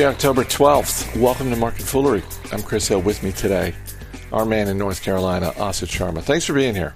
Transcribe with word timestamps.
Tuesday, 0.00 0.14
October 0.14 0.44
12th. 0.44 1.20
Welcome 1.20 1.50
to 1.50 1.56
Market 1.56 1.82
Foolery. 1.82 2.22
I'm 2.52 2.62
Chris 2.62 2.88
Hill 2.88 3.02
with 3.02 3.22
me 3.22 3.32
today. 3.32 3.74
Our 4.32 4.46
man 4.46 4.68
in 4.68 4.78
North 4.78 5.02
Carolina, 5.02 5.52
Asit 5.56 5.88
Sharma. 5.88 6.22
Thanks 6.22 6.46
for 6.46 6.54
being 6.54 6.74
here. 6.74 6.94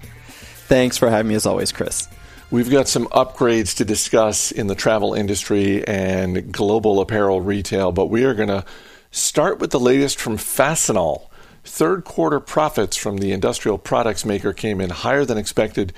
Thanks 0.68 0.96
for 0.96 1.10
having 1.10 1.28
me 1.28 1.34
as 1.34 1.44
always, 1.44 1.70
Chris. 1.70 2.08
We've 2.50 2.70
got 2.70 2.88
some 2.88 3.06
upgrades 3.08 3.76
to 3.76 3.84
discuss 3.84 4.52
in 4.52 4.68
the 4.68 4.74
travel 4.74 5.12
industry 5.12 5.86
and 5.86 6.50
global 6.50 6.98
apparel 7.02 7.42
retail, 7.42 7.92
but 7.92 8.06
we 8.06 8.24
are 8.24 8.32
going 8.32 8.48
to 8.48 8.64
start 9.10 9.58
with 9.58 9.70
the 9.70 9.80
latest 9.80 10.18
from 10.18 10.38
Fastenal. 10.38 11.28
Third 11.62 12.04
quarter 12.04 12.40
profits 12.40 12.96
from 12.96 13.18
the 13.18 13.32
industrial 13.32 13.76
products 13.76 14.24
maker 14.24 14.54
came 14.54 14.80
in 14.80 14.88
higher 14.88 15.26
than 15.26 15.36
expected. 15.36 15.92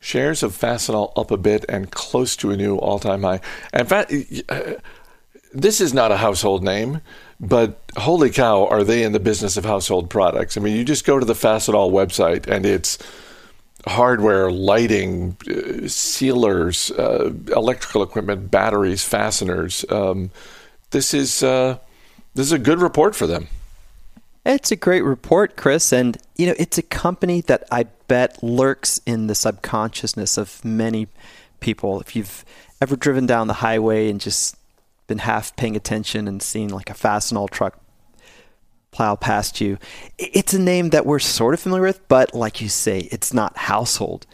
Shares 0.00 0.42
of 0.42 0.58
Fastenal 0.58 1.12
up 1.16 1.30
a 1.30 1.36
bit 1.36 1.64
and 1.68 1.92
close 1.92 2.34
to 2.36 2.50
a 2.50 2.56
new 2.56 2.76
all 2.78 2.98
time 2.98 3.22
high. 3.22 3.40
In 3.72 3.86
fact, 3.86 4.12
uh, 4.48 4.72
this 5.52 5.80
is 5.80 5.94
not 5.94 6.12
a 6.12 6.16
household 6.16 6.62
name, 6.62 7.00
but 7.40 7.80
holy 7.96 8.30
cow, 8.30 8.66
are 8.66 8.84
they 8.84 9.02
in 9.02 9.12
the 9.12 9.20
business 9.20 9.56
of 9.56 9.64
household 9.64 10.10
products? 10.10 10.56
I 10.56 10.60
mean, 10.60 10.76
you 10.76 10.84
just 10.84 11.04
go 11.04 11.18
to 11.18 11.24
the 11.24 11.34
Fastenal 11.34 11.90
website 11.90 12.46
and 12.46 12.66
it's 12.66 12.98
hardware, 13.86 14.50
lighting, 14.50 15.36
uh, 15.48 15.88
sealers, 15.88 16.90
uh, 16.92 17.32
electrical 17.54 18.02
equipment, 18.02 18.50
batteries, 18.50 19.04
fasteners. 19.04 19.84
Um, 19.90 20.30
this 20.90 21.14
is 21.14 21.42
uh, 21.42 21.78
this 22.34 22.46
is 22.46 22.52
a 22.52 22.58
good 22.58 22.80
report 22.80 23.14
for 23.14 23.26
them. 23.26 23.48
It's 24.44 24.70
a 24.70 24.76
great 24.76 25.02
report, 25.02 25.56
Chris, 25.56 25.92
and 25.92 26.16
you 26.36 26.46
know 26.46 26.54
it's 26.58 26.78
a 26.78 26.82
company 26.82 27.40
that 27.42 27.64
I 27.70 27.84
bet 28.08 28.42
lurks 28.42 29.00
in 29.06 29.26
the 29.26 29.34
subconsciousness 29.34 30.38
of 30.38 30.64
many 30.64 31.08
people. 31.60 32.00
If 32.00 32.16
you've 32.16 32.44
ever 32.80 32.96
driven 32.96 33.26
down 33.26 33.46
the 33.46 33.54
highway 33.54 34.08
and 34.08 34.20
just 34.20 34.56
been 35.08 35.18
half 35.18 35.56
paying 35.56 35.74
attention 35.74 36.28
and 36.28 36.40
seen 36.40 36.68
like 36.68 36.88
a 36.88 36.94
Fastenal 36.94 37.50
truck 37.50 37.80
plow 38.90 39.16
past 39.16 39.60
you. 39.60 39.78
It's 40.18 40.54
a 40.54 40.58
name 40.58 40.90
that 40.90 41.06
we're 41.06 41.18
sort 41.18 41.54
of 41.54 41.60
familiar 41.60 41.84
with, 41.84 42.06
but 42.08 42.34
like 42.34 42.60
you 42.60 42.68
say, 42.68 43.08
it's 43.10 43.34
not 43.34 43.56
household. 43.56 44.26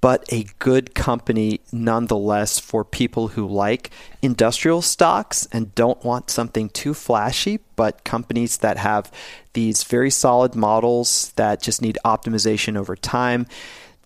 But 0.00 0.32
a 0.32 0.46
good 0.60 0.94
company 0.94 1.60
nonetheless 1.72 2.60
for 2.60 2.84
people 2.84 3.28
who 3.28 3.48
like 3.48 3.90
industrial 4.22 4.80
stocks 4.80 5.48
and 5.50 5.74
don't 5.74 6.04
want 6.04 6.30
something 6.30 6.68
too 6.68 6.94
flashy, 6.94 7.58
but 7.74 8.04
companies 8.04 8.58
that 8.58 8.76
have 8.76 9.10
these 9.54 9.82
very 9.82 10.10
solid 10.10 10.54
models 10.54 11.32
that 11.34 11.60
just 11.60 11.82
need 11.82 11.98
optimization 12.04 12.76
over 12.76 12.94
time. 12.94 13.46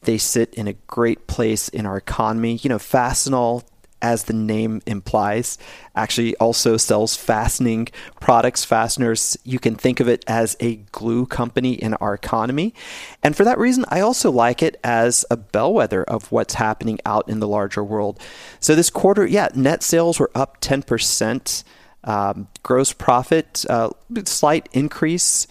They 0.03 0.17
sit 0.17 0.55
in 0.55 0.67
a 0.67 0.73
great 0.73 1.27
place 1.27 1.69
in 1.69 1.85
our 1.85 1.99
economy. 1.99 2.59
You 2.63 2.71
know, 2.71 2.79
Fastenal 2.79 3.63
as 4.03 4.25
the 4.25 4.33
name 4.33 4.83
implies, 4.85 5.57
actually 5.95 6.37
also 6.37 6.77
sells 6.77 7.17
fastening 7.17 7.89
products, 8.21 8.65
fasteners. 8.65 9.39
You 9.45 9.59
can 9.59 9.77
think 9.77 10.01
of 10.01 10.09
it 10.09 10.25
as 10.27 10.57
a 10.61 10.77
glue 10.93 11.25
company 11.25 11.73
in 11.73 11.95
our 11.95 12.13
economy. 12.13 12.75
And 13.23 13.37
for 13.37 13.45
that 13.45 13.59
reason, 13.59 13.85
I 13.89 14.01
also 14.01 14.31
like 14.31 14.63
it 14.63 14.79
as 14.85 15.25
a 15.31 15.37
bellwether 15.37 16.03
of 16.05 16.31
what's 16.33 16.55
happening 16.55 16.99
out 17.07 17.29
in 17.29 17.41
the 17.41 17.49
larger 17.49 17.85
world. 17.85 18.21
So 18.61 18.75
this 18.75 18.91
quarter, 18.91 19.25
yeah, 19.25 19.49
net 19.55 19.83
sales 19.83 20.19
were 20.19 20.31
up 20.35 20.61
10%. 20.61 21.65
Um, 22.05 22.49
gross 22.65 22.93
profit, 22.93 23.65
uh, 23.71 23.91
slight 24.25 24.69
increase 24.73 25.47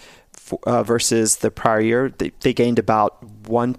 uh, 0.63 0.83
versus 0.83 1.37
the 1.37 1.49
prior 1.49 1.79
year. 1.79 2.09
They, 2.09 2.31
they 2.41 2.53
gained 2.53 2.77
about 2.77 3.23
one 3.47 3.77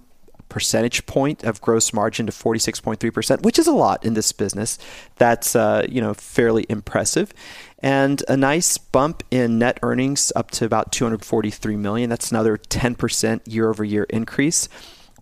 percentage 0.52 1.06
point 1.06 1.42
of 1.44 1.62
gross 1.62 1.94
margin 1.94 2.26
to 2.26 2.32
46.3%, 2.32 3.42
which 3.42 3.58
is 3.58 3.66
a 3.66 3.72
lot 3.72 4.04
in 4.04 4.12
this 4.12 4.32
business. 4.32 4.78
That's 5.16 5.56
uh, 5.56 5.86
you 5.88 6.02
know 6.02 6.12
fairly 6.12 6.66
impressive. 6.68 7.32
And 7.78 8.22
a 8.28 8.36
nice 8.36 8.76
bump 8.76 9.24
in 9.30 9.58
net 9.58 9.78
earnings 9.82 10.30
up 10.36 10.50
to 10.52 10.66
about 10.66 10.92
243 10.92 11.74
million. 11.76 12.10
That's 12.10 12.30
another 12.30 12.58
10% 12.58 13.40
year 13.46 13.70
over 13.70 13.82
year 13.82 14.04
increase. 14.04 14.68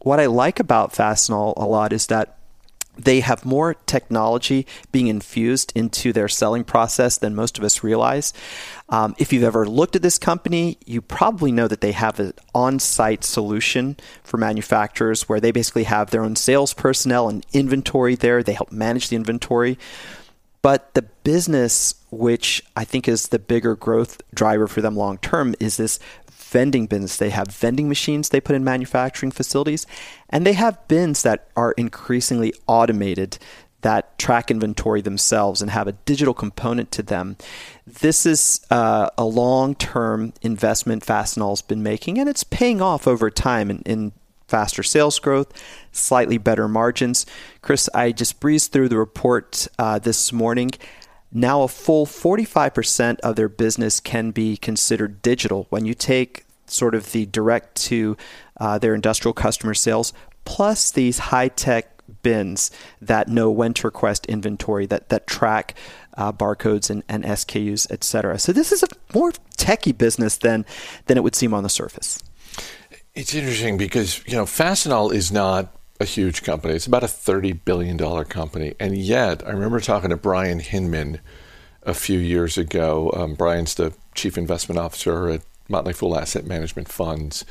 What 0.02 0.20
I 0.20 0.26
like 0.26 0.60
about 0.60 0.92
Fastenal 0.92 1.54
a 1.56 1.64
lot 1.64 1.92
is 1.92 2.08
that 2.08 2.36
they 2.98 3.20
have 3.20 3.44
more 3.46 3.74
technology 3.86 4.66
being 4.92 5.06
infused 5.06 5.72
into 5.74 6.12
their 6.12 6.28
selling 6.28 6.64
process 6.64 7.16
than 7.16 7.34
most 7.34 7.56
of 7.56 7.64
us 7.64 7.82
realize. 7.82 8.32
Um, 8.90 9.14
if 9.18 9.32
you've 9.32 9.44
ever 9.44 9.66
looked 9.66 9.94
at 9.94 10.02
this 10.02 10.18
company, 10.18 10.76
you 10.84 11.00
probably 11.00 11.52
know 11.52 11.68
that 11.68 11.80
they 11.80 11.92
have 11.92 12.18
an 12.18 12.34
on 12.54 12.80
site 12.80 13.22
solution 13.22 13.96
for 14.24 14.36
manufacturers 14.36 15.28
where 15.28 15.40
they 15.40 15.52
basically 15.52 15.84
have 15.84 16.10
their 16.10 16.22
own 16.22 16.34
sales 16.36 16.74
personnel 16.74 17.28
and 17.28 17.46
inventory 17.52 18.16
there. 18.16 18.42
They 18.42 18.52
help 18.52 18.72
manage 18.72 19.08
the 19.08 19.16
inventory. 19.16 19.78
But 20.62 20.92
the 20.94 21.02
business, 21.02 21.94
which 22.10 22.62
I 22.76 22.84
think 22.84 23.08
is 23.08 23.28
the 23.28 23.38
bigger 23.38 23.76
growth 23.76 24.20
driver 24.34 24.66
for 24.66 24.82
them 24.82 24.96
long 24.96 25.18
term, 25.18 25.54
is 25.60 25.76
this 25.76 25.98
vending 26.50 26.86
bins. 26.86 27.16
They 27.16 27.30
have 27.30 27.48
vending 27.48 27.88
machines 27.88 28.28
they 28.28 28.40
put 28.40 28.56
in 28.56 28.64
manufacturing 28.64 29.30
facilities, 29.30 29.86
and 30.28 30.44
they 30.44 30.52
have 30.54 30.86
bins 30.88 31.22
that 31.22 31.48
are 31.56 31.72
increasingly 31.72 32.52
automated 32.66 33.38
that 33.82 34.18
track 34.18 34.50
inventory 34.50 35.00
themselves 35.00 35.62
and 35.62 35.70
have 35.70 35.88
a 35.88 35.92
digital 35.92 36.34
component 36.34 36.90
to 36.92 37.02
them. 37.02 37.36
This 37.86 38.26
is 38.26 38.60
uh, 38.70 39.10
a 39.16 39.24
long 39.24 39.74
term 39.74 40.32
investment 40.42 41.04
Fastenal's 41.04 41.62
been 41.62 41.82
making, 41.82 42.18
and 42.18 42.28
it's 42.28 42.44
paying 42.44 42.80
off 42.80 43.06
over 43.06 43.30
time 43.30 43.70
in, 43.70 43.78
in 43.86 44.12
faster 44.50 44.82
sales 44.82 45.18
growth, 45.18 45.52
slightly 45.92 46.36
better 46.36 46.68
margins. 46.68 47.24
Chris, 47.62 47.88
I 47.94 48.12
just 48.12 48.40
breezed 48.40 48.72
through 48.72 48.88
the 48.88 48.98
report 48.98 49.68
uh, 49.78 49.98
this 49.98 50.32
morning. 50.32 50.72
Now, 51.32 51.62
a 51.62 51.68
full 51.68 52.06
45% 52.06 53.20
of 53.20 53.36
their 53.36 53.48
business 53.48 54.00
can 54.00 54.32
be 54.32 54.56
considered 54.56 55.22
digital. 55.22 55.66
When 55.70 55.84
you 55.84 55.94
take 55.94 56.44
sort 56.66 56.94
of 56.94 57.12
the 57.12 57.26
direct 57.26 57.76
to 57.76 58.16
uh, 58.58 58.78
their 58.78 58.94
industrial 58.94 59.32
customer 59.32 59.74
sales, 59.74 60.12
plus 60.44 60.90
these 60.90 61.18
high 61.18 61.48
tech 61.48 61.99
bins 62.22 62.70
that 63.00 63.28
know 63.28 63.50
when 63.50 63.74
to 63.74 63.86
request 63.86 64.26
inventory, 64.26 64.86
that, 64.86 65.08
that 65.08 65.26
track 65.26 65.74
uh, 66.16 66.32
barcodes 66.32 66.90
and, 66.90 67.02
and 67.08 67.24
SKUs, 67.24 67.86
et 67.90 68.04
cetera. 68.04 68.38
So, 68.38 68.52
this 68.52 68.72
is 68.72 68.82
a 68.82 68.88
more 69.14 69.32
techy 69.56 69.92
business 69.92 70.38
than, 70.38 70.64
than 71.06 71.16
it 71.16 71.22
would 71.22 71.36
seem 71.36 71.54
on 71.54 71.62
the 71.62 71.68
surface. 71.68 72.22
It's 73.14 73.34
interesting 73.34 73.76
because, 73.76 74.24
you 74.26 74.34
know, 74.34 74.44
Fastenal 74.44 75.12
is 75.12 75.32
not 75.32 75.74
a 76.00 76.04
huge 76.04 76.42
company. 76.42 76.74
It's 76.74 76.86
about 76.86 77.02
a 77.02 77.06
$30 77.06 77.64
billion 77.64 77.98
company. 78.24 78.74
And 78.80 78.96
yet, 78.96 79.46
I 79.46 79.50
remember 79.50 79.80
talking 79.80 80.10
to 80.10 80.16
Bryan 80.16 80.60
Hinmon 80.60 81.20
a 81.82 81.94
few 81.94 82.18
years 82.18 82.56
ago. 82.56 83.12
Um, 83.14 83.34
Bryan's 83.34 83.74
the 83.74 83.92
chief 84.14 84.38
investment 84.38 84.78
officer 84.78 85.28
at 85.28 85.42
Motley 85.68 85.92
Fool 85.92 86.18
Asset 86.18 86.46
Management 86.46 86.88
Funds. 86.88 87.44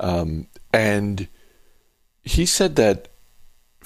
Um, 0.00 0.46
and 0.72 1.28
he 2.22 2.46
said 2.46 2.76
that 2.76 3.08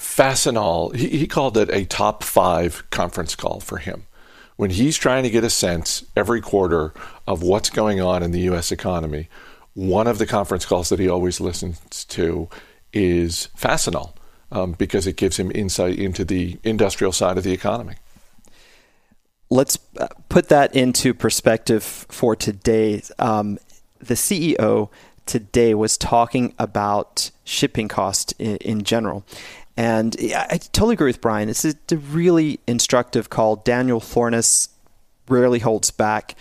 Fastenal, 0.01 0.95
he, 0.95 1.09
he 1.09 1.27
called 1.27 1.55
it 1.57 1.69
a 1.69 1.85
top 1.85 2.23
five 2.23 2.89
conference 2.89 3.35
call 3.35 3.59
for 3.59 3.77
him. 3.77 4.07
When 4.55 4.71
he's 4.71 4.97
trying 4.97 5.23
to 5.23 5.29
get 5.29 5.43
a 5.43 5.49
sense 5.49 6.03
every 6.15 6.41
quarter 6.41 6.91
of 7.27 7.43
what's 7.43 7.69
going 7.69 8.01
on 8.01 8.23
in 8.23 8.31
the 8.31 8.41
U.S. 8.41 8.71
economy, 8.71 9.29
one 9.75 10.07
of 10.07 10.17
the 10.17 10.25
conference 10.25 10.65
calls 10.65 10.89
that 10.89 10.99
he 10.99 11.07
always 11.07 11.39
listens 11.39 12.03
to 12.05 12.49
is 12.91 13.49
Fastenal 13.55 14.13
um, 14.51 14.73
because 14.73 15.05
it 15.05 15.17
gives 15.17 15.37
him 15.37 15.51
insight 15.53 15.99
into 15.99 16.25
the 16.25 16.57
industrial 16.63 17.13
side 17.13 17.37
of 17.37 17.43
the 17.43 17.53
economy. 17.53 17.95
Let's 19.51 19.77
uh, 19.99 20.07
put 20.29 20.49
that 20.49 20.75
into 20.75 21.13
perspective 21.13 21.83
for 21.83 22.35
today. 22.35 23.03
Um, 23.19 23.59
the 23.99 24.15
CEO 24.15 24.89
today 25.25 25.73
was 25.73 25.97
talking 25.97 26.53
about 26.57 27.31
shipping 27.43 27.87
cost 27.87 28.33
in, 28.39 28.57
in 28.57 28.83
general. 28.83 29.23
And 29.77 30.15
I 30.35 30.57
totally 30.57 30.93
agree 30.93 31.09
with 31.09 31.21
Bryan. 31.21 31.47
This 31.47 31.65
is 31.65 31.75
a 31.91 31.97
really 31.97 32.59
instructive 32.67 33.29
call. 33.29 33.57
Daniel 33.57 33.99
Florness 33.99 34.69
rarely 35.27 35.59
holds 35.59 35.91
back. 35.91 36.35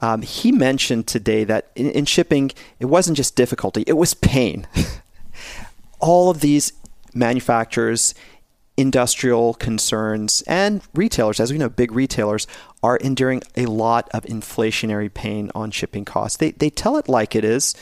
Um, 0.00 0.22
he 0.22 0.52
mentioned 0.52 1.06
today 1.06 1.44
that 1.44 1.70
in, 1.74 1.90
in 1.90 2.04
shipping, 2.04 2.52
it 2.78 2.86
wasn't 2.86 3.16
just 3.16 3.34
difficulty, 3.34 3.82
it 3.86 3.94
was 3.94 4.14
pain. 4.14 4.66
All 6.00 6.30
of 6.30 6.40
these 6.40 6.72
manufacturers, 7.14 8.14
industrial 8.76 9.54
concerns, 9.54 10.42
and 10.42 10.82
retailers, 10.94 11.40
as 11.40 11.50
we 11.50 11.58
know, 11.58 11.68
big 11.68 11.90
retailers, 11.90 12.46
are 12.80 12.96
enduring 12.98 13.42
a 13.56 13.66
lot 13.66 14.08
of 14.14 14.22
inflationary 14.24 15.12
pain 15.12 15.50
on 15.54 15.72
shipping 15.72 16.04
costs. 16.04 16.36
They, 16.36 16.52
they 16.52 16.70
tell 16.70 16.96
it 16.96 17.08
like 17.08 17.34
it 17.34 17.44
is. 17.44 17.74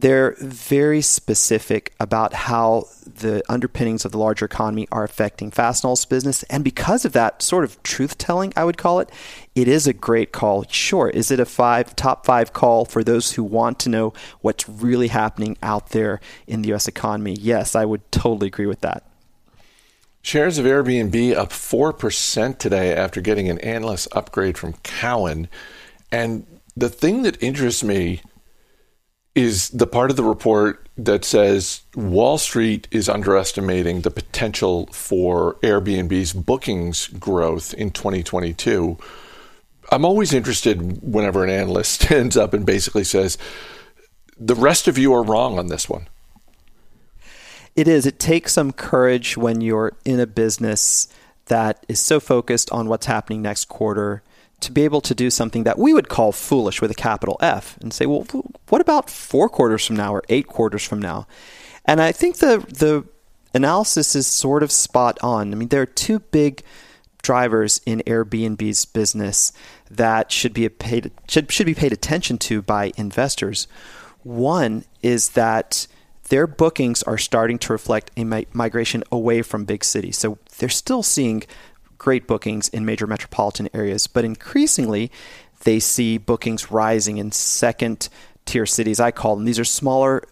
They're 0.00 0.36
very 0.38 1.00
specific 1.00 1.92
about 1.98 2.32
how 2.32 2.84
the 3.04 3.42
underpinnings 3.48 4.04
of 4.04 4.12
the 4.12 4.18
larger 4.18 4.44
economy 4.44 4.86
are 4.92 5.02
affecting 5.02 5.50
Fastenal's 5.50 6.04
business. 6.04 6.44
And 6.44 6.62
because 6.62 7.04
of 7.04 7.12
that 7.14 7.42
sort 7.42 7.64
of 7.64 7.82
truth 7.82 8.16
telling, 8.16 8.52
I 8.54 8.62
would 8.62 8.78
call 8.78 9.00
it, 9.00 9.10
it 9.56 9.66
is 9.66 9.88
a 9.88 9.92
great 9.92 10.30
call. 10.30 10.64
Sure, 10.68 11.08
is 11.08 11.32
it 11.32 11.40
a 11.40 11.44
five 11.44 11.96
top 11.96 12.24
five 12.24 12.52
call 12.52 12.84
for 12.84 13.02
those 13.02 13.32
who 13.32 13.42
want 13.42 13.80
to 13.80 13.88
know 13.88 14.12
what's 14.40 14.68
really 14.68 15.08
happening 15.08 15.56
out 15.64 15.88
there 15.88 16.20
in 16.46 16.62
the 16.62 16.72
US 16.74 16.86
economy? 16.86 17.32
Yes, 17.32 17.74
I 17.74 17.84
would 17.84 18.12
totally 18.12 18.46
agree 18.46 18.66
with 18.66 18.82
that. 18.82 19.02
Shares 20.22 20.58
of 20.58 20.64
Airbnb 20.64 21.34
up 21.34 21.50
4% 21.50 22.58
today 22.58 22.94
after 22.94 23.20
getting 23.20 23.48
an 23.48 23.58
analyst 23.58 24.06
upgrade 24.12 24.56
from 24.56 24.74
Cowen. 24.84 25.48
And 26.12 26.46
the 26.76 26.88
thing 26.88 27.22
that 27.22 27.42
interests 27.42 27.82
me 27.82 28.22
is 29.38 29.70
the 29.70 29.86
part 29.86 30.10
of 30.10 30.16
the 30.16 30.24
report 30.24 30.88
that 30.96 31.24
says 31.24 31.82
Wall 31.94 32.38
Street 32.38 32.88
is 32.90 33.08
underestimating 33.08 34.00
the 34.00 34.10
potential 34.10 34.86
for 34.88 35.54
Airbnb's 35.62 36.32
bookings 36.32 37.06
growth 37.06 37.72
in 37.74 37.92
2022. 37.92 38.98
I'm 39.92 40.04
always 40.04 40.32
interested 40.32 41.00
whenever 41.02 41.44
an 41.44 41.50
analyst 41.50 41.92
stands 42.02 42.36
up 42.36 42.52
and 42.52 42.66
basically 42.66 43.04
says, 43.04 43.38
the 44.36 44.56
rest 44.56 44.88
of 44.88 44.98
you 44.98 45.14
are 45.14 45.22
wrong 45.22 45.56
on 45.56 45.68
this 45.68 45.88
one. 45.88 46.08
It 47.76 47.86
is. 47.86 48.06
It 48.06 48.18
takes 48.18 48.52
some 48.54 48.72
courage 48.72 49.36
when 49.36 49.60
you're 49.60 49.92
in 50.04 50.18
a 50.18 50.26
business 50.26 51.06
that 51.46 51.86
is 51.86 52.00
so 52.00 52.18
focused 52.18 52.72
on 52.72 52.88
what's 52.88 53.06
happening 53.06 53.40
next 53.40 53.66
quarter 53.66 54.22
to 54.60 54.72
be 54.72 54.82
able 54.82 55.00
to 55.02 55.14
do 55.14 55.30
something 55.30 55.64
that 55.64 55.78
we 55.78 55.94
would 55.94 56.08
call 56.08 56.32
foolish 56.32 56.80
with 56.80 56.90
a 56.90 56.94
capital 56.94 57.36
F 57.40 57.78
and 57.80 57.92
say, 57.92 58.06
well, 58.06 58.26
what 58.68 58.80
about 58.80 59.08
four 59.08 59.48
quarters 59.48 59.86
from 59.86 59.96
now 59.96 60.12
or 60.12 60.24
eight 60.28 60.46
quarters 60.46 60.84
from 60.84 61.00
now? 61.00 61.26
And 61.84 62.00
I 62.00 62.12
think 62.12 62.36
the 62.36 62.58
the 62.68 63.04
analysis 63.54 64.14
is 64.14 64.26
sort 64.26 64.62
of 64.62 64.70
spot 64.70 65.18
on. 65.22 65.52
I 65.52 65.56
mean, 65.56 65.68
there 65.68 65.82
are 65.82 65.86
two 65.86 66.18
big 66.18 66.62
drivers 67.22 67.80
in 67.86 68.02
Airbnb's 68.06 68.84
business 68.84 69.52
that 69.90 70.30
should 70.30 70.52
be 70.52 70.68
paid 70.68 71.10
should 71.28 71.50
should 71.50 71.66
be 71.66 71.74
paid 71.74 71.92
attention 71.92 72.38
to 72.38 72.62
by 72.62 72.92
investors. 72.96 73.68
One 74.22 74.84
is 75.02 75.30
that 75.30 75.86
their 76.28 76.46
bookings 76.46 77.02
are 77.04 77.18
starting 77.18 77.58
to 77.58 77.72
reflect 77.72 78.10
a 78.16 78.24
migration 78.52 79.02
away 79.10 79.42
from 79.42 79.64
big 79.64 79.82
cities. 79.84 80.18
So 80.18 80.38
they're 80.58 80.68
still 80.68 81.02
seeing 81.02 81.44
great 81.98 82.26
bookings 82.26 82.68
in 82.68 82.84
major 82.84 83.06
metropolitan 83.06 83.68
areas, 83.74 84.06
but 84.06 84.24
increasingly 84.24 85.10
they 85.64 85.80
see 85.80 86.18
bookings 86.18 86.70
rising 86.70 87.18
in 87.18 87.32
second 87.32 88.08
tier 88.44 88.66
cities, 88.66 89.00
I 89.00 89.10
call 89.10 89.36
them. 89.36 89.44
These 89.44 89.58
are 89.58 89.64
smaller 89.64 90.22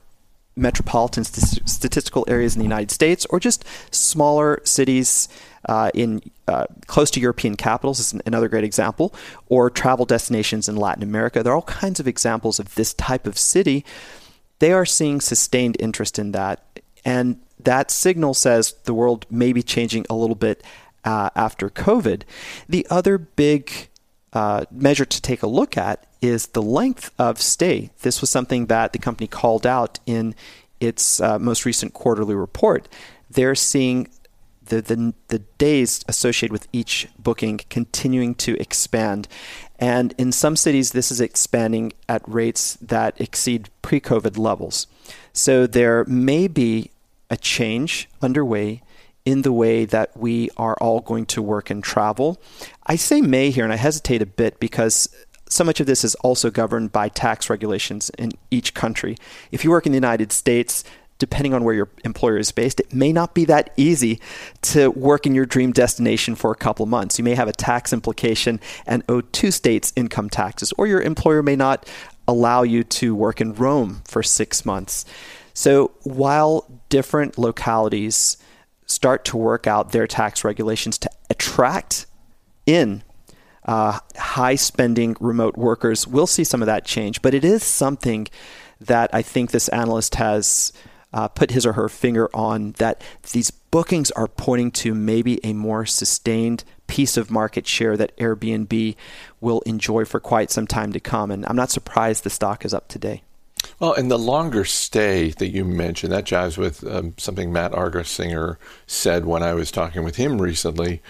metropolitan 0.56 1.24
st- 1.24 1.68
statistical 1.68 2.24
areas 2.28 2.54
in 2.54 2.60
the 2.60 2.64
United 2.64 2.90
States 2.90 3.26
or 3.26 3.38
just 3.38 3.64
smaller 3.90 4.60
cities 4.64 5.28
uh, 5.68 5.90
in 5.94 6.22
uh, 6.48 6.64
close 6.86 7.10
to 7.10 7.20
European 7.20 7.56
capitals 7.56 7.98
is 7.98 8.14
another 8.24 8.48
great 8.48 8.64
example, 8.64 9.12
or 9.48 9.68
travel 9.68 10.06
destinations 10.06 10.68
in 10.68 10.76
Latin 10.76 11.02
America. 11.02 11.42
There 11.42 11.52
are 11.52 11.56
all 11.56 11.62
kinds 11.62 11.98
of 11.98 12.06
examples 12.06 12.60
of 12.60 12.74
this 12.76 12.94
type 12.94 13.26
of 13.26 13.36
city. 13.36 13.84
They 14.60 14.72
are 14.72 14.86
seeing 14.86 15.20
sustained 15.20 15.76
interest 15.80 16.18
in 16.18 16.32
that. 16.32 16.80
And 17.04 17.40
that 17.58 17.90
signal 17.90 18.34
says 18.34 18.74
the 18.84 18.94
world 18.94 19.26
may 19.28 19.52
be 19.52 19.62
changing 19.62 20.06
a 20.08 20.14
little 20.14 20.36
bit 20.36 20.62
uh, 21.06 21.30
after 21.34 21.70
COVID. 21.70 22.22
The 22.68 22.86
other 22.90 23.16
big 23.16 23.88
uh, 24.32 24.66
measure 24.70 25.06
to 25.06 25.22
take 25.22 25.42
a 25.42 25.46
look 25.46 25.78
at 25.78 26.06
is 26.20 26.48
the 26.48 26.62
length 26.62 27.10
of 27.18 27.40
stay. 27.40 27.90
This 28.02 28.20
was 28.20 28.28
something 28.28 28.66
that 28.66 28.92
the 28.92 28.98
company 28.98 29.28
called 29.28 29.66
out 29.66 29.98
in 30.04 30.34
its 30.80 31.20
uh, 31.20 31.38
most 31.38 31.64
recent 31.64 31.94
quarterly 31.94 32.34
report. 32.34 32.88
They're 33.30 33.54
seeing 33.54 34.08
the, 34.66 34.82
the, 34.82 35.14
the 35.28 35.38
days 35.58 36.04
associated 36.08 36.52
with 36.52 36.66
each 36.72 37.08
booking 37.18 37.60
continuing 37.70 38.34
to 38.34 38.60
expand. 38.60 39.28
And 39.78 40.12
in 40.18 40.32
some 40.32 40.56
cities, 40.56 40.90
this 40.90 41.12
is 41.12 41.20
expanding 41.20 41.92
at 42.08 42.22
rates 42.26 42.76
that 42.82 43.18
exceed 43.20 43.70
pre 43.82 44.00
COVID 44.00 44.36
levels. 44.36 44.88
So 45.32 45.66
there 45.66 46.04
may 46.06 46.48
be 46.48 46.90
a 47.30 47.36
change 47.36 48.08
underway 48.20 48.82
in 49.26 49.42
the 49.42 49.52
way 49.52 49.84
that 49.84 50.16
we 50.16 50.48
are 50.56 50.76
all 50.80 51.00
going 51.00 51.26
to 51.26 51.42
work 51.42 51.68
and 51.68 51.84
travel. 51.84 52.40
I 52.86 52.96
say 52.96 53.20
may 53.20 53.50
here, 53.50 53.64
and 53.64 53.72
I 53.72 53.76
hesitate 53.76 54.22
a 54.22 54.26
bit 54.26 54.58
because 54.58 55.14
so 55.48 55.64
much 55.64 55.80
of 55.80 55.86
this 55.86 56.04
is 56.04 56.14
also 56.16 56.50
governed 56.50 56.92
by 56.92 57.08
tax 57.08 57.50
regulations 57.50 58.10
in 58.18 58.32
each 58.50 58.72
country. 58.72 59.16
If 59.50 59.64
you 59.64 59.70
work 59.70 59.84
in 59.84 59.92
the 59.92 59.96
United 59.96 60.32
States, 60.32 60.84
depending 61.18 61.54
on 61.54 61.64
where 61.64 61.74
your 61.74 61.88
employer 62.04 62.38
is 62.38 62.52
based, 62.52 62.80
it 62.80 62.92
may 62.92 63.12
not 63.12 63.34
be 63.34 63.44
that 63.46 63.72
easy 63.76 64.20
to 64.62 64.90
work 64.90 65.26
in 65.26 65.34
your 65.34 65.46
dream 65.46 65.72
destination 65.72 66.34
for 66.34 66.50
a 66.50 66.56
couple 66.56 66.86
months. 66.86 67.18
You 67.18 67.24
may 67.24 67.34
have 67.34 67.48
a 67.48 67.52
tax 67.52 67.92
implication 67.92 68.60
and 68.86 69.02
owe 69.08 69.22
two 69.22 69.50
states 69.50 69.92
income 69.96 70.30
taxes, 70.30 70.72
or 70.78 70.86
your 70.86 71.00
employer 71.00 71.42
may 71.42 71.56
not 71.56 71.88
allow 72.28 72.62
you 72.62 72.84
to 72.84 73.14
work 73.14 73.40
in 73.40 73.54
Rome 73.54 74.02
for 74.06 74.22
six 74.22 74.64
months. 74.64 75.04
So 75.54 75.92
while 76.02 76.66
different 76.90 77.38
localities 77.38 78.36
start 78.86 79.24
to 79.26 79.36
work 79.36 79.66
out 79.66 79.92
their 79.92 80.06
tax 80.06 80.44
regulations 80.44 80.98
to 80.98 81.10
attract 81.28 82.06
in 82.64 83.02
uh, 83.64 83.98
high 84.16 84.54
spending 84.54 85.16
remote 85.20 85.56
workers. 85.56 86.06
We'll 86.06 86.26
see 86.26 86.44
some 86.44 86.62
of 86.62 86.66
that 86.66 86.84
change, 86.84 87.20
but 87.20 87.34
it 87.34 87.44
is 87.44 87.62
something 87.62 88.28
that 88.80 89.10
I 89.12 89.22
think 89.22 89.50
this 89.50 89.68
analyst 89.68 90.16
has 90.16 90.72
uh, 91.12 91.28
put 91.28 91.50
his 91.50 91.66
or 91.66 91.72
her 91.72 91.88
finger 91.88 92.28
on 92.34 92.72
that 92.72 93.02
these 93.32 93.50
bookings 93.50 94.10
are 94.12 94.28
pointing 94.28 94.70
to 94.70 94.94
maybe 94.94 95.44
a 95.44 95.52
more 95.52 95.86
sustained 95.86 96.64
piece 96.86 97.16
of 97.16 97.30
market 97.30 97.66
share 97.66 97.96
that 97.96 98.16
Airbnb 98.18 98.96
will 99.40 99.60
enjoy 99.62 100.04
for 100.04 100.20
quite 100.20 100.50
some 100.50 100.66
time 100.66 100.92
to 100.92 101.00
come. 101.00 101.30
And 101.30 101.44
I'm 101.46 101.56
not 101.56 101.70
surprised 101.70 102.22
the 102.24 102.30
stock 102.30 102.64
is 102.64 102.74
up 102.74 102.88
today. 102.88 103.22
Well, 103.78 103.92
and 103.92 104.10
the 104.10 104.18
longer 104.18 104.64
stay 104.64 105.30
that 105.30 105.48
you 105.48 105.64
mentioned, 105.64 106.12
that 106.12 106.24
jives 106.24 106.56
with 106.58 106.86
um, 106.86 107.14
something 107.16 107.52
Matt 107.52 107.72
Argersinger 107.72 108.56
said 108.86 109.24
when 109.24 109.42
I 109.42 109.54
was 109.54 109.70
talking 109.70 110.04
with 110.04 110.16
him 110.16 110.40
recently. 110.40 111.02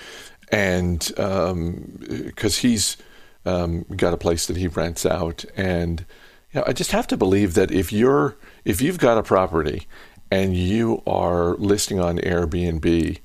And 0.50 1.00
because 1.00 2.58
um, 2.58 2.60
he's 2.60 2.96
um, 3.44 3.84
got 3.96 4.14
a 4.14 4.18
place 4.18 4.46
that 4.46 4.56
he 4.56 4.68
rents 4.68 5.06
out. 5.06 5.44
And 5.56 6.04
you 6.52 6.60
know, 6.60 6.64
I 6.66 6.72
just 6.72 6.92
have 6.92 7.06
to 7.08 7.16
believe 7.16 7.54
that 7.54 7.70
if 7.70 7.92
you're 7.92 8.36
if 8.64 8.80
you've 8.82 8.98
got 8.98 9.18
a 9.18 9.22
property 9.22 9.86
and 10.30 10.56
you 10.56 11.02
are 11.06 11.54
listing 11.54 12.00
on 12.00 12.18
Airbnb, 12.18 13.18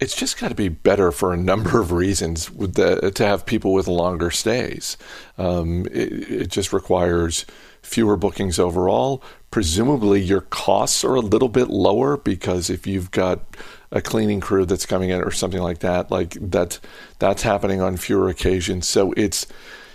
it's 0.00 0.16
just 0.16 0.38
got 0.38 0.48
to 0.48 0.54
be 0.54 0.68
better 0.68 1.12
for 1.12 1.32
a 1.32 1.36
number 1.36 1.80
of 1.80 1.92
reasons 1.92 2.46
the, 2.46 3.12
to 3.14 3.26
have 3.26 3.46
people 3.46 3.72
with 3.72 3.86
longer 3.86 4.30
stays. 4.30 4.96
Um, 5.38 5.86
it, 5.86 6.30
it, 6.30 6.48
just 6.48 6.72
requires 6.72 7.46
fewer 7.82 8.16
bookings 8.16 8.58
overall. 8.58 9.22
Presumably, 9.50 10.20
your 10.20 10.40
costs 10.40 11.04
are 11.04 11.14
a 11.14 11.20
little 11.20 11.48
bit 11.48 11.68
lower 11.68 12.16
because 12.16 12.70
if 12.70 12.86
you've 12.86 13.10
got 13.10 13.56
a 13.90 14.00
cleaning 14.00 14.40
crew 14.40 14.64
that's 14.64 14.86
coming 14.86 15.10
in 15.10 15.20
or 15.20 15.30
something 15.30 15.60
like 15.60 15.80
that, 15.80 16.10
like 16.10 16.32
that, 16.40 16.78
that's 17.18 17.42
happening 17.42 17.80
on 17.80 17.96
fewer 17.96 18.28
occasions. 18.28 18.88
So 18.88 19.12
it's 19.16 19.46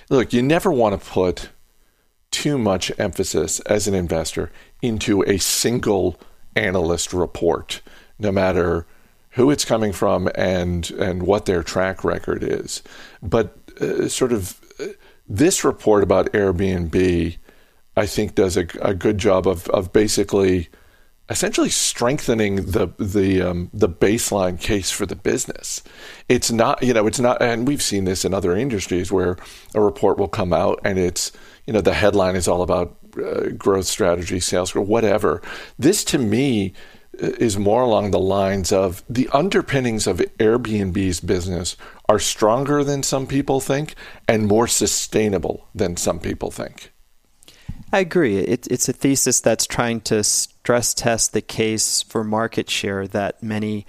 look, 0.09 0.33
you 0.33 0.41
never 0.41 0.71
want 0.71 0.99
to 0.99 1.09
put 1.09 1.49
too 2.29 2.57
much 2.57 2.91
emphasis 2.99 3.59
as 3.61 3.87
an 3.87 3.93
investor 3.93 4.51
into 4.81 5.23
a 5.23 5.37
single 5.37 6.19
analyst 6.55 7.13
report, 7.13 7.81
no 8.19 8.31
matter 8.31 8.85
who 9.31 9.49
it's 9.51 9.65
coming 9.65 9.93
from 9.93 10.29
and 10.35 10.91
and 10.91 11.23
what 11.23 11.45
their 11.45 11.63
track 11.63 12.03
record 12.03 12.43
is. 12.43 12.83
But 13.21 13.57
uh, 13.79 14.07
sort 14.07 14.33
of 14.33 14.59
uh, 14.79 14.87
this 15.27 15.63
report 15.63 16.03
about 16.03 16.31
Airbnb 16.33 17.37
I 17.97 18.05
think 18.05 18.35
does 18.35 18.55
a, 18.55 18.67
a 18.81 18.93
good 18.93 19.17
job 19.17 19.47
of, 19.47 19.67
of 19.69 19.91
basically 19.91 20.69
essentially 21.29 21.69
strengthening 21.69 22.57
the 22.57 22.87
the 22.97 23.41
um, 23.41 23.69
the 23.73 23.89
baseline 23.89 24.59
case 24.59 24.91
for 24.91 25.05
the 25.05 25.15
business. 25.15 25.83
It's 26.29 26.51
not 26.51 26.81
you 26.81 26.93
know 26.93 27.07
it's 27.07 27.19
not 27.19 27.41
and 27.41 27.67
we've 27.67 27.81
seen 27.81 28.05
this 28.05 28.23
in 28.23 28.33
other 28.33 28.55
industries 28.55 29.11
where 29.11 29.37
a 29.75 29.81
report 29.81 30.17
will 30.17 30.29
come 30.29 30.53
out 30.53 30.79
and 30.83 30.97
it's 30.97 31.31
you 31.65 31.73
know 31.73 31.81
the 31.81 31.93
headline 31.93 32.35
is 32.35 32.47
all 32.47 32.61
about 32.61 32.97
uh, 33.17 33.49
growth 33.57 33.87
strategy, 33.87 34.39
sales 34.39 34.71
growth, 34.71 34.87
whatever. 34.87 35.41
This 35.77 36.03
to 36.05 36.17
me 36.17 36.73
is 37.13 37.57
more 37.57 37.81
along 37.81 38.11
the 38.11 38.19
lines 38.19 38.71
of 38.71 39.03
the 39.09 39.27
underpinnings 39.33 40.05
of 40.05 40.17
Airbnb's 40.39 41.19
business 41.19 41.75
are 42.07 42.19
stronger 42.19 42.83
than 42.83 43.01
some 43.01 43.25
people 43.25 43.59
think 43.59 43.95
and 44.27 44.45
more 44.45 44.67
sustainable 44.67 45.67
than 45.73 45.97
some 45.97 46.19
people 46.19 46.51
think. 46.51 46.91
I 47.91 47.99
agree. 47.99 48.37
It, 48.37 48.67
it's 48.67 48.89
a 48.89 48.93
thesis 48.93 49.39
that's 49.39 49.65
trying 49.65 50.01
to 50.01 50.23
stress 50.23 50.93
test 50.93 51.31
the 51.31 51.41
case 51.41 52.01
for 52.01 52.23
market 52.23 52.69
share 52.69 53.07
that 53.07 53.41
many 53.41 53.85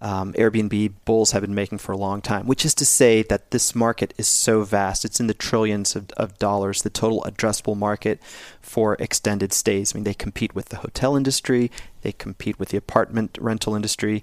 um, 0.00 0.32
Airbnb 0.34 0.92
bulls 1.04 1.32
have 1.32 1.42
been 1.42 1.54
making 1.54 1.78
for 1.78 1.92
a 1.92 1.96
long 1.96 2.20
time, 2.20 2.46
which 2.46 2.64
is 2.64 2.74
to 2.76 2.84
say 2.84 3.22
that 3.24 3.50
this 3.50 3.74
market 3.74 4.14
is 4.16 4.28
so 4.28 4.62
vast. 4.62 5.04
It's 5.04 5.18
in 5.18 5.26
the 5.26 5.34
trillions 5.34 5.96
of, 5.96 6.10
of 6.16 6.38
dollars, 6.38 6.82
the 6.82 6.90
total 6.90 7.22
addressable 7.22 7.76
market 7.76 8.20
for 8.60 8.94
extended 9.00 9.52
stays. 9.52 9.92
I 9.92 9.98
mean, 9.98 10.04
they 10.04 10.14
compete 10.14 10.54
with 10.54 10.66
the 10.66 10.76
hotel 10.76 11.16
industry, 11.16 11.70
they 12.02 12.12
compete 12.12 12.58
with 12.58 12.68
the 12.68 12.76
apartment 12.76 13.38
rental 13.40 13.74
industry. 13.74 14.22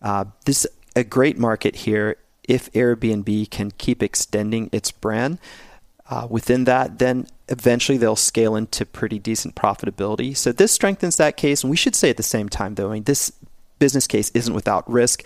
Uh, 0.00 0.26
this 0.44 0.64
is 0.64 0.70
a 0.94 1.02
great 1.02 1.38
market 1.38 1.74
here 1.74 2.16
if 2.46 2.72
Airbnb 2.72 3.50
can 3.50 3.72
keep 3.72 4.02
extending 4.02 4.70
its 4.72 4.92
brand. 4.92 5.38
Uh, 6.08 6.26
within 6.30 6.64
that, 6.64 6.98
then 6.98 7.26
eventually 7.48 7.98
they'll 7.98 8.16
scale 8.16 8.56
into 8.56 8.84
pretty 8.84 9.18
decent 9.18 9.54
profitability. 9.54 10.36
So 10.36 10.52
this 10.52 10.72
strengthens 10.72 11.16
that 11.16 11.36
case. 11.36 11.62
And 11.62 11.70
we 11.70 11.76
should 11.76 11.94
say 11.94 12.10
at 12.10 12.16
the 12.16 12.22
same 12.22 12.48
time, 12.48 12.74
though, 12.74 12.90
I 12.90 12.94
mean, 12.94 13.04
this 13.04 13.32
business 13.78 14.06
case 14.06 14.30
isn't 14.34 14.54
without 14.54 14.88
risk. 14.90 15.24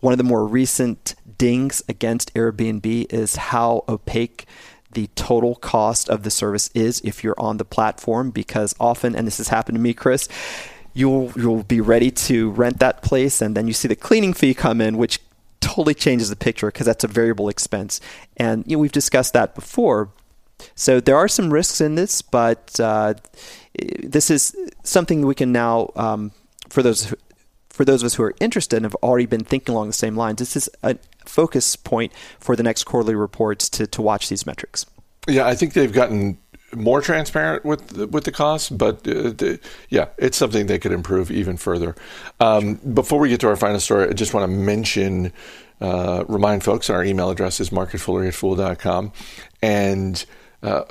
One 0.00 0.12
of 0.12 0.18
the 0.18 0.24
more 0.24 0.46
recent 0.46 1.14
dings 1.38 1.82
against 1.88 2.32
Airbnb 2.34 3.12
is 3.12 3.36
how 3.36 3.84
opaque 3.88 4.46
the 4.92 5.08
total 5.14 5.54
cost 5.56 6.08
of 6.08 6.22
the 6.22 6.30
service 6.30 6.70
is 6.74 7.00
if 7.02 7.24
you're 7.24 7.38
on 7.38 7.56
the 7.56 7.64
platform 7.64 8.30
because 8.30 8.74
often 8.78 9.16
and 9.16 9.26
this 9.26 9.38
has 9.38 9.48
happened 9.48 9.74
to 9.76 9.80
me 9.80 9.94
Chris 9.94 10.28
you'll 10.92 11.32
you'll 11.34 11.62
be 11.62 11.80
ready 11.80 12.10
to 12.10 12.50
rent 12.50 12.78
that 12.78 13.02
place 13.02 13.40
and 13.40 13.56
then 13.56 13.66
you 13.66 13.72
see 13.72 13.88
the 13.88 13.96
cleaning 13.96 14.34
fee 14.34 14.52
come 14.52 14.82
in 14.82 14.98
which 14.98 15.18
totally 15.60 15.94
changes 15.94 16.28
the 16.28 16.36
picture 16.36 16.66
because 16.66 16.84
that's 16.84 17.04
a 17.04 17.08
variable 17.08 17.48
expense 17.48 18.00
and 18.36 18.64
you 18.66 18.76
know 18.76 18.80
we've 18.80 18.92
discussed 18.92 19.32
that 19.32 19.54
before 19.54 20.10
so 20.74 21.00
there 21.00 21.16
are 21.16 21.28
some 21.28 21.52
risks 21.52 21.80
in 21.80 21.94
this 21.94 22.22
but 22.22 22.78
uh, 22.80 23.14
this 24.02 24.30
is 24.30 24.56
something 24.82 25.26
we 25.26 25.34
can 25.34 25.52
now 25.52 25.90
um, 25.96 26.32
for 26.68 26.82
those 26.82 27.14
for 27.72 27.84
those 27.84 28.02
of 28.02 28.06
us 28.06 28.14
who 28.14 28.22
are 28.22 28.34
interested 28.38 28.76
and 28.76 28.84
have 28.84 28.94
already 28.96 29.26
been 29.26 29.44
thinking 29.44 29.74
along 29.74 29.86
the 29.86 29.94
same 29.94 30.14
lines, 30.14 30.38
this 30.38 30.56
is 30.56 30.68
a 30.82 30.96
focus 31.24 31.74
point 31.74 32.12
for 32.38 32.54
the 32.54 32.62
next 32.62 32.84
quarterly 32.84 33.14
reports 33.14 33.68
to, 33.70 33.86
to 33.86 34.02
watch 34.02 34.28
these 34.28 34.46
metrics. 34.46 34.84
Yeah, 35.26 35.46
I 35.46 35.54
think 35.54 35.72
they've 35.72 35.92
gotten 35.92 36.38
more 36.74 37.00
transparent 37.00 37.64
with 37.64 37.92
with 38.10 38.24
the 38.24 38.32
costs, 38.32 38.70
but 38.70 39.06
uh, 39.06 39.30
the, 39.30 39.60
yeah, 39.88 40.08
it's 40.18 40.36
something 40.36 40.66
they 40.66 40.78
could 40.78 40.92
improve 40.92 41.30
even 41.30 41.56
further. 41.56 41.94
Um, 42.40 42.74
before 42.94 43.18
we 43.18 43.28
get 43.28 43.40
to 43.40 43.48
our 43.48 43.56
final 43.56 43.80
story, 43.80 44.08
I 44.08 44.12
just 44.12 44.34
want 44.34 44.44
to 44.44 44.56
mention, 44.56 45.32
uh, 45.80 46.24
remind 46.28 46.64
folks 46.64 46.90
our 46.90 47.04
email 47.04 47.30
address 47.30 47.60
is 47.60 47.70
marketfoolery 47.70 48.28
at 48.28 48.34
fool.com. 48.34 49.12
And 49.62 50.24
uh, 50.62 50.84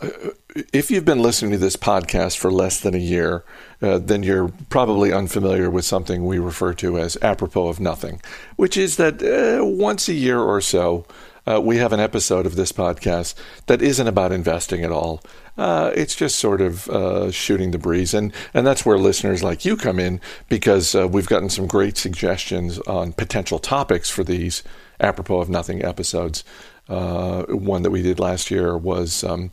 if 0.74 0.92
you've 0.92 1.06
been 1.06 1.22
listening 1.22 1.52
to 1.52 1.58
this 1.58 1.78
podcast 1.78 2.38
for 2.38 2.52
less 2.52 2.80
than 2.80 2.94
a 2.94 3.00
year, 3.00 3.44
uh, 3.82 3.98
then 4.00 4.22
you're 4.22 4.50
probably 4.70 5.14
unfamiliar 5.14 5.70
with 5.70 5.86
something 5.86 6.26
we 6.26 6.40
refer 6.40 6.74
to 6.74 6.98
as 6.98 7.18
apropos 7.22 7.68
of 7.70 7.80
nothing, 7.80 8.22
which 8.58 8.76
is 8.76 8.98
that 8.98 9.24
uh, 9.24 9.64
once 9.64 10.10
a 10.10 10.14
year 10.14 10.40
or 10.40 10.60
so, 10.60 11.06
uh, 11.48 11.60
we 11.60 11.78
have 11.78 11.94
an 11.94 12.00
episode 12.00 12.46
of 12.46 12.56
this 12.56 12.72
podcast 12.72 13.34
that 13.66 13.82
isn't 13.82 14.08
about 14.08 14.32
investing 14.32 14.84
at 14.84 14.92
all. 14.92 15.22
Uh, 15.58 15.92
it's 15.96 16.16
just 16.16 16.38
sort 16.38 16.62
of 16.62 16.88
uh, 16.90 17.32
shooting 17.32 17.72
the 17.72 17.78
breeze, 17.78 18.14
and 18.14 18.32
and 18.54 18.66
that's 18.66 18.86
where 18.86 18.98
listeners 18.98 19.44
like 19.44 19.66
you 19.66 19.76
come 19.76 20.00
in 20.00 20.22
because 20.50 20.96
uh, 20.96 21.08
we've 21.08 21.28
gotten 21.28 21.50
some 21.50 21.68
great 21.68 21.98
suggestions 21.98 22.80
on 22.80 23.14
potential 23.14 23.60
topics 23.60 24.10
for 24.10 24.24
these 24.24 24.64
apropos 25.00 25.42
of 25.42 25.50
nothing 25.50 25.84
episodes. 25.84 26.44
One 26.88 27.84
that 27.84 27.92
we 27.92 28.02
did 28.02 28.20
last 28.20 28.52
year 28.52 28.78
was. 28.78 29.24
Um, 29.24 29.52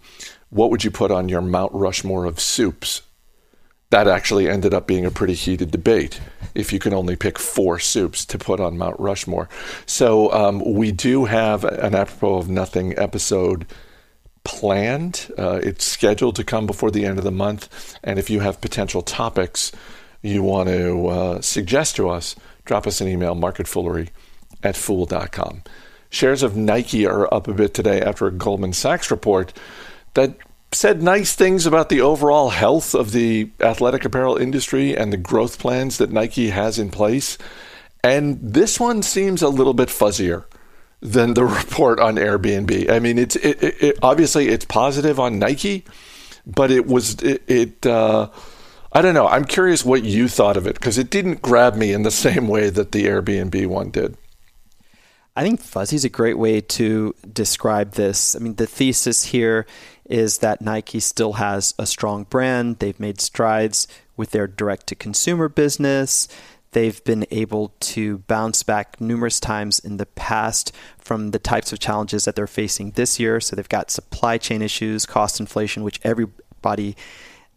what 0.51 0.71
would 0.71 0.85
you 0.85 0.91
put 0.91 1.11
on 1.11 1.29
your 1.29 1.43
Mount 1.43 1.73
Rushmore 1.75 2.25
of 2.25 2.41
soups? 2.41 3.03
That 3.91 4.07
actually 4.07 4.49
ended 4.49 4.75
up 4.75 4.87
being 4.87 5.07
a 5.07 5.11
pretty 5.11 5.35
heated 5.35 5.71
debate 5.71 6.21
if 6.55 6.73
you 6.73 6.79
can 6.79 6.93
only 6.93 7.17
pick 7.17 7.39
four 7.39 7.79
soups 7.79 8.25
to 8.27 8.39
put 8.39 8.61
on 8.61 8.77
Mount 8.77 8.99
Rushmore. 8.99 9.49
So 9.87 10.31
um, 10.33 10.63
we 10.65 10.93
do 10.93 11.25
have 11.25 11.65
an 11.65 11.95
apropos 11.95 12.37
of 12.37 12.51
nothing 12.51 12.99
episode 12.99 13.67
planned. 14.45 15.31
Uh, 15.39 15.61
it's 15.63 15.85
scheduled 15.85 16.37
to 16.37 16.45
come 16.45 16.67
before 16.67 16.91
the 16.91 17.07
end 17.07 17.19
of 17.19 17.25
the 17.25 17.31
month. 17.31 17.97
And 18.05 18.19
if 18.19 18.29
you 18.29 18.41
have 18.41 18.61
potential 18.61 19.03
topics 19.03 19.73
you 20.21 20.43
want 20.43 20.69
to 20.69 21.07
uh, 21.07 21.41
suggest 21.41 21.97
to 21.97 22.09
us, 22.09 22.35
drop 22.65 22.87
us 22.87 23.01
an 23.01 23.09
email, 23.09 23.35
marketfoolery 23.35 24.09
at 24.63 24.77
fool.com. 24.77 25.63
Shares 26.11 26.43
of 26.43 26.57
Nike 26.57 27.07
are 27.07 27.33
up 27.33 27.49
a 27.49 27.53
bit 27.53 27.75
today 27.75 28.01
after 28.01 28.27
a 28.27 28.33
Goldman 28.33 28.73
Sachs 28.73 29.11
report 29.11 29.53
that 30.15 30.37
said 30.73 31.03
nice 31.03 31.35
things 31.35 31.67
about 31.67 31.89
the 31.89 32.01
overall 32.01 32.51
health 32.51 32.95
of 32.95 33.13
the 33.13 33.51
athletic 33.61 34.05
apparel 34.05 34.37
industry 34.37 34.97
and 34.97 35.13
the 35.13 35.17
growth 35.17 35.59
plans 35.59 35.99
that 35.99 36.13
Nike 36.13 36.51
has 36.51 36.79
in 36.79 36.91
place. 36.91 37.39
And 38.05 38.39
this 38.41 38.79
one 38.79 39.03
seems 39.03 39.43
a 39.43 39.49
little 39.49 39.75
bit 39.75 39.89
fuzzier 39.89 40.45
than 41.01 41.35
the 41.35 41.45
report 41.47 42.01
on 42.01 42.17
Airbnb. 42.17 42.91
I 42.91 42.99
mean, 42.99 43.19
it's 43.19 43.37
it, 43.37 43.63
it, 43.63 43.99
obviously 44.03 44.49
it's 44.49 44.65
positive 44.65 45.19
on 45.19 45.39
Nike, 45.39 45.85
but 46.47 46.71
it 46.71 46.87
was 46.87 47.15
it. 47.23 47.43
it 47.47 47.87
uh, 47.87 48.29
I 48.91 49.03
don't 49.03 49.15
know. 49.15 49.29
I'm 49.29 49.45
curious 49.45 49.85
what 49.85 50.05
you 50.05 50.29
thought 50.29 50.57
of 50.57 50.67
it 50.67 50.75
because 50.75 50.97
it 50.97 51.11
didn't 51.11 51.43
grab 51.43 51.75
me 51.77 51.93
in 51.93 52.03
the 52.03 52.11
same 52.27 52.49
way 52.49 52.71
that 52.71 52.93
the 52.93 53.05
Airbnb 53.07 53.67
one 53.67 53.91
did. 53.91 54.17
I 55.39 55.43
think 55.45 55.61
fuzzy 55.61 55.95
is 55.95 56.05
a 56.05 56.09
great 56.09 56.37
way 56.37 56.61
to 56.61 57.15
describe 57.33 57.93
this. 57.93 58.35
I 58.35 58.41
mean, 58.41 58.57
the 58.57 58.67
thesis 58.67 59.27
here 59.27 59.67
is 60.05 60.39
that 60.39 60.61
Nike 60.61 60.99
still 60.99 61.35
has 61.35 61.75
a 61.79 61.87
strong 61.87 62.25
brand. 62.25 62.81
They've 62.81 62.99
made 62.99 63.21
strides 63.21 63.87
with 64.17 64.33
their 64.33 64.49
direct 64.49 64.89
to 64.89 64.97
consumer 64.97 65.49
business. 65.49 66.27
They've 66.73 67.05
been 67.05 67.25
able 67.31 67.73
to 67.79 68.19
bounce 68.27 68.65
back 68.65 69.01
numerous 69.01 69.39
times 69.39 69.79
in 69.79 69.99
the 69.99 70.07
past 70.07 70.75
from 70.99 71.31
the 71.31 71.39
types 71.39 71.73
of 71.73 71.79
challenges 71.79 72.25
that 72.25 72.35
they're 72.35 72.49
facing 72.49 72.91
this 72.91 73.21
year. 73.21 73.41
So 73.41 73.55
they've 73.55 73.69
got 73.69 73.93
supply 73.93 74.39
chain 74.39 74.61
issues, 74.61 75.07
cost 75.07 75.39
inflation, 75.39 75.85
which 75.85 76.01
everybody 76.03 76.97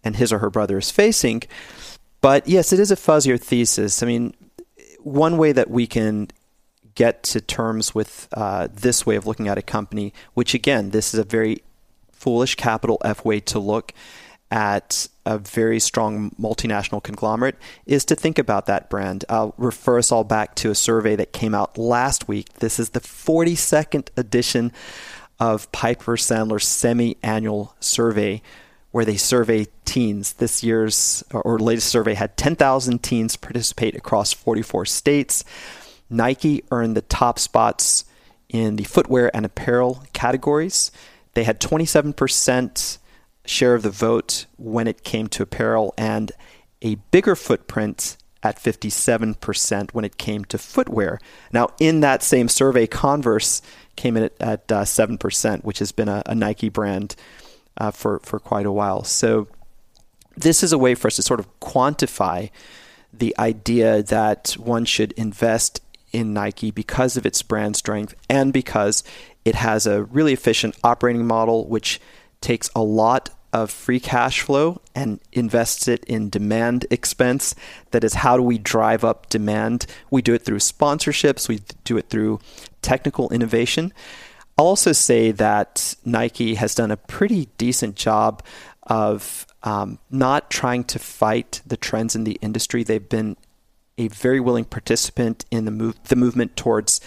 and 0.04 0.18
his 0.18 0.32
or 0.32 0.38
her 0.38 0.52
brother 0.52 0.78
is 0.78 0.92
facing. 0.92 1.42
But 2.22 2.48
yes, 2.48 2.74
it 2.74 2.80
is 2.80 2.92
a 2.92 2.96
fuzzier 2.96 3.42
thesis. 3.42 4.04
I 4.04 4.06
mean, 4.06 4.36
one 5.00 5.40
way 5.40 5.52
that 5.52 5.72
we 5.72 5.88
can 5.88 6.28
get 6.96 7.24
to 7.24 7.42
terms 7.42 7.96
with 7.96 8.28
uh, 8.34 8.68
this 8.72 9.06
way 9.06 9.16
of 9.16 9.26
looking 9.26 9.48
at 9.48 9.58
a 9.58 9.62
company, 9.62 10.14
which 10.34 10.54
again, 10.54 10.92
this 10.92 11.14
is 11.14 11.20
a 11.20 11.24
very 11.24 11.64
foolish 12.12 12.56
capital 12.56 13.00
F 13.04 13.26
way 13.26 13.40
to 13.40 13.60
look 13.60 13.94
at 14.52 15.08
a 15.26 15.38
very 15.38 15.80
strong 15.80 16.32
multinational 16.32 17.02
conglomerate 17.02 17.56
is 17.86 18.04
to 18.04 18.16
think 18.16 18.38
about 18.38 18.66
that 18.66 18.90
brand. 18.90 19.24
I'll 19.30 19.54
refer 19.58 19.98
us 19.98 20.12
all 20.12 20.26
back 20.26 20.56
to 20.56 20.70
a 20.70 20.76
survey 20.76 21.16
that 21.16 21.32
came 21.32 21.56
out 21.56 21.78
last 21.78 22.28
week. 22.28 22.54
This 22.56 22.78
is 22.78 22.90
the 22.90 23.00
42nd 23.00 24.10
edition 24.18 24.74
of 25.40 25.72
Piper 25.72 26.18
Sandler's 26.18 26.68
semi 26.68 27.18
annual 27.24 27.76
survey 27.80 28.42
where 28.92 29.06
they 29.06 29.16
survey 29.16 29.68
teens. 29.86 30.34
This 30.34 30.64
year's 30.64 31.24
or 31.32 31.58
latest 31.58 31.88
survey 31.88 32.14
had 32.14 32.36
10,000 32.36 33.02
teens 33.02 33.38
participate 33.38 33.96
across 33.96 34.34
44 34.34 34.86
states. 34.86 35.46
Nike 36.12 36.64
earned 36.70 36.96
the 36.96 37.02
top 37.02 37.40
spots 37.40 38.06
in 38.50 38.76
the 38.76 38.84
footwear 38.84 39.36
and 39.36 39.46
apparel 39.46 40.04
categories. 40.14 40.92
They 41.34 41.46
had 41.46 41.62
27% 41.62 42.98
share 43.46 43.74
of 43.74 43.84
the 43.84 43.90
vote 43.90 44.46
when 44.58 44.88
it 44.88 45.04
came 45.04 45.28
to 45.28 45.44
apparel 45.44 45.94
and 45.98 46.32
a 46.82 46.96
bigger 46.96 47.36
footprint 47.36 48.18
at 48.44 48.58
57% 48.58 49.94
when 49.94 50.04
it 50.04 50.18
came 50.18 50.44
to 50.46 50.58
footwear. 50.58 51.20
Now, 51.54 51.70
in 51.80 52.02
that 52.02 52.24
same 52.24 52.50
survey, 52.50 52.88
Converse 52.88 53.62
came 53.96 54.18
in 54.18 54.24
at, 54.24 54.42
at 54.42 54.72
uh, 54.72 54.82
7%, 54.84 55.64
which 55.64 55.80
has 55.80 55.92
been 55.92 56.10
a, 56.10 56.24
a 56.26 56.36
Nike 56.36 56.70
brand 56.70 57.16
uh, 57.78 57.92
for, 57.92 58.20
for 58.20 58.40
quite 58.40 58.66
a 58.66 58.72
while. 58.72 59.04
So, 59.04 59.48
this 60.36 60.64
is 60.64 60.72
a 60.72 60.78
way 60.78 60.96
for 60.96 61.08
us 61.08 61.18
to 61.18 61.22
sort 61.22 61.40
of 61.40 61.60
quantify 61.60 62.50
the 63.14 63.36
idea 63.38 64.02
that 64.02 64.54
one 64.54 64.86
should 64.86 65.12
invest 65.14 65.82
in 66.12 66.34
Nike 66.34 66.72
because 66.72 67.18
of 67.18 67.26
its 67.26 67.42
brand 67.42 67.76
strength 67.76 68.16
and 68.30 68.52
because 68.54 69.04
it 69.46 69.56
has 69.56 69.88
a 69.88 70.04
really 70.04 70.34
efficient 70.34 70.76
operating 70.84 71.26
model, 71.26 71.68
which 71.68 72.00
takes 72.42 72.70
a 72.76 72.82
lot 72.82 73.30
of 73.54 73.70
free 73.70 74.00
cash 74.00 74.42
flow 74.42 74.82
and 74.96 75.20
invests 75.34 75.88
it 75.88 76.04
in 76.06 76.30
demand 76.30 76.86
expense. 76.90 77.54
That 77.92 78.04
is, 78.04 78.16
how 78.16 78.38
do 78.38 78.44
we 78.44 78.58
drive 78.58 79.04
up 79.04 79.30
demand? 79.30 79.86
We 80.10 80.22
do 80.22 80.34
it 80.34 80.44
through 80.44 80.60
sponsorships, 80.60 81.50
we 81.50 81.62
do 81.84 81.98
it 81.98 82.10
through 82.10 82.40
technical 82.82 83.30
innovation. 83.30 83.94
I'll 84.58 84.68
also 84.68 84.92
say 84.92 85.32
that 85.32 85.96
Nike 86.06 86.56
has 86.56 86.76
done 86.76 86.92
a 86.92 86.98
pretty 86.98 87.48
decent 87.58 87.96
job 87.96 88.44
of 88.84 89.46
um, 89.64 90.00
not 90.10 90.50
trying 90.50 90.84
to 90.86 91.00
fight 91.00 91.62
the 91.66 91.78
trends 91.78 92.16
in 92.16 92.24
the 92.24 92.38
industry. 92.42 92.84
They've 92.84 93.08
been 93.10 93.38
a 93.98 94.08
very 94.10 94.40
willing 94.40 94.66
participant 94.66 95.46
in 95.52 95.66
the 95.66 95.72
move 95.72 95.96
the 96.06 96.16
movement 96.16 96.56
towards 96.56 97.02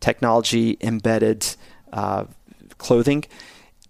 technology 0.00 0.76
embedded 0.80 1.56
uh, 1.92 2.24
clothing 2.78 3.24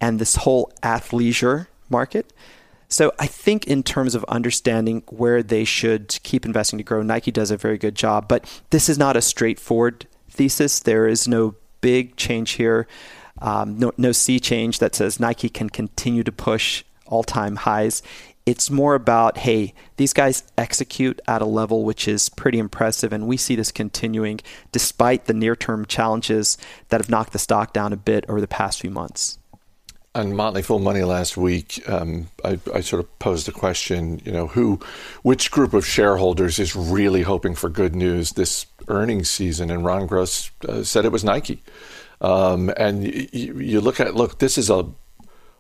and 0.01 0.19
this 0.19 0.37
whole 0.37 0.73
athleisure 0.83 1.67
market. 1.91 2.33
So 2.89 3.13
I 3.19 3.27
think 3.27 3.67
in 3.67 3.83
terms 3.83 4.15
of 4.15 4.25
understanding 4.29 5.03
where 5.11 5.43
they 5.43 5.65
should 5.65 6.19
keep 6.23 6.47
investing 6.47 6.79
to 6.79 6.85
grow, 6.85 7.03
Nike 7.03 7.31
does 7.31 7.51
a 7.51 7.57
very 7.57 7.77
good 7.77 7.95
job. 7.95 8.29
But 8.29 8.63
this 8.71 8.89
is 8.89 8.97
not 8.97 9.17
a 9.17 9.21
straightforward 9.21 10.07
thesis. 10.31 10.81
There 10.81 11.07
is 11.07 11.29
no 11.29 11.55
big 11.81 12.17
change 12.17 12.53
here, 12.53 12.87
um, 13.41 13.79
no, 13.79 13.93
no 13.97 14.13
sea 14.13 14.41
change 14.41 14.79
that 14.79 14.95
says 14.95 15.21
Nike 15.21 15.49
can 15.49 15.69
continue 15.71 16.25
to 16.25 16.33
push 16.33 16.83
all 17.07 17.23
time 17.23 17.57
highs. 17.57 18.03
It's 18.49 18.71
more 18.71 18.95
about, 18.95 19.37
hey, 19.37 19.75
these 19.99 20.15
guys 20.15 20.43
execute 20.57 21.21
at 21.29 21.43
a 21.43 21.45
level 21.45 21.85
which 21.85 22.09
is 22.09 22.31
pretty 22.31 22.59
impressive, 22.59 23.13
and 23.13 23.27
we 23.27 23.37
see 23.37 23.57
this 23.57 23.71
continuing 23.71 24.41
despite 24.73 25.27
the 25.27 25.35
near 25.35 25.55
term 25.55 25.85
challenges 25.85 26.57
that 26.89 26.99
have 26.99 27.11
knocked 27.11 27.35
the 27.35 27.39
stock 27.39 27.75
down 27.75 27.93
a 27.93 27.97
bit 27.99 28.25
over 28.27 28.41
the 28.41 28.49
past 28.49 28.81
few 28.81 28.89
months. 28.89 29.39
On 30.15 30.35
Motley 30.35 30.63
Fool 30.63 30.79
Money 30.79 31.03
last 31.03 31.37
week, 31.37 31.87
um, 31.91 32.31
I, 32.43 32.59
I, 32.73 32.81
sort 32.81 33.01
of 33.01 33.19
posed 33.19 33.51
a 33.51 33.53
question. 33.53 34.23
You 34.25 34.33
know, 34.33 34.47
who, 34.47 34.81
which 35.21 35.51
group 35.51 35.75
of 35.75 35.85
shareholders 35.85 36.59
is 36.59 36.75
really 36.75 37.21
hoping 37.21 37.55
for 37.55 37.69
good 37.69 37.95
news 37.95 38.33
this 38.33 38.65
earnings 38.89 39.29
season? 39.29 39.71
And 39.71 39.85
Ron 39.85 40.07
Gross 40.07 40.51
uh, 40.67 40.85
said 40.85 41.05
it 41.05 41.13
was 41.13 41.23
Nike. 41.23 41.63
Um, 42.23 42.73
and 42.79 43.03
y- 43.03 43.29
you 43.31 43.83
look 43.83 44.01
at 44.01 44.15
look, 44.15 44.39
this 44.39 44.57
is 44.57 44.71
a 44.71 44.87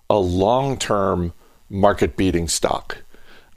a 0.09 0.19
long 0.19 0.79
term 0.79 1.35
market 1.69 2.17
beating 2.17 2.49
stock. 2.49 2.99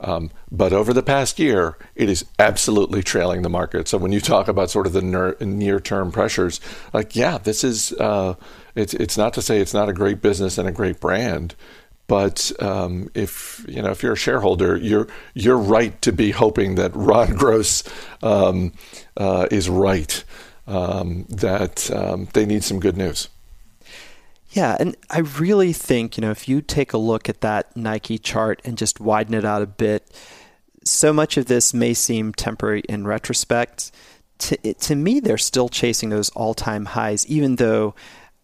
Um, 0.00 0.30
but 0.50 0.72
over 0.72 0.92
the 0.92 1.02
past 1.02 1.38
year, 1.38 1.78
it 1.94 2.08
is 2.08 2.24
absolutely 2.38 3.02
trailing 3.02 3.42
the 3.42 3.48
market. 3.48 3.86
So 3.86 3.98
when 3.98 4.10
you 4.10 4.20
talk 4.20 4.48
about 4.48 4.70
sort 4.70 4.86
of 4.86 4.92
the 4.92 5.36
near 5.40 5.80
term 5.80 6.10
pressures, 6.10 6.60
like 6.92 7.14
yeah, 7.14 7.38
this 7.38 7.62
is 7.62 7.92
uh, 7.92 8.34
it's 8.74 8.94
it's 8.94 9.16
not 9.16 9.32
to 9.34 9.42
say 9.42 9.60
it's 9.60 9.74
not 9.74 9.88
a 9.88 9.92
great 9.92 10.20
business 10.20 10.58
and 10.58 10.68
a 10.68 10.72
great 10.72 10.98
brand, 10.98 11.54
but 12.08 12.50
um, 12.60 13.10
if 13.14 13.64
you 13.68 13.80
know 13.80 13.90
if 13.90 14.02
you're 14.02 14.14
a 14.14 14.16
shareholder, 14.16 14.76
you're 14.76 15.06
you're 15.34 15.56
right 15.56 16.00
to 16.02 16.12
be 16.12 16.32
hoping 16.32 16.74
that 16.74 16.94
Ron 16.96 17.34
Gross 17.36 17.84
um, 18.22 18.72
uh, 19.16 19.46
is 19.52 19.68
right 19.68 20.24
um, 20.66 21.26
that 21.28 21.90
um, 21.92 22.28
they 22.32 22.44
need 22.44 22.64
some 22.64 22.80
good 22.80 22.96
news. 22.96 23.28
Yeah, 24.52 24.76
and 24.78 24.96
I 25.08 25.20
really 25.20 25.72
think, 25.72 26.16
you 26.16 26.20
know, 26.20 26.30
if 26.30 26.46
you 26.46 26.60
take 26.60 26.92
a 26.92 26.98
look 26.98 27.28
at 27.28 27.40
that 27.40 27.74
Nike 27.74 28.18
chart 28.18 28.60
and 28.64 28.76
just 28.76 29.00
widen 29.00 29.34
it 29.34 29.46
out 29.46 29.62
a 29.62 29.66
bit, 29.66 30.10
so 30.84 31.12
much 31.12 31.38
of 31.38 31.46
this 31.46 31.72
may 31.72 31.94
seem 31.94 32.34
temporary 32.34 32.82
in 32.88 33.06
retrospect. 33.06 33.92
To, 34.38 34.56
to 34.74 34.94
me, 34.94 35.20
they're 35.20 35.38
still 35.38 35.70
chasing 35.70 36.10
those 36.10 36.28
all 36.30 36.52
time 36.52 36.84
highs, 36.84 37.26
even 37.28 37.56
though 37.56 37.94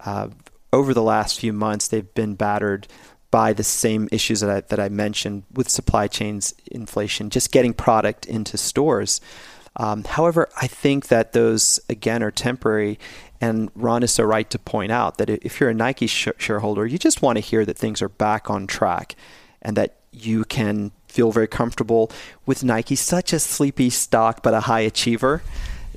uh, 0.00 0.28
over 0.72 0.94
the 0.94 1.02
last 1.02 1.40
few 1.40 1.52
months 1.52 1.88
they've 1.88 2.14
been 2.14 2.36
battered 2.36 2.88
by 3.30 3.52
the 3.52 3.64
same 3.64 4.08
issues 4.10 4.40
that 4.40 4.48
I, 4.48 4.60
that 4.62 4.80
I 4.80 4.88
mentioned 4.88 5.42
with 5.52 5.68
supply 5.68 6.08
chains, 6.08 6.54
inflation, 6.70 7.28
just 7.28 7.52
getting 7.52 7.74
product 7.74 8.24
into 8.24 8.56
stores. 8.56 9.20
Um, 9.76 10.04
however, 10.04 10.48
I 10.60 10.66
think 10.66 11.08
that 11.08 11.32
those, 11.34 11.78
again, 11.88 12.22
are 12.22 12.30
temporary. 12.30 12.98
And 13.40 13.70
Ron 13.74 14.02
is 14.02 14.12
so 14.12 14.24
right 14.24 14.48
to 14.50 14.58
point 14.58 14.90
out 14.90 15.18
that 15.18 15.30
if 15.30 15.60
you're 15.60 15.70
a 15.70 15.74
Nike 15.74 16.06
sh- 16.06 16.28
shareholder, 16.38 16.86
you 16.86 16.98
just 16.98 17.22
want 17.22 17.36
to 17.36 17.40
hear 17.40 17.64
that 17.64 17.76
things 17.76 18.02
are 18.02 18.08
back 18.08 18.50
on 18.50 18.66
track 18.66 19.14
and 19.62 19.76
that 19.76 19.96
you 20.12 20.44
can 20.44 20.90
feel 21.06 21.32
very 21.32 21.48
comfortable 21.48 22.10
with 22.46 22.64
Nike, 22.64 22.96
such 22.96 23.32
a 23.32 23.38
sleepy 23.38 23.90
stock, 23.90 24.42
but 24.42 24.54
a 24.54 24.60
high 24.60 24.80
achiever. 24.80 25.42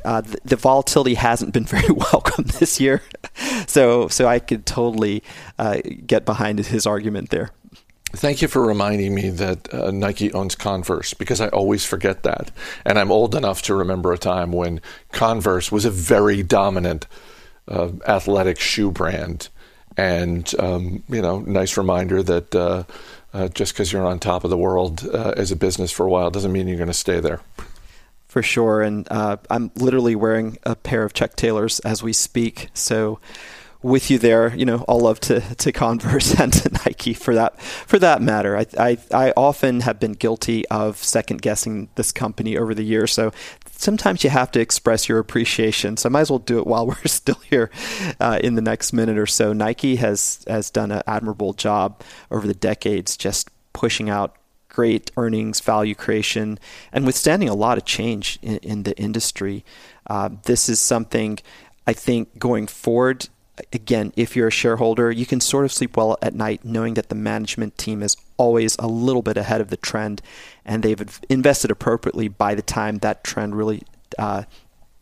Uh, 0.03 0.21
the, 0.21 0.37
the, 0.43 0.55
volatility 0.55 1.13
hasn't 1.13 1.53
been 1.53 1.65
very 1.77 1.91
welcome 1.91 2.45
this 2.59 2.79
year, 2.79 3.03
so 3.67 4.07
so 4.07 4.27
I 4.27 4.39
could 4.39 4.65
totally 4.65 5.21
uh, 5.59 5.77
get 6.07 6.25
behind 6.25 6.57
his 6.57 6.87
argument 6.87 7.29
there. 7.29 7.51
Thank 8.13 8.41
you 8.41 8.49
for 8.49 8.65
reminding 8.65 9.15
me 9.15 9.29
that 9.29 9.73
uh, 9.73 9.89
Nike 9.91 10.33
owns 10.33 10.55
Converse 10.55 11.13
because 11.13 11.39
I 11.39 11.47
always 11.49 11.85
forget 11.85 12.23
that. 12.23 12.51
And 12.85 12.99
I'm 12.99 13.09
old 13.09 13.35
enough 13.35 13.61
to 13.63 13.75
remember 13.75 14.11
a 14.11 14.17
time 14.17 14.51
when 14.51 14.81
Converse 15.13 15.71
was 15.71 15.85
a 15.85 15.91
very 15.91 16.43
dominant 16.43 17.07
uh, 17.67 17.89
athletic 18.07 18.59
shoe 18.59 18.91
brand. 18.91 19.49
And, 19.97 20.51
um, 20.59 21.03
you 21.09 21.21
know, 21.21 21.39
nice 21.39 21.77
reminder 21.77 22.23
that 22.23 22.55
uh, 22.55 22.83
uh 23.33 23.47
just 23.49 23.73
because 23.73 23.91
you're 23.91 24.05
on 24.05 24.19
top 24.19 24.43
of 24.43 24.49
the 24.49 24.57
world 24.57 25.07
uh, 25.13 25.33
as 25.35 25.51
a 25.51 25.55
business 25.55 25.91
for 25.91 26.05
a 26.05 26.09
while 26.09 26.31
doesn't 26.31 26.51
mean 26.51 26.67
you're 26.67 26.77
going 26.77 26.87
to 26.87 26.93
stay 26.93 27.19
there. 27.19 27.41
For 28.27 28.41
sure. 28.41 28.81
And 28.81 29.07
uh, 29.11 29.37
I'm 29.49 29.71
literally 29.75 30.15
wearing 30.15 30.57
a 30.63 30.75
pair 30.75 31.03
of 31.03 31.13
Chuck 31.13 31.35
Taylors 31.35 31.79
as 31.81 32.01
we 32.01 32.13
speak. 32.13 32.69
So, 32.73 33.19
with 33.83 34.11
you 34.11 34.17
there. 34.17 34.55
You 34.55 34.65
know, 34.65 34.85
I'll 34.87 34.99
love 34.99 35.19
to 35.21 35.41
to 35.41 35.71
Converse 35.71 36.33
and 36.39 36.53
to 36.53 36.69
Nike 36.85 37.13
for 37.13 37.35
that 37.35 37.59
for 37.61 37.99
that 37.99 38.21
matter. 38.21 38.57
I, 38.57 38.65
I 38.77 38.97
I 39.11 39.33
often 39.35 39.81
have 39.81 39.99
been 39.99 40.13
guilty 40.13 40.67
of 40.67 40.97
second 40.97 41.41
guessing 41.41 41.89
this 41.95 42.11
company 42.11 42.57
over 42.57 42.73
the 42.73 42.83
years. 42.83 43.11
So 43.11 43.31
sometimes 43.81 44.23
you 44.23 44.29
have 44.29 44.51
to 44.51 44.59
express 44.59 45.09
your 45.09 45.19
appreciation. 45.19 45.97
So 45.97 46.07
I 46.07 46.11
might 46.11 46.21
as 46.21 46.29
well 46.29 46.39
do 46.39 46.59
it 46.59 46.67
while 46.67 46.87
we're 46.87 46.95
still 47.05 47.39
here 47.49 47.71
uh, 48.19 48.39
in 48.43 48.55
the 48.55 48.61
next 48.61 48.93
minute 48.93 49.17
or 49.17 49.27
so. 49.27 49.53
Nike 49.53 49.97
has 49.97 50.43
has 50.47 50.69
done 50.69 50.91
an 50.91 51.01
admirable 51.07 51.53
job 51.53 52.01
over 52.29 52.47
the 52.47 52.53
decades, 52.53 53.17
just 53.17 53.49
pushing 53.73 54.09
out 54.09 54.35
great 54.69 55.11
earnings, 55.17 55.59
value 55.59 55.95
creation, 55.95 56.57
and 56.93 57.05
withstanding 57.05 57.49
a 57.49 57.53
lot 57.53 57.77
of 57.77 57.83
change 57.83 58.39
in, 58.41 58.57
in 58.57 58.83
the 58.83 58.97
industry. 58.97 59.65
Uh, 60.07 60.29
this 60.43 60.69
is 60.69 60.79
something 60.79 61.39
I 61.85 61.93
think 61.93 62.39
going 62.39 62.67
forward 62.67 63.27
again, 63.73 64.13
if 64.15 64.35
you're 64.35 64.47
a 64.47 64.51
shareholder, 64.51 65.11
you 65.11 65.25
can 65.25 65.41
sort 65.41 65.65
of 65.65 65.71
sleep 65.71 65.97
well 65.97 66.17
at 66.21 66.33
night 66.33 66.63
knowing 66.63 66.95
that 66.95 67.09
the 67.09 67.15
management 67.15 67.77
team 67.77 68.03
is 68.03 68.15
always 68.37 68.75
a 68.79 68.87
little 68.87 69.21
bit 69.21 69.37
ahead 69.37 69.61
of 69.61 69.69
the 69.69 69.77
trend 69.77 70.21
and 70.65 70.83
they've 70.83 71.19
invested 71.29 71.71
appropriately 71.71 72.27
by 72.27 72.55
the 72.55 72.61
time 72.61 72.97
that 72.99 73.23
trend 73.23 73.55
really 73.55 73.83
uh, 74.17 74.43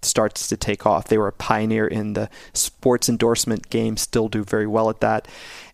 starts 0.02 0.48
to 0.48 0.58
take 0.58 0.86
off. 0.86 1.08
They 1.08 1.18
were 1.18 1.28
a 1.28 1.34
pioneer 1.34 1.88
in 1.88 2.14
the 2.14 2.30
sports 2.54 3.10
endorsement 3.10 3.70
game, 3.70 3.98
still 3.98 4.30
do 4.30 4.44
very 4.44 4.68
well 4.68 4.90
at 4.90 5.02
that, 5.02 5.28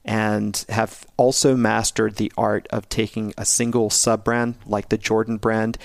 and 0.04 0.66
have 0.70 1.06
also 1.18 1.56
mastered 1.56 2.16
the 2.16 2.32
art 2.38 2.68
of 2.72 2.90
taking 2.90 3.34
a 3.38 3.46
single 3.46 3.90
sub 3.90 4.24
brand 4.24 4.56
like 4.66 4.90
the 4.90 4.98
Jordan 4.98 5.38
brand 5.38 5.78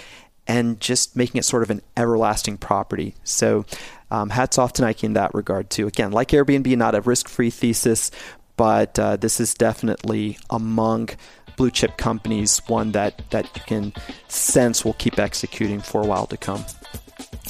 and 0.46 0.80
just 0.80 1.16
making 1.16 1.38
it 1.38 1.44
sort 1.44 1.62
of 1.62 1.70
an 1.70 1.82
everlasting 1.96 2.58
property. 2.58 3.14
So 3.24 3.64
um, 4.10 4.30
hats 4.30 4.58
off 4.58 4.72
to 4.74 4.82
Nike 4.82 5.06
in 5.06 5.12
that 5.14 5.34
regard 5.34 5.70
too. 5.70 5.86
Again, 5.86 6.10
like 6.12 6.28
Airbnb, 6.28 6.76
not 6.76 6.94
a 6.94 7.00
risk-free 7.00 7.50
thesis, 7.50 8.10
but 8.56 8.98
uh, 8.98 9.16
this 9.16 9.40
is 9.40 9.54
definitely 9.54 10.38
among 10.50 11.10
blue 11.56 11.70
chip 11.70 11.98
companies 11.98 12.62
one 12.68 12.92
that 12.92 13.22
that 13.30 13.44
you 13.54 13.62
can 13.66 13.92
sense 14.28 14.84
will 14.84 14.94
keep 14.94 15.18
executing 15.18 15.80
for 15.80 16.02
a 16.02 16.06
while 16.06 16.26
to 16.26 16.36
come. 16.36 16.64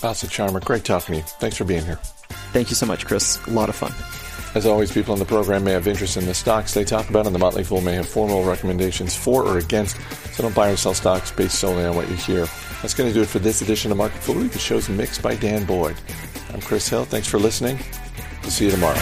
Asit 0.02 0.30
Sharma, 0.30 0.64
great 0.64 0.84
talking 0.84 1.14
to 1.14 1.20
you. 1.20 1.26
Thanks 1.38 1.56
for 1.56 1.64
being 1.64 1.84
here. 1.84 1.98
Thank 2.52 2.70
you 2.70 2.76
so 2.76 2.86
much, 2.86 3.06
Chris. 3.06 3.38
A 3.46 3.50
lot 3.50 3.68
of 3.68 3.76
fun. 3.76 3.92
As 4.56 4.66
always, 4.66 4.90
people 4.90 5.12
on 5.12 5.20
the 5.20 5.24
program 5.24 5.62
may 5.62 5.70
have 5.72 5.86
interest 5.86 6.16
in 6.16 6.26
the 6.26 6.34
stocks 6.34 6.74
they 6.74 6.84
talk 6.84 7.08
about, 7.08 7.26
and 7.26 7.34
the 7.34 7.38
Motley 7.38 7.62
Fool 7.62 7.80
may 7.80 7.94
have 7.94 8.08
formal 8.08 8.42
recommendations 8.42 9.14
for 9.14 9.44
or 9.44 9.58
against, 9.58 9.96
so 10.34 10.42
don't 10.42 10.54
buy 10.56 10.70
or 10.70 10.76
sell 10.76 10.92
stocks 10.92 11.30
based 11.30 11.60
solely 11.60 11.84
on 11.84 11.94
what 11.94 12.08
you 12.08 12.16
hear. 12.16 12.46
That's 12.82 12.94
going 12.94 13.10
to 13.10 13.14
do 13.14 13.20
it 13.20 13.28
for 13.28 13.38
this 13.38 13.60
edition 13.60 13.92
of 13.92 13.98
Market 13.98 14.22
Foolery. 14.22 14.48
The 14.48 14.58
show's 14.58 14.88
mixed 14.88 15.22
by 15.22 15.34
Dan 15.34 15.66
Boyd. 15.66 15.96
I'm 16.52 16.62
Chris 16.62 16.88
Hill. 16.88 17.04
Thanks 17.04 17.28
for 17.28 17.38
listening. 17.38 17.78
We'll 18.42 18.50
see 18.50 18.64
you 18.64 18.70
tomorrow. 18.70 18.96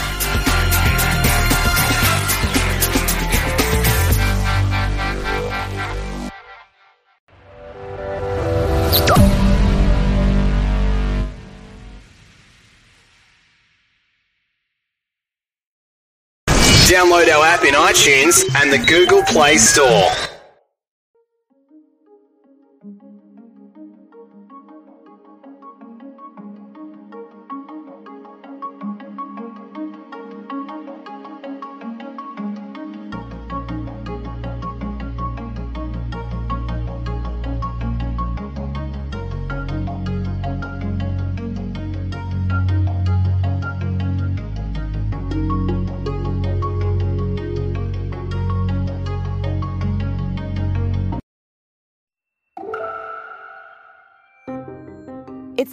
Download 16.89 17.29
our 17.29 17.45
app 17.45 17.63
in 17.63 17.75
iTunes 17.75 18.43
and 18.61 18.73
the 18.73 18.85
Google 18.85 19.23
Play 19.23 19.57
Store. 19.57 20.28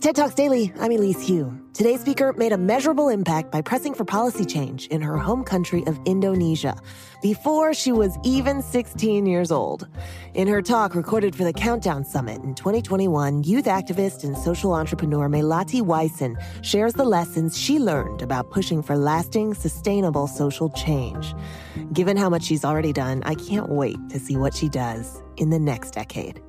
TED 0.07 0.15
Talks 0.15 0.35
Daily. 0.37 0.73
I'm 0.79 0.93
Elise 0.93 1.27
Hu. 1.27 1.53
Today's 1.73 2.01
speaker 2.01 2.33
made 2.35 2.53
a 2.53 2.57
measurable 2.57 3.09
impact 3.09 3.51
by 3.51 3.61
pressing 3.61 3.93
for 3.93 4.05
policy 4.05 4.45
change 4.45 4.87
in 4.87 5.03
her 5.03 5.17
home 5.17 5.43
country 5.43 5.85
of 5.89 5.99
Indonesia 6.05 6.81
before 7.23 7.75
she 7.75 7.91
was 7.91 8.17
even 8.23 8.63
16 8.63 9.27
years 9.27 9.51
old. 9.51 9.89
In 10.35 10.47
her 10.47 10.63
talk 10.63 10.95
recorded 10.95 11.35
for 11.35 11.43
the 11.43 11.53
Countdown 11.53 12.05
Summit 12.05 12.41
in 12.45 12.55
2021, 12.55 13.43
youth 13.43 13.65
activist 13.65 14.23
and 14.23 14.39
social 14.39 14.75
entrepreneur 14.75 15.29
Melati 15.29 15.83
Wijsen 15.83 16.41
shares 16.65 16.93
the 16.93 17.05
lessons 17.05 17.59
she 17.59 17.81
learned 17.81 18.23
about 18.23 18.53
pushing 18.53 18.85
for 18.85 18.97
lasting, 18.97 19.55
sustainable 19.55 20.29
social 20.29 20.71
change. 20.71 21.35
Given 21.93 22.17
how 22.17 22.29
much 22.29 22.45
she's 22.45 22.65
already 22.65 22.93
done, 22.93 23.25
I 23.27 23.35
can't 23.35 23.71
wait 23.71 23.99
to 24.11 24.21
see 24.21 24.37
what 24.37 24.55
she 24.55 24.69
does 24.69 25.21
in 25.37 25.51
the 25.51 25.59
next 25.59 25.95
decade. 25.95 26.41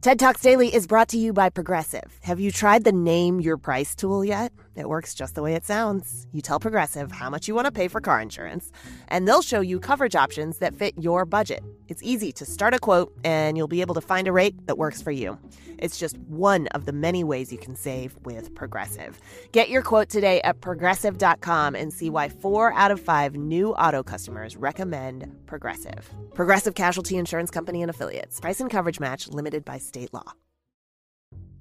TED 0.00 0.20
Talks 0.20 0.42
Daily 0.42 0.72
is 0.72 0.86
brought 0.86 1.08
to 1.08 1.18
you 1.18 1.32
by 1.32 1.50
Progressive. 1.50 2.20
Have 2.22 2.38
you 2.38 2.52
tried 2.52 2.84
the 2.84 2.92
Name 2.92 3.40
Your 3.40 3.56
Price 3.56 3.96
tool 3.96 4.24
yet? 4.24 4.52
It 4.78 4.88
works 4.88 5.14
just 5.14 5.34
the 5.34 5.42
way 5.42 5.54
it 5.54 5.64
sounds. 5.64 6.26
You 6.32 6.40
tell 6.40 6.60
Progressive 6.60 7.10
how 7.12 7.28
much 7.28 7.48
you 7.48 7.54
want 7.54 7.66
to 7.66 7.72
pay 7.72 7.88
for 7.88 8.00
car 8.00 8.20
insurance, 8.20 8.70
and 9.08 9.26
they'll 9.26 9.42
show 9.42 9.60
you 9.60 9.80
coverage 9.80 10.14
options 10.14 10.58
that 10.58 10.74
fit 10.74 10.94
your 10.98 11.24
budget. 11.24 11.64
It's 11.88 12.02
easy 12.02 12.32
to 12.32 12.44
start 12.44 12.74
a 12.74 12.78
quote, 12.78 13.12
and 13.24 13.56
you'll 13.56 13.68
be 13.68 13.80
able 13.80 13.94
to 13.94 14.00
find 14.00 14.28
a 14.28 14.32
rate 14.32 14.66
that 14.66 14.78
works 14.78 15.02
for 15.02 15.10
you. 15.10 15.38
It's 15.78 15.98
just 15.98 16.18
one 16.18 16.66
of 16.68 16.86
the 16.86 16.92
many 16.92 17.24
ways 17.24 17.52
you 17.52 17.58
can 17.58 17.76
save 17.76 18.16
with 18.24 18.54
Progressive. 18.54 19.20
Get 19.52 19.68
your 19.68 19.82
quote 19.82 20.08
today 20.08 20.40
at 20.42 20.60
progressive.com 20.60 21.74
and 21.74 21.92
see 21.92 22.10
why 22.10 22.28
four 22.28 22.72
out 22.74 22.90
of 22.90 23.00
five 23.00 23.34
new 23.34 23.72
auto 23.74 24.02
customers 24.02 24.56
recommend 24.56 25.30
Progressive. 25.46 26.10
Progressive 26.34 26.74
Casualty 26.74 27.16
Insurance 27.16 27.50
Company 27.50 27.82
and 27.82 27.90
Affiliates. 27.90 28.40
Price 28.40 28.60
and 28.60 28.70
coverage 28.70 29.00
match 29.00 29.28
limited 29.28 29.64
by 29.64 29.78
state 29.78 30.12
law. 30.12 30.32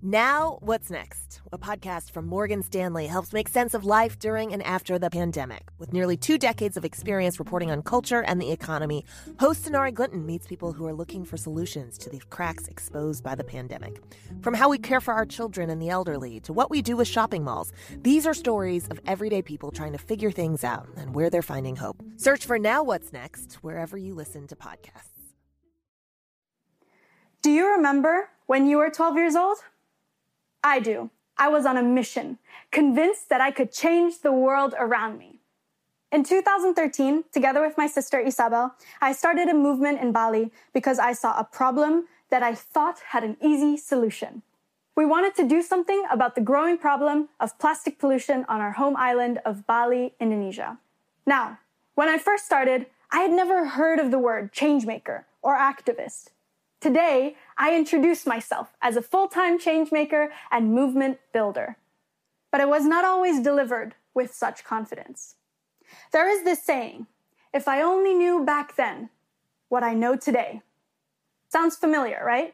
Now, 0.03 0.59
what's 0.61 0.91
next? 0.91 1.41
A 1.51 1.57
podcast 1.57 2.11
from 2.11 2.27
Morgan 2.27 2.61
Stanley 2.61 3.07
helps 3.07 3.33
make 3.33 3.49
sense 3.49 3.73
of 3.73 3.83
life 3.83 4.19
during 4.19 4.53
and 4.53 4.61
after 4.61 4.99
the 4.99 5.09
pandemic. 5.09 5.69
With 5.79 5.91
nearly 5.91 6.15
two 6.15 6.37
decades 6.37 6.77
of 6.77 6.85
experience 6.85 7.39
reporting 7.39 7.71
on 7.71 7.81
culture 7.81 8.21
and 8.21 8.39
the 8.39 8.51
economy, 8.51 9.05
host 9.39 9.65
Sonari 9.65 9.91
Glinton 9.91 10.23
meets 10.23 10.45
people 10.45 10.71
who 10.71 10.85
are 10.85 10.93
looking 10.93 11.25
for 11.25 11.35
solutions 11.35 11.97
to 11.97 12.11
the 12.11 12.21
cracks 12.29 12.67
exposed 12.67 13.23
by 13.23 13.33
the 13.33 13.43
pandemic. 13.43 13.99
From 14.41 14.53
how 14.53 14.69
we 14.69 14.77
care 14.77 15.01
for 15.01 15.15
our 15.15 15.25
children 15.25 15.71
and 15.71 15.81
the 15.81 15.89
elderly 15.89 16.39
to 16.41 16.53
what 16.53 16.69
we 16.69 16.83
do 16.83 16.95
with 16.95 17.07
shopping 17.07 17.43
malls, 17.43 17.73
these 18.03 18.27
are 18.27 18.35
stories 18.35 18.87
of 18.89 18.99
everyday 19.07 19.41
people 19.41 19.71
trying 19.71 19.93
to 19.93 19.97
figure 19.97 20.29
things 20.29 20.63
out 20.63 20.87
and 20.95 21.15
where 21.15 21.31
they're 21.31 21.41
finding 21.41 21.75
hope. 21.75 22.03
Search 22.17 22.45
for 22.45 22.59
Now 22.59 22.83
What's 22.83 23.11
Next 23.11 23.55
wherever 23.63 23.97
you 23.97 24.13
listen 24.13 24.45
to 24.49 24.55
podcasts. 24.55 25.33
Do 27.41 27.49
you 27.49 27.71
remember 27.71 28.29
when 28.45 28.67
you 28.67 28.77
were 28.77 28.91
12 28.91 29.15
years 29.15 29.35
old? 29.35 29.57
I 30.63 30.79
do. 30.79 31.09
I 31.37 31.49
was 31.49 31.65
on 31.65 31.77
a 31.77 31.83
mission, 31.83 32.39
convinced 32.71 33.29
that 33.29 33.41
I 33.41 33.51
could 33.51 33.71
change 33.71 34.21
the 34.21 34.31
world 34.31 34.73
around 34.77 35.17
me. 35.17 35.39
In 36.11 36.23
2013, 36.23 37.25
together 37.31 37.61
with 37.61 37.77
my 37.77 37.85
sister 37.85 38.19
Isabel, 38.19 38.75
I 39.01 39.11
started 39.11 39.49
a 39.49 39.53
movement 39.53 39.99
in 40.01 40.11
Bali 40.11 40.51
because 40.73 40.99
I 40.99 41.13
saw 41.13 41.37
a 41.37 41.43
problem 41.43 42.07
that 42.29 42.43
I 42.43 42.55
thought 42.55 42.99
had 43.11 43.23
an 43.23 43.37
easy 43.41 43.77
solution. 43.77 44.41
We 44.95 45.05
wanted 45.05 45.35
to 45.35 45.47
do 45.47 45.61
something 45.61 46.05
about 46.09 46.33
the 46.33 46.41
growing 46.41 46.77
problem 46.77 47.29
of 47.39 47.59
plastic 47.59 47.99
pollution 47.99 48.45
on 48.49 48.61
our 48.61 48.71
home 48.71 48.95
island 48.95 49.39
of 49.45 49.67
Bali, 49.67 50.13
Indonesia. 50.19 50.79
Now, 51.25 51.59
when 51.93 52.09
I 52.09 52.17
first 52.17 52.45
started, 52.45 52.87
I 53.11 53.19
had 53.19 53.31
never 53.31 53.67
heard 53.67 53.99
of 53.99 54.09
the 54.09 54.19
word 54.19 54.53
changemaker 54.53 55.25
or 55.41 55.55
activist. 55.55 56.29
Today, 56.79 57.35
I 57.57 57.75
introduce 57.75 58.27
myself 58.27 58.75
as 58.81 58.95
a 58.95 59.01
full-time 59.01 59.57
changemaker 59.57 60.29
and 60.51 60.73
movement 60.73 61.17
builder. 61.33 61.77
But 62.51 62.61
it 62.61 62.69
was 62.69 62.85
not 62.85 63.03
always 63.03 63.41
delivered 63.41 63.95
with 64.13 64.33
such 64.33 64.63
confidence. 64.63 65.35
There 66.11 66.29
is 66.29 66.43
this 66.43 66.63
saying, 66.63 67.07
if 67.53 67.67
I 67.67 67.81
only 67.81 68.13
knew 68.13 68.45
back 68.45 68.75
then 68.75 69.09
what 69.69 69.83
I 69.83 69.93
know 69.93 70.15
today. 70.15 70.61
Sounds 71.49 71.75
familiar, 71.75 72.21
right? 72.25 72.53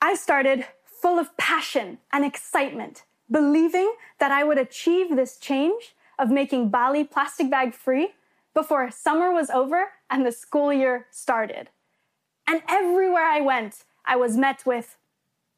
I 0.00 0.14
started 0.14 0.66
full 0.84 1.18
of 1.18 1.36
passion 1.36 1.98
and 2.12 2.24
excitement, 2.24 3.02
believing 3.30 3.94
that 4.20 4.30
I 4.30 4.44
would 4.44 4.58
achieve 4.58 5.16
this 5.16 5.38
change 5.38 5.94
of 6.18 6.30
making 6.30 6.68
Bali 6.68 7.02
plastic 7.02 7.50
bag 7.50 7.74
free 7.74 8.14
before 8.54 8.90
summer 8.90 9.32
was 9.32 9.50
over 9.50 9.88
and 10.08 10.24
the 10.24 10.32
school 10.32 10.72
year 10.72 11.06
started. 11.10 11.70
And 12.46 12.62
everywhere 12.68 13.24
I 13.24 13.40
went, 13.40 13.84
I 14.04 14.16
was 14.16 14.36
met 14.36 14.66
with, 14.66 14.96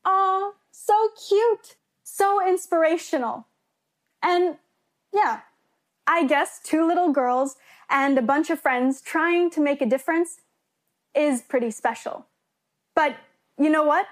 oh, 0.05 0.55
so 0.71 1.09
cute, 1.29 1.77
so 2.03 2.47
inspirational. 2.47 3.47
And 4.23 4.57
yeah, 5.13 5.41
I 6.07 6.27
guess 6.27 6.61
two 6.63 6.87
little 6.87 7.11
girls 7.13 7.57
and 7.91 8.17
a 8.19 8.23
bunch 8.23 8.51
of 8.51 8.61
friends 8.61 9.01
trying 9.01 9.51
to 9.51 9.61
make 9.61 9.81
a 9.81 9.87
difference 9.87 10.41
is 11.15 11.43
pretty 11.43 11.71
special. 11.71 12.27
But 12.95 13.17
you 13.59 13.71
know 13.71 13.85
what? 13.85 14.07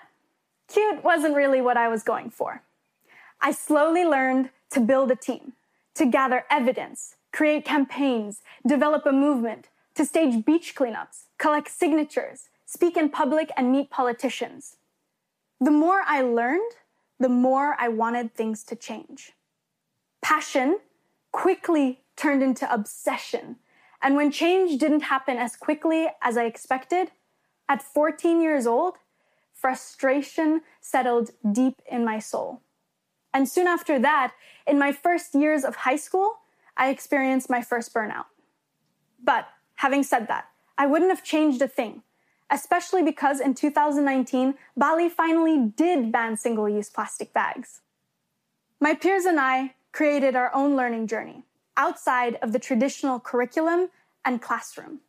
Cute 0.69 1.05
wasn't 1.05 1.37
really 1.37 1.61
what 1.61 1.77
I 1.77 1.89
was 1.89 2.03
going 2.03 2.31
for. 2.31 2.63
I 3.41 3.53
slowly 3.53 4.05
learned 4.05 4.51
to 4.71 4.81
build 4.81 5.11
a 5.11 5.17
team, 5.17 5.53
to 5.95 6.07
gather 6.07 6.45
evidence, 6.51 7.17
create 7.33 7.65
campaigns, 7.65 8.43
develop 8.67 9.05
a 9.07 9.13
movement, 9.13 9.69
to 9.95 10.05
stage 10.05 10.45
beach 10.45 10.75
cleanups, 10.75 11.25
collect 11.39 11.69
signatures, 11.71 12.49
speak 12.75 12.97
in 12.97 13.09
public, 13.09 13.51
and 13.57 13.71
meet 13.71 13.89
politicians. 13.89 14.79
The 15.61 15.71
more 15.71 16.03
I 16.05 16.23
learned, 16.23 16.73
the 17.21 17.29
more 17.29 17.77
I 17.79 17.89
wanted 17.89 18.35
things 18.35 18.65
to 18.65 18.75
change. 18.75 19.33
Passion 20.21 20.81
quickly 21.31 22.01
turned 22.17 22.43
into 22.43 22.67
obsession. 22.73 23.57
And 24.03 24.17
when 24.17 24.33
change 24.33 24.81
didn't 24.81 25.05
happen 25.15 25.37
as 25.37 25.55
quickly 25.55 26.09
as 26.21 26.37
I 26.37 26.47
expected, 26.47 27.13
at 27.69 27.81
14 27.81 28.43
years 28.43 28.67
old, 28.67 28.95
frustration 29.53 30.63
settled 30.81 31.31
deep 31.53 31.81
in 31.89 32.05
my 32.05 32.19
soul. 32.19 32.61
And 33.33 33.49
soon 33.49 33.69
after 33.69 34.01
that, 34.01 34.33
in 34.67 34.79
my 34.81 34.91
first 34.91 35.35
years 35.35 35.63
of 35.65 35.77
high 35.77 36.01
school, 36.07 36.41
I 36.77 36.91
experienced 36.91 37.49
my 37.49 37.63
first 37.63 37.95
burnout. 37.95 38.27
But 39.23 39.49
having 39.77 40.03
said 40.03 40.27
that, 40.27 40.47
I 40.77 40.87
wouldn't 40.87 41.11
have 41.11 41.23
changed 41.23 41.63
a 41.63 41.69
thing 41.69 42.03
especially 42.51 43.03
because 43.03 43.41
in 43.41 43.55
2019, 43.55 44.55
Bali 44.77 45.09
finally 45.09 45.73
did 45.77 46.13
ban 46.13 46.37
single 46.37 46.69
use 46.69 46.91
plastic 46.91 47.33
bags. 47.33 47.81
My 48.81 48.95
peers 48.95 49.25
and 49.25 49.41
I 49.41 49.75
created 49.93 50.37
our 50.37 50.55
own 50.55 50.77
learning 50.77 51.07
journey 51.07 51.45
outside 51.77 52.37
of 52.43 52.53
the 52.53 52.59
traditional 52.59 53.19
curriculum 53.19 53.89
and 54.25 54.41
classroom, 54.41 55.01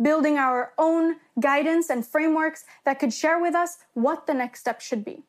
building 0.00 0.36
our 0.36 0.72
own 0.78 1.16
guidance 1.38 1.90
and 1.90 2.06
frameworks 2.06 2.64
that 2.84 2.98
could 2.98 3.12
share 3.12 3.40
with 3.40 3.54
us 3.54 3.78
what 3.94 4.26
the 4.26 4.34
next 4.34 4.60
step 4.60 4.80
should 4.80 5.04
be, 5.04 5.22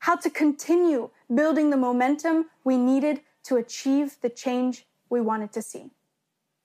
how 0.00 0.16
to 0.16 0.30
continue 0.30 1.10
building 1.32 1.70
the 1.70 1.76
momentum 1.76 2.46
we 2.64 2.76
needed 2.76 3.20
to 3.44 3.56
achieve 3.56 4.16
the 4.20 4.28
change 4.30 4.86
we 5.10 5.20
wanted 5.20 5.52
to 5.52 5.62
see. 5.62 5.90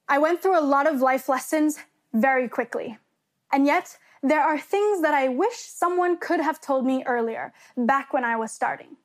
I 0.07 0.17
went 0.19 0.41
through 0.41 0.57
a 0.57 0.61
lot 0.61 0.87
of 0.87 1.01
life 1.01 1.27
lessons 1.27 1.79
very 2.13 2.47
quickly. 2.47 2.97
And 3.51 3.65
yet, 3.65 3.97
there 4.21 4.41
are 4.41 4.59
things 4.59 5.01
that 5.01 5.13
I 5.13 5.27
wish 5.27 5.57
someone 5.57 6.17
could 6.17 6.39
have 6.39 6.59
told 6.59 6.85
me 6.85 7.03
earlier, 7.05 7.53
back 7.75 8.13
when 8.13 8.25
I 8.25 8.35
was 8.35 8.51
starting. 8.51 8.97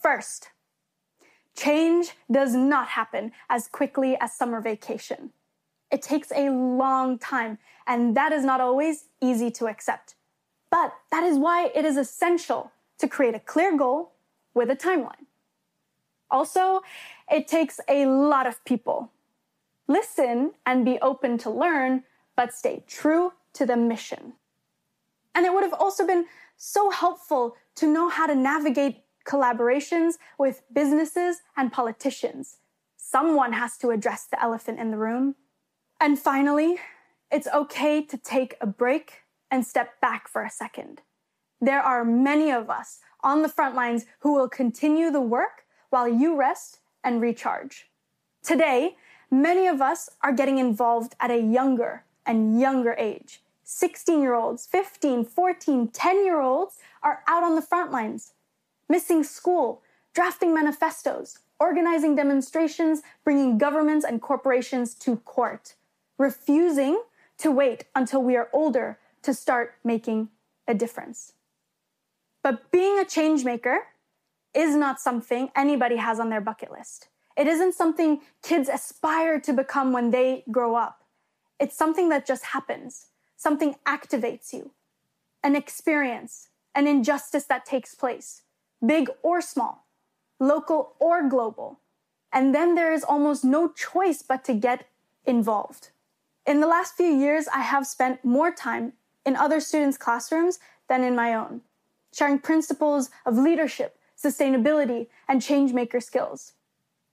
First, 0.00 0.48
change 1.56 2.12
does 2.30 2.54
not 2.54 2.88
happen 2.88 3.32
as 3.48 3.68
quickly 3.68 4.16
as 4.20 4.34
summer 4.34 4.60
vacation. 4.60 5.30
It 5.90 6.02
takes 6.02 6.32
a 6.32 6.50
long 6.50 7.18
time, 7.18 7.58
and 7.86 8.16
that 8.16 8.32
is 8.32 8.44
not 8.44 8.60
always 8.60 9.04
easy 9.20 9.50
to 9.52 9.66
accept. 9.66 10.14
But 10.70 10.92
that 11.12 11.22
is 11.22 11.38
why 11.38 11.70
it 11.74 11.84
is 11.84 11.96
essential 11.96 12.72
to 12.98 13.06
create 13.06 13.34
a 13.34 13.40
clear 13.40 13.76
goal 13.76 14.12
with 14.54 14.70
a 14.70 14.76
timeline. 14.76 15.26
Also, 16.30 16.82
it 17.30 17.46
takes 17.46 17.78
a 17.88 18.06
lot 18.06 18.46
of 18.46 18.64
people. 18.64 19.10
Listen 19.86 20.52
and 20.66 20.84
be 20.84 20.98
open 21.00 21.38
to 21.38 21.50
learn, 21.50 22.02
but 22.34 22.52
stay 22.52 22.82
true 22.88 23.32
to 23.54 23.66
the 23.66 23.76
mission. 23.76 24.34
And 25.34 25.44
it 25.44 25.52
would 25.52 25.64
have 25.64 25.74
also 25.74 26.06
been 26.06 26.26
so 26.56 26.90
helpful 26.90 27.56
to 27.76 27.86
know 27.86 28.08
how 28.08 28.26
to 28.26 28.34
navigate 28.34 29.02
collaborations 29.26 30.14
with 30.38 30.62
businesses 30.72 31.38
and 31.56 31.72
politicians. 31.72 32.58
Someone 32.96 33.52
has 33.52 33.76
to 33.78 33.90
address 33.90 34.26
the 34.26 34.40
elephant 34.42 34.78
in 34.78 34.90
the 34.90 34.96
room. 34.96 35.34
And 36.00 36.18
finally, 36.18 36.78
it's 37.30 37.48
okay 37.48 38.02
to 38.02 38.16
take 38.16 38.56
a 38.60 38.66
break 38.66 39.22
and 39.50 39.66
step 39.66 40.00
back 40.00 40.28
for 40.28 40.42
a 40.42 40.50
second. 40.50 41.00
There 41.60 41.80
are 41.80 42.04
many 42.04 42.50
of 42.50 42.68
us 42.68 43.00
on 43.22 43.42
the 43.42 43.48
front 43.48 43.74
lines 43.74 44.04
who 44.20 44.34
will 44.34 44.48
continue 44.48 45.10
the 45.10 45.20
work 45.20 45.64
while 45.90 46.08
you 46.08 46.36
rest 46.36 46.80
and 47.02 47.20
recharge. 47.20 47.88
Today, 48.42 48.96
many 49.30 49.66
of 49.66 49.80
us 49.80 50.10
are 50.22 50.32
getting 50.32 50.58
involved 50.58 51.14
at 51.20 51.30
a 51.30 51.40
younger 51.40 52.04
and 52.26 52.60
younger 52.60 52.94
age 52.98 53.43
16 53.64 54.20
year 54.20 54.34
olds, 54.34 54.66
15, 54.66 55.24
14, 55.24 55.88
10 55.88 56.24
year 56.24 56.40
olds 56.40 56.76
are 57.02 57.22
out 57.26 57.42
on 57.42 57.54
the 57.54 57.62
front 57.62 57.90
lines, 57.90 58.34
missing 58.88 59.24
school, 59.24 59.82
drafting 60.14 60.54
manifestos, 60.54 61.40
organizing 61.58 62.14
demonstrations, 62.14 63.02
bringing 63.24 63.58
governments 63.58 64.04
and 64.04 64.20
corporations 64.20 64.94
to 64.94 65.16
court, 65.16 65.74
refusing 66.18 67.02
to 67.38 67.50
wait 67.50 67.84
until 67.94 68.22
we 68.22 68.36
are 68.36 68.48
older 68.52 68.98
to 69.22 69.34
start 69.34 69.74
making 69.82 70.28
a 70.68 70.74
difference. 70.74 71.32
But 72.42 72.70
being 72.70 72.98
a 72.98 73.04
change 73.04 73.44
maker 73.44 73.86
is 74.54 74.76
not 74.76 75.00
something 75.00 75.50
anybody 75.56 75.96
has 75.96 76.20
on 76.20 76.28
their 76.28 76.40
bucket 76.40 76.70
list. 76.70 77.08
It 77.36 77.46
isn't 77.46 77.74
something 77.74 78.20
kids 78.42 78.68
aspire 78.68 79.40
to 79.40 79.52
become 79.52 79.92
when 79.92 80.10
they 80.10 80.44
grow 80.50 80.76
up. 80.76 81.02
It's 81.58 81.76
something 81.76 82.10
that 82.10 82.26
just 82.26 82.44
happens. 82.44 83.06
Something 83.44 83.76
activates 83.84 84.54
you. 84.54 84.70
An 85.42 85.54
experience, 85.54 86.48
an 86.74 86.86
injustice 86.86 87.44
that 87.44 87.66
takes 87.66 87.94
place, 87.94 88.40
big 88.80 89.10
or 89.22 89.42
small, 89.42 89.84
local 90.40 90.94
or 90.98 91.28
global. 91.28 91.78
And 92.32 92.54
then 92.54 92.74
there 92.74 92.90
is 92.90 93.04
almost 93.04 93.44
no 93.44 93.68
choice 93.68 94.22
but 94.22 94.44
to 94.44 94.54
get 94.54 94.86
involved. 95.26 95.90
In 96.46 96.60
the 96.60 96.66
last 96.66 96.96
few 96.96 97.14
years, 97.14 97.46
I 97.48 97.60
have 97.60 97.86
spent 97.86 98.24
more 98.24 98.50
time 98.50 98.94
in 99.26 99.36
other 99.36 99.60
students' 99.60 99.98
classrooms 99.98 100.58
than 100.88 101.04
in 101.04 101.14
my 101.14 101.34
own, 101.34 101.60
sharing 102.14 102.38
principles 102.38 103.10
of 103.26 103.36
leadership, 103.36 103.98
sustainability, 104.16 105.08
and 105.28 105.42
change 105.42 105.74
maker 105.74 106.00
skills. 106.00 106.54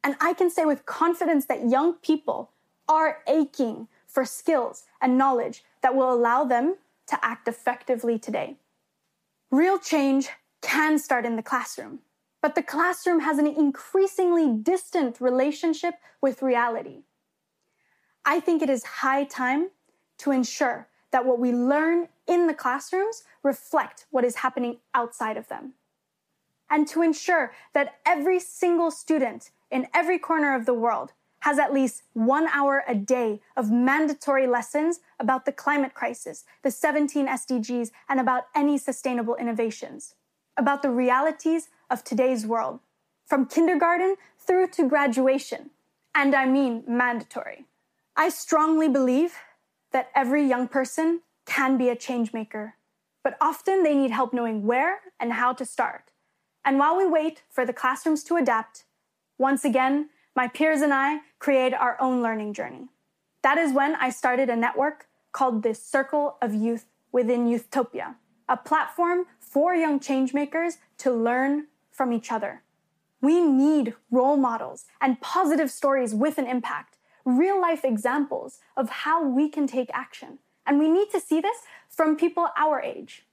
And 0.01 0.15
I 0.21 0.31
can 0.31 0.49
say 0.49 0.63
with 0.63 0.85
confidence 0.85 1.47
that 1.47 1.69
young 1.69 1.95
people 1.95 2.51
are 2.87 3.17
aching 3.27 3.89
for 4.11 4.25
skills 4.25 4.83
and 5.01 5.17
knowledge 5.17 5.63
that 5.81 5.95
will 5.95 6.11
allow 6.11 6.43
them 6.43 6.75
to 7.07 7.25
act 7.25 7.47
effectively 7.47 8.19
today. 8.19 8.57
Real 9.49 9.79
change 9.79 10.29
can 10.61 10.99
start 10.99 11.25
in 11.25 11.35
the 11.35 11.43
classroom, 11.43 11.99
but 12.41 12.55
the 12.55 12.63
classroom 12.63 13.21
has 13.21 13.37
an 13.37 13.47
increasingly 13.47 14.53
distant 14.53 15.19
relationship 15.19 15.95
with 16.21 16.41
reality. 16.41 17.03
I 18.23 18.39
think 18.39 18.61
it 18.61 18.69
is 18.69 18.83
high 18.83 19.23
time 19.23 19.69
to 20.19 20.31
ensure 20.31 20.87
that 21.11 21.25
what 21.25 21.39
we 21.39 21.51
learn 21.51 22.07
in 22.27 22.47
the 22.47 22.53
classrooms 22.53 23.23
reflect 23.43 24.05
what 24.11 24.23
is 24.23 24.35
happening 24.35 24.77
outside 24.93 25.37
of 25.37 25.47
them. 25.47 25.73
And 26.69 26.87
to 26.89 27.01
ensure 27.01 27.53
that 27.73 27.95
every 28.05 28.39
single 28.39 28.91
student 28.91 29.51
in 29.69 29.87
every 29.93 30.19
corner 30.19 30.55
of 30.55 30.65
the 30.65 30.73
world 30.73 31.11
has 31.41 31.59
at 31.59 31.73
least 31.73 32.03
one 32.13 32.47
hour 32.47 32.83
a 32.87 32.95
day 32.95 33.41
of 33.57 33.71
mandatory 33.71 34.47
lessons 34.47 34.99
about 35.19 35.45
the 35.45 35.51
climate 35.51 35.93
crisis, 35.93 36.45
the 36.63 36.71
17 36.71 37.27
SDGs, 37.27 37.91
and 38.09 38.19
about 38.19 38.45
any 38.55 38.77
sustainable 38.77 39.35
innovations, 39.35 40.15
about 40.55 40.81
the 40.81 40.89
realities 40.89 41.69
of 41.89 42.03
today's 42.03 42.45
world, 42.45 42.79
from 43.25 43.45
kindergarten 43.45 44.15
through 44.37 44.67
to 44.67 44.87
graduation. 44.87 45.71
And 46.13 46.35
I 46.35 46.45
mean 46.45 46.83
mandatory. 46.87 47.65
I 48.15 48.29
strongly 48.29 48.89
believe 48.89 49.35
that 49.91 50.09
every 50.15 50.45
young 50.45 50.67
person 50.67 51.21
can 51.45 51.77
be 51.77 51.89
a 51.89 51.95
change 51.95 52.33
maker, 52.33 52.75
but 53.23 53.37
often 53.41 53.83
they 53.83 53.95
need 53.95 54.11
help 54.11 54.33
knowing 54.33 54.65
where 54.65 54.99
and 55.19 55.33
how 55.33 55.53
to 55.53 55.65
start. 55.65 56.11
And 56.63 56.77
while 56.77 56.95
we 56.95 57.07
wait 57.07 57.41
for 57.49 57.65
the 57.65 57.73
classrooms 57.73 58.23
to 58.25 58.35
adapt, 58.35 58.83
once 59.39 59.65
again, 59.65 60.09
my 60.35 60.47
peers 60.47 60.81
and 60.81 60.93
I 60.93 61.19
create 61.39 61.73
our 61.73 61.99
own 61.99 62.21
learning 62.21 62.53
journey. 62.53 62.87
That 63.43 63.57
is 63.57 63.73
when 63.73 63.95
I 63.95 64.09
started 64.09 64.49
a 64.49 64.55
network 64.55 65.07
called 65.31 65.63
the 65.63 65.73
Circle 65.73 66.37
of 66.41 66.53
Youth 66.53 66.85
within 67.11 67.47
Youthtopia, 67.47 68.15
a 68.47 68.57
platform 68.57 69.25
for 69.39 69.75
young 69.75 69.99
changemakers 69.99 70.77
to 70.99 71.11
learn 71.11 71.67
from 71.91 72.13
each 72.13 72.31
other. 72.31 72.61
We 73.19 73.41
need 73.41 73.95
role 74.09 74.37
models 74.37 74.85
and 74.99 75.21
positive 75.21 75.69
stories 75.69 76.15
with 76.15 76.37
an 76.37 76.47
impact, 76.47 76.97
real 77.25 77.59
life 77.59 77.83
examples 77.83 78.59
of 78.77 78.89
how 78.89 79.25
we 79.27 79.49
can 79.49 79.67
take 79.67 79.89
action. 79.93 80.39
And 80.65 80.79
we 80.79 80.89
need 80.89 81.09
to 81.11 81.19
see 81.19 81.41
this 81.41 81.57
from 81.89 82.15
people 82.15 82.47
our 82.57 82.81
age. 82.81 83.25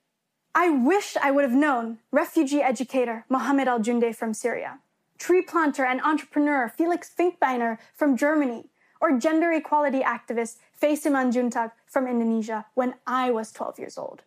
I 0.54 0.70
wish 0.70 1.16
I 1.16 1.30
would 1.30 1.44
have 1.44 1.52
known 1.52 1.98
refugee 2.10 2.62
educator 2.62 3.24
Mohammed 3.28 3.68
Al 3.68 3.80
Jounde 3.80 4.14
from 4.14 4.34
Syria 4.34 4.80
tree 5.18 5.42
planter 5.42 5.84
and 5.84 6.00
entrepreneur 6.00 6.68
Felix 6.68 7.10
Finkbeiner 7.16 7.78
from 7.94 8.16
Germany, 8.16 8.70
or 9.00 9.18
gender 9.18 9.52
equality 9.52 10.00
activist 10.00 10.56
Faye 10.72 10.96
Simanjuntak 10.96 11.72
from 11.86 12.06
Indonesia 12.06 12.66
when 12.74 12.94
I 13.06 13.30
was 13.30 13.52
12 13.52 13.78
years 13.78 13.98
old. 13.98 14.22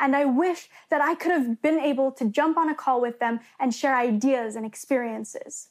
And 0.00 0.14
I 0.14 0.24
wish 0.24 0.68
that 0.90 1.00
I 1.00 1.14
could 1.14 1.32
have 1.32 1.60
been 1.60 1.80
able 1.80 2.12
to 2.12 2.24
jump 2.24 2.56
on 2.56 2.68
a 2.68 2.74
call 2.74 3.00
with 3.00 3.18
them 3.18 3.40
and 3.58 3.74
share 3.74 3.96
ideas 3.96 4.54
and 4.54 4.64
experiences. 4.64 5.68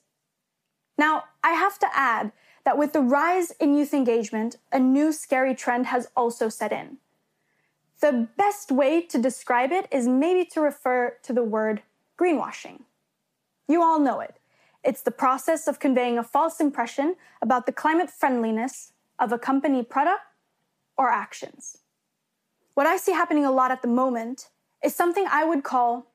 Now, 0.98 1.26
I 1.44 1.54
have 1.54 1.80
to 1.80 1.88
add 1.94 2.32
that 2.66 2.78
with 2.78 2.92
the 2.92 3.02
rise 3.02 3.52
in 3.52 3.76
youth 3.76 3.94
engagement, 3.94 4.58
a 4.74 4.80
new 4.80 5.14
scary 5.14 5.56
trend 5.56 5.86
has 5.88 6.10
also 6.16 6.50
set 6.50 6.74
in. 6.74 6.98
The 8.02 8.28
best 8.38 8.72
way 8.72 9.02
to 9.02 9.18
describe 9.18 9.72
it 9.72 9.88
is 9.92 10.08
maybe 10.08 10.44
to 10.52 10.62
refer 10.62 11.16
to 11.24 11.34
the 11.34 11.44
word 11.44 11.82
greenwashing. 12.20 12.82
You 13.68 13.84
all 13.84 14.00
know 14.00 14.20
it. 14.22 14.40
It's 14.84 15.02
the 15.02 15.12
process 15.12 15.68
of 15.68 15.80
conveying 15.80 16.18
a 16.18 16.24
false 16.24 16.60
impression 16.60 17.16
about 17.42 17.66
the 17.66 17.72
climate 17.72 18.10
friendliness 18.10 18.94
of 19.20 19.32
a 19.32 19.40
company 19.40 19.84
product 19.84 20.22
or 20.98 21.10
actions. 21.10 21.80
What 22.74 22.88
I 22.88 22.98
see 22.98 23.12
happening 23.12 23.46
a 23.46 23.52
lot 23.52 23.72
at 23.72 23.82
the 23.82 23.88
moment 23.88 24.50
is 24.84 24.96
something 24.96 25.26
I 25.30 25.44
would 25.44 25.64
call 25.64 26.12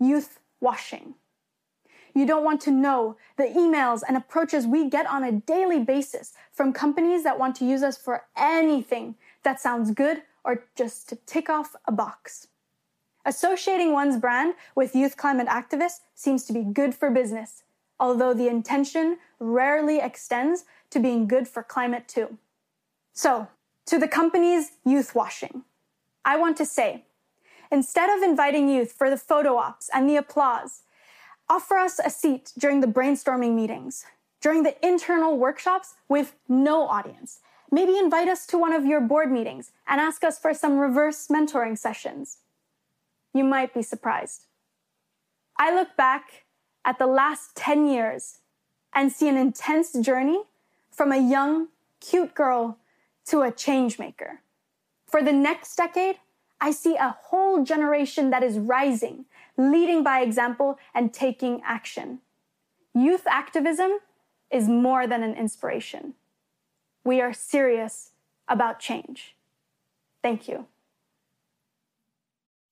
youth 0.00 0.38
washing. 0.60 1.14
You 2.14 2.26
don't 2.26 2.44
want 2.44 2.60
to 2.62 2.70
know 2.70 3.16
the 3.36 3.44
emails 3.44 4.02
and 4.06 4.16
approaches 4.16 4.66
we 4.66 4.88
get 4.88 5.06
on 5.06 5.24
a 5.24 5.32
daily 5.32 5.80
basis 5.80 6.32
from 6.52 6.72
companies 6.72 7.24
that 7.24 7.38
want 7.38 7.56
to 7.56 7.64
use 7.64 7.82
us 7.82 7.98
for 7.98 8.24
anything 8.36 9.16
that 9.42 9.60
sounds 9.60 9.90
good 9.90 10.22
or 10.44 10.64
just 10.76 11.08
to 11.08 11.16
tick 11.26 11.50
off 11.50 11.74
a 11.86 11.92
box. 11.92 12.46
Associating 13.26 13.92
one's 13.92 14.18
brand 14.18 14.54
with 14.74 14.94
youth 14.94 15.16
climate 15.16 15.48
activists 15.48 16.00
seems 16.14 16.44
to 16.44 16.52
be 16.52 16.62
good 16.62 16.94
for 16.94 17.10
business, 17.10 17.62
although 17.98 18.34
the 18.34 18.48
intention 18.48 19.16
rarely 19.38 19.98
extends 19.98 20.64
to 20.90 21.00
being 21.00 21.26
good 21.26 21.48
for 21.48 21.62
climate 21.62 22.06
too. 22.06 22.36
So, 23.14 23.48
to 23.86 23.98
the 23.98 24.08
company's 24.08 24.72
youth 24.84 25.14
washing, 25.14 25.62
I 26.24 26.36
want 26.36 26.58
to 26.58 26.66
say, 26.66 27.04
instead 27.72 28.10
of 28.10 28.22
inviting 28.22 28.68
youth 28.68 28.92
for 28.92 29.08
the 29.08 29.16
photo 29.16 29.56
ops 29.56 29.88
and 29.94 30.08
the 30.08 30.16
applause, 30.16 30.82
offer 31.48 31.78
us 31.78 31.98
a 31.98 32.10
seat 32.10 32.52
during 32.58 32.80
the 32.80 32.86
brainstorming 32.86 33.54
meetings, 33.54 34.04
during 34.42 34.64
the 34.64 34.76
internal 34.86 35.38
workshops 35.38 35.94
with 36.08 36.34
no 36.46 36.86
audience. 36.86 37.40
Maybe 37.70 37.96
invite 37.96 38.28
us 38.28 38.46
to 38.48 38.58
one 38.58 38.72
of 38.72 38.84
your 38.84 39.00
board 39.00 39.32
meetings 39.32 39.72
and 39.88 40.00
ask 40.00 40.24
us 40.24 40.38
for 40.38 40.52
some 40.52 40.78
reverse 40.78 41.28
mentoring 41.28 41.78
sessions 41.78 42.38
you 43.34 43.44
might 43.44 43.74
be 43.74 43.82
surprised. 43.82 44.46
I 45.58 45.74
look 45.74 45.96
back 45.96 46.44
at 46.84 46.98
the 46.98 47.06
last 47.06 47.54
10 47.56 47.86
years 47.86 48.38
and 48.94 49.12
see 49.12 49.28
an 49.28 49.36
intense 49.36 49.92
journey 49.92 50.42
from 50.90 51.12
a 51.12 51.18
young, 51.18 51.68
cute 52.00 52.34
girl 52.34 52.78
to 53.26 53.42
a 53.42 53.50
change 53.50 53.98
maker. 53.98 54.40
For 55.06 55.22
the 55.22 55.32
next 55.32 55.76
decade, 55.76 56.16
I 56.60 56.70
see 56.70 56.96
a 56.96 57.16
whole 57.24 57.64
generation 57.64 58.30
that 58.30 58.42
is 58.42 58.58
rising, 58.58 59.26
leading 59.56 60.02
by 60.02 60.20
example, 60.20 60.78
and 60.94 61.12
taking 61.12 61.60
action. 61.64 62.20
Youth 62.94 63.26
activism 63.26 63.98
is 64.50 64.68
more 64.68 65.06
than 65.06 65.22
an 65.22 65.34
inspiration. 65.34 66.14
We 67.04 67.20
are 67.20 67.32
serious 67.32 68.12
about 68.48 68.78
change. 68.78 69.34
Thank 70.22 70.48
you. 70.48 70.66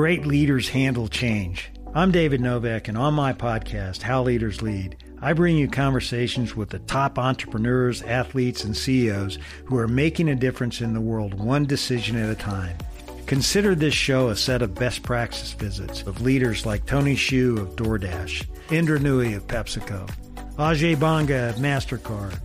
Great 0.00 0.24
leaders 0.24 0.70
handle 0.70 1.08
change? 1.08 1.70
I'm 1.94 2.10
David 2.10 2.40
Novak, 2.40 2.88
and 2.88 2.96
on 2.96 3.12
my 3.12 3.34
podcast, 3.34 4.00
How 4.00 4.22
Leaders 4.22 4.62
Lead, 4.62 4.96
I 5.20 5.34
bring 5.34 5.58
you 5.58 5.68
conversations 5.68 6.56
with 6.56 6.70
the 6.70 6.78
top 6.78 7.18
entrepreneurs, 7.18 8.00
athletes, 8.04 8.64
and 8.64 8.74
CEOs 8.74 9.38
who 9.66 9.76
are 9.76 9.86
making 9.86 10.30
a 10.30 10.34
difference 10.34 10.80
in 10.80 10.94
the 10.94 11.02
world 11.02 11.34
one 11.34 11.66
decision 11.66 12.16
at 12.16 12.30
a 12.30 12.34
time. 12.34 12.78
Consider 13.26 13.74
this 13.74 13.92
show 13.92 14.30
a 14.30 14.36
set 14.36 14.62
of 14.62 14.74
best 14.74 15.02
practice 15.02 15.52
visits 15.52 16.00
of 16.04 16.22
leaders 16.22 16.64
like 16.64 16.86
Tony 16.86 17.14
Xu 17.14 17.58
of 17.58 17.76
DoorDash, 17.76 18.46
Indra 18.72 18.98
Nooyi 18.98 19.36
of 19.36 19.46
PepsiCo, 19.48 20.10
Ajay 20.56 20.98
Banga 20.98 21.50
of 21.50 21.56
MasterCard. 21.56 22.38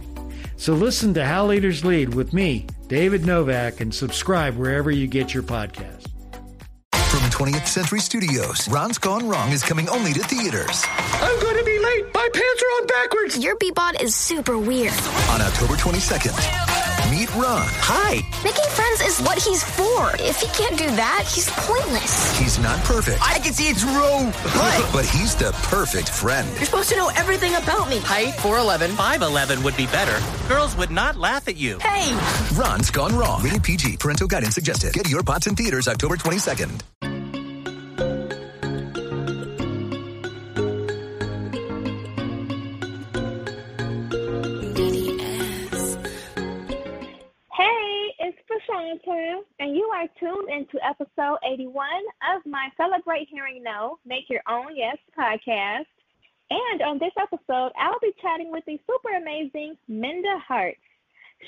So 0.58 0.74
listen 0.74 1.13
to 1.13 1.24
How 1.24 1.46
Leaders 1.46 1.86
Lead 1.86 2.15
with 2.15 2.34
me, 2.34 2.68
David 2.88 3.26
Novak, 3.26 3.80
and 3.80 3.96
subscribe 3.96 4.58
wherever 4.58 4.91
you 4.91 5.08
get 5.08 5.34
your 5.34 5.44
podcast. 5.44 5.95
From 7.36 7.48
20th 7.48 7.67
Century 7.67 8.00
Studios, 8.00 8.67
Ron's 8.69 8.98
Gone 8.98 9.28
Wrong 9.28 9.52
is 9.52 9.62
coming 9.62 9.89
only 9.89 10.13
to 10.13 10.21
theaters. 10.21 10.84
I'm 10.88 11.39
going 11.41 11.58
to 11.58 11.63
be 11.63 11.80
late. 11.80 12.13
My 12.13 12.30
pants 12.34 12.63
are 12.63 12.82
on 12.82 12.88
backwards. 12.88 13.38
Your 13.38 13.56
B-bot 13.58 14.02
is 14.02 14.15
super 14.15 14.58
weird. 14.58 14.93
On 15.32 15.41
October 15.41 15.74
22nd, 15.74 16.32
meet 17.12 17.34
Ron. 17.36 17.67
Hi. 17.84 18.15
Making 18.43 18.69
friends 18.69 19.02
is 19.02 19.21
what 19.26 19.38
he's 19.38 19.63
for. 19.63 20.12
If 20.19 20.39
he 20.39 20.48
can't 20.48 20.78
do 20.78 20.88
that, 20.95 21.26
he's 21.28 21.50
pointless. 21.52 22.38
He's 22.39 22.58
not 22.60 22.80
perfect. 22.86 23.19
I 23.21 23.39
can 23.39 23.54
see 23.54 23.67
it's 23.69 23.84
wrong. 23.84 24.32
What? 24.32 24.89
but 24.93 25.06
he's 25.06 25.36
the 25.36 25.52
perfect 25.63 26.10
friend. 26.10 26.48
You're 26.56 26.65
supposed 26.65 26.89
to 26.89 26.95
know 26.95 27.10
everything 27.15 27.56
about 27.56 27.89
me. 27.89 28.00
Height 28.00 28.34
4'11. 28.36 28.89
5'11 28.95 29.63
would 29.63 29.76
be 29.76 29.88
better. 29.88 30.17
Girls 30.48 30.76
would 30.78 30.91
not 30.91 31.17
laugh 31.17 31.48
at 31.48 31.58
you. 31.58 31.80
Hey. 31.80 32.17
Ron's 32.56 32.91
Gone 32.91 33.15
Wrong. 33.15 33.43
Rated 33.43 33.63
PG. 33.63 33.98
Parental 33.98 34.28
guidance 34.28 34.56
suggested. 34.56 34.93
Get 34.93 35.10
your 35.10 35.24
bots 35.24 35.48
in 35.48 35.56
theaters 35.56 35.88
October 35.89 36.15
22nd. 36.15 37.05
And 49.60 49.76
you 49.76 49.84
are 49.94 50.08
tuned 50.20 50.50
into 50.50 50.78
episode 50.86 51.38
81 51.46 51.88
of 52.36 52.46
my 52.46 52.70
Celebrate 52.78 53.28
Hearing 53.30 53.64
No, 53.64 53.98
Make 54.06 54.30
Your 54.30 54.42
Own 54.50 54.76
Yes 54.76 54.98
podcast. 55.18 55.86
And 56.50 56.82
on 56.82 57.00
this 57.00 57.14
episode, 57.20 57.72
I'll 57.80 58.00
be 58.02 58.14
chatting 58.22 58.52
with 58.52 58.64
the 58.66 58.80
super 58.86 59.16
amazing 59.18 59.78
Minda 59.88 60.38
Harts. 60.48 60.78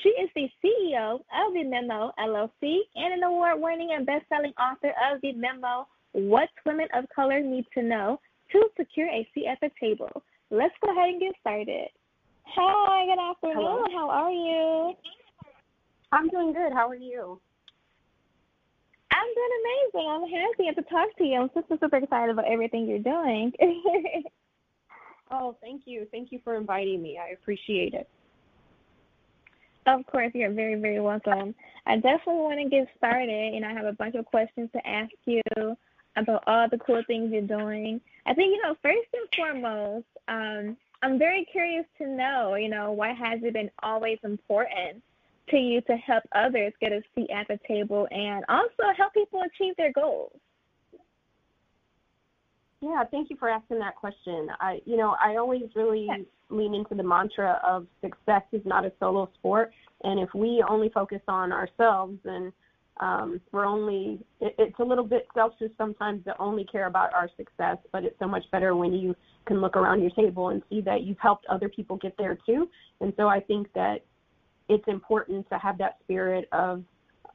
She 0.01 0.09
is 0.09 0.29
the 0.35 0.49
CEO 0.63 1.15
of 1.15 1.53
the 1.53 1.63
Memo 1.63 2.11
LLC 2.19 2.79
and 2.95 3.13
an 3.13 3.23
award 3.23 3.61
winning 3.61 3.91
and 3.95 4.05
best 4.05 4.25
selling 4.29 4.53
author 4.59 4.93
of 5.11 5.21
the 5.21 5.33
Memo 5.33 5.87
What 6.13 6.49
Women 6.65 6.87
of 6.95 7.05
Color 7.15 7.41
Need 7.41 7.65
to 7.75 7.83
Know 7.83 8.19
to 8.51 8.69
Secure 8.77 9.07
a 9.07 9.27
Seat 9.33 9.47
at 9.47 9.59
the 9.61 9.69
Table. 9.79 10.23
Let's 10.49 10.73
go 10.83 10.91
ahead 10.91 11.09
and 11.09 11.19
get 11.19 11.33
started. 11.41 11.89
Hi, 12.45 13.05
good 13.05 13.19
afternoon. 13.19 13.55
Hello. 13.57 13.85
How 13.93 14.09
are 14.09 14.31
you? 14.31 14.93
I'm 16.11 16.29
doing 16.29 16.53
good. 16.53 16.71
How 16.73 16.87
are 16.89 16.95
you? 16.95 17.39
I'm 19.11 19.27
doing 19.35 19.49
amazing. 19.63 20.09
I'm 20.09 20.29
happy 20.29 20.75
to 20.75 20.89
talk 20.89 21.15
to 21.17 21.23
you. 21.23 21.41
I'm 21.41 21.49
super, 21.53 21.77
super 21.79 21.97
excited 21.97 22.31
about 22.31 22.51
everything 22.51 22.87
you're 22.87 22.99
doing. 22.99 23.51
oh, 25.31 25.55
thank 25.61 25.83
you. 25.85 26.07
Thank 26.11 26.31
you 26.31 26.39
for 26.43 26.55
inviting 26.55 27.01
me. 27.01 27.17
I 27.17 27.31
appreciate 27.31 27.93
it. 27.93 28.09
Of 29.85 30.05
course, 30.07 30.31
you're 30.33 30.51
very, 30.51 30.75
very 30.75 30.99
welcome. 30.99 31.55
I 31.85 31.95
definitely 31.95 32.41
want 32.41 32.59
to 32.59 32.69
get 32.69 32.89
started, 32.97 33.53
and 33.53 33.63
I 33.63 33.71
have 33.71 33.85
a 33.85 33.93
bunch 33.93 34.15
of 34.15 34.25
questions 34.25 34.69
to 34.73 34.85
ask 34.85 35.11
you 35.25 35.41
about 36.17 36.43
all 36.45 36.67
the 36.69 36.77
cool 36.79 37.01
things 37.07 37.31
you're 37.31 37.41
doing. 37.41 38.01
I 38.25 38.33
think, 38.33 38.53
you 38.53 38.61
know, 38.61 38.75
first 38.81 39.07
and 39.13 39.29
foremost, 39.33 40.05
um, 40.27 40.75
I'm 41.01 41.17
very 41.17 41.45
curious 41.51 41.85
to 41.99 42.07
know, 42.07 42.55
you 42.55 42.69
know, 42.69 42.91
why 42.91 43.13
has 43.13 43.39
it 43.43 43.53
been 43.53 43.71
always 43.81 44.17
important 44.23 45.01
to 45.49 45.57
you 45.57 45.81
to 45.81 45.95
help 45.97 46.23
others 46.35 46.73
get 46.81 46.91
a 46.91 47.01
seat 47.15 47.29
at 47.29 47.47
the 47.47 47.59
table 47.67 48.07
and 48.11 48.43
also 48.49 48.93
help 48.97 49.13
people 49.13 49.41
achieve 49.41 49.75
their 49.77 49.91
goals? 49.93 50.31
Yeah, 52.81 53.03
thank 53.09 53.29
you 53.29 53.37
for 53.37 53.49
asking 53.49 53.79
that 53.79 53.95
question. 53.95 54.49
I, 54.59 54.79
you 54.85 54.97
know, 54.97 55.15
I 55.23 55.37
always 55.37 55.63
really 55.75 56.05
yes. 56.07 56.19
lean 56.49 56.75
into 56.75 56.93
the 56.93 57.03
mantra 57.03 57.59
of 57.65 57.87
success 58.01 58.43
is 58.51 58.61
not 58.65 58.85
a 58.85 58.91
solo 58.99 59.29
sport, 59.35 59.71
and 60.03 60.19
if 60.19 60.29
we 60.35 60.63
only 60.69 60.89
focus 60.89 61.21
on 61.27 61.51
ourselves, 61.51 62.17
then 62.23 62.53
um, 62.99 63.41
we're 63.51 63.65
only. 63.65 64.19
It, 64.41 64.55
it's 64.59 64.79
a 64.79 64.83
little 64.83 65.03
bit 65.03 65.27
selfish 65.33 65.71
sometimes 65.77 66.23
to 66.25 66.39
only 66.39 66.65
care 66.65 66.87
about 66.87 67.13
our 67.13 67.29
success, 67.35 67.77
but 67.91 68.03
it's 68.03 68.17
so 68.19 68.27
much 68.27 68.43
better 68.51 68.75
when 68.75 68.93
you 68.93 69.15
can 69.45 69.59
look 69.59 69.75
around 69.75 70.01
your 70.01 70.11
table 70.11 70.49
and 70.49 70.61
see 70.69 70.81
that 70.81 71.01
you've 71.01 71.19
helped 71.19 71.45
other 71.47 71.69
people 71.69 71.97
get 71.97 72.15
there 72.17 72.37
too. 72.45 72.69
And 73.01 73.13
so 73.17 73.27
I 73.27 73.39
think 73.39 73.67
that 73.73 74.05
it's 74.69 74.87
important 74.87 75.47
to 75.49 75.57
have 75.57 75.77
that 75.77 75.97
spirit 76.03 76.47
of 76.51 76.83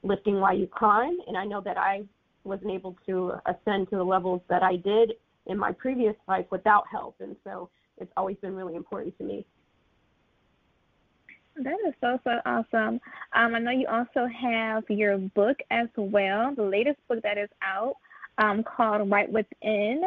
lifting 0.02 0.40
while 0.40 0.56
you 0.56 0.66
climb. 0.66 1.16
And 1.26 1.36
I 1.36 1.44
know 1.44 1.60
that 1.60 1.78
I 1.78 2.02
wasn't 2.44 2.72
able 2.72 2.96
to 3.06 3.34
ascend 3.46 3.90
to 3.90 3.96
the 3.96 4.04
levels 4.04 4.40
that 4.48 4.62
I 4.62 4.76
did 4.76 5.12
in 5.46 5.58
my 5.58 5.72
previous 5.72 6.14
life 6.28 6.46
without 6.50 6.84
help. 6.90 7.16
And 7.20 7.36
so 7.44 7.68
it's 7.98 8.12
always 8.16 8.36
been 8.38 8.54
really 8.54 8.74
important 8.74 9.16
to 9.18 9.24
me. 9.24 9.46
That 11.56 11.76
is 11.86 11.94
so, 12.00 12.18
so 12.24 12.40
awesome. 12.46 13.00
Um, 13.34 13.54
I 13.54 13.58
know 13.58 13.70
you 13.70 13.86
also 13.86 14.26
have 14.26 14.84
your 14.88 15.18
book 15.18 15.58
as 15.70 15.88
well, 15.96 16.54
the 16.54 16.62
latest 16.62 16.98
book 17.08 17.22
that 17.22 17.36
is 17.36 17.50
out 17.62 17.96
um, 18.38 18.64
called 18.64 19.10
Right 19.10 19.30
Within. 19.30 20.02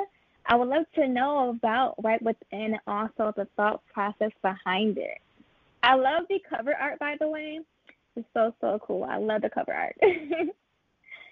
I 0.47 0.55
would 0.55 0.67
love 0.67 0.85
to 0.95 1.07
know 1.07 1.49
about 1.49 1.95
Right 2.03 2.21
Within 2.21 2.73
and 2.73 2.79
also 2.87 3.31
the 3.35 3.47
thought 3.55 3.81
process 3.93 4.31
behind 4.41 4.97
it. 4.97 5.19
I 5.85 5.95
love 5.95 6.23
the 6.29 6.39
cover 6.49 6.73
art, 6.75 6.99
by 6.99 7.15
the 7.19 7.27
way. 7.27 7.59
It's 8.15 8.27
so 8.33 8.53
so 8.61 8.79
cool. 8.85 9.03
I 9.03 9.17
love 9.17 9.41
the 9.41 9.49
cover 9.49 9.73
art. 9.73 9.95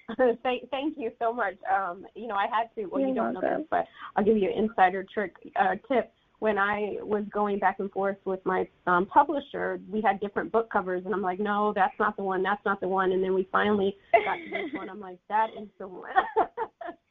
thank, 0.44 0.70
thank 0.70 0.98
you 0.98 1.12
so 1.20 1.34
much. 1.34 1.56
Um, 1.74 2.06
you 2.16 2.28
know, 2.28 2.36
I 2.36 2.48
had 2.48 2.74
to. 2.76 2.86
Well, 2.86 3.00
You're 3.00 3.10
you 3.10 3.16
don't 3.16 3.34
welcome. 3.34 3.50
know 3.50 3.58
this, 3.60 3.68
but 3.70 3.86
I'll 4.16 4.24
give 4.24 4.38
you 4.38 4.50
an 4.50 4.64
insider 4.64 5.06
trick 5.14 5.36
uh, 5.60 5.76
tip. 5.92 6.12
When 6.40 6.58
I 6.58 6.98
was 7.00 7.24
going 7.34 7.58
back 7.60 7.80
and 7.80 7.90
forth 7.90 8.18
with 8.26 8.42
my 8.46 8.68
um, 8.86 9.06
publisher, 9.06 9.80
we 9.90 10.02
had 10.02 10.20
different 10.20 10.52
book 10.52 10.70
covers, 10.70 11.04
and 11.06 11.14
I'm 11.14 11.22
like, 11.22 11.40
no, 11.40 11.72
that's 11.74 11.94
not 12.00 12.18
the 12.18 12.24
one. 12.24 12.44
That's 12.44 12.64
not 12.66 12.82
the 12.82 12.88
one. 12.88 13.14
And 13.14 13.24
then 13.24 13.34
we 13.34 13.48
finally 13.50 13.96
got 14.12 14.36
to 14.36 14.50
this 14.50 14.74
one. 14.74 14.90
I'm 14.90 15.00
like, 15.00 15.20
that 15.30 15.52
is 15.58 15.70
the 15.80 15.88
one. 15.88 16.12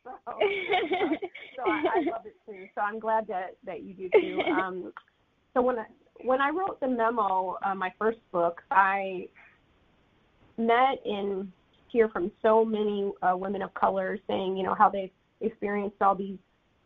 so, 0.05 0.11
uh, 0.11 0.35
so 1.57 1.63
I, 1.65 1.83
I 1.97 2.11
love 2.13 2.27
it 2.27 2.37
too. 2.45 2.67
So 2.75 2.83
I'm 2.83 2.99
glad 2.99 3.27
that 3.29 3.57
that 3.65 3.83
you 3.83 3.95
do 3.95 4.11
too. 4.11 4.41
Um, 4.51 4.93
so 5.55 5.63
when 5.63 5.79
I 5.79 5.87
when 6.25 6.41
I 6.41 6.51
wrote 6.51 6.81
the 6.81 6.89
memo, 6.89 7.57
uh, 7.65 7.75
my 7.75 7.93
first 7.99 8.19
book, 8.31 8.63
I 8.71 9.29
met 10.57 11.01
and 11.05 11.51
hear 11.89 12.09
from 12.09 12.31
so 12.43 12.65
many 12.65 13.11
uh, 13.23 13.37
women 13.37 13.63
of 13.63 13.73
color 13.75 14.19
saying, 14.27 14.57
you 14.57 14.63
know, 14.63 14.75
how 14.75 14.89
they've 14.89 15.11
experienced 15.41 15.97
all 16.01 16.15
these 16.15 16.39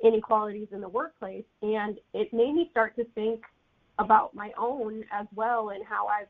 inequalities 0.03 0.68
in 0.72 0.80
the 0.80 0.89
workplace, 0.89 1.45
and 1.62 1.99
it 2.12 2.32
made 2.32 2.55
me 2.55 2.68
start 2.70 2.97
to 2.97 3.05
think 3.14 3.43
about 3.99 4.34
my 4.34 4.51
own 4.59 5.05
as 5.12 5.26
well 5.34 5.70
and 5.70 5.84
how 5.84 6.07
I've 6.07 6.28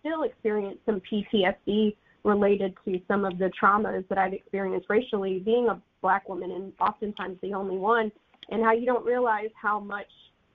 still 0.00 0.22
experienced 0.22 0.80
some 0.86 1.00
PTSD 1.10 1.96
related 2.24 2.74
to 2.84 3.00
some 3.08 3.24
of 3.24 3.38
the 3.38 3.50
traumas 3.60 4.06
that 4.08 4.18
I've 4.18 4.32
experienced 4.32 4.86
racially, 4.88 5.40
being 5.40 5.68
a 5.68 5.80
black 6.02 6.28
woman 6.28 6.52
and 6.52 6.72
oftentimes 6.80 7.38
the 7.42 7.52
only 7.52 7.76
one, 7.76 8.12
and 8.50 8.62
how 8.62 8.72
you 8.72 8.86
don't 8.86 9.04
realize 9.04 9.50
how 9.60 9.80
much 9.80 10.06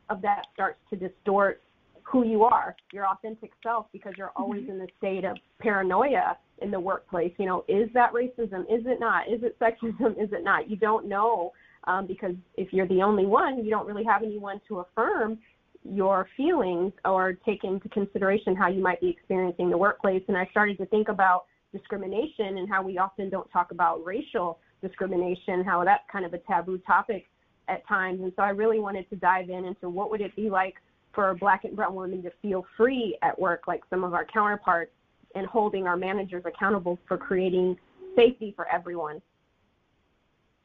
of 0.10 0.22
that 0.22 0.46
starts 0.54 0.80
to 0.90 0.96
distort 0.96 1.62
who 2.10 2.26
you 2.26 2.44
are, 2.44 2.76
your 2.92 3.06
authentic 3.08 3.52
self, 3.62 3.86
because 3.94 4.14
you're 4.18 4.32
always 4.36 4.64
mm-hmm. 4.64 4.72
in 4.72 4.80
the 4.80 4.88
state 4.98 5.26
of 5.26 5.38
paranoia 5.60 6.38
in 6.62 6.72
the 6.72 6.80
workplace. 6.80 7.32
You 7.38 7.46
know, 7.46 7.66
is 7.68 7.90
that 7.94 8.12
racism? 8.14 8.62
Is 8.62 8.86
it 8.86 9.00
not? 9.00 9.28
Is 9.32 9.42
it 9.44 9.58
sexism? 9.60 10.12
Is 10.22 10.30
it 10.32 10.44
not? 10.44 10.70
You 10.70 10.76
don't 10.76 11.08
know 11.08 11.52
um, 11.86 12.08
because 12.08 12.34
if 12.56 12.74
you're 12.74 12.88
the 12.88 13.02
only 13.02 13.26
one, 13.26 13.64
you 13.64 13.70
don't 13.70 13.86
really 13.86 14.04
have 14.04 14.24
anyone 14.24 14.60
to 14.68 14.80
affirm 14.80 15.38
your 15.84 16.28
feelings 16.36 16.92
or 17.06 17.34
take 17.46 17.64
into 17.64 17.88
consideration 17.90 18.56
how 18.56 18.68
you 18.68 18.82
might 18.82 19.00
be 19.00 19.10
experiencing 19.10 19.70
the 19.70 19.78
workplace. 19.78 20.24
And 20.28 20.36
I 20.36 20.46
started 20.48 20.78
to 20.80 20.86
think 20.88 21.10
about 21.10 21.46
discrimination 21.72 22.58
and 22.58 22.68
how 22.68 22.82
we 22.82 22.98
often 22.98 23.30
don't 23.30 23.50
talk 23.52 23.72
about 23.72 24.04
racial 24.04 24.60
discrimination, 24.82 25.64
how 25.64 25.84
that's 25.86 26.04
kind 26.12 26.26
of 26.26 26.34
a 26.34 26.40
taboo 26.40 26.80
topic 26.80 27.26
at 27.68 27.88
times. 27.88 28.22
And 28.22 28.34
so 28.36 28.42
I 28.42 28.50
really 28.50 28.80
wanted 28.80 29.10
to 29.12 29.16
dive 29.16 29.50
in 29.50 29.66
into 29.66 29.90
what 29.90 30.10
would 30.10 30.22
it 30.22 30.36
be 30.36 30.50
like 30.50 30.76
for 31.14 31.34
black 31.36 31.64
and 31.64 31.76
brown 31.76 31.96
women 31.96 32.22
to 32.24 32.32
feel 32.42 32.66
free 32.78 33.18
at 33.22 33.38
work 33.40 33.68
like 33.68 33.82
some 33.90 34.04
of 34.04 34.14
our 34.14 34.26
counterparts 34.26 34.92
and 35.36 35.46
holding 35.48 35.88
our 35.88 35.98
managers 35.98 36.44
accountable 36.46 36.98
for 37.08 37.18
creating 37.18 37.78
safety 38.16 38.54
for 38.56 38.68
everyone. 38.68 39.22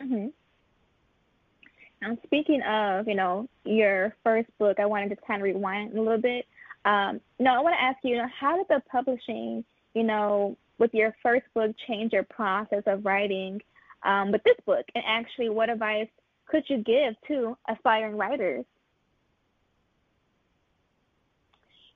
Mhm. 0.01 0.33
Now, 2.01 2.17
speaking 2.25 2.61
of, 2.63 3.09
you 3.09 3.15
know, 3.15 3.49
your 3.65 4.15
first 4.23 4.49
book, 4.59 4.79
I 4.79 4.87
wanted 4.87 5.11
to 5.11 5.17
kind 5.17 5.41
of 5.41 5.45
rewind 5.45 5.97
a 5.97 6.03
little 6.03 6.21
bit. 6.21 6.47
Um, 6.85 7.21
no, 7.39 7.55
I 7.55 7.61
want 7.61 7.75
to 7.77 7.83
ask 7.83 7.99
you, 8.03 8.11
you 8.11 8.17
know, 8.19 8.29
how 8.29 8.57
did 8.57 8.69
the 8.69 8.83
publishing, 8.91 9.65
you 9.95 10.03
know, 10.03 10.57
with 10.79 10.93
your 10.93 11.17
first 11.23 11.47
book 11.55 11.75
change 11.87 12.13
your 12.13 12.25
process 12.25 12.83
of 12.87 13.07
writing 13.07 13.63
um, 14.03 14.33
with 14.33 14.43
this 14.43 14.57
book? 14.67 14.85
And 14.95 15.05
actually, 15.07 15.49
what 15.49 15.71
advice 15.71 16.09
could 16.47 16.65
you 16.69 16.79
give 16.79 17.15
to 17.29 17.57
aspiring 17.69 18.17
writers? 18.17 18.67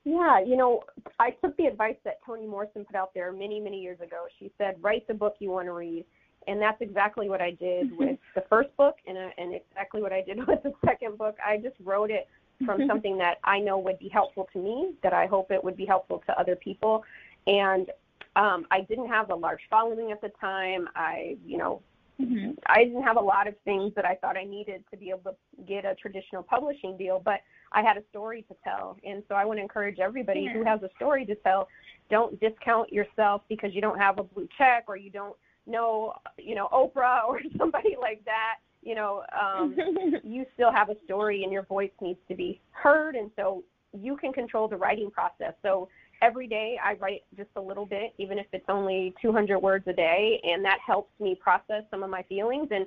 Yeah, 0.08 0.40
you 0.40 0.56
know, 0.56 0.84
I 1.18 1.32
took 1.32 1.54
the 1.58 1.66
advice 1.66 1.96
that 2.04 2.20
Toni 2.24 2.46
Morrison 2.46 2.86
put 2.86 2.96
out 2.96 3.12
there 3.12 3.30
many, 3.30 3.60
many 3.60 3.78
years 3.78 4.00
ago. 4.00 4.24
She 4.38 4.50
said, 4.56 4.76
write 4.80 5.06
the 5.06 5.12
book 5.12 5.36
you 5.38 5.50
want 5.50 5.66
to 5.66 5.72
read. 5.72 6.06
And 6.46 6.62
that's 6.62 6.80
exactly 6.80 7.28
what 7.28 7.42
I 7.42 7.50
did 7.50 7.94
with 7.98 8.18
the 8.34 8.42
first 8.48 8.74
book 8.78 8.96
and, 9.06 9.18
uh, 9.18 9.28
and 9.36 9.54
exactly 9.54 10.00
what 10.00 10.14
I 10.14 10.22
did 10.22 10.38
with 10.46 10.62
the 10.62 10.72
second 10.86 11.18
book. 11.18 11.36
I 11.46 11.58
just 11.58 11.76
wrote 11.84 12.10
it 12.10 12.26
from 12.64 12.86
something 12.88 13.18
that 13.18 13.36
I 13.44 13.58
know 13.58 13.76
would 13.80 13.98
be 13.98 14.08
helpful 14.08 14.48
to 14.54 14.58
me, 14.58 14.94
that 15.02 15.12
I 15.12 15.26
hope 15.26 15.50
it 15.50 15.62
would 15.62 15.76
be 15.76 15.84
helpful 15.84 16.22
to 16.24 16.40
other 16.40 16.56
people. 16.56 17.04
And 17.46 17.90
um, 18.34 18.64
I 18.70 18.80
didn't 18.80 19.08
have 19.08 19.28
a 19.28 19.34
large 19.34 19.60
following 19.68 20.10
at 20.10 20.22
the 20.22 20.30
time. 20.40 20.88
I, 20.96 21.36
you 21.44 21.58
know, 21.58 21.82
Mm-hmm. 22.20 22.50
I 22.66 22.84
didn't 22.84 23.02
have 23.02 23.16
a 23.16 23.20
lot 23.20 23.46
of 23.46 23.54
things 23.64 23.92
that 23.94 24.04
I 24.04 24.16
thought 24.16 24.36
I 24.36 24.44
needed 24.44 24.82
to 24.90 24.96
be 24.96 25.10
able 25.10 25.32
to 25.32 25.36
get 25.66 25.84
a 25.84 25.94
traditional 25.94 26.42
publishing 26.42 26.96
deal, 26.96 27.20
but 27.24 27.40
I 27.72 27.82
had 27.82 27.96
a 27.96 28.02
story 28.10 28.42
to 28.48 28.56
tell. 28.64 28.96
And 29.04 29.22
so 29.28 29.34
I 29.34 29.44
want 29.44 29.58
to 29.58 29.62
encourage 29.62 29.98
everybody 30.00 30.40
Yeah. 30.40 30.52
who 30.52 30.64
has 30.64 30.82
a 30.82 30.90
story 30.96 31.24
to 31.26 31.34
tell, 31.36 31.68
don't 32.10 32.38
discount 32.40 32.92
yourself 32.92 33.42
because 33.48 33.74
you 33.74 33.80
don't 33.80 33.98
have 33.98 34.18
a 34.18 34.24
blue 34.24 34.48
check 34.58 34.84
or 34.88 34.96
you 34.96 35.10
don't 35.10 35.36
know, 35.66 36.14
you 36.38 36.54
know, 36.54 36.68
Oprah 36.72 37.24
or 37.28 37.40
somebody 37.56 37.96
like 38.00 38.24
that. 38.24 38.56
You 38.82 38.94
know, 38.94 39.22
um, 39.40 39.76
you 40.24 40.44
still 40.54 40.72
have 40.72 40.88
a 40.88 40.96
story 41.04 41.44
and 41.44 41.52
your 41.52 41.64
voice 41.64 41.90
needs 42.00 42.20
to 42.28 42.34
be 42.34 42.60
heard. 42.70 43.14
And 43.14 43.30
so 43.36 43.62
you 43.92 44.16
can 44.16 44.32
control 44.32 44.66
the 44.68 44.76
writing 44.76 45.10
process. 45.10 45.54
So 45.62 45.88
every 46.22 46.46
day 46.46 46.78
I 46.82 46.94
write 46.94 47.22
just 47.36 47.50
a 47.56 47.60
little 47.60 47.86
bit, 47.86 48.14
even 48.18 48.38
if 48.38 48.46
it's 48.52 48.64
only 48.68 49.14
200 49.20 49.58
words 49.58 49.86
a 49.86 49.92
day, 49.92 50.40
and 50.44 50.64
that 50.64 50.78
helps 50.84 51.10
me 51.20 51.34
process 51.40 51.84
some 51.90 52.02
of 52.02 52.10
my 52.10 52.22
feelings. 52.24 52.68
And 52.70 52.86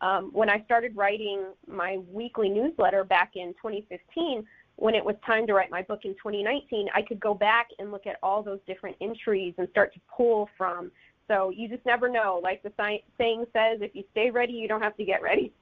um, 0.00 0.30
when 0.32 0.48
I 0.48 0.62
started 0.64 0.96
writing 0.96 1.46
my 1.66 1.98
weekly 2.10 2.48
newsletter 2.48 3.04
back 3.04 3.32
in 3.34 3.48
2015, 3.62 4.44
when 4.76 4.94
it 4.94 5.04
was 5.04 5.14
time 5.26 5.46
to 5.46 5.52
write 5.52 5.70
my 5.70 5.82
book 5.82 6.00
in 6.04 6.12
2019, 6.12 6.88
I 6.94 7.02
could 7.02 7.20
go 7.20 7.34
back 7.34 7.68
and 7.78 7.92
look 7.92 8.06
at 8.06 8.16
all 8.22 8.42
those 8.42 8.60
different 8.66 8.96
entries 9.00 9.54
and 9.58 9.68
start 9.70 9.92
to 9.94 10.00
pull 10.14 10.48
from. 10.56 10.90
So 11.28 11.50
you 11.50 11.68
just 11.68 11.84
never 11.84 12.08
know. 12.08 12.40
Like 12.42 12.62
the 12.62 12.72
saying 13.18 13.44
says, 13.52 13.78
if 13.82 13.94
you 13.94 14.04
stay 14.12 14.30
ready, 14.30 14.54
you 14.54 14.68
don't 14.68 14.82
have 14.82 14.96
to 14.96 15.04
get 15.04 15.22
ready. 15.22 15.52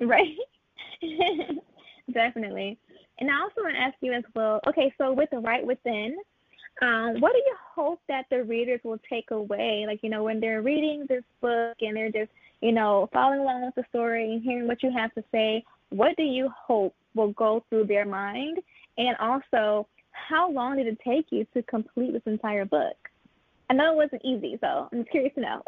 Right. 0.00 0.36
Definitely. 2.12 2.78
And 3.22 3.30
I 3.30 3.40
also 3.40 3.62
want 3.62 3.76
to 3.76 3.80
ask 3.80 3.94
you 4.00 4.12
as 4.12 4.24
well. 4.34 4.58
Okay, 4.66 4.92
so 4.98 5.12
with 5.12 5.30
the 5.30 5.38
right 5.38 5.64
within, 5.64 6.16
um, 6.82 7.20
what 7.20 7.30
do 7.30 7.38
you 7.38 7.54
hope 7.72 8.00
that 8.08 8.26
the 8.30 8.42
readers 8.42 8.80
will 8.82 8.98
take 9.08 9.30
away? 9.30 9.84
Like 9.86 10.00
you 10.02 10.10
know, 10.10 10.24
when 10.24 10.40
they're 10.40 10.60
reading 10.60 11.06
this 11.08 11.22
book 11.40 11.76
and 11.82 11.96
they're 11.96 12.10
just 12.10 12.32
you 12.62 12.72
know 12.72 13.08
following 13.12 13.38
along 13.38 13.64
with 13.64 13.76
the 13.76 13.84
story 13.90 14.32
and 14.32 14.42
hearing 14.42 14.66
what 14.66 14.82
you 14.82 14.90
have 14.90 15.14
to 15.14 15.22
say, 15.30 15.62
what 15.90 16.16
do 16.16 16.24
you 16.24 16.50
hope 16.66 16.96
will 17.14 17.30
go 17.34 17.64
through 17.70 17.86
their 17.86 18.04
mind? 18.04 18.58
And 18.98 19.16
also, 19.18 19.86
how 20.10 20.50
long 20.50 20.78
did 20.78 20.88
it 20.88 20.98
take 21.06 21.26
you 21.30 21.46
to 21.54 21.62
complete 21.62 22.14
this 22.14 22.22
entire 22.26 22.64
book? 22.64 22.96
I 23.70 23.74
know 23.74 23.92
it 23.92 23.96
wasn't 23.96 24.24
easy, 24.24 24.58
so 24.60 24.88
I'm 24.92 25.04
curious 25.04 25.32
to 25.36 25.42
know. 25.42 25.62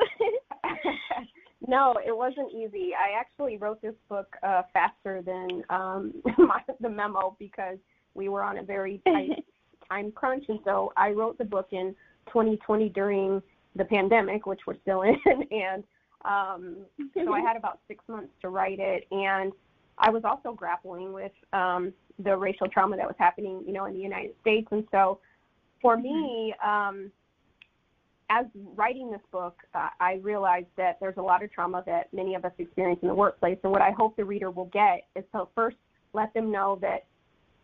No, 1.67 1.95
it 2.05 2.17
wasn't 2.17 2.53
easy. 2.53 2.93
I 2.95 3.19
actually 3.19 3.57
wrote 3.57 3.81
this 3.81 3.95
book 4.09 4.37
uh, 4.43 4.63
faster 4.73 5.23
than 5.23 5.63
um, 5.71 6.15
my, 6.39 6.61
the 6.81 6.89
memo 6.89 7.37
because 7.39 7.79
we 8.15 8.29
were 8.29 8.43
on 8.43 8.59
a 8.59 8.63
very 8.63 9.01
tight 9.07 9.45
time 9.89 10.13
crunch, 10.13 10.45
and 10.49 10.61
so 10.65 10.93
I 10.97 11.11
wrote 11.11 11.39
the 11.39 11.45
book 11.45 11.69
in 11.73 11.95
2020 12.27 12.89
during 12.91 13.43
the 13.77 13.85
pandemic, 13.85 14.47
which 14.47 14.61
we're 14.67 14.79
still 14.83 15.03
in, 15.03 15.17
and 15.51 15.85
um, 16.25 16.77
so 17.13 17.35
I 17.35 17.41
had 17.41 17.57
about 17.57 17.81
six 17.87 18.03
months 18.09 18.33
to 18.41 18.49
write 18.49 18.79
it, 18.81 19.07
and 19.11 19.53
I 19.99 20.11
was 20.11 20.23
also 20.25 20.53
grappling 20.53 21.13
with 21.13 21.33
um, 21.53 21.93
the 22.19 22.37
racial 22.37 22.69
trauma 22.69 22.97
that 22.97 23.07
was 23.07 23.17
happening, 23.19 23.63
you 23.67 23.73
know, 23.73 23.85
in 23.85 23.95
the 23.95 24.01
United 24.01 24.35
States, 24.41 24.69
and 24.71 24.85
so 24.91 25.21
for 25.81 25.97
me. 25.97 26.55
Um, 26.65 27.11
as 28.31 28.47
writing 28.75 29.11
this 29.11 29.21
book, 29.31 29.57
uh, 29.75 29.89
I 30.01 30.15
realized 30.23 30.69
that 30.77 30.99
there's 31.01 31.17
a 31.17 31.23
lot 31.23 31.43
of 31.43 31.53
trauma 31.53 31.83
that 31.87 32.13
many 32.13 32.35
of 32.35 32.45
us 32.45 32.53
experience 32.59 33.01
in 33.03 33.09
the 33.09 33.15
workplace. 33.15 33.59
And 33.63 33.73
what 33.73 33.83
I 33.83 33.91
hope 33.91 34.17
the 34.17 34.25
reader 34.25 34.51
will 34.51 34.67
get 34.67 35.07
is 35.15 35.25
to 35.33 35.47
first 35.55 35.77
let 36.13 36.33
them 36.35 36.51
know 36.51 36.79
that 36.81 37.07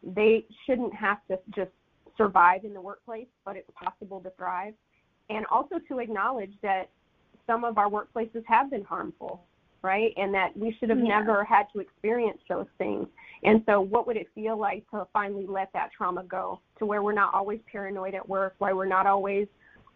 they 0.03 0.45
shouldn't 0.67 0.95
have 0.95 1.19
to 1.29 1.39
just 1.55 1.71
survive 2.17 2.65
in 2.65 2.75
the 2.75 2.81
workplace, 2.81 3.29
but 3.45 3.57
it's 3.57 3.71
possible 3.75 4.21
to 4.21 4.31
thrive. 4.31 4.75
And 5.31 5.47
also 5.47 5.77
to 5.89 5.99
acknowledge 5.99 6.53
that 6.63 6.91
some 7.47 7.65
of 7.65 7.79
our 7.79 7.89
workplaces 7.89 8.45
have 8.47 8.71
been 8.71 8.85
harmful, 8.85 9.45
right? 9.83 10.13
And 10.17 10.35
that 10.35 10.57
we 10.57 10.73
should 10.73 10.91
have 10.91 10.99
Yeah. 10.99 11.21
never 11.21 11.45
had 11.45 11.71
to 11.73 11.81
experience 11.81 12.43
those 12.49 12.69
things. 12.79 13.09
And 13.43 13.65
so, 13.65 13.81
what 13.81 14.07
would 14.07 14.17
it 14.17 14.29
feel 14.35 14.57
like 14.57 14.89
to 14.91 15.07
finally 15.13 15.47
let 15.47 15.73
that 15.73 15.93
trauma 15.93 16.25
go 16.25 16.61
to 16.79 16.87
where 16.87 17.03
we're 17.03 17.13
not 17.13 17.33
always 17.33 17.61
paranoid 17.63 18.15
at 18.15 18.29
work, 18.29 18.55
why 18.59 18.73
we're 18.73 18.85
not 18.85 19.07
always 19.07 19.49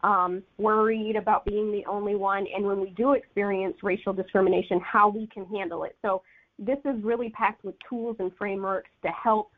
um, 0.05 0.43
worried 0.59 1.17
about 1.17 1.47
being 1.47 1.73
the 1.73 1.85
only 1.87 2.15
one, 2.15 2.47
and 2.55 2.65
when 2.65 2.79
we 2.79 2.91
do 2.91 3.15
experience 3.15 3.75
racial 3.83 4.13
discrimination, 4.13 4.79
how 4.81 5.09
we 5.09 5.27
can 5.29 5.47
handle 5.47 5.85
it. 5.85 5.97
So, 6.03 6.23
this 6.59 6.79
is 6.85 7.03
really 7.03 7.31
packed 7.31 7.65
with 7.65 7.75
tools 7.89 8.17
and 8.21 8.31
frameworks 8.39 8.91
to 9.03 9.09
help 9.09 9.51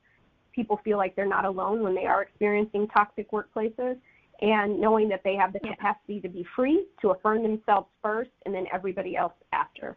people 0.55 0.80
feel 0.82 0.97
like 0.97 1.14
they're 1.14 1.26
not 1.26 1.44
alone 1.44 1.82
when 1.82 1.94
they 1.94 2.07
are 2.07 2.22
experiencing 2.22 2.88
toxic 2.88 3.30
workplaces, 3.32 3.99
and 4.40 4.80
knowing 4.80 5.09
that 5.09 5.22
they 5.24 5.34
have 5.34 5.53
the 5.53 5.61
capacity 5.61 6.20
to 6.20 6.28
be 6.28 6.47
free, 6.55 6.86
to 7.03 7.11
affirm 7.11 7.42
themselves 7.42 7.88
first, 8.01 8.30
and 8.47 8.55
then 8.55 8.66
everybody 8.72 9.16
else 9.16 9.34
after. 9.53 9.97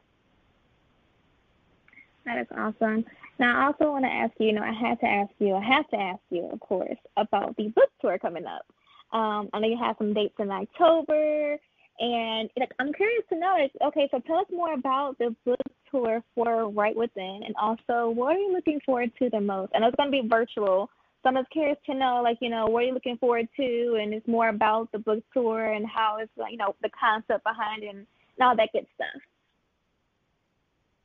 That 2.25 2.39
is 2.39 2.47
awesome. 2.57 3.05
Now, 3.37 3.61
I 3.61 3.65
also 3.67 3.91
want 3.91 4.03
to 4.03 4.11
ask 4.11 4.33
you, 4.39 4.47
you 4.47 4.53
know, 4.53 4.63
I 4.63 4.73
had 4.73 4.99
to 5.01 5.05
ask 5.05 5.31
you, 5.37 5.55
I 5.55 5.63
have 5.63 5.87
to 5.89 5.97
ask 5.97 6.19
you, 6.31 6.49
of 6.51 6.59
course, 6.59 6.97
about 7.17 7.55
the 7.55 7.67
book 7.69 7.89
tour 8.01 8.17
coming 8.17 8.45
up. 8.45 8.65
Um, 9.11 9.49
I 9.53 9.59
know 9.59 9.67
you 9.67 9.77
have 9.81 9.95
some 9.97 10.13
dates 10.13 10.35
in 10.39 10.51
October, 10.51 11.57
and 11.99 12.49
like, 12.57 12.71
I'm 12.79 12.93
curious 12.93 13.23
to 13.29 13.39
know, 13.39 13.55
like, 13.59 13.71
okay, 13.87 14.07
so 14.11 14.19
tell 14.19 14.37
us 14.37 14.45
more 14.51 14.73
about 14.73 15.17
the 15.17 15.35
book 15.45 15.57
tour 15.89 16.23
for 16.35 16.69
Right 16.69 16.95
Within, 16.95 17.41
and 17.45 17.55
also 17.59 18.09
what 18.09 18.35
are 18.35 18.39
you 18.39 18.53
looking 18.53 18.79
forward 18.85 19.11
to 19.19 19.29
the 19.29 19.41
most? 19.41 19.73
Know 19.73 19.87
it's 19.87 19.95
going 19.95 20.11
to 20.11 20.21
be 20.21 20.27
virtual, 20.27 20.89
so 21.21 21.29
I'm 21.29 21.35
just 21.35 21.49
curious 21.49 21.77
to 21.87 21.95
know, 21.95 22.21
like, 22.23 22.37
you 22.39 22.49
know, 22.49 22.67
what 22.67 22.83
are 22.83 22.87
you 22.87 22.93
looking 22.93 23.17
forward 23.17 23.47
to, 23.57 23.97
and 23.99 24.13
it's 24.13 24.27
more 24.27 24.49
about 24.49 24.91
the 24.91 24.99
book 24.99 25.23
tour 25.33 25.73
and 25.73 25.85
how 25.87 26.17
it's, 26.21 26.31
like, 26.37 26.51
you 26.51 26.57
know, 26.57 26.75
the 26.81 26.89
concept 26.97 27.43
behind 27.43 27.83
it 27.83 27.95
and 27.95 28.05
all 28.39 28.55
that 28.55 28.69
good 28.71 28.85
stuff. 28.95 29.21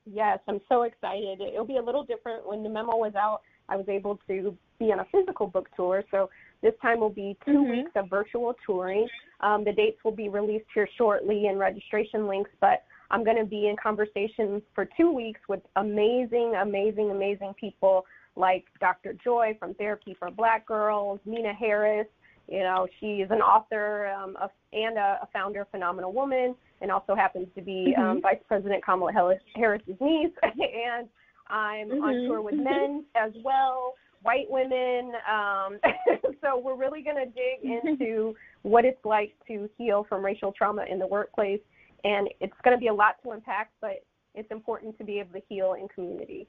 Yes, 0.07 0.39
I'm 0.47 0.61
so 0.69 0.83
excited. 0.83 1.41
It'll 1.41 1.65
be 1.65 1.79
a 1.79 1.83
little 1.83 2.05
different. 2.05 2.47
When 2.47 2.63
the 2.63 2.69
memo 2.69 2.97
was 2.97 3.15
out, 3.15 3.41
I 3.69 3.77
was 3.77 3.89
able 3.89 4.21
to 4.29 4.57
be 4.79 4.93
on 4.93 5.01
a 5.01 5.07
physical 5.11 5.47
book 5.47 5.69
tour. 5.75 6.05
So 6.11 6.29
this 6.63 6.75
time 6.81 7.01
will 7.01 7.11
be 7.11 7.37
2 7.45 7.51
Mhm. 7.53 7.71
weeks 7.71 7.91
of 7.97 8.09
virtual 8.09 8.55
touring. 8.67 9.09
Um, 9.41 9.65
the 9.65 9.73
dates 9.73 10.03
will 10.05 10.13
be 10.13 10.29
released 10.29 10.67
here 10.75 10.87
shortly 10.97 11.47
and 11.49 11.59
registration 11.59 12.27
links, 12.27 12.51
but 12.61 12.85
I'm 13.11 13.23
going 13.25 13.37
to 13.37 13.45
be 13.45 13.69
in 13.69 13.77
conversation 13.77 14.63
for 14.75 14.85
two 14.97 15.11
weeks 15.13 15.41
with 15.49 15.61
amazing, 15.77 16.55
amazing, 16.57 17.11
amazing 17.11 17.55
people 17.55 18.07
like 18.37 18.65
Dr. 18.81 19.13
Joy 19.13 19.55
from 19.59 19.75
Therapy 19.75 20.15
for 20.15 20.31
Black 20.31 20.67
Girls, 20.67 21.21
Nina 21.25 21.53
Harris. 21.53 22.09
You 22.49 22.61
know, 22.61 22.87
she 22.99 23.21
is 23.23 23.31
an 23.31 23.41
author 23.41 24.09
um, 24.09 24.37
of, 24.37 24.51
and 24.73 24.99
a, 24.99 25.21
a 25.23 25.29
founder 25.33 25.63
of 25.63 25.69
Phenomenal 25.71 26.13
Woman, 26.13 26.55
and 26.81 26.91
also 26.91 27.15
happens 27.15 27.49
to 27.55 27.63
be 27.63 27.95
um, 27.97 28.19
Mhm. 28.19 28.23
Vice 28.23 28.43
President 28.49 28.83
Kamala 28.85 29.13
Harris- 29.13 29.43
Harris's 29.55 29.99
niece. 30.01 30.33
and 30.43 31.09
I'm 31.49 31.91
on 32.03 32.15
Mhm. 32.15 32.27
tour 32.27 32.43
with 32.43 32.55
men 32.55 33.05
as 33.15 33.33
well, 33.45 33.95
white 34.25 34.47
women. 34.49 35.13
Um, 35.31 35.79
so 36.43 36.59
we're 36.59 36.77
really 36.77 37.03
going 37.03 37.17
to 37.17 37.27
dig 37.27 37.63
into 37.85 38.35
what 38.63 38.85
it's 38.85 39.05
like 39.05 39.35
to 39.47 39.69
heal 39.79 40.05
from 40.09 40.25
racial 40.25 40.53
trauma 40.53 40.85
in 40.91 40.99
the 40.99 41.07
workplace, 41.07 41.61
and 42.03 42.29
it's 42.41 42.55
going 42.65 42.77
to 42.77 42.81
be 42.81 42.89
a 42.89 42.95
lot 42.95 43.17
to 43.23 43.31
unpack, 43.31 43.71
but 43.81 44.03
it's 44.35 44.51
important 44.51 44.99
to 44.99 45.05
be 45.05 45.21
able 45.21 45.33
to 45.35 45.43
heal 45.49 45.75
in 45.75 45.87
community. 45.89 46.49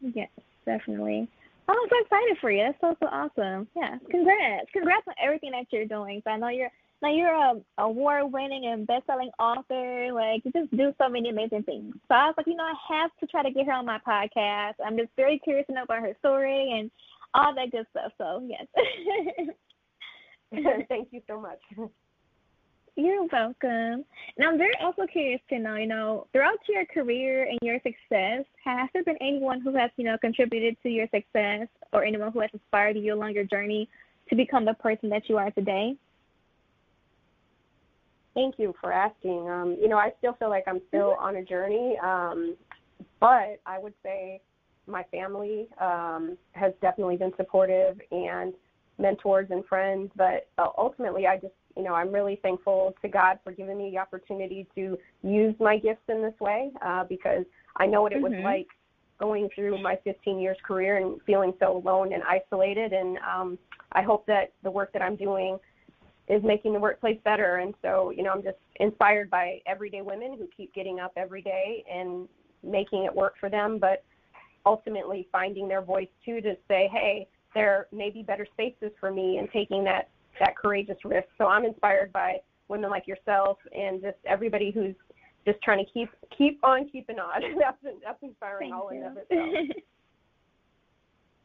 Yes, 0.00 0.30
definitely. 0.64 1.28
Oh, 1.68 1.72
I'm 1.72 1.88
so 1.88 1.96
excited 2.04 2.36
for 2.40 2.50
you. 2.50 2.62
That's 2.62 2.80
so 2.80 2.94
so 3.00 3.06
awesome. 3.06 3.66
Yeah, 3.74 3.96
congrats, 4.10 4.66
congrats 4.72 5.06
on 5.08 5.14
everything 5.22 5.50
that 5.52 5.66
you're 5.70 5.86
doing. 5.86 6.20
So 6.24 6.30
I 6.30 6.36
know 6.36 6.48
you're 6.48 6.70
now 7.04 7.14
you're 7.14 7.34
a 7.34 7.60
award-winning 7.78 8.66
and 8.66 8.86
best-selling 8.86 9.30
author. 9.38 10.12
Like 10.12 10.42
you 10.44 10.52
just 10.52 10.70
do 10.76 10.94
so 10.98 11.08
many 11.08 11.28
amazing 11.28 11.62
things. 11.64 11.94
So 12.08 12.14
I 12.14 12.26
was 12.26 12.34
like, 12.36 12.46
you 12.46 12.56
know, 12.56 12.64
I 12.64 12.74
have 12.94 13.10
to 13.20 13.26
try 13.26 13.42
to 13.42 13.50
get 13.50 13.66
her 13.66 13.72
on 13.72 13.84
my 13.84 13.98
podcast. 14.06 14.74
I'm 14.84 14.96
just 14.96 15.10
very 15.16 15.38
curious 15.38 15.66
to 15.66 15.74
know 15.74 15.82
about 15.82 16.00
her 16.00 16.16
story 16.20 16.78
and 16.78 16.90
all 17.34 17.54
that 17.54 17.70
good 17.70 17.86
stuff. 17.90 18.12
So 18.16 18.48
yes. 18.48 18.66
Thank 20.88 21.08
you 21.10 21.20
so 21.28 21.40
much. 21.40 21.58
You're 22.96 23.26
welcome. 23.32 24.04
And 24.36 24.46
I'm 24.46 24.56
very 24.56 24.74
also 24.80 25.04
curious 25.06 25.40
to 25.50 25.58
know, 25.58 25.74
you 25.74 25.86
know, 25.86 26.26
throughout 26.32 26.60
your 26.68 26.86
career 26.86 27.44
and 27.50 27.58
your 27.60 27.78
success, 27.78 28.44
has 28.64 28.88
there 28.94 29.02
been 29.02 29.18
anyone 29.20 29.60
who 29.60 29.74
has, 29.74 29.90
you 29.96 30.04
know, 30.04 30.16
contributed 30.16 30.76
to 30.84 30.88
your 30.88 31.08
success 31.12 31.66
or 31.92 32.04
anyone 32.04 32.32
who 32.32 32.40
has 32.40 32.50
inspired 32.52 32.96
you 32.96 33.12
along 33.12 33.34
your 33.34 33.44
journey 33.44 33.88
to 34.30 34.36
become 34.36 34.64
the 34.64 34.74
person 34.74 35.08
that 35.10 35.28
you 35.28 35.36
are 35.36 35.50
today? 35.50 35.96
Thank 38.34 38.58
you 38.58 38.74
for 38.80 38.92
asking. 38.92 39.48
Um, 39.48 39.76
you 39.80 39.88
know, 39.88 39.98
I 39.98 40.12
still 40.18 40.34
feel 40.34 40.50
like 40.50 40.64
I'm 40.66 40.80
still 40.88 41.10
mm-hmm. 41.10 41.24
on 41.24 41.36
a 41.36 41.44
journey, 41.44 41.96
um, 42.02 42.56
but 43.20 43.60
I 43.66 43.78
would 43.78 43.94
say 44.02 44.40
my 44.86 45.04
family 45.04 45.68
um, 45.80 46.36
has 46.52 46.72
definitely 46.82 47.16
been 47.16 47.32
supportive 47.36 48.00
and 48.10 48.52
mentors 48.98 49.48
and 49.50 49.64
friends. 49.66 50.10
But 50.16 50.48
uh, 50.58 50.68
ultimately, 50.76 51.26
I 51.26 51.36
just 51.36 51.54
you 51.76 51.82
know, 51.82 51.94
I'm 51.94 52.12
really 52.12 52.38
thankful 52.42 52.94
to 53.02 53.08
God 53.08 53.38
for 53.42 53.52
giving 53.52 53.78
me 53.78 53.90
the 53.90 53.98
opportunity 53.98 54.66
to 54.74 54.96
use 55.22 55.54
my 55.58 55.76
gifts 55.76 56.02
in 56.08 56.22
this 56.22 56.34
way 56.40 56.70
uh, 56.84 57.04
because 57.04 57.44
I 57.76 57.86
know 57.86 58.02
what 58.02 58.12
it 58.12 58.22
mm-hmm. 58.22 58.34
was 58.36 58.44
like 58.44 58.68
going 59.18 59.48
through 59.54 59.82
my 59.82 59.96
15 60.04 60.38
years 60.38 60.56
career 60.66 60.98
and 60.98 61.20
feeling 61.26 61.52
so 61.58 61.76
alone 61.76 62.12
and 62.12 62.22
isolated. 62.24 62.92
And 62.92 63.18
um, 63.18 63.58
I 63.92 64.02
hope 64.02 64.26
that 64.26 64.52
the 64.62 64.70
work 64.70 64.92
that 64.92 65.02
I'm 65.02 65.16
doing 65.16 65.58
is 66.28 66.42
making 66.42 66.72
the 66.72 66.80
workplace 66.80 67.18
better. 67.24 67.56
And 67.56 67.74
so, 67.82 68.10
you 68.10 68.22
know, 68.22 68.30
I'm 68.30 68.42
just 68.42 68.56
inspired 68.80 69.30
by 69.30 69.60
everyday 69.66 70.02
women 70.02 70.36
who 70.38 70.48
keep 70.56 70.74
getting 70.74 71.00
up 71.00 71.12
every 71.16 71.42
day 71.42 71.84
and 71.92 72.28
making 72.62 73.04
it 73.04 73.14
work 73.14 73.34
for 73.38 73.50
them, 73.50 73.78
but 73.78 74.04
ultimately 74.66 75.28
finding 75.30 75.68
their 75.68 75.82
voice 75.82 76.08
too 76.24 76.40
to 76.40 76.56
say, 76.66 76.88
hey, 76.92 77.28
there 77.54 77.86
may 77.92 78.10
be 78.10 78.22
better 78.22 78.46
spaces 78.52 78.90
for 78.98 79.10
me 79.10 79.38
and 79.38 79.48
taking 79.52 79.84
that 79.84 80.08
that 80.40 80.56
courageous 80.56 80.96
risk. 81.04 81.28
So 81.38 81.46
I'm 81.46 81.64
inspired 81.64 82.12
by 82.12 82.38
women 82.68 82.90
like 82.90 83.06
yourself 83.06 83.58
and 83.72 84.02
just 84.02 84.16
everybody 84.26 84.72
who's 84.72 84.96
just 85.46 85.62
trying 85.62 85.84
to 85.84 85.90
keep 85.92 86.08
keep 86.36 86.58
on 86.64 86.88
keeping 86.88 87.18
on. 87.18 87.40
that's 87.58 87.76
that's 88.04 88.22
inspiring 88.22 88.70
Thank 88.70 88.82
all 88.82 88.92
you. 88.92 89.00
in 89.00 89.06
of 89.06 89.16
itself. 89.18 89.76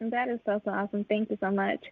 That 0.02 0.30
is 0.30 0.40
so 0.46 0.62
so 0.64 0.72
awesome. 0.72 1.04
Thank 1.10 1.30
you 1.30 1.38
so 1.42 1.52
much. 1.52 1.84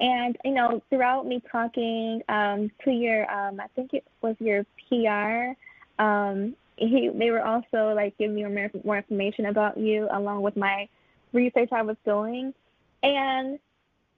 And 0.00 0.36
you 0.44 0.52
know, 0.52 0.82
throughout 0.88 1.26
me 1.26 1.42
talking 1.52 2.22
um, 2.28 2.70
to 2.84 2.90
your, 2.90 3.30
um, 3.30 3.60
I 3.60 3.66
think 3.76 3.92
it 3.92 4.04
was 4.22 4.34
your 4.38 4.64
PR, 4.88 5.52
um, 6.02 6.56
he 6.76 7.10
they 7.14 7.30
were 7.30 7.44
also 7.44 7.92
like 7.94 8.16
giving 8.16 8.36
me 8.36 8.44
more, 8.44 8.70
more 8.82 8.96
information 8.96 9.46
about 9.46 9.76
you 9.76 10.08
along 10.10 10.40
with 10.40 10.56
my 10.56 10.88
research 11.32 11.68
I 11.72 11.82
was 11.82 11.96
doing, 12.06 12.54
and 13.02 13.58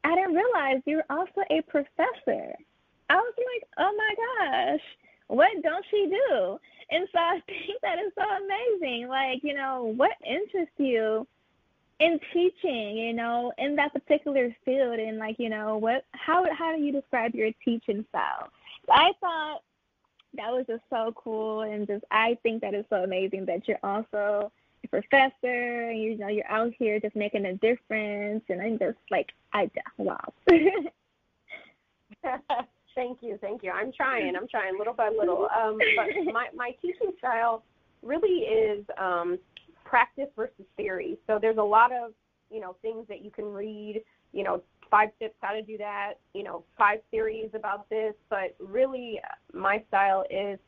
I 0.05 0.14
didn't 0.14 0.35
realize 0.35 0.83
you're 0.87 1.05
also 1.11 1.43
a 1.51 1.61
professor. 1.62 2.55
I 3.11 3.16
was 3.16 3.35
like, 3.37 3.68
oh 3.78 3.93
my 3.97 4.14
gosh, 4.76 4.80
what 5.26 5.51
don't 5.62 5.85
she 5.91 6.07
do? 6.07 6.59
And 6.91 7.09
so 7.12 7.18
I 7.18 7.41
think 7.47 7.80
that 7.83 7.99
is 7.99 8.12
so 8.16 8.22
amazing. 8.22 9.09
Like, 9.09 9.41
you 9.43 9.55
know, 9.55 9.93
what 9.97 10.12
interests 10.24 10.74
you 10.78 11.26
in 12.01 12.18
teaching, 12.32 12.97
you 12.97 13.12
know, 13.12 13.53
in 13.59 13.76
that 13.76 13.93
particular 13.93 14.55
field 14.64 14.99
and 14.99 15.18
like, 15.18 15.36
you 15.38 15.49
know, 15.49 15.76
what 15.76 16.05
how 16.12 16.45
how 16.57 16.74
do 16.74 16.82
you 16.82 16.93
describe 16.93 17.34
your 17.34 17.51
teaching 17.64 18.05
style? 18.09 18.49
I 18.90 19.12
thought 19.20 19.61
that 20.34 20.51
was 20.51 20.64
just 20.66 20.82
so 20.90 21.12
cool 21.16 21.62
and 21.62 21.86
just 21.86 22.05
I 22.11 22.36
think 22.43 22.62
that 22.62 22.74
is 22.74 22.84
so 22.90 23.05
amazing 23.05 23.47
that 23.47 23.68
you're 23.68 23.78
also 23.82 24.51
a 24.84 24.88
professor 24.88 25.90
and 25.90 25.99
you 26.01 26.16
know 26.18 26.28
you're 26.28 26.51
out 26.51 26.72
here 26.78 26.99
just 26.99 27.14
making 27.14 27.47
a 27.47 27.55
difference 27.55 28.43
and 28.49 28.61
I'm 28.61 28.78
just 28.78 28.99
like 29.11 29.30
I 29.53 29.70
wow. 29.99 30.32
thank 32.95 33.18
you, 33.22 33.38
thank 33.40 33.62
you. 33.62 33.70
I'm 33.70 33.93
trying. 33.93 34.34
I'm 34.36 34.49
trying 34.49 34.78
little 34.78 34.95
by 34.95 35.09
little. 35.09 35.49
Um, 35.57 35.78
but 35.97 36.32
my 36.32 36.49
my 36.55 36.70
teaching 36.80 37.12
style 37.18 37.62
really 38.03 38.40
is 38.47 38.84
um, 38.99 39.38
practice 39.93 40.28
versus 40.34 40.64
theory. 40.78 41.18
So 41.26 41.38
there's 41.38 41.59
a 41.59 41.62
lot 41.62 41.93
of 41.93 42.12
you 42.51 42.61
know 42.61 42.76
things 42.80 43.05
that 43.11 43.22
you 43.22 43.30
can 43.30 43.45
read. 43.45 44.03
You 44.32 44.43
know, 44.43 44.62
five 44.90 45.11
tips 45.18 45.34
how 45.43 45.53
to 45.53 45.61
do 45.61 45.76
that. 45.76 46.14
You 46.32 46.45
know, 46.45 46.64
five 46.78 47.01
theories 47.11 47.51
about 47.53 47.90
this. 47.90 48.14
But 48.30 48.57
really, 48.59 49.20
my 49.53 49.84
style 49.88 50.24
is 50.30 50.59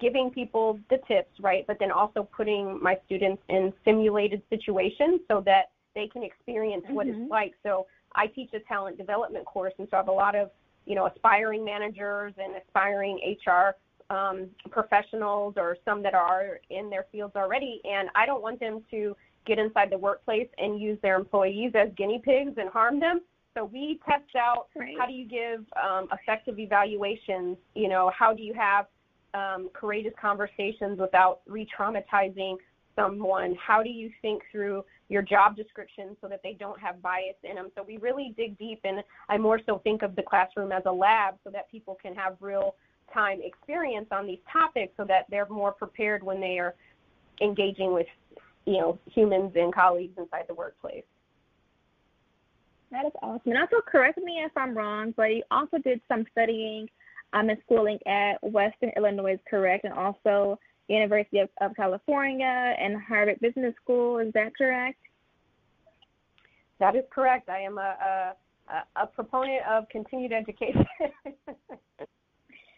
giving 0.00 0.30
people 0.30 0.80
the 0.88 0.96
tips, 1.06 1.28
right? 1.40 1.66
But 1.66 1.76
then 1.78 1.92
also 1.92 2.26
putting 2.34 2.82
my 2.82 2.96
students 3.04 3.42
in 3.50 3.70
simulated 3.84 4.40
situations 4.48 5.20
so 5.28 5.42
that 5.44 5.72
they 5.94 6.06
can 6.06 6.22
experience 6.22 6.84
mm-hmm. 6.84 6.94
what 6.94 7.06
it's 7.06 7.18
mm-hmm. 7.18 7.30
like. 7.30 7.52
So 7.62 7.86
I 8.14 8.28
teach 8.28 8.50
a 8.54 8.60
talent 8.60 8.96
development 8.96 9.44
course, 9.44 9.74
and 9.78 9.88
so 9.90 9.98
I 9.98 10.00
have 10.00 10.08
a 10.08 10.12
lot 10.12 10.34
of 10.34 10.48
you 10.86 10.94
know 10.94 11.06
aspiring 11.06 11.66
managers 11.66 12.32
and 12.42 12.54
aspiring 12.56 13.36
HR 13.46 13.76
um, 14.10 14.48
professionals 14.70 15.54
or 15.56 15.76
some 15.84 16.02
that 16.02 16.14
are 16.14 16.60
in 16.68 16.90
their 16.90 17.06
fields 17.10 17.34
already, 17.36 17.80
and 17.84 18.08
I 18.14 18.26
don't 18.26 18.42
want 18.42 18.60
them 18.60 18.82
to 18.90 19.16
get 19.46 19.58
inside 19.58 19.90
the 19.90 19.98
workplace 19.98 20.48
and 20.58 20.80
use 20.80 20.98
their 21.02 21.16
employees 21.16 21.72
as 21.74 21.88
guinea 21.96 22.20
pigs 22.22 22.54
and 22.58 22.68
harm 22.68 23.00
them. 23.00 23.20
So 23.56 23.64
we 23.64 23.98
test 24.08 24.36
out 24.36 24.68
right. 24.76 24.94
how 24.98 25.06
do 25.06 25.12
you 25.12 25.26
give 25.26 25.64
um, 25.82 26.08
effective 26.12 26.58
evaluations. 26.58 27.56
You 27.74 27.88
know, 27.88 28.12
how 28.16 28.32
do 28.34 28.42
you 28.42 28.54
have 28.54 28.86
um, 29.34 29.70
courageous 29.72 30.12
conversations 30.20 30.98
without 31.00 31.40
re-traumatizing 31.46 32.56
someone? 32.94 33.56
How 33.56 33.82
do 33.82 33.90
you 33.90 34.10
think 34.22 34.42
through 34.52 34.84
your 35.08 35.22
job 35.22 35.56
description 35.56 36.16
so 36.20 36.28
that 36.28 36.40
they 36.44 36.52
don't 36.52 36.80
have 36.80 37.02
bias 37.02 37.36
in 37.42 37.56
them? 37.56 37.70
So 37.76 37.82
we 37.82 37.96
really 37.96 38.34
dig 38.36 38.58
deep, 38.58 38.80
and 38.84 39.02
I 39.28 39.38
more 39.38 39.60
so 39.66 39.78
think 39.78 40.02
of 40.02 40.14
the 40.14 40.22
classroom 40.22 40.70
as 40.70 40.82
a 40.86 40.92
lab 40.92 41.34
so 41.42 41.50
that 41.50 41.70
people 41.70 41.96
can 42.00 42.14
have 42.14 42.36
real 42.40 42.76
time 43.12 43.40
experience 43.42 44.06
on 44.10 44.26
these 44.26 44.38
topics 44.52 44.92
so 44.96 45.04
that 45.04 45.26
they're 45.30 45.48
more 45.48 45.72
prepared 45.72 46.22
when 46.22 46.40
they 46.40 46.58
are 46.58 46.74
engaging 47.40 47.92
with 47.92 48.06
you 48.66 48.74
know 48.74 48.98
humans 49.06 49.52
and 49.54 49.74
colleagues 49.74 50.16
inside 50.18 50.44
the 50.48 50.54
workplace. 50.54 51.04
That 52.90 53.06
is 53.06 53.12
awesome. 53.22 53.52
And 53.52 53.58
also 53.58 53.76
correct 53.86 54.18
me 54.18 54.42
if 54.44 54.52
I'm 54.56 54.76
wrong, 54.76 55.14
but 55.16 55.24
you 55.34 55.42
also 55.50 55.78
did 55.78 56.00
some 56.08 56.24
studying 56.32 56.88
um, 57.32 57.48
in 57.48 57.56
schooling 57.64 57.98
at 58.06 58.34
Western 58.42 58.90
Illinois, 58.96 59.38
correct, 59.48 59.84
and 59.84 59.94
also 59.94 60.58
University 60.88 61.38
of, 61.38 61.48
of 61.60 61.76
California 61.76 62.74
and 62.78 63.00
Harvard 63.00 63.38
Business 63.40 63.74
School. 63.82 64.18
Is 64.18 64.32
that 64.34 64.56
correct? 64.56 64.98
That 66.80 66.96
is 66.96 67.04
correct. 67.12 67.48
I 67.48 67.60
am 67.60 67.78
a, 67.78 68.34
a, 68.68 69.02
a 69.02 69.06
proponent 69.06 69.62
of 69.70 69.88
continued 69.88 70.32
education. 70.32 70.84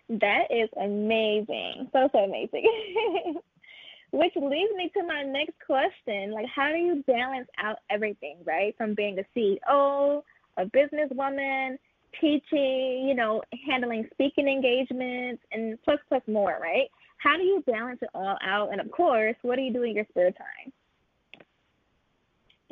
that 0.09 0.45
is 0.51 0.69
amazing. 0.81 1.89
So, 1.93 2.09
so 2.13 2.19
amazing. 2.19 2.65
Which 4.11 4.33
leads 4.37 4.73
me 4.77 4.91
to 4.95 5.07
my 5.07 5.23
next 5.23 5.55
question. 5.65 6.33
Like, 6.33 6.47
how 6.55 6.69
do 6.69 6.77
you 6.77 7.03
balance 7.07 7.49
out 7.59 7.79
everything, 7.91 8.37
right? 8.45 8.77
From 8.77 8.95
being 8.95 9.19
a 9.19 9.39
CEO, 9.39 10.23
a 10.59 10.65
businesswoman, 10.67 11.79
teaching, 12.21 13.07
you 13.09 13.15
know, 13.15 13.43
handling 13.67 14.07
speaking 14.13 14.49
engagements, 14.49 15.43
and 15.51 15.79
plus, 15.83 15.99
plus 16.09 16.23
more, 16.27 16.59
right? 16.61 16.89
How 17.17 17.39
do 17.39 17.43
you 17.43 17.63
balance 17.67 18.01
it 18.03 18.11
all 18.15 18.37
out? 18.45 18.71
And 18.73 18.81
of 18.81 18.91
course, 18.91 19.37
what 19.43 19.57
do 19.57 19.63
you 19.63 19.73
do 19.73 19.83
in 19.83 19.95
your 19.95 20.05
spare 20.11 20.33
time? 20.33 20.73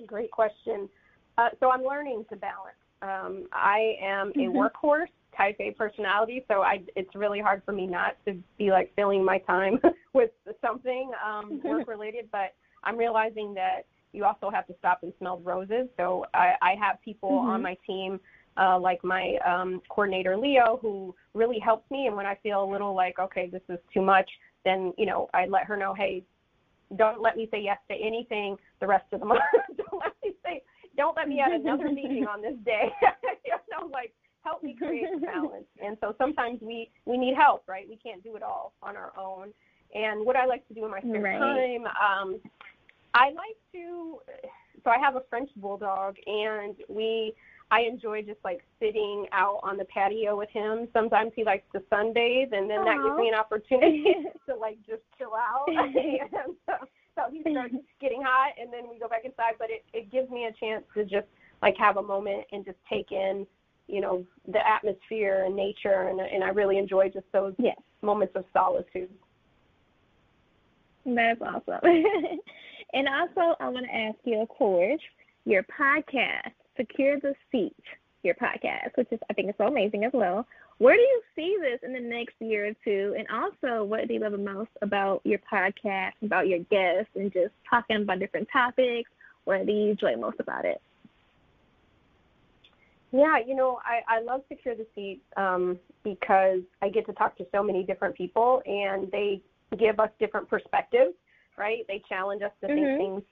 Great 0.07 0.31
question. 0.31 0.89
Uh, 1.39 1.49
so 1.59 1.71
I'm 1.71 1.85
learning 1.85 2.27
to 2.31 2.37
balance. 2.37 2.77
Um, 3.03 3.47
I 3.53 3.95
am 4.03 4.29
a 4.29 4.33
mm-hmm. 4.33 4.59
workhorse 4.59 5.07
type 5.37 5.57
A 5.61 5.73
personality, 5.73 6.45
so 6.49 6.63
I, 6.63 6.83
it's 6.97 7.15
really 7.15 7.41
hard 7.41 7.63
for 7.65 7.73
me 7.73 7.87
not 7.87 8.17
to 8.27 8.37
be 8.59 8.71
like 8.71 8.93
filling 8.97 9.25
my 9.25 9.39
time 9.39 9.79
with 10.15 10.31
something 10.61 11.11
um, 11.25 11.61
work 11.65 11.89
related. 11.89 12.29
But 12.31 12.55
I'm 12.85 12.97
realizing 12.97 13.55
that 13.55 13.87
you 14.13 14.25
also 14.25 14.51
have 14.51 14.67
to 14.67 14.75
stop 14.79 15.01
and 15.03 15.13
smell 15.19 15.41
roses. 15.41 15.89
So 15.97 16.27
I, 16.35 16.55
I 16.63 16.75
have 16.81 17.01
people 17.05 17.31
mm-hmm. 17.31 17.51
on 17.51 17.63
my 17.63 17.77
team 17.87 18.21
uh, 18.61 18.79
like 18.79 19.03
my 19.05 19.37
um, 19.47 19.81
coordinator 19.89 20.37
Leo, 20.37 20.79
who 20.83 21.15
really 21.35 21.59
helps 21.59 21.91
me. 21.91 22.07
And 22.07 22.17
when 22.17 22.27
I 22.27 22.37
feel 22.43 22.63
a 22.63 22.69
little 22.71 22.95
like, 22.95 23.19
okay, 23.19 23.49
this 23.51 23.63
is 23.69 23.79
too 23.93 24.03
much, 24.03 24.29
then 24.65 24.93
you 24.99 25.07
know 25.07 25.29
I 25.33 25.47
let 25.47 25.65
her 25.65 25.77
know, 25.77 25.95
hey, 25.95 26.25
don't 26.97 27.23
let 27.23 27.37
me 27.37 27.49
say 27.51 27.61
yes 27.63 27.79
to 27.91 27.95
anything 27.95 28.57
the 28.81 28.87
rest 28.87 29.07
of 29.13 29.21
the 29.21 29.27
month. 29.33 29.41
don't 29.77 30.01
let 30.01 30.13
me 30.23 30.33
say, 30.45 30.63
don't 30.97 31.17
let 31.17 31.29
me 31.29 31.41
add 31.41 31.53
another 31.53 31.91
meeting 31.91 32.27
on 32.27 32.43
this 32.43 32.57
day. 32.65 32.91
you 33.45 33.53
know, 33.71 33.87
like 33.87 34.13
help 34.43 34.63
me 34.63 34.75
create 34.77 35.07
balance. 35.23 35.67
And 35.85 35.97
so 36.01 36.15
sometimes 36.19 36.61
we 36.63 36.91
we 37.05 37.17
need 37.17 37.35
help, 37.37 37.65
right? 37.67 37.89
We 37.89 37.97
can't 37.97 38.23
do 38.23 38.37
it 38.37 38.43
all 38.43 38.73
on 38.83 38.97
our 38.97 39.13
own. 39.19 39.53
And 39.95 40.25
what 40.25 40.37
I 40.37 40.47
like 40.47 40.67
to 40.69 40.75
do 40.75 40.85
in 40.85 40.91
my 40.91 41.01
spare 41.01 41.21
right. 41.21 41.39
time, 41.39 41.85
um, 41.87 42.41
I 43.15 43.27
like 43.27 43.57
to. 43.73 44.19
So 44.85 44.91
I 44.91 44.99
have 44.99 45.17
a 45.17 45.23
French 45.29 45.51
bulldog, 45.57 46.17
and 46.27 46.77
we 46.89 47.35
I 47.71 47.83
enjoy 47.83 48.23
just 48.23 48.39
like 48.45 48.63
sitting 48.81 49.27
out 49.33 49.61
on 49.63 49.77
the 49.77 49.85
patio 49.85 50.37
with 50.37 50.51
him. 50.51 50.89
Sometimes 50.93 51.33
he 51.37 51.45
likes 51.45 51.65
to 51.73 51.81
sunbathe, 51.93 52.53
and 52.53 52.69
then 52.69 52.81
Aww. 52.81 52.85
that 52.85 53.03
gives 53.05 53.19
me 53.19 53.29
an 53.29 53.35
opportunity 53.35 54.15
to 54.49 54.57
like 54.57 54.79
just 54.87 55.03
chill 55.19 55.35
out. 55.35 55.67
and 55.69 56.55
so, 56.67 56.73
so 57.17 57.23
he 57.31 57.43
starts 57.51 57.75
getting 58.01 58.23
hot, 58.23 58.53
and 58.61 58.73
then 58.73 58.89
we 58.89 58.99
go 58.99 59.09
back 59.09 59.25
inside. 59.25 59.55
But 59.59 59.71
it 59.71 59.85
it 59.93 60.11
gives 60.11 60.31
me 60.31 60.47
a 60.47 60.53
chance 60.53 60.85
to 60.95 61.05
just 61.05 61.27
like 61.63 61.77
have 61.79 61.97
a 61.97 62.03
moment 62.03 62.45
and 62.53 62.65
just 62.65 62.79
take 62.89 63.13
in, 63.13 63.47
you 63.91 64.01
know, 64.01 64.25
the 64.47 64.67
atmosphere 64.67 65.45
and 65.45 65.57
nature, 65.57 66.09
and 66.09 66.21
and 66.21 66.45
I 66.45 66.49
really 66.49 66.79
enjoy 66.79 67.09
just 67.09 67.27
those 67.33 67.55
yes. 67.59 67.77
moments 68.03 68.35
of 68.37 68.45
solitude. 68.53 69.11
That's 71.05 71.41
awesome. 71.41 71.81
and 72.93 73.09
also, 73.09 73.57
I 73.61 73.69
want 73.69 73.87
to 73.87 73.95
ask 73.95 74.17
you, 74.25 74.41
of 74.41 74.49
course, 74.49 75.01
your 75.45 75.65
podcast 75.65 76.53
secure 76.77 77.19
the 77.21 77.35
seat, 77.51 77.77
your 78.23 78.35
podcast, 78.35 78.97
which 78.97 79.09
is 79.11 79.19
I 79.29 79.35
think 79.35 79.49
is 79.49 79.55
so 79.59 79.67
amazing 79.67 80.05
as 80.05 80.13
well. 80.13 80.47
Where 80.79 80.97
do 80.97 81.03
you 81.03 81.23
see 81.37 81.59
this 81.61 81.81
in 81.83 81.93
the 81.93 82.01
next 82.01 82.35
year 82.41 82.69
or 82.69 82.73
two? 82.85 83.15
And 83.19 83.27
also, 83.29 83.85
what 83.85 84.09
do 84.09 84.15
you 84.15 84.21
love 84.21 84.33
the 84.33 84.39
most 84.39 84.71
about 84.81 85.21
your 85.25 85.39
podcast, 85.41 86.13
about 86.23 86.49
your 86.49 86.61
guests, 86.61 87.11
and 87.17 87.31
just 87.31 87.53
talking 87.69 87.97
about 87.97 88.19
different 88.19 88.49
topics? 88.51 89.11
What 89.45 89.67
do 89.67 89.73
you 89.73 89.91
enjoy 89.91 90.17
most 90.17 90.41
about 90.41 90.65
it? 90.65 90.81
Yeah, 93.13 93.39
you 93.45 93.57
know, 93.57 93.81
I, 93.85 94.19
I 94.19 94.23
love 94.23 94.43
Secure 94.49 94.75
the 94.77 94.87
Seat 94.95 95.21
um, 95.37 95.79
because 96.05 96.61
I 96.81 96.89
get 96.89 97.07
to 97.07 97.13
talk 97.13 97.37
to 97.39 97.47
so 97.53 97.63
many 97.63 97.83
different 97.83 98.15
people 98.15 98.63
and 98.67 99.11
they 99.11 99.43
give 99.79 99.99
us 99.99 100.11
different 100.21 100.49
perspectives, 100.49 101.15
right? 101.59 101.85
They 101.89 102.03
challenge 102.09 102.43
us 102.43 102.53
to 102.61 102.69
mm-hmm. 102.69 102.85
think 102.85 102.99
things 102.99 103.23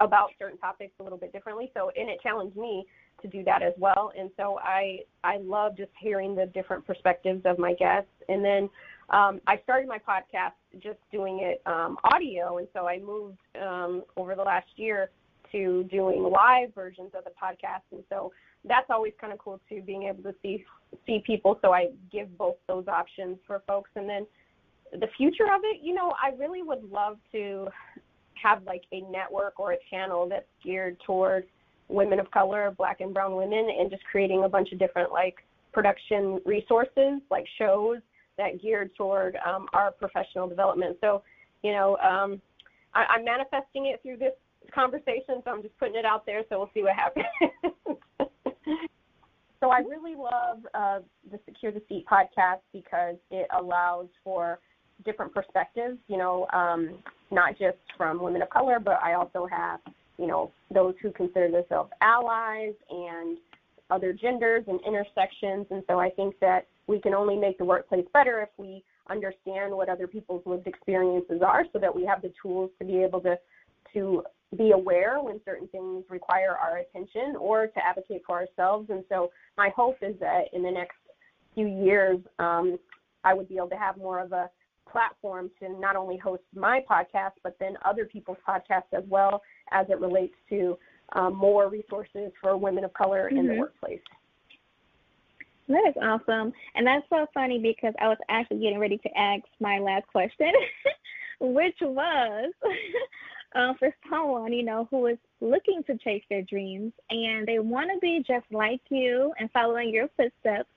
about 0.00 0.30
certain 0.38 0.58
topics 0.58 0.92
a 0.98 1.02
little 1.02 1.18
bit 1.18 1.32
differently. 1.32 1.70
So, 1.74 1.90
and 1.96 2.08
it 2.08 2.20
challenged 2.22 2.56
me 2.56 2.86
to 3.22 3.28
do 3.28 3.44
that 3.44 3.62
as 3.62 3.74
well. 3.78 4.12
And 4.18 4.30
so 4.36 4.58
I 4.62 5.00
I 5.22 5.36
love 5.38 5.76
just 5.76 5.90
hearing 6.00 6.34
the 6.34 6.46
different 6.46 6.86
perspectives 6.86 7.42
of 7.44 7.58
my 7.58 7.74
guests. 7.74 8.10
And 8.28 8.44
then 8.44 8.68
um, 9.10 9.40
I 9.46 9.60
started 9.62 9.88
my 9.88 9.98
podcast 9.98 10.52
just 10.82 10.98
doing 11.12 11.40
it 11.42 11.62
um, 11.66 11.98
audio, 12.04 12.58
and 12.58 12.68
so 12.72 12.86
I 12.86 12.98
moved 12.98 13.38
um, 13.60 14.04
over 14.16 14.34
the 14.34 14.42
last 14.42 14.68
year 14.76 15.10
to 15.52 15.84
doing 15.84 16.22
live 16.22 16.74
versions 16.74 17.10
of 17.16 17.24
the 17.24 17.30
podcast. 17.30 17.82
And 17.92 18.02
so 18.08 18.32
that's 18.64 18.90
always 18.90 19.12
kind 19.20 19.32
of 19.32 19.38
cool 19.38 19.60
too, 19.68 19.82
being 19.82 20.04
able 20.04 20.22
to 20.24 20.34
see 20.42 20.64
see 21.06 21.22
people. 21.26 21.58
So 21.62 21.72
I 21.72 21.88
give 22.10 22.36
both 22.36 22.56
those 22.66 22.86
options 22.88 23.38
for 23.46 23.62
folks. 23.66 23.90
And 23.96 24.08
then 24.08 24.26
the 24.92 25.08
future 25.16 25.44
of 25.44 25.60
it, 25.64 25.80
you 25.82 25.94
know, 25.94 26.14
I 26.22 26.34
really 26.36 26.62
would 26.62 26.90
love 26.90 27.18
to 27.32 27.68
have 28.42 28.62
like 28.64 28.82
a 28.92 29.02
network 29.02 29.60
or 29.60 29.72
a 29.72 29.76
channel 29.90 30.28
that's 30.28 30.46
geared 30.64 30.98
toward 31.06 31.46
women 31.88 32.20
of 32.20 32.30
color, 32.30 32.72
black 32.76 33.00
and 33.00 33.12
brown 33.12 33.36
women, 33.36 33.68
and 33.78 33.90
just 33.90 34.02
creating 34.04 34.44
a 34.44 34.48
bunch 34.48 34.72
of 34.72 34.78
different 34.78 35.12
like 35.12 35.36
production 35.72 36.40
resources, 36.44 37.20
like 37.30 37.44
shows 37.58 37.98
that 38.38 38.60
geared 38.60 38.94
toward 38.96 39.36
um, 39.46 39.66
our 39.72 39.90
professional 39.90 40.48
development. 40.48 40.96
So, 41.00 41.22
you 41.62 41.72
know, 41.72 41.96
um, 41.98 42.40
I, 42.94 43.04
I'm 43.16 43.24
manifesting 43.24 43.86
it 43.86 44.00
through 44.02 44.16
this 44.16 44.32
conversation, 44.74 45.42
so 45.44 45.50
I'm 45.50 45.62
just 45.62 45.78
putting 45.78 45.96
it 45.96 46.04
out 46.04 46.24
there. 46.26 46.42
So 46.48 46.58
we'll 46.58 46.70
see 46.72 46.82
what 46.82 46.94
happens. 46.94 47.26
so 49.60 49.70
I 49.70 49.80
really 49.80 50.16
love 50.16 50.58
uh, 50.74 50.98
the 51.30 51.38
Secure 51.44 51.70
the 51.70 51.82
Seat 51.88 52.06
podcast 52.10 52.60
because 52.72 53.16
it 53.30 53.46
allows 53.56 54.08
for 54.24 54.58
different 55.04 55.34
perspectives. 55.34 55.98
You 56.08 56.16
know, 56.16 56.46
um, 56.52 56.98
not 57.30 57.58
just 57.58 57.78
from 57.96 58.22
women 58.22 58.42
of 58.42 58.50
color, 58.50 58.78
but 58.80 58.98
I 59.02 59.14
also 59.14 59.46
have, 59.46 59.80
you 60.18 60.26
know, 60.26 60.50
those 60.72 60.94
who 61.02 61.12
consider 61.12 61.50
themselves 61.50 61.90
allies 62.00 62.74
and 62.88 63.38
other 63.90 64.12
genders 64.12 64.64
and 64.66 64.80
intersections. 64.86 65.66
And 65.70 65.82
so 65.88 65.98
I 65.98 66.10
think 66.10 66.34
that 66.40 66.66
we 66.86 67.00
can 67.00 67.12
only 67.12 67.36
make 67.36 67.58
the 67.58 67.64
workplace 67.64 68.06
better 68.12 68.40
if 68.40 68.48
we 68.56 68.82
understand 69.10 69.74
what 69.74 69.88
other 69.88 70.06
people's 70.06 70.42
lived 70.46 70.66
experiences 70.66 71.42
are 71.44 71.64
so 71.72 71.78
that 71.78 71.94
we 71.94 72.06
have 72.06 72.22
the 72.22 72.32
tools 72.40 72.70
to 72.78 72.84
be 72.84 73.02
able 73.02 73.20
to 73.20 73.36
to 73.94 74.22
be 74.56 74.72
aware 74.72 75.18
when 75.20 75.40
certain 75.44 75.68
things 75.68 76.04
require 76.08 76.56
our 76.56 76.78
attention 76.78 77.36
or 77.38 77.68
to 77.68 77.86
advocate 77.86 78.22
for 78.26 78.40
ourselves. 78.40 78.90
And 78.90 79.04
so 79.08 79.30
my 79.56 79.70
hope 79.76 79.96
is 80.02 80.14
that 80.20 80.44
in 80.52 80.62
the 80.62 80.70
next 80.70 80.96
few 81.54 81.66
years, 81.66 82.18
um, 82.38 82.78
I 83.22 83.34
would 83.34 83.48
be 83.48 83.56
able 83.56 83.68
to 83.68 83.76
have 83.76 83.96
more 83.96 84.18
of 84.18 84.32
a 84.32 84.50
platform 84.90 85.50
to 85.60 85.68
not 85.78 85.94
only 85.94 86.16
host 86.16 86.42
my 86.54 86.82
podcast, 86.90 87.32
but 87.44 87.56
then 87.60 87.74
other 87.84 88.06
people's 88.06 88.38
podcasts 88.46 88.92
as 88.92 89.04
well 89.08 89.42
as 89.70 89.86
it 89.88 90.00
relates 90.00 90.34
to 90.48 90.76
um, 91.12 91.36
more 91.36 91.68
resources 91.68 92.32
for 92.40 92.56
women 92.56 92.84
of 92.84 92.92
color 92.94 93.28
mm-hmm. 93.28 93.38
in 93.38 93.46
the 93.46 93.52
mm-hmm. 93.52 93.60
workplace. 93.60 94.00
That 95.68 95.84
is 95.88 95.94
awesome. 96.02 96.52
And 96.74 96.84
that's 96.84 97.06
so 97.08 97.26
funny 97.32 97.60
because 97.60 97.94
I 98.00 98.08
was 98.08 98.18
actually 98.28 98.58
getting 98.58 98.80
ready 98.80 98.98
to 98.98 99.08
ask 99.16 99.44
my 99.60 99.78
last 99.78 100.08
question, 100.08 100.50
which 101.40 101.76
was 101.80 102.52
uh, 103.54 103.74
for 103.78 103.94
someone, 104.08 104.52
you 104.52 104.62
know, 104.62 104.86
who 104.90 105.06
is 105.06 105.18
looking 105.40 105.82
to 105.84 105.96
chase 105.98 106.22
their 106.30 106.42
dreams 106.42 106.92
and 107.10 107.46
they 107.46 107.58
want 107.58 107.90
to 107.92 107.98
be 107.98 108.24
just 108.26 108.46
like 108.50 108.80
you 108.90 109.32
and 109.38 109.50
following 109.52 109.92
your 109.92 110.08
footsteps 110.16 110.68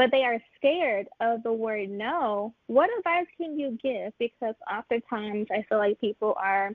but 0.00 0.10
they 0.10 0.24
are 0.24 0.38
scared 0.56 1.08
of 1.20 1.42
the 1.42 1.52
word 1.52 1.90
no, 1.90 2.54
what 2.68 2.88
advice 2.96 3.26
can 3.36 3.58
you 3.58 3.78
give? 3.82 4.14
Because 4.18 4.54
oftentimes 4.72 5.48
I 5.50 5.62
feel 5.68 5.76
like 5.76 6.00
people 6.00 6.34
are, 6.42 6.72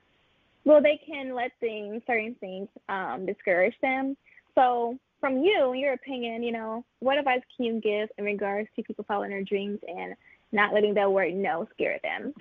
well, 0.64 0.80
they 0.80 1.02
can 1.04 1.34
let 1.34 1.52
things, 1.60 2.04
certain 2.06 2.36
things, 2.40 2.68
um, 2.88 3.26
discourage 3.26 3.74
them. 3.82 4.16
So, 4.54 5.00
from 5.20 5.40
you, 5.40 5.74
your 5.74 5.94
opinion, 5.94 6.44
you 6.44 6.52
know, 6.52 6.86
what 7.00 7.18
advice 7.18 7.42
can 7.58 7.66
you 7.66 7.82
give 7.82 8.10
in 8.20 8.26
regards 8.26 8.70
to 8.76 8.84
people 8.84 9.04
following 9.08 9.32
their 9.32 9.44
dreams 9.44 9.80
and 9.88 10.14
not 10.52 10.72
letting 10.72 10.94
that 10.94 11.12
word 11.12 11.34
no 11.34 11.68
scare 11.74 12.00
them? 12.04 12.32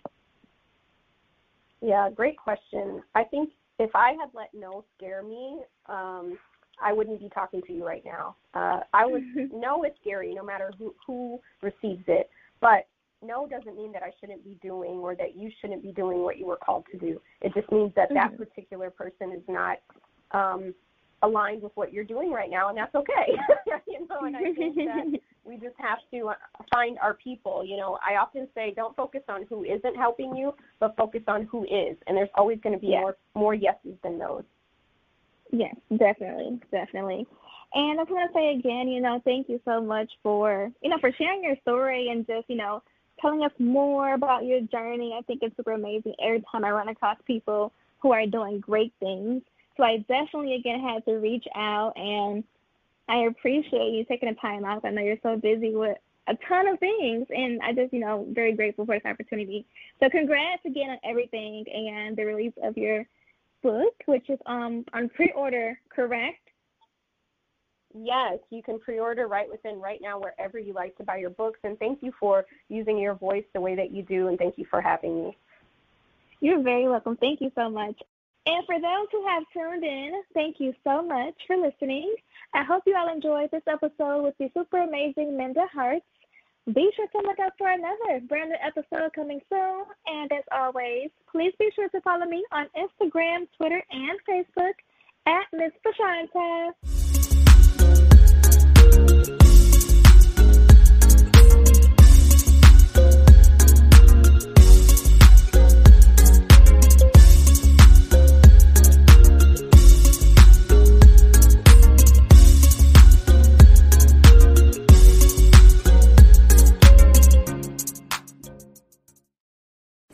Yeah, 1.85 2.09
great 2.09 2.39
question. 2.39 3.03
I 3.15 3.25
think 3.25 3.51
if 3.79 3.91
I 3.95 4.13
had 4.19 4.31
let 4.33 4.49
no 4.55 4.85
scare 4.97 5.23
me, 5.23 5.59
um, 5.87 6.39
I 6.83 6.95
wouldn't 6.95 7.21
be 7.21 7.29
talking 7.29 7.61
to 7.67 7.73
you 7.75 7.87
right 7.87 8.03
now. 8.07 8.37
Uh, 8.55 8.81
I 8.95 9.05
would 9.05 9.23
know 9.53 9.83
it's 9.83 9.97
scary 10.01 10.33
no 10.35 10.43
matter 10.43 10.73
who, 10.79 10.95
who 11.07 11.39
receives 11.61 12.05
it, 12.09 12.31
but 12.63 12.87
no 13.23 13.47
doesn't 13.47 13.77
mean 13.77 13.93
that 13.93 14.03
I 14.03 14.13
shouldn't 14.19 14.43
be 14.45 14.57
doing 14.63 14.93
or 14.93 15.15
that 15.17 15.37
you 15.37 15.51
shouldn't 15.61 15.83
be 15.83 15.93
doing 15.93 16.23
what 16.23 16.39
you 16.39 16.47
were 16.47 16.57
called 16.57 16.87
to 16.91 16.99
do. 16.99 17.21
It 17.43 17.53
just 17.53 17.71
means 17.71 17.93
that 17.97 18.09
that 18.15 18.33
mm-hmm. 18.33 18.43
particular 18.43 18.89
person 18.89 19.33
is 19.33 19.43
not 19.47 19.79
um, 20.31 20.75
aligned 21.23 21.63
with 21.63 21.73
what 21.75 21.93
you're 21.93 22.05
doing 22.05 22.33
right 22.33 22.51
now, 22.51 22.71
and 22.71 22.79
that's 22.79 22.95
okay. 22.95 23.37
you 23.87 24.07
know, 24.09 24.21
and 24.23 24.37
I 24.37 24.55
think 24.55 24.77
that 24.77 25.21
we 25.45 25.55
just 25.55 25.77
have 25.79 25.99
to 26.13 26.29
uh, 26.29 26.35
find 26.73 26.99
our 27.01 27.15
people. 27.15 27.65
You 27.65 27.77
know, 27.77 27.99
I 28.07 28.17
often 28.17 28.49
say 28.55 28.73
don't 28.75 28.97
focus 28.97 29.23
on 29.29 29.47
who 29.49 29.65
isn't 29.65 29.97
helping 29.97 30.35
you, 30.37 30.55
but 30.81 30.97
focus 30.97 31.23
on 31.29 31.45
who 31.45 31.65
is, 31.65 31.97
and 32.07 32.17
there's 32.17 32.31
always 32.35 32.59
going 32.63 32.75
to 32.75 32.81
be 32.81 32.89
yeah. 32.89 33.01
more 33.01 33.17
more 33.35 33.55
yeses 33.55 33.95
than 34.03 34.19
those. 34.19 34.45
Yes, 35.51 35.75
definitely, 35.99 36.61
definitely. 36.71 37.27
And 37.75 38.01
I 38.01 38.05
just 38.05 38.13
want 38.13 38.33
to 38.33 38.39
say 38.39 38.59
again, 38.59 38.89
you 38.89 39.01
know, 39.01 39.21
thank 39.25 39.49
you 39.49 39.61
so 39.65 39.81
much 39.81 40.11
for, 40.23 40.71
you 40.81 40.91
know, 40.91 40.99
for 41.01 41.11
sharing 41.19 41.43
your 41.43 41.57
story 41.63 42.09
and 42.11 42.27
just, 42.27 42.49
you 42.49 42.57
know, 42.57 42.83
telling 43.21 43.43
us 43.43 43.51
more 43.59 44.15
about 44.15 44.45
your 44.45 44.61
journey. 44.61 45.15
I 45.19 45.23
think 45.23 45.41
it's 45.43 45.57
super 45.57 45.73
amazing 45.73 46.15
every 46.25 46.43
time 46.51 46.65
I 46.65 46.71
run 46.71 46.89
across 46.89 47.19
people 47.27 47.73
who 47.99 48.13
are 48.13 48.27
doing 48.27 48.61
great 48.61 48.93
things. 49.01 49.43
So 49.77 49.83
I 49.83 49.99
definitely 50.09 50.55
again 50.55 50.81
had 50.81 51.05
to 51.07 51.19
reach 51.19 51.45
out 51.57 51.93
and 51.97 52.45
I 53.09 53.27
appreciate 53.29 53.93
you 53.93 54.05
taking 54.05 54.29
the 54.29 54.35
time 54.37 54.65
out. 54.65 54.85
I 54.85 54.91
know 54.91 55.03
you're 55.03 55.17
so 55.23 55.37
busy 55.37 55.75
with 55.75 55.97
a 56.27 56.35
ton 56.49 56.69
of 56.69 56.79
things 56.79 57.27
and 57.31 57.61
I 57.63 57.73
just, 57.73 57.93
you 57.93 58.01
know, 58.01 58.27
very 58.31 58.53
grateful 58.53 58.87
for 58.87 58.97
this 58.97 59.05
opportunity. 59.05 59.67
So 60.01 60.09
congrats 60.09 60.63
again 60.65 60.91
on 60.91 60.99
everything 61.05 61.65
and 61.73 62.17
the 62.17 62.25
release 62.25 62.55
of 62.63 62.77
your 62.77 63.05
book, 63.63 63.95
which 64.07 64.31
is 64.31 64.39
um, 64.47 64.85
on 64.93 65.11
pre-order, 65.11 65.79
correct? 65.91 66.39
Yes, 67.97 68.39
you 68.51 68.63
can 68.63 68.81
pre-order 68.81 69.29
right 69.29 69.49
within 69.49 69.81
right 69.81 70.01
now 70.03 70.19
wherever 70.19 70.59
you 70.59 70.73
like 70.73 70.97
to 70.97 71.05
buy 71.05 71.19
your 71.19 71.31
books. 71.31 71.61
And 71.63 71.79
thank 71.79 72.03
you 72.03 72.13
for 72.19 72.45
using 72.69 72.99
your 72.99 73.15
voice 73.15 73.45
the 73.53 73.61
way 73.61 73.77
that 73.77 73.93
you 73.93 74.03
do, 74.03 74.29
and 74.29 74.37
thank 74.37 74.59
you 74.59 74.67
for 74.69 74.81
having 74.81 75.25
me. 75.25 75.37
You're 76.41 76.63
very 76.63 76.89
welcome. 76.89 77.17
Thank 77.17 77.41
you 77.41 77.53
so 77.55 77.71
much. 77.71 78.01
And 78.47 78.65
for 78.67 78.79
those 78.79 79.07
who 79.11 79.27
have 79.27 79.43
tuned 79.53 79.85
in, 79.85 80.23
thank 80.35 80.57
you 80.59 80.75
so 80.85 81.03
much 81.03 81.35
for 81.47 81.57
listening. 81.57 82.15
I 82.53 82.63
hope 82.63 82.83
you 82.87 82.95
all 82.95 83.13
enjoyed 83.13 83.51
this 83.51 83.63
episode 83.67 84.23
with 84.23 84.35
the 84.39 84.51
super 84.55 84.83
amazing 84.83 85.37
Minda 85.37 85.67
Harts. 85.73 86.05
Be 86.67 86.91
sure 86.95 87.07
to 87.07 87.19
look 87.27 87.39
out 87.41 87.53
for 87.57 87.71
another 87.71 88.21
brand 88.27 88.51
new 88.51 88.57
episode 88.63 89.13
coming 89.15 89.41
soon. 89.51 89.85
And 90.07 90.31
as 90.33 90.45
always, 90.53 91.11
please 91.31 91.53
be 91.59 91.71
sure 91.75 91.89
to 91.89 92.01
follow 92.03 92.27
me 92.27 92.45
on 92.53 92.67
Instagram, 92.77 93.47
Twitter, 93.57 93.83
and 93.91 94.19
Facebook 94.29 94.75
at 95.27 95.47
Miss 95.53 95.73
Prashanta. 95.85 96.73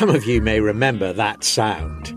Some 0.00 0.08
of 0.08 0.24
you 0.24 0.40
may 0.40 0.60
remember 0.60 1.12
that 1.12 1.44
sound. 1.44 2.16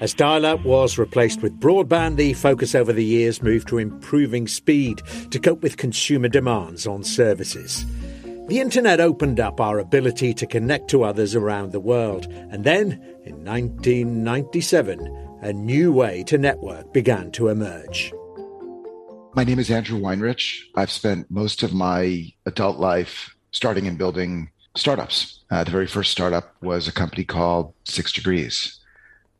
As 0.00 0.12
dial 0.12 0.44
up 0.44 0.64
was 0.64 0.98
replaced 0.98 1.42
with 1.42 1.60
broadband, 1.60 2.16
the 2.16 2.32
focus 2.32 2.74
over 2.74 2.92
the 2.92 3.04
years 3.04 3.40
moved 3.40 3.68
to 3.68 3.78
improving 3.78 4.48
speed 4.48 5.00
to 5.30 5.38
cope 5.38 5.62
with 5.62 5.76
consumer 5.76 6.26
demands 6.26 6.88
on 6.88 7.04
services. 7.04 7.86
The 8.48 8.58
internet 8.58 8.98
opened 8.98 9.38
up 9.38 9.60
our 9.60 9.78
ability 9.78 10.34
to 10.34 10.44
connect 10.44 10.90
to 10.90 11.04
others 11.04 11.36
around 11.36 11.70
the 11.70 11.78
world, 11.78 12.26
and 12.26 12.64
then, 12.64 12.94
in 13.24 13.44
1997, 13.44 15.38
a 15.42 15.52
new 15.52 15.92
way 15.92 16.24
to 16.24 16.36
network 16.36 16.92
began 16.92 17.30
to 17.30 17.46
emerge. 17.46 18.12
My 19.36 19.44
name 19.44 19.60
is 19.60 19.70
Andrew 19.70 20.00
Weinreich. 20.00 20.62
I've 20.74 20.90
spent 20.90 21.30
most 21.30 21.62
of 21.62 21.72
my 21.72 22.32
adult 22.44 22.80
life 22.80 23.36
starting 23.52 23.86
and 23.86 23.96
building 23.96 24.50
startups. 24.76 25.40
Uh, 25.50 25.64
the 25.64 25.70
very 25.70 25.86
first 25.86 26.12
startup 26.12 26.54
was 26.62 26.86
a 26.86 26.92
company 26.92 27.24
called 27.24 27.74
Six 27.84 28.12
Degrees. 28.12 28.78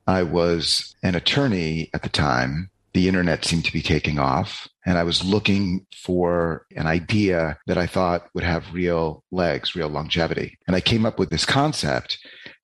I 0.06 0.22
was 0.22 0.94
an 1.02 1.14
attorney 1.14 1.90
at 1.94 2.02
the 2.02 2.08
time. 2.08 2.70
The 2.92 3.06
internet 3.06 3.44
seemed 3.44 3.64
to 3.66 3.72
be 3.72 3.82
taking 3.82 4.18
off, 4.18 4.66
and 4.84 4.98
I 4.98 5.04
was 5.04 5.24
looking 5.24 5.86
for 5.94 6.66
an 6.74 6.88
idea 6.88 7.56
that 7.66 7.78
I 7.78 7.86
thought 7.86 8.28
would 8.34 8.42
have 8.42 8.74
real 8.74 9.22
legs, 9.30 9.76
real 9.76 9.88
longevity. 9.88 10.58
And 10.66 10.74
I 10.74 10.80
came 10.80 11.06
up 11.06 11.16
with 11.16 11.30
this 11.30 11.44
concept 11.44 12.18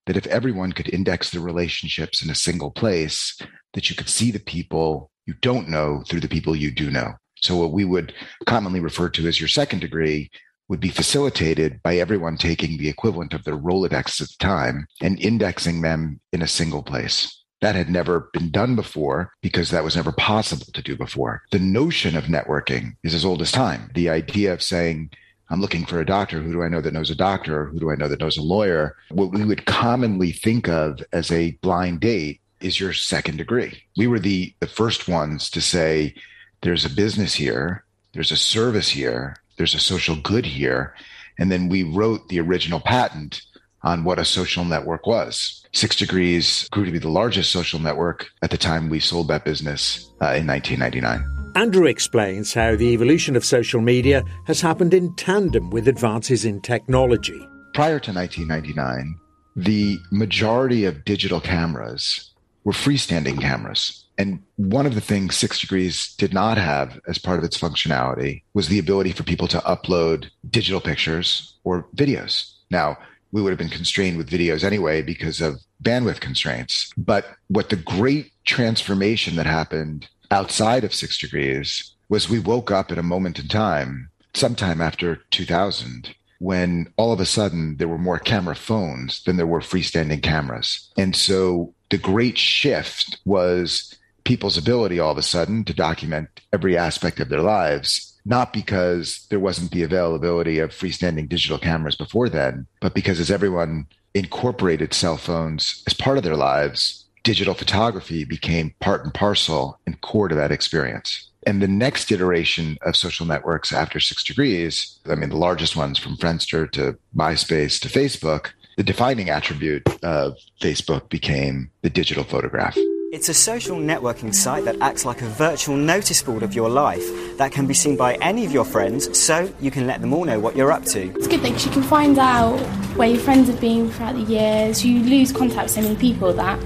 that 0.07 0.17
if 0.17 0.27
everyone 0.27 0.73
could 0.73 0.93
index 0.93 1.31
their 1.31 1.41
relationships 1.41 2.25
in 2.25 2.31
a 2.31 2.35
single 2.35 2.73
place, 2.73 3.39
that 3.75 3.89
you 3.89 3.95
could 3.95 4.09
see 4.09 4.33
the 4.33 4.41
people 4.41 5.11
you 5.27 5.35
don't 5.43 5.69
know 5.69 6.03
through 6.09 6.21
the 6.21 6.29
people 6.29 6.57
you 6.57 6.73
do 6.73 6.91
know. 6.91 7.13
So 7.43 7.57
what 7.57 7.73
we 7.73 7.85
would 7.85 8.13
commonly 8.47 8.81
refer 8.81 9.09
to 9.11 9.29
as 9.29 9.41
your 9.41 9.49
second 9.49 9.81
degree 9.81 10.31
would 10.69 10.81
be 10.81 10.89
facilitated 10.89 11.83
by 11.83 11.97
everyone 11.97 12.37
taking 12.37 12.77
the 12.77 12.89
equivalent 12.89 13.33
of 13.33 13.45
their 13.45 13.57
Rolodex 13.57 14.21
at 14.21 14.29
the 14.29 14.37
time 14.39 14.87
and 15.01 15.21
indexing 15.21 15.81
them 15.81 16.21
in 16.33 16.43
a 16.43 16.49
single 16.49 16.83
place. 16.83 17.43
That 17.61 17.75
had 17.75 17.89
never 17.89 18.29
been 18.33 18.51
done 18.51 18.77
before 18.77 19.33
because 19.41 19.71
that 19.71 19.85
was 19.85 19.97
never 19.97 20.13
possible 20.13 20.67
to 20.73 20.83
do 20.83 20.97
before. 20.97 21.43
The 21.53 21.59
notion 21.59 22.17
of 22.17 22.25
networking 22.25 22.97
is 23.03 23.15
as 23.15 23.25
old 23.25 23.41
as 23.41 23.51
time. 23.51 23.91
The 23.95 24.11
idea 24.11 24.53
of 24.53 24.63
saying, 24.63 25.11
I'm 25.49 25.61
looking 25.61 25.87
for 25.87 26.01
a 26.01 26.07
doctor. 26.07 26.41
Who 26.41 26.53
do 26.53 26.63
I 26.63 26.69
know 26.69 26.81
that 26.81 26.93
knows 26.93 27.11
a 27.11 27.15
doctor? 27.15 27.67
Who 27.67 27.79
do 27.79 27.91
I 27.91 27.95
know 27.95 28.09
that 28.09 28.21
knows 28.21 28.37
a 28.37 28.43
lawyer? 28.43 28.97
What 29.11 29.33
we 29.33 29.45
would 29.45 29.65
commonly 29.65 30.33
think 30.33 30.69
of 30.69 31.03
as 31.13 31.31
a 31.31 31.53
blind 31.63 32.01
date 32.01 32.41
is 32.61 32.81
your 32.81 32.93
second 32.93 33.37
degree. 33.39 33.83
We 33.97 34.07
were 34.07 34.19
the, 34.19 34.55
the 34.61 34.67
first 34.67 35.09
ones 35.09 35.49
to 35.51 35.61
say, 35.61 36.15
there's 36.63 36.85
a 36.85 36.91
business 36.91 37.35
here, 37.35 37.85
there's 38.13 38.33
a 38.33 38.37
service 38.37 38.89
here, 38.89 39.37
there's 39.57 39.75
a 39.75 39.81
social 39.81 40.17
good 40.17 40.47
here. 40.47 40.95
And 41.39 41.51
then 41.51 41.69
we 41.69 41.83
wrote 41.83 42.29
the 42.29 42.41
original 42.41 42.81
patent 42.81 43.43
on 43.83 44.05
what 44.05 44.19
a 44.19 44.25
social 44.25 44.65
network 44.65 45.07
was. 45.07 45.65
Six 45.73 45.97
Degrees 45.97 46.69
grew 46.71 46.85
to 46.85 46.91
be 46.91 46.99
the 46.99 47.09
largest 47.09 47.53
social 47.53 47.79
network 47.79 48.29
at 48.43 48.51
the 48.51 48.59
time 48.59 48.89
we 48.89 49.01
sold 49.01 49.29
that 49.29 49.45
business 49.45 50.11
uh, 50.23 50.33
in 50.35 50.47
1999. 50.47 51.53
Andrew 51.55 51.87
explains 51.87 52.53
how 52.53 52.77
the 52.77 52.93
evolution 52.93 53.37
of 53.37 53.45
social 53.45 53.81
media 53.81 54.25
has 54.47 54.61
happened 54.61 54.93
in 54.93 55.15
tandem 55.17 55.71
with 55.71 55.89
advances 55.89 56.45
in 56.45 56.61
technology. 56.61 57.47
Prior 57.75 57.99
to 58.01 58.13
1999, 58.13 59.19
the 59.55 59.99
majority 60.11 60.85
of 60.85 61.05
digital 61.05 61.41
cameras 61.41 62.33
were 62.65 62.73
freestanding 62.73 63.41
cameras. 63.41 64.06
And 64.19 64.43
one 64.57 64.87
of 64.87 64.95
the 64.95 65.01
things 65.01 65.37
Six 65.37 65.61
Degrees 65.61 66.15
did 66.17 66.33
not 66.33 66.59
have 66.59 66.99
as 67.07 67.19
part 67.19 67.39
of 67.39 67.45
its 67.45 67.59
functionality 67.59 68.43
was 68.55 68.69
the 68.69 68.79
ability 68.79 69.13
for 69.13 69.25
people 69.25 69.49
to 69.49 69.59
upload 69.59 70.31
digital 70.49 70.81
pictures 70.81 71.55
or 71.65 71.87
videos. 71.95 72.53
Now, 72.71 72.97
we 73.33 73.43
would 73.43 73.51
have 73.51 73.59
been 73.59 73.69
constrained 73.69 74.17
with 74.17 74.31
videos 74.31 74.65
anyway 74.65 75.03
because 75.03 75.41
of 75.41 75.61
bandwidth 75.83 76.21
constraints. 76.21 76.93
But 76.97 77.27
what 77.49 77.69
the 77.69 77.77
great 77.77 78.33
transformation 78.45 79.37
that 79.37 79.47
happened 79.47 80.09
outside 80.31 80.85
of 80.85 80.95
Six 80.95 81.19
Degrees 81.19 81.93
was 82.09 82.31
we 82.31 82.39
woke 82.39 82.71
up 82.71 82.91
at 82.91 82.99
a 82.99 83.03
moment 83.03 83.39
in 83.39 83.49
time, 83.49 84.11
sometime 84.35 84.81
after 84.81 85.17
2000, 85.31 86.15
when 86.39 86.93
all 86.97 87.13
of 87.13 87.21
a 87.21 87.27
sudden 87.27 87.77
there 87.77 87.89
were 87.89 87.99
more 87.99 88.19
camera 88.19 88.55
phones 88.55 89.23
than 89.25 89.37
there 89.37 89.47
were 89.47 89.61
freestanding 89.61 90.23
cameras. 90.23 90.91
And 90.97 91.17
so 91.17 91.75
the 91.91 91.99
great 91.99 92.39
shift 92.39 93.19
was 93.25 93.97
people's 94.27 94.59
ability 94.59 94.99
all 94.99 95.13
of 95.13 95.19
a 95.19 95.23
sudden 95.23 95.65
to 95.65 95.73
document 95.73 96.29
every 96.53 96.77
aspect 96.77 97.21
of 97.21 97.29
their 97.29 97.41
lives, 97.41 98.13
not 98.25 98.53
because 98.53 99.25
there 99.31 99.41
wasn't 99.41 99.71
the 99.71 99.85
availability 99.85 100.59
of 100.59 100.71
freestanding 100.71 101.29
digital 101.29 101.59
cameras 101.59 101.97
before 101.97 102.29
then, 102.29 102.67
but 102.81 102.93
because 102.93 103.21
as 103.21 103.31
everyone 103.31 103.87
incorporated 104.15 104.93
cell 104.93 105.17
phones 105.17 105.83
as 105.87 105.95
part 105.95 106.19
of 106.19 106.25
their 106.25 106.37
lives, 106.37 107.05
digital 107.23 107.55
photography 107.55 108.25
became 108.25 108.75
part 108.81 109.05
and 109.05 109.15
parcel 109.15 109.79
and 109.87 110.01
core 110.01 110.29
to 110.29 110.35
that 110.35 110.53
experience. 110.53 111.31
And 111.47 111.63
the 111.63 111.69
next 111.69 112.11
iteration 112.11 112.77
of 112.83 112.97
social 112.97 113.27
networks 113.27 113.73
after 113.73 114.01
Six 114.01 114.25
Degrees, 114.25 114.99
I 115.09 115.15
mean, 115.15 115.31
the 115.31 115.37
largest 115.37 115.77
ones 115.77 115.97
from 115.97 116.17
Friendster 116.17 116.69
to 116.73 116.99
MySpace 117.17 117.81
to 117.81 117.89
Facebook, 117.89 118.51
the 118.77 118.83
defining 118.83 119.31
attribute 119.31 119.89
of 120.03 120.37
Facebook 120.61 121.09
became 121.09 121.71
the 121.83 121.91
digital 121.91 122.25
photograph. 122.25 122.77
It's 123.13 123.29
a 123.29 123.35
social 123.35 123.77
networking 123.77 124.35
site 124.35 124.65
that 124.65 124.77
acts 124.81 125.05
like 125.05 125.23
a 125.23 125.27
virtual 125.27 125.77
notice 125.77 126.21
board 126.23 126.43
of 126.43 126.55
your 126.55 126.69
life 126.69 127.05
that 127.39 127.53
can 127.53 127.65
be 127.67 127.73
seen 127.73 127.97
by 127.97 128.15
any 128.17 128.45
of 128.45 128.51
your 128.51 128.65
friends 128.65 129.17
so 129.17 129.49
you 129.61 129.71
can 129.71 129.87
let 129.87 130.01
them 130.01 130.13
all 130.13 130.25
know 130.25 130.41
what 130.41 130.57
you're 130.57 130.73
up 130.73 130.85
to. 130.87 131.15
It's 131.15 131.27
a 131.27 131.31
good 131.31 131.41
because 131.41 131.65
you 131.65 131.71
can 131.71 131.85
find 131.85 132.19
out 132.19 132.59
where 132.97 133.09
your 133.09 133.21
friends 133.21 133.49
have 133.49 133.61
been 133.61 133.91
throughout 133.91 134.17
the 134.17 134.23
years. 134.23 134.85
You 134.85 135.05
lose 135.05 135.31
contact 135.31 135.63
with 135.63 135.71
so 135.71 135.83
many 135.83 135.95
people 135.95 136.33
that 136.33 136.59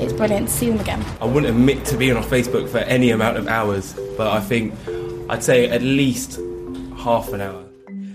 it's 0.00 0.12
brilliant 0.12 0.46
to 0.46 0.54
see 0.54 0.70
them 0.70 0.78
again. 0.78 1.04
I 1.20 1.24
wouldn't 1.24 1.46
admit 1.46 1.84
to 1.86 1.96
being 1.96 2.16
on 2.16 2.22
Facebook 2.22 2.68
for 2.68 2.78
any 2.78 3.10
amount 3.10 3.36
of 3.36 3.48
hours, 3.48 3.98
but 4.16 4.28
I 4.28 4.40
think 4.40 4.74
I'd 5.28 5.42
say 5.42 5.68
at 5.68 5.82
least 5.82 6.38
half 6.96 7.32
an 7.32 7.40
hour. 7.40 7.64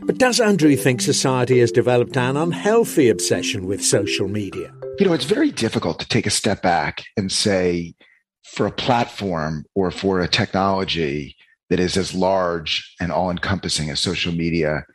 But 0.04 0.18
does 0.18 0.40
Andrew 0.40 0.78
think 0.78 1.02
society 1.02 1.60
has 1.60 1.72
developed 1.72 2.16
an 2.16 2.38
unhealthy 2.38 3.10
obsession 3.10 3.68
with 3.68 3.84
social 3.84 4.30
media? 4.30 4.74
You 5.00 5.08
know, 5.08 5.14
it's 5.14 5.26
very 5.26 5.50
difficult 5.50 6.00
to 6.00 6.08
take 6.08 6.28
a 6.28 6.30
step 6.32 6.62
back 6.62 7.04
and 7.18 7.32
say, 7.32 7.96
for 8.44 8.68
a 8.68 8.72
platform 8.72 9.66
or 9.74 9.90
for 9.90 10.20
a 10.20 10.28
technology 10.28 11.36
that 11.72 11.80
is 11.80 11.98
as 11.98 12.14
large 12.14 12.94
and 13.02 13.12
all 13.12 13.32
encompassing 13.32 13.90
as 13.90 14.00
social 14.00 14.32
media, 14.32 14.86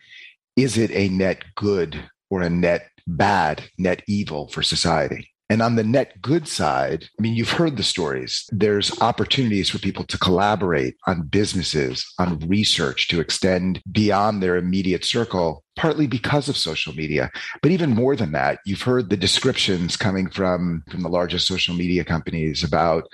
is 0.56 0.78
it 0.78 0.92
a 0.92 1.08
net 1.08 1.42
good 1.56 2.00
or 2.30 2.42
a 2.42 2.50
net 2.50 2.90
bad, 3.08 3.64
net 3.76 4.02
evil 4.06 4.46
for 4.48 4.62
society? 4.62 5.28
And 5.50 5.62
on 5.62 5.76
the 5.76 5.84
net 5.84 6.20
good 6.20 6.46
side, 6.46 7.08
I 7.18 7.22
mean, 7.22 7.34
you've 7.34 7.52
heard 7.52 7.78
the 7.78 7.82
stories. 7.82 8.44
There's 8.50 9.00
opportunities 9.00 9.70
for 9.70 9.78
people 9.78 10.04
to 10.04 10.18
collaborate 10.18 10.96
on 11.06 11.26
businesses, 11.26 12.06
on 12.18 12.38
research 12.40 13.08
to 13.08 13.20
extend 13.20 13.80
beyond 13.90 14.42
their 14.42 14.56
immediate 14.56 15.06
circle, 15.06 15.64
partly 15.74 16.06
because 16.06 16.50
of 16.50 16.56
social 16.58 16.92
media. 16.94 17.30
But 17.62 17.72
even 17.72 17.94
more 17.94 18.14
than 18.14 18.32
that, 18.32 18.58
you've 18.66 18.82
heard 18.82 19.08
the 19.08 19.16
descriptions 19.16 19.96
coming 19.96 20.28
from, 20.28 20.82
from 20.90 21.02
the 21.02 21.08
largest 21.08 21.46
social 21.46 21.74
media 21.74 22.04
companies 22.04 22.62
about 22.62 23.04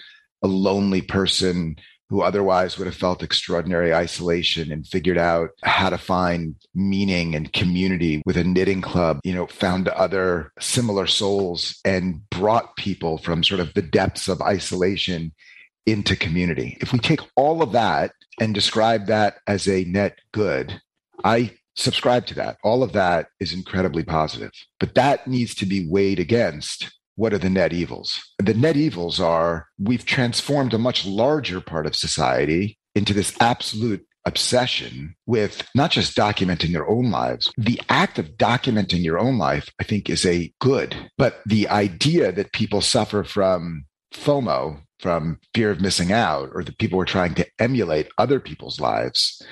a 0.42 0.48
lonely 0.48 1.02
person 1.02 1.76
who 2.10 2.20
otherwise 2.20 2.76
would 2.76 2.86
have 2.86 2.94
felt 2.94 3.22
extraordinary 3.22 3.94
isolation 3.94 4.70
and 4.70 4.86
figured 4.86 5.18
out 5.18 5.50
how 5.62 5.90
to 5.90 5.98
find 5.98 6.54
meaning 6.74 7.34
and 7.34 7.52
community 7.52 8.22
with 8.26 8.36
a 8.36 8.44
knitting 8.44 8.82
club, 8.82 9.20
you 9.24 9.32
know, 9.32 9.46
found 9.46 9.88
other 9.88 10.52
similar 10.60 11.06
souls 11.06 11.80
and 11.84 12.28
brought 12.30 12.76
people 12.76 13.18
from 13.18 13.42
sort 13.42 13.60
of 13.60 13.72
the 13.74 13.82
depths 13.82 14.28
of 14.28 14.42
isolation 14.42 15.32
into 15.86 16.16
community. 16.16 16.76
If 16.80 16.92
we 16.92 16.98
take 16.98 17.20
all 17.36 17.62
of 17.62 17.72
that 17.72 18.12
and 18.40 18.54
describe 18.54 19.06
that 19.06 19.38
as 19.46 19.68
a 19.68 19.84
net 19.84 20.18
good, 20.32 20.80
I 21.24 21.52
subscribe 21.74 22.26
to 22.26 22.34
that. 22.34 22.58
All 22.62 22.82
of 22.82 22.92
that 22.92 23.28
is 23.40 23.52
incredibly 23.52 24.04
positive, 24.04 24.52
but 24.78 24.94
that 24.94 25.26
needs 25.26 25.54
to 25.56 25.66
be 25.66 25.88
weighed 25.88 26.20
against 26.20 26.92
what 27.16 27.32
are 27.32 27.38
the 27.38 27.50
net 27.50 27.72
evils? 27.72 28.20
The 28.38 28.54
net 28.54 28.76
evils 28.76 29.20
are 29.20 29.68
we've 29.78 30.04
transformed 30.04 30.74
a 30.74 30.78
much 30.78 31.06
larger 31.06 31.60
part 31.60 31.86
of 31.86 31.96
society 31.96 32.78
into 32.94 33.12
this 33.12 33.34
absolute 33.40 34.06
obsession 34.26 35.14
with 35.26 35.66
not 35.74 35.90
just 35.90 36.16
documenting 36.16 36.72
their 36.72 36.88
own 36.88 37.10
lives. 37.10 37.52
The 37.58 37.80
act 37.88 38.18
of 38.18 38.36
documenting 38.36 39.04
your 39.04 39.18
own 39.18 39.38
life, 39.38 39.70
I 39.80 39.84
think, 39.84 40.08
is 40.08 40.24
a 40.24 40.52
good, 40.60 40.96
but 41.18 41.40
the 41.46 41.68
idea 41.68 42.32
that 42.32 42.52
people 42.52 42.80
suffer 42.80 43.22
from 43.22 43.84
FOMO, 44.14 44.80
from 45.00 45.38
fear 45.54 45.70
of 45.70 45.80
missing 45.80 46.12
out, 46.12 46.48
or 46.54 46.64
that 46.64 46.78
people 46.78 46.96
were 46.96 47.04
trying 47.04 47.34
to 47.34 47.46
emulate 47.58 48.08
other 48.16 48.40
people's 48.40 48.80
lives, 48.80 49.42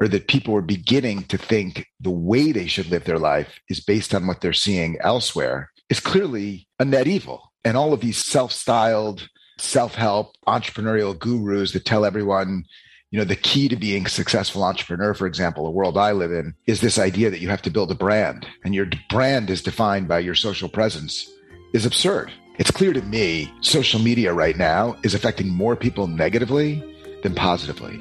or 0.00 0.08
that 0.08 0.28
people 0.28 0.52
were 0.52 0.60
beginning 0.60 1.22
to 1.24 1.38
think 1.38 1.86
the 2.00 2.10
way 2.10 2.52
they 2.52 2.66
should 2.66 2.90
live 2.90 3.04
their 3.04 3.18
life 3.18 3.58
is 3.70 3.80
based 3.80 4.14
on 4.14 4.26
what 4.26 4.42
they're 4.42 4.52
seeing 4.52 4.98
elsewhere 5.00 5.70
is 5.90 6.00
clearly 6.00 6.66
a 6.78 6.84
net 6.84 7.06
evil. 7.06 7.52
And 7.64 7.76
all 7.76 7.92
of 7.92 8.00
these 8.00 8.16
self 8.16 8.52
styled, 8.52 9.28
self 9.58 9.94
help 9.94 10.34
entrepreneurial 10.46 11.18
gurus 11.18 11.72
that 11.72 11.84
tell 11.84 12.06
everyone, 12.06 12.64
you 13.10 13.18
know, 13.18 13.24
the 13.24 13.36
key 13.36 13.68
to 13.68 13.76
being 13.76 14.06
a 14.06 14.08
successful 14.08 14.64
entrepreneur, 14.64 15.12
for 15.12 15.26
example, 15.26 15.64
the 15.64 15.70
world 15.70 15.98
I 15.98 16.12
live 16.12 16.32
in, 16.32 16.54
is 16.66 16.80
this 16.80 16.98
idea 16.98 17.28
that 17.28 17.40
you 17.40 17.48
have 17.50 17.62
to 17.62 17.70
build 17.70 17.90
a 17.90 17.96
brand 17.96 18.46
and 18.64 18.74
your 18.74 18.86
brand 19.10 19.50
is 19.50 19.62
defined 19.62 20.08
by 20.08 20.20
your 20.20 20.36
social 20.36 20.68
presence 20.68 21.30
is 21.74 21.84
absurd. 21.84 22.32
It's 22.58 22.70
clear 22.70 22.92
to 22.92 23.02
me 23.02 23.52
social 23.60 24.00
media 24.00 24.32
right 24.32 24.56
now 24.56 24.96
is 25.02 25.14
affecting 25.14 25.48
more 25.48 25.76
people 25.76 26.06
negatively 26.06 26.82
than 27.22 27.34
positively. 27.34 27.98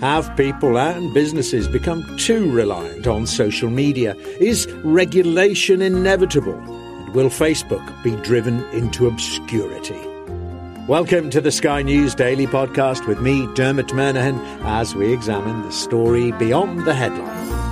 Have 0.00 0.36
people 0.36 0.76
and 0.76 1.14
businesses 1.14 1.68
become 1.68 2.16
too 2.16 2.50
reliant 2.50 3.06
on 3.06 3.26
social 3.26 3.70
media? 3.70 4.16
Is 4.40 4.66
regulation 4.82 5.80
inevitable? 5.80 6.81
Will 7.12 7.28
Facebook 7.28 8.02
be 8.02 8.16
driven 8.16 8.64
into 8.70 9.06
obscurity? 9.06 10.00
Welcome 10.88 11.28
to 11.30 11.40
the 11.40 11.52
Sky 11.52 11.82
News 11.82 12.14
Daily 12.14 12.46
Podcast 12.46 13.06
with 13.06 13.20
me, 13.20 13.46
Dermot 13.54 13.88
Murnaghan, 13.88 14.38
as 14.64 14.94
we 14.94 15.12
examine 15.12 15.62
the 15.62 15.72
story 15.72 16.32
beyond 16.32 16.86
the 16.86 16.94
headline. 16.94 17.71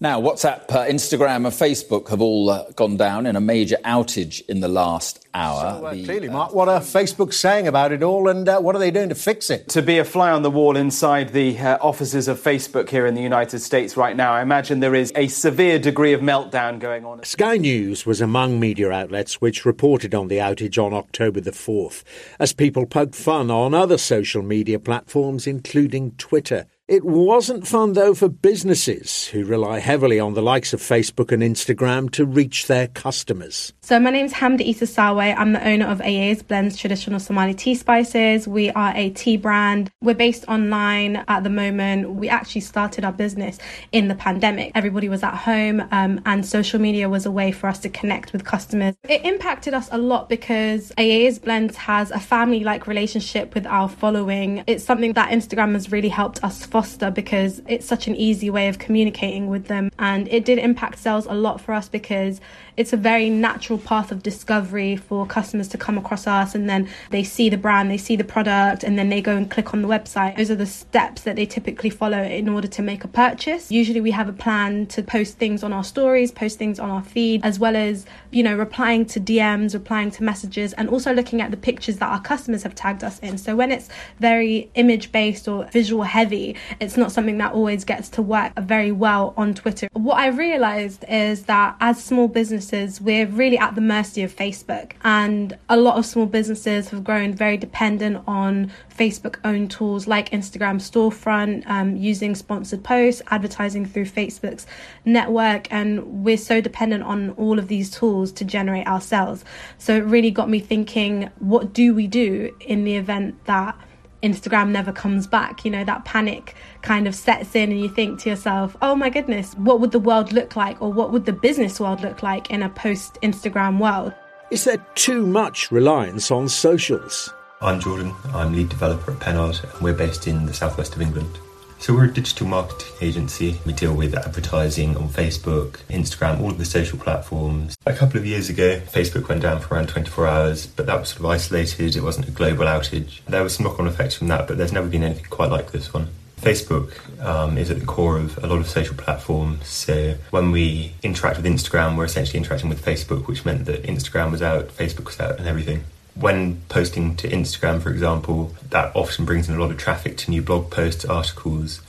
Now, 0.00 0.20
WhatsApp, 0.20 0.70
uh, 0.70 0.86
Instagram, 0.86 1.38
and 1.38 1.46
Facebook 1.46 2.10
have 2.10 2.20
all 2.20 2.50
uh, 2.50 2.70
gone 2.76 2.96
down 2.96 3.26
in 3.26 3.34
a 3.34 3.40
major 3.40 3.78
outage 3.84 4.48
in 4.48 4.60
the 4.60 4.68
last 4.68 5.26
hour. 5.34 5.80
So, 5.80 5.86
uh, 5.86 5.92
the, 5.92 6.04
clearly, 6.04 6.28
Mark, 6.28 6.54
what 6.54 6.68
are 6.68 6.78
Facebook 6.78 7.34
saying 7.34 7.66
about 7.66 7.90
it 7.90 8.04
all, 8.04 8.28
and 8.28 8.48
uh, 8.48 8.60
what 8.60 8.76
are 8.76 8.78
they 8.78 8.92
doing 8.92 9.08
to 9.08 9.16
fix 9.16 9.50
it? 9.50 9.68
To 9.70 9.82
be 9.82 9.98
a 9.98 10.04
fly 10.04 10.30
on 10.30 10.42
the 10.42 10.52
wall 10.52 10.76
inside 10.76 11.30
the 11.32 11.58
uh, 11.58 11.78
offices 11.80 12.28
of 12.28 12.38
Facebook 12.38 12.88
here 12.88 13.06
in 13.06 13.16
the 13.16 13.22
United 13.22 13.58
States 13.58 13.96
right 13.96 14.14
now, 14.14 14.34
I 14.34 14.40
imagine 14.40 14.78
there 14.78 14.94
is 14.94 15.12
a 15.16 15.26
severe 15.26 15.80
degree 15.80 16.12
of 16.12 16.20
meltdown 16.20 16.78
going 16.78 17.04
on. 17.04 17.24
Sky 17.24 17.56
News 17.56 18.06
was 18.06 18.20
among 18.20 18.60
media 18.60 18.92
outlets 18.92 19.40
which 19.40 19.64
reported 19.64 20.14
on 20.14 20.28
the 20.28 20.36
outage 20.36 20.80
on 20.80 20.94
October 20.94 21.40
the 21.40 21.50
4th, 21.50 22.04
as 22.38 22.52
people 22.52 22.86
poked 22.86 23.16
fun 23.16 23.50
on 23.50 23.74
other 23.74 23.98
social 23.98 24.42
media 24.42 24.78
platforms, 24.78 25.44
including 25.48 26.12
Twitter. 26.12 26.66
It 26.88 27.04
wasn't 27.04 27.68
fun, 27.68 27.92
though, 27.92 28.14
for 28.14 28.30
businesses 28.30 29.26
who 29.26 29.44
rely 29.44 29.78
heavily 29.78 30.18
on 30.18 30.32
the 30.32 30.40
likes 30.40 30.72
of 30.72 30.80
Facebook 30.80 31.30
and 31.30 31.42
Instagram 31.42 32.10
to 32.12 32.24
reach 32.24 32.66
their 32.66 32.88
customers. 32.88 33.74
So, 33.82 34.00
my 34.00 34.08
name 34.08 34.24
is 34.24 34.32
Hamda 34.32 34.62
Isa 34.62 34.86
Salwe. 34.86 35.34
I'm 35.36 35.52
the 35.52 35.68
owner 35.68 35.84
of 35.84 36.00
AA's 36.00 36.42
Blends 36.42 36.78
Traditional 36.78 37.20
Somali 37.20 37.52
Tea 37.52 37.74
Spices. 37.74 38.48
We 38.48 38.70
are 38.70 38.94
a 38.96 39.10
tea 39.10 39.36
brand. 39.36 39.90
We're 40.00 40.14
based 40.14 40.46
online 40.48 41.16
at 41.28 41.44
the 41.44 41.50
moment. 41.50 42.12
We 42.14 42.30
actually 42.30 42.62
started 42.62 43.04
our 43.04 43.12
business 43.12 43.58
in 43.92 44.08
the 44.08 44.14
pandemic. 44.14 44.72
Everybody 44.74 45.10
was 45.10 45.22
at 45.22 45.34
home, 45.34 45.86
um, 45.90 46.22
and 46.24 46.46
social 46.46 46.80
media 46.80 47.10
was 47.10 47.26
a 47.26 47.30
way 47.30 47.52
for 47.52 47.66
us 47.66 47.80
to 47.80 47.90
connect 47.90 48.32
with 48.32 48.46
customers. 48.46 48.94
It 49.06 49.26
impacted 49.26 49.74
us 49.74 49.90
a 49.92 49.98
lot 49.98 50.30
because 50.30 50.90
AA's 50.96 51.38
Blends 51.38 51.76
has 51.76 52.10
a 52.10 52.18
family 52.18 52.64
like 52.64 52.86
relationship 52.86 53.54
with 53.54 53.66
our 53.66 53.90
following. 53.90 54.64
It's 54.66 54.84
something 54.84 55.12
that 55.12 55.32
Instagram 55.32 55.74
has 55.74 55.92
really 55.92 56.08
helped 56.08 56.42
us 56.42 56.64
foster 56.78 57.10
because 57.10 57.60
it's 57.66 57.84
such 57.84 58.06
an 58.06 58.14
easy 58.14 58.48
way 58.50 58.68
of 58.68 58.78
communicating 58.78 59.48
with 59.48 59.66
them. 59.66 59.90
And 59.98 60.28
it 60.28 60.44
did 60.44 60.58
impact 60.58 61.00
sales 61.00 61.26
a 61.26 61.34
lot 61.34 61.60
for 61.60 61.72
us 61.72 61.88
because 61.88 62.40
it's 62.78 62.92
a 62.92 62.96
very 62.96 63.28
natural 63.28 63.76
path 63.76 64.12
of 64.12 64.22
discovery 64.22 64.94
for 64.94 65.26
customers 65.26 65.66
to 65.66 65.76
come 65.76 65.98
across 65.98 66.28
us 66.28 66.54
and 66.54 66.70
then 66.70 66.88
they 67.10 67.24
see 67.24 67.48
the 67.48 67.56
brand, 67.56 67.90
they 67.90 67.98
see 67.98 68.14
the 68.14 68.22
product, 68.22 68.84
and 68.84 68.96
then 68.96 69.08
they 69.08 69.20
go 69.20 69.36
and 69.36 69.50
click 69.50 69.74
on 69.74 69.82
the 69.82 69.88
website. 69.88 70.36
Those 70.36 70.52
are 70.52 70.56
the 70.56 70.64
steps 70.64 71.22
that 71.22 71.34
they 71.34 71.44
typically 71.44 71.90
follow 71.90 72.22
in 72.22 72.48
order 72.48 72.68
to 72.68 72.80
make 72.80 73.02
a 73.02 73.08
purchase. 73.08 73.72
Usually 73.72 74.00
we 74.00 74.12
have 74.12 74.28
a 74.28 74.32
plan 74.32 74.86
to 74.86 75.02
post 75.02 75.38
things 75.38 75.64
on 75.64 75.72
our 75.72 75.82
stories, 75.82 76.30
post 76.30 76.56
things 76.56 76.78
on 76.78 76.88
our 76.88 77.02
feed, 77.02 77.44
as 77.44 77.58
well 77.58 77.74
as, 77.74 78.06
you 78.30 78.44
know, 78.44 78.56
replying 78.56 79.04
to 79.06 79.20
DMs, 79.20 79.74
replying 79.74 80.12
to 80.12 80.22
messages, 80.22 80.72
and 80.74 80.88
also 80.88 81.12
looking 81.12 81.40
at 81.40 81.50
the 81.50 81.56
pictures 81.56 81.96
that 81.96 82.08
our 82.08 82.20
customers 82.20 82.62
have 82.62 82.76
tagged 82.76 83.02
us 83.02 83.18
in. 83.18 83.38
So 83.38 83.56
when 83.56 83.72
it's 83.72 83.88
very 84.20 84.70
image 84.76 85.10
based 85.10 85.48
or 85.48 85.66
visual 85.72 86.04
heavy, 86.04 86.54
it's 86.78 86.96
not 86.96 87.10
something 87.10 87.38
that 87.38 87.52
always 87.52 87.84
gets 87.84 88.08
to 88.10 88.22
work 88.22 88.52
very 88.56 88.92
well 88.92 89.34
on 89.36 89.52
Twitter. 89.54 89.88
What 89.94 90.18
I 90.18 90.28
realized 90.28 91.04
is 91.08 91.42
that 91.46 91.74
as 91.80 92.02
small 92.02 92.28
businesses, 92.70 93.00
we're 93.00 93.26
really 93.26 93.58
at 93.58 93.74
the 93.74 93.80
mercy 93.80 94.22
of 94.22 94.34
Facebook, 94.34 94.92
and 95.02 95.56
a 95.68 95.76
lot 95.76 95.96
of 95.96 96.04
small 96.04 96.26
businesses 96.26 96.90
have 96.90 97.02
grown 97.02 97.32
very 97.32 97.56
dependent 97.56 98.22
on 98.26 98.70
Facebook 98.96 99.36
owned 99.44 99.70
tools 99.70 100.06
like 100.06 100.30
Instagram 100.30 100.76
storefront, 100.76 101.66
um, 101.68 101.96
using 101.96 102.34
sponsored 102.34 102.84
posts, 102.84 103.22
advertising 103.28 103.86
through 103.86 104.04
Facebook's 104.04 104.66
network, 105.04 105.72
and 105.72 106.24
we're 106.24 106.36
so 106.36 106.60
dependent 106.60 107.02
on 107.04 107.30
all 107.32 107.58
of 107.58 107.68
these 107.68 107.90
tools 107.90 108.32
to 108.32 108.44
generate 108.44 108.86
our 108.86 109.00
sales. 109.00 109.44
So 109.78 109.94
it 109.96 110.04
really 110.04 110.30
got 110.30 110.50
me 110.50 110.60
thinking 110.60 111.30
what 111.38 111.72
do 111.72 111.94
we 111.94 112.06
do 112.06 112.54
in 112.60 112.84
the 112.84 112.96
event 112.96 113.44
that 113.46 113.76
Instagram 114.22 114.70
never 114.70 114.92
comes 114.92 115.26
back. 115.26 115.64
You 115.64 115.70
know, 115.70 115.84
that 115.84 116.04
panic 116.04 116.54
kind 116.82 117.06
of 117.06 117.14
sets 117.14 117.54
in, 117.54 117.70
and 117.70 117.80
you 117.80 117.88
think 117.88 118.20
to 118.20 118.30
yourself, 118.30 118.76
oh 118.82 118.94
my 118.94 119.10
goodness, 119.10 119.54
what 119.54 119.80
would 119.80 119.92
the 119.92 119.98
world 119.98 120.32
look 120.32 120.56
like, 120.56 120.80
or 120.82 120.92
what 120.92 121.12
would 121.12 121.24
the 121.26 121.32
business 121.32 121.80
world 121.80 122.02
look 122.02 122.22
like 122.22 122.50
in 122.50 122.62
a 122.62 122.68
post 122.68 123.18
Instagram 123.22 123.78
world? 123.78 124.12
Is 124.50 124.64
there 124.64 124.84
too 124.94 125.26
much 125.26 125.70
reliance 125.70 126.30
on 126.30 126.48
socials? 126.48 127.32
I'm 127.60 127.80
Jordan, 127.80 128.14
I'm 128.32 128.52
lead 128.52 128.68
developer 128.68 129.12
at 129.12 129.20
Pennard, 129.20 129.60
and 129.62 129.82
we're 129.82 129.92
based 129.92 130.26
in 130.26 130.46
the 130.46 130.54
southwest 130.54 130.94
of 130.94 131.02
England. 131.02 131.38
So 131.80 131.94
we're 131.94 132.06
a 132.06 132.12
digital 132.12 132.46
marketing 132.46 132.92
agency. 133.00 133.60
We 133.64 133.72
deal 133.72 133.94
with 133.94 134.14
advertising 134.14 134.96
on 134.96 135.08
Facebook, 135.08 135.78
Instagram, 135.88 136.40
all 136.40 136.50
of 136.50 136.58
the 136.58 136.64
social 136.64 136.98
platforms. 136.98 137.76
A 137.86 137.94
couple 137.94 138.18
of 138.18 138.26
years 138.26 138.50
ago, 138.50 138.80
Facebook 138.80 139.28
went 139.28 139.42
down 139.42 139.60
for 139.60 139.74
around 139.74 139.88
24 139.88 140.26
hours, 140.26 140.66
but 140.66 140.86
that 140.86 140.98
was 140.98 141.10
sort 141.10 141.20
of 141.20 141.26
isolated. 141.26 141.96
It 141.96 142.02
wasn't 142.02 142.28
a 142.28 142.32
global 142.32 142.66
outage. 142.66 143.20
There 143.26 143.42
was 143.42 143.54
some 143.54 143.64
knock-on 143.64 143.86
effects 143.86 144.16
from 144.16 144.28
that, 144.28 144.48
but 144.48 144.58
there's 144.58 144.72
never 144.72 144.88
been 144.88 145.04
anything 145.04 145.26
quite 145.30 145.50
like 145.50 145.70
this 145.70 145.94
one. 145.94 146.08
Facebook 146.40 146.92
um, 147.24 147.56
is 147.56 147.70
at 147.70 147.80
the 147.80 147.86
core 147.86 148.18
of 148.18 148.42
a 148.42 148.46
lot 148.46 148.58
of 148.58 148.68
social 148.68 148.96
platforms. 148.96 149.66
So 149.66 150.16
when 150.30 150.50
we 150.50 150.94
interact 151.02 151.36
with 151.36 151.46
Instagram, 151.46 151.96
we're 151.96 152.04
essentially 152.04 152.38
interacting 152.38 152.68
with 152.68 152.84
Facebook, 152.84 153.28
which 153.28 153.44
meant 153.44 153.66
that 153.66 153.84
Instagram 153.84 154.32
was 154.32 154.42
out, 154.42 154.68
Facebook 154.68 155.06
was 155.06 155.20
out, 155.20 155.38
and 155.38 155.48
everything. 155.48 155.84
When 156.18 156.62
posting 156.68 157.16
to 157.16 157.28
Instagram, 157.28 157.80
for 157.80 157.90
example, 157.90 158.52
that 158.70 158.94
often 158.96 159.24
brings 159.24 159.48
in 159.48 159.54
a 159.54 159.60
lot 159.60 159.70
of 159.70 159.78
traffic 159.78 160.16
to 160.18 160.30
new 160.30 160.42
blog 160.42 160.70
posts, 160.70 161.04
articles, 161.04 161.80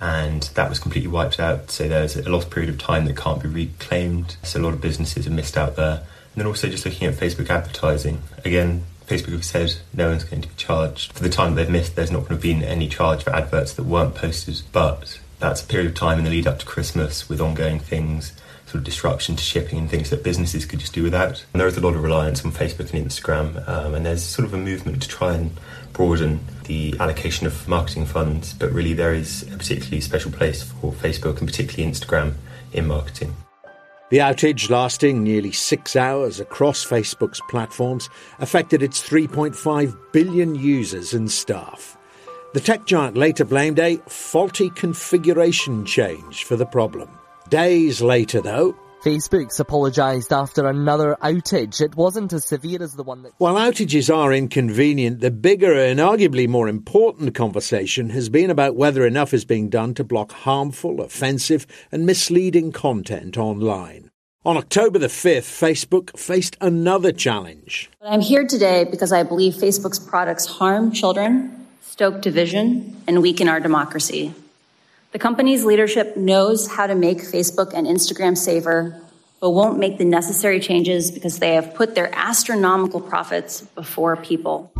and 0.00 0.42
that 0.54 0.68
was 0.68 0.78
completely 0.78 1.10
wiped 1.10 1.40
out. 1.40 1.70
So 1.70 1.88
there's 1.88 2.16
a 2.16 2.28
lost 2.28 2.50
period 2.50 2.70
of 2.70 2.78
time 2.78 3.04
that 3.06 3.16
can't 3.16 3.42
be 3.42 3.48
reclaimed. 3.48 4.36
So 4.42 4.60
a 4.60 4.62
lot 4.62 4.74
of 4.74 4.80
businesses 4.80 5.24
have 5.24 5.34
missed 5.34 5.56
out 5.56 5.76
there. 5.76 6.02
And 6.34 6.36
then 6.36 6.46
also 6.46 6.68
just 6.68 6.84
looking 6.84 7.08
at 7.08 7.14
Facebook 7.14 7.50
advertising. 7.50 8.22
Again, 8.44 8.84
Facebook 9.06 9.32
have 9.32 9.44
said 9.44 9.74
no 9.94 10.10
one's 10.10 10.24
going 10.24 10.42
to 10.42 10.48
be 10.48 10.54
charged. 10.56 11.12
For 11.12 11.22
the 11.22 11.28
time 11.28 11.54
they've 11.54 11.68
missed, 11.68 11.96
there's 11.96 12.12
not 12.12 12.28
going 12.28 12.36
to 12.36 12.42
been 12.42 12.62
any 12.62 12.88
charge 12.88 13.24
for 13.24 13.30
adverts 13.30 13.72
that 13.74 13.84
weren't 13.84 14.14
posted. 14.14 14.60
But 14.70 15.18
that's 15.38 15.62
a 15.62 15.66
period 15.66 15.88
of 15.88 15.94
time 15.94 16.18
in 16.18 16.24
the 16.24 16.30
lead 16.30 16.46
up 16.46 16.58
to 16.60 16.66
Christmas 16.66 17.28
with 17.28 17.40
ongoing 17.40 17.78
things, 17.78 18.32
sort 18.68 18.76
of 18.76 18.84
disruption 18.84 19.34
to 19.34 19.42
shipping 19.42 19.78
and 19.78 19.88
things 19.88 20.10
that 20.10 20.22
businesses 20.22 20.66
could 20.66 20.78
just 20.78 20.92
do 20.92 21.02
without. 21.02 21.44
And 21.52 21.60
there 21.60 21.66
is 21.66 21.78
a 21.78 21.80
lot 21.80 21.94
of 21.94 22.02
reliance 22.02 22.44
on 22.44 22.52
Facebook 22.52 22.92
and 22.92 23.08
Instagram, 23.08 23.66
um, 23.66 23.94
and 23.94 24.04
there's 24.04 24.22
sort 24.22 24.44
of 24.44 24.52
a 24.52 24.58
movement 24.58 25.02
to 25.02 25.08
try 25.08 25.34
and 25.34 25.58
broaden 25.94 26.40
the 26.64 26.94
allocation 27.00 27.46
of 27.46 27.66
marketing 27.66 28.04
funds, 28.04 28.52
but 28.52 28.70
really 28.70 28.92
there 28.92 29.14
is 29.14 29.42
a 29.54 29.56
particularly 29.56 30.02
special 30.02 30.30
place 30.30 30.62
for 30.62 30.92
Facebook 30.92 31.38
and 31.38 31.48
particularly 31.48 31.90
Instagram 31.90 32.34
in 32.74 32.86
marketing. 32.86 33.34
The 34.10 34.18
outage, 34.18 34.70
lasting 34.70 35.22
nearly 35.22 35.52
six 35.52 35.96
hours 35.96 36.40
across 36.40 36.84
Facebook's 36.84 37.40
platforms, 37.48 38.08
affected 38.38 38.82
its 38.82 39.06
3.5 39.06 39.96
billion 40.12 40.54
users 40.54 41.12
and 41.14 41.30
staff. 41.30 41.96
The 42.54 42.60
tech 42.60 42.86
giant 42.86 43.16
later 43.16 43.44
blamed 43.44 43.78
a 43.78 43.96
faulty 44.08 44.70
configuration 44.70 45.84
change 45.84 46.44
for 46.44 46.56
the 46.56 46.64
problem. 46.64 47.17
Days 47.50 48.02
later, 48.02 48.42
though, 48.42 48.76
Facebook's 49.02 49.58
apologised 49.58 50.34
after 50.34 50.66
another 50.66 51.16
outage. 51.22 51.80
It 51.80 51.96
wasn't 51.96 52.34
as 52.34 52.44
severe 52.44 52.82
as 52.82 52.92
the 52.92 53.02
one 53.02 53.22
that. 53.22 53.32
While 53.38 53.54
outages 53.54 54.14
are 54.14 54.34
inconvenient, 54.34 55.20
the 55.20 55.30
bigger 55.30 55.72
and 55.72 55.98
arguably 55.98 56.46
more 56.46 56.68
important 56.68 57.34
conversation 57.34 58.10
has 58.10 58.28
been 58.28 58.50
about 58.50 58.76
whether 58.76 59.06
enough 59.06 59.32
is 59.32 59.46
being 59.46 59.70
done 59.70 59.94
to 59.94 60.04
block 60.04 60.32
harmful, 60.32 61.00
offensive, 61.00 61.66
and 61.90 62.04
misleading 62.04 62.70
content 62.70 63.38
online. 63.38 64.10
On 64.44 64.58
October 64.58 64.98
the 64.98 65.06
5th, 65.06 65.38
Facebook 65.38 66.18
faced 66.18 66.58
another 66.60 67.12
challenge. 67.12 67.88
I'm 68.02 68.20
here 68.20 68.46
today 68.46 68.84
because 68.84 69.12
I 69.12 69.22
believe 69.22 69.54
Facebook's 69.54 69.98
products 69.98 70.44
harm 70.44 70.92
children, 70.92 71.66
stoke 71.80 72.20
division, 72.20 73.00
and 73.06 73.22
weaken 73.22 73.48
our 73.48 73.60
democracy. 73.60 74.34
The 75.10 75.18
company's 75.18 75.64
leadership 75.64 76.18
knows 76.18 76.68
how 76.68 76.86
to 76.86 76.94
make 76.94 77.18
Facebook 77.18 77.72
and 77.72 77.86
Instagram 77.86 78.36
safer, 78.36 79.00
but 79.40 79.52
won't 79.52 79.78
make 79.78 79.96
the 79.96 80.04
necessary 80.04 80.60
changes 80.60 81.10
because 81.10 81.38
they 81.38 81.54
have 81.54 81.74
put 81.74 81.94
their 81.94 82.14
astronomical 82.14 83.00
profits 83.00 83.62
before 83.74 84.18
people. 84.18 84.70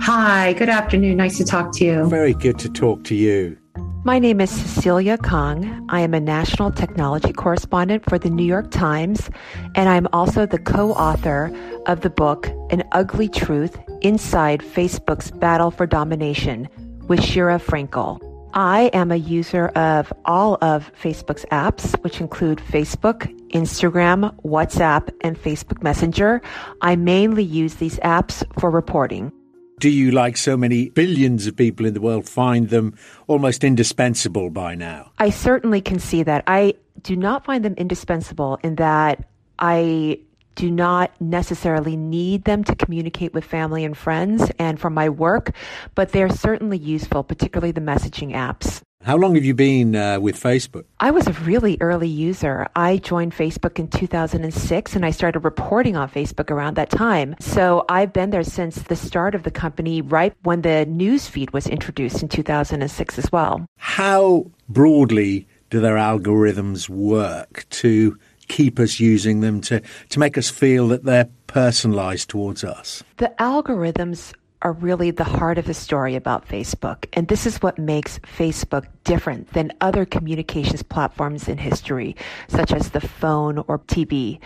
Hi, 0.00 0.54
good 0.54 0.70
afternoon. 0.70 1.18
Nice 1.18 1.36
to 1.36 1.44
talk 1.44 1.72
to 1.76 1.84
you. 1.84 2.06
Very 2.06 2.32
good 2.32 2.58
to 2.60 2.70
talk 2.70 3.04
to 3.04 3.14
you. 3.14 3.58
My 4.02 4.18
name 4.18 4.40
is 4.40 4.48
Cecilia 4.48 5.18
Kang. 5.18 5.86
I 5.90 6.00
am 6.00 6.14
a 6.14 6.20
national 6.20 6.70
technology 6.70 7.34
correspondent 7.34 8.08
for 8.08 8.18
the 8.18 8.30
New 8.30 8.46
York 8.46 8.70
Times, 8.70 9.28
and 9.74 9.90
I'm 9.90 10.08
also 10.10 10.46
the 10.46 10.58
co 10.58 10.92
author 10.92 11.54
of 11.84 12.00
the 12.00 12.08
book 12.08 12.48
An 12.70 12.82
Ugly 12.92 13.28
Truth 13.28 13.76
Inside 14.00 14.60
Facebook's 14.60 15.30
Battle 15.30 15.70
for 15.70 15.86
Domination 15.86 16.66
with 17.08 17.20
Sheera 17.20 17.60
Frenkel. 17.60 18.22
I 18.54 18.90
am 18.92 19.12
a 19.12 19.16
user 19.16 19.66
of 19.68 20.12
all 20.24 20.56
of 20.62 20.90
Facebook's 21.00 21.44
apps, 21.52 21.94
which 22.02 22.20
include 22.20 22.58
Facebook, 22.58 23.26
Instagram, 23.50 24.34
WhatsApp, 24.42 25.10
and 25.20 25.36
Facebook 25.38 25.82
Messenger. 25.82 26.40
I 26.80 26.96
mainly 26.96 27.42
use 27.42 27.74
these 27.74 27.98
apps 27.98 28.44
for 28.58 28.70
reporting. 28.70 29.32
Do 29.78 29.90
you, 29.90 30.10
like 30.10 30.38
so 30.38 30.56
many 30.56 30.88
billions 30.88 31.46
of 31.46 31.54
people 31.54 31.84
in 31.84 31.92
the 31.92 32.00
world, 32.00 32.26
find 32.26 32.70
them 32.70 32.94
almost 33.26 33.62
indispensable 33.62 34.48
by 34.48 34.74
now? 34.74 35.12
I 35.18 35.28
certainly 35.28 35.82
can 35.82 35.98
see 35.98 36.22
that. 36.22 36.44
I 36.46 36.74
do 37.02 37.14
not 37.14 37.44
find 37.44 37.62
them 37.62 37.74
indispensable 37.74 38.58
in 38.62 38.76
that 38.76 39.28
I 39.58 40.20
do 40.56 40.70
not 40.70 41.12
necessarily 41.20 41.96
need 41.96 42.44
them 42.44 42.64
to 42.64 42.74
communicate 42.74 43.32
with 43.32 43.44
family 43.44 43.84
and 43.84 43.96
friends 43.96 44.50
and 44.58 44.80
for 44.80 44.90
my 44.90 45.08
work, 45.08 45.54
but 45.94 46.10
they're 46.10 46.28
certainly 46.28 46.78
useful, 46.78 47.22
particularly 47.22 47.72
the 47.72 47.80
messaging 47.80 48.32
apps. 48.32 48.82
How 49.06 49.16
long 49.16 49.36
have 49.36 49.44
you 49.44 49.54
been 49.54 49.94
uh, 49.94 50.18
with 50.18 50.34
Facebook? 50.34 50.84
I 50.98 51.12
was 51.12 51.28
a 51.28 51.32
really 51.32 51.76
early 51.80 52.08
user. 52.08 52.66
I 52.74 52.96
joined 52.96 53.36
Facebook 53.36 53.78
in 53.78 53.86
2006 53.86 54.96
and 54.96 55.06
I 55.06 55.12
started 55.12 55.40
reporting 55.40 55.96
on 55.96 56.10
Facebook 56.10 56.50
around 56.50 56.74
that 56.74 56.90
time. 56.90 57.36
So 57.38 57.84
I've 57.88 58.12
been 58.12 58.30
there 58.30 58.42
since 58.42 58.82
the 58.82 58.96
start 58.96 59.36
of 59.36 59.44
the 59.44 59.52
company, 59.52 60.02
right 60.02 60.34
when 60.42 60.62
the 60.62 60.86
news 60.86 61.28
feed 61.28 61.52
was 61.52 61.68
introduced 61.68 62.20
in 62.20 62.28
2006 62.28 63.16
as 63.16 63.30
well. 63.30 63.64
How 63.76 64.50
broadly 64.68 65.46
do 65.70 65.78
their 65.78 65.94
algorithms 65.94 66.88
work 66.88 67.64
to 67.70 68.18
keep 68.48 68.78
us 68.78 69.00
using 69.00 69.40
them 69.40 69.60
to, 69.62 69.82
to 70.10 70.18
make 70.18 70.38
us 70.38 70.50
feel 70.50 70.88
that 70.88 71.04
they're 71.04 71.28
personalized 71.46 72.28
towards 72.28 72.64
us? 72.64 73.02
The 73.18 73.32
algorithms 73.38 74.32
are 74.62 74.72
really 74.72 75.10
the 75.10 75.22
heart 75.22 75.58
of 75.58 75.66
the 75.66 75.74
story 75.74 76.16
about 76.16 76.48
Facebook. 76.48 77.04
And 77.12 77.28
this 77.28 77.46
is 77.46 77.62
what 77.62 77.78
makes 77.78 78.18
Facebook 78.20 78.86
different 79.04 79.52
than 79.52 79.72
other 79.80 80.04
communications 80.04 80.82
platforms 80.82 81.46
in 81.46 81.58
history, 81.58 82.16
such 82.48 82.72
as 82.72 82.90
the 82.90 83.00
phone 83.00 83.58
or 83.68 83.78
TV. 83.80 84.40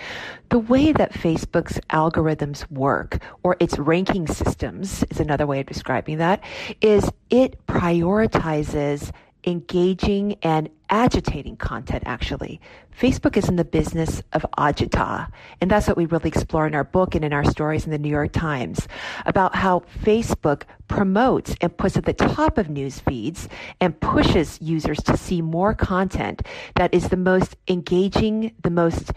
The 0.50 0.58
way 0.58 0.92
that 0.92 1.12
Facebook's 1.12 1.80
algorithms 1.90 2.70
work, 2.70 3.22
or 3.42 3.56
its 3.60 3.78
ranking 3.78 4.26
systems 4.26 5.04
is 5.10 5.20
another 5.20 5.46
way 5.46 5.60
of 5.60 5.66
describing 5.66 6.18
that, 6.18 6.42
is 6.80 7.10
it 7.30 7.64
prioritizes 7.66 9.12
engaging 9.44 10.36
and 10.42 10.68
agitating 10.90 11.56
content, 11.56 12.02
actually. 12.06 12.60
Facebook 12.98 13.36
is 13.36 13.48
in 13.48 13.56
the 13.56 13.64
business 13.64 14.22
of 14.32 14.44
agita. 14.58 15.30
And 15.60 15.70
that's 15.70 15.86
what 15.86 15.96
we 15.96 16.06
really 16.06 16.28
explore 16.28 16.66
in 16.66 16.74
our 16.74 16.84
book 16.84 17.14
and 17.14 17.24
in 17.24 17.32
our 17.32 17.44
stories 17.44 17.84
in 17.84 17.90
the 17.90 17.98
New 17.98 18.10
York 18.10 18.32
Times 18.32 18.86
about 19.24 19.54
how 19.54 19.80
Facebook 20.02 20.62
promotes 20.88 21.54
and 21.60 21.74
puts 21.76 21.96
at 21.96 22.04
the 22.04 22.12
top 22.12 22.58
of 22.58 22.68
news 22.68 23.00
feeds 23.00 23.48
and 23.80 23.98
pushes 24.00 24.58
users 24.60 24.98
to 25.04 25.16
see 25.16 25.40
more 25.40 25.74
content 25.74 26.42
that 26.74 26.92
is 26.92 27.08
the 27.08 27.16
most 27.16 27.56
engaging, 27.68 28.52
the 28.62 28.70
most 28.70 29.12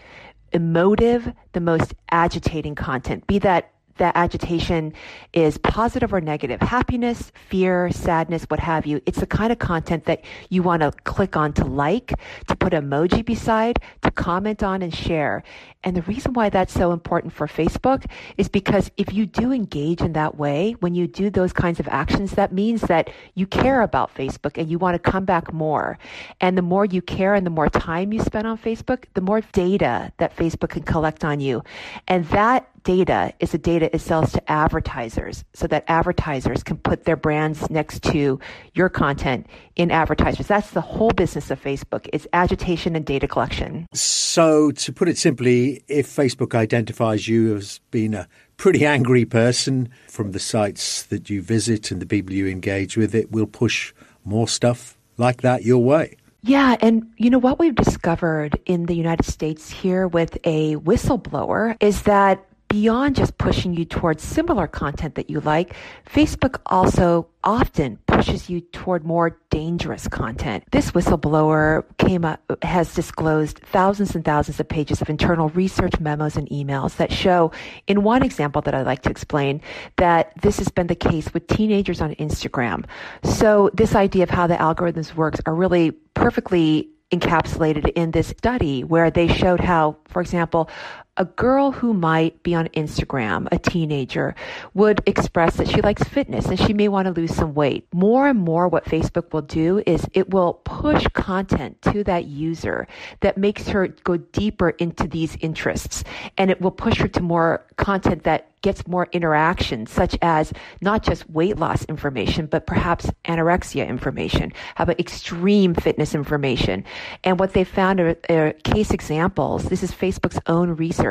emotive, 0.52 1.32
the 1.52 1.60
most 1.60 1.94
agitating 2.10 2.74
content, 2.74 3.26
be 3.26 3.38
that 3.40 3.73
that 3.96 4.16
agitation 4.16 4.92
is 5.32 5.58
positive 5.58 6.12
or 6.12 6.20
negative, 6.20 6.60
happiness, 6.60 7.32
fear, 7.48 7.90
sadness, 7.90 8.44
what 8.48 8.60
have 8.60 8.86
you. 8.86 9.00
It's 9.06 9.20
the 9.20 9.26
kind 9.26 9.52
of 9.52 9.58
content 9.58 10.04
that 10.04 10.24
you 10.50 10.62
want 10.62 10.82
to 10.82 10.92
click 11.04 11.36
on 11.36 11.52
to 11.54 11.64
like, 11.64 12.12
to 12.48 12.56
put 12.56 12.72
emoji 12.72 13.24
beside, 13.24 13.78
to 14.02 14.10
comment 14.10 14.62
on 14.62 14.82
and 14.82 14.94
share. 14.94 15.42
And 15.84 15.96
the 15.96 16.02
reason 16.02 16.32
why 16.32 16.48
that's 16.48 16.72
so 16.72 16.92
important 16.92 17.32
for 17.32 17.46
Facebook 17.46 18.06
is 18.38 18.48
because 18.48 18.90
if 18.96 19.12
you 19.12 19.26
do 19.26 19.52
engage 19.52 20.00
in 20.00 20.14
that 20.14 20.36
way, 20.36 20.76
when 20.80 20.94
you 20.94 21.06
do 21.06 21.30
those 21.30 21.52
kinds 21.52 21.78
of 21.78 21.86
actions, 21.88 22.32
that 22.32 22.52
means 22.52 22.80
that 22.82 23.10
you 23.34 23.46
care 23.46 23.82
about 23.82 24.14
Facebook 24.14 24.58
and 24.58 24.70
you 24.70 24.78
want 24.78 24.94
to 24.94 25.10
come 25.10 25.24
back 25.24 25.52
more. 25.52 25.98
And 26.40 26.56
the 26.56 26.62
more 26.62 26.86
you 26.86 27.02
care 27.02 27.34
and 27.34 27.44
the 27.44 27.50
more 27.50 27.68
time 27.68 28.12
you 28.12 28.20
spend 28.20 28.46
on 28.46 28.56
Facebook, 28.56 29.04
the 29.12 29.20
more 29.20 29.42
data 29.52 30.12
that 30.16 30.34
Facebook 30.36 30.70
can 30.70 30.82
collect 30.82 31.24
on 31.24 31.40
you. 31.40 31.62
And 32.08 32.24
that 32.28 32.68
data 32.84 33.32
is 33.40 33.52
the 33.52 33.58
data 33.58 33.94
it 33.94 34.00
sells 34.00 34.32
to 34.32 34.50
advertisers 34.50 35.44
so 35.54 35.66
that 35.66 35.84
advertisers 35.88 36.62
can 36.62 36.76
put 36.76 37.04
their 37.04 37.16
brands 37.16 37.68
next 37.70 38.02
to 38.04 38.38
your 38.74 38.88
content 38.88 39.46
in 39.74 39.90
advertisers. 39.90 40.46
That's 40.46 40.70
the 40.70 40.80
whole 40.80 41.10
business 41.10 41.50
of 41.50 41.60
Facebook. 41.60 42.08
It's 42.12 42.26
agitation 42.32 42.94
and 42.94 43.04
data 43.04 43.26
collection. 43.26 43.88
So 43.92 44.70
to 44.70 44.92
put 44.92 45.08
it 45.08 45.18
simply, 45.18 45.82
if 45.88 46.06
Facebook 46.06 46.54
identifies 46.54 47.26
you 47.26 47.56
as 47.56 47.80
being 47.90 48.14
a 48.14 48.28
pretty 48.56 48.86
angry 48.86 49.24
person 49.24 49.88
from 50.08 50.32
the 50.32 50.38
sites 50.38 51.04
that 51.04 51.28
you 51.28 51.42
visit 51.42 51.90
and 51.90 52.00
the 52.00 52.06
people 52.06 52.34
you 52.34 52.46
engage 52.46 52.96
with, 52.96 53.14
it 53.14 53.32
will 53.32 53.46
push 53.46 53.92
more 54.24 54.46
stuff 54.46 54.96
like 55.16 55.42
that 55.42 55.64
your 55.64 55.82
way. 55.82 56.16
Yeah, 56.42 56.76
and 56.80 57.10
you 57.16 57.30
know 57.30 57.38
what 57.38 57.58
we've 57.58 57.74
discovered 57.74 58.60
in 58.66 58.84
the 58.84 58.94
United 58.94 59.24
States 59.24 59.70
here 59.70 60.06
with 60.06 60.36
a 60.44 60.76
whistleblower 60.76 61.74
is 61.80 62.02
that 62.02 62.44
beyond 62.74 63.14
just 63.14 63.38
pushing 63.38 63.72
you 63.72 63.84
towards 63.84 64.20
similar 64.20 64.66
content 64.66 65.14
that 65.14 65.30
you 65.30 65.38
like, 65.38 65.76
Facebook 66.10 66.58
also 66.66 67.24
often 67.44 67.96
pushes 68.08 68.50
you 68.50 68.60
toward 68.60 69.04
more 69.04 69.38
dangerous 69.48 70.08
content. 70.08 70.64
This 70.72 70.90
whistleblower 70.90 71.84
came 71.98 72.24
up, 72.24 72.40
has 72.62 72.92
disclosed 72.92 73.60
thousands 73.60 74.16
and 74.16 74.24
thousands 74.24 74.58
of 74.58 74.68
pages 74.68 75.00
of 75.00 75.08
internal 75.08 75.50
research 75.50 76.00
memos 76.00 76.36
and 76.36 76.48
emails 76.48 76.96
that 76.96 77.12
show, 77.12 77.52
in 77.86 78.02
one 78.02 78.24
example 78.24 78.60
that 78.62 78.74
I'd 78.74 78.86
like 78.86 79.02
to 79.02 79.10
explain, 79.10 79.60
that 79.98 80.32
this 80.42 80.58
has 80.58 80.68
been 80.68 80.88
the 80.88 80.96
case 80.96 81.32
with 81.32 81.46
teenagers 81.46 82.00
on 82.00 82.16
Instagram. 82.16 82.86
So 83.22 83.70
this 83.72 83.94
idea 83.94 84.24
of 84.24 84.30
how 84.30 84.48
the 84.48 84.56
algorithms 84.56 85.14
works 85.14 85.40
are 85.46 85.54
really 85.54 85.92
perfectly 86.14 86.88
encapsulated 87.12 87.92
in 87.94 88.10
this 88.10 88.28
study 88.28 88.82
where 88.82 89.10
they 89.10 89.28
showed 89.28 89.60
how, 89.60 89.96
for 90.08 90.20
example, 90.20 90.68
a 91.16 91.24
girl 91.24 91.70
who 91.70 91.94
might 91.94 92.42
be 92.42 92.54
on 92.54 92.66
Instagram, 92.68 93.46
a 93.52 93.58
teenager, 93.58 94.34
would 94.74 95.00
express 95.06 95.56
that 95.56 95.68
she 95.68 95.80
likes 95.80 96.02
fitness 96.02 96.46
and 96.46 96.58
she 96.58 96.72
may 96.72 96.88
want 96.88 97.06
to 97.06 97.12
lose 97.12 97.34
some 97.34 97.54
weight. 97.54 97.86
More 97.92 98.26
and 98.28 98.38
more, 98.40 98.68
what 98.68 98.84
Facebook 98.84 99.32
will 99.32 99.42
do 99.42 99.82
is 99.86 100.06
it 100.12 100.30
will 100.30 100.54
push 100.64 101.06
content 101.12 101.80
to 101.82 102.02
that 102.04 102.24
user 102.24 102.88
that 103.20 103.38
makes 103.38 103.68
her 103.68 103.88
go 103.88 104.16
deeper 104.16 104.70
into 104.70 105.06
these 105.06 105.36
interests. 105.40 106.02
And 106.36 106.50
it 106.50 106.60
will 106.60 106.72
push 106.72 106.98
her 106.98 107.08
to 107.08 107.22
more 107.22 107.64
content 107.76 108.24
that 108.24 108.50
gets 108.62 108.86
more 108.86 109.08
interaction, 109.12 109.86
such 109.86 110.16
as 110.22 110.50
not 110.80 111.02
just 111.02 111.28
weight 111.28 111.58
loss 111.58 111.84
information, 111.84 112.46
but 112.46 112.66
perhaps 112.66 113.10
anorexia 113.26 113.86
information, 113.86 114.50
how 114.74 114.84
about 114.84 114.98
extreme 114.98 115.74
fitness 115.74 116.14
information. 116.14 116.82
And 117.24 117.38
what 117.38 117.52
they 117.52 117.64
found 117.64 118.00
are, 118.00 118.16
are 118.30 118.52
case 118.64 118.90
examples. 118.90 119.64
This 119.64 119.82
is 119.82 119.92
Facebook's 119.92 120.40
own 120.46 120.70
research 120.70 121.03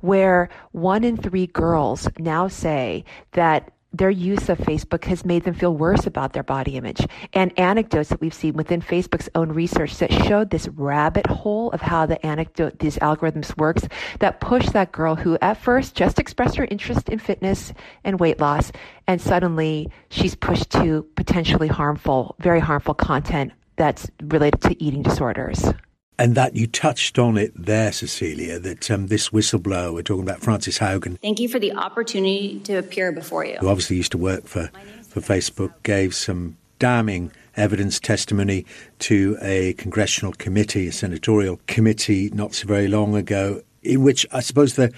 where 0.00 0.48
one 0.72 1.04
in 1.04 1.16
three 1.16 1.46
girls 1.46 2.08
now 2.18 2.48
say 2.48 3.04
that 3.32 3.72
their 3.92 4.10
use 4.10 4.48
of 4.48 4.58
Facebook 4.58 5.04
has 5.04 5.24
made 5.24 5.44
them 5.44 5.54
feel 5.54 5.74
worse 5.74 6.06
about 6.06 6.32
their 6.32 6.42
body 6.42 6.76
image. 6.76 7.06
And 7.32 7.58
anecdotes 7.58 8.10
that 8.10 8.20
we've 8.20 8.34
seen 8.34 8.54
within 8.54 8.82
Facebook's 8.82 9.30
own 9.34 9.50
research 9.50 9.96
that 9.98 10.12
showed 10.12 10.50
this 10.50 10.68
rabbit 10.68 11.26
hole 11.26 11.70
of 11.70 11.80
how 11.80 12.04
the 12.04 12.24
anecdote, 12.24 12.78
these 12.80 12.98
algorithms 12.98 13.56
works 13.56 13.88
that 14.20 14.40
push 14.40 14.68
that 14.70 14.92
girl 14.92 15.14
who 15.14 15.38
at 15.40 15.56
first 15.56 15.94
just 15.94 16.18
expressed 16.18 16.56
her 16.56 16.66
interest 16.70 17.08
in 17.08 17.18
fitness 17.18 17.72
and 18.04 18.20
weight 18.20 18.40
loss. 18.40 18.70
And 19.06 19.20
suddenly 19.20 19.90
she's 20.10 20.34
pushed 20.34 20.70
to 20.70 21.06
potentially 21.16 21.68
harmful, 21.68 22.36
very 22.40 22.60
harmful 22.60 22.94
content 22.94 23.52
that's 23.76 24.10
related 24.20 24.60
to 24.62 24.82
eating 24.82 25.02
disorders. 25.02 25.72
And 26.20 26.34
that 26.34 26.56
you 26.56 26.66
touched 26.66 27.18
on 27.18 27.36
it 27.36 27.52
there, 27.54 27.92
Cecilia, 27.92 28.58
that 28.58 28.90
um, 28.90 29.06
this 29.06 29.28
whistleblower, 29.28 29.94
we're 29.94 30.02
talking 30.02 30.24
about 30.24 30.40
Frances 30.40 30.78
Haugen. 30.78 31.16
Thank 31.20 31.38
you 31.38 31.48
for 31.48 31.60
the 31.60 31.72
opportunity 31.72 32.58
to 32.64 32.74
appear 32.74 33.12
before 33.12 33.44
you. 33.44 33.56
Who 33.60 33.68
obviously 33.68 33.96
used 33.96 34.12
to 34.12 34.18
work 34.18 34.46
for, 34.46 34.68
for 35.08 35.20
Facebook, 35.20 35.72
gave 35.84 36.16
some 36.16 36.56
damning 36.80 37.30
evidence 37.56 38.00
testimony 38.00 38.64
to 39.00 39.36
a 39.40 39.74
congressional 39.74 40.32
committee, 40.32 40.88
a 40.88 40.92
senatorial 40.92 41.60
committee, 41.66 42.30
not 42.30 42.54
so 42.54 42.66
very 42.66 42.88
long 42.88 43.14
ago, 43.14 43.62
in 43.82 44.02
which 44.02 44.26
I 44.32 44.40
suppose 44.40 44.74
the 44.74 44.92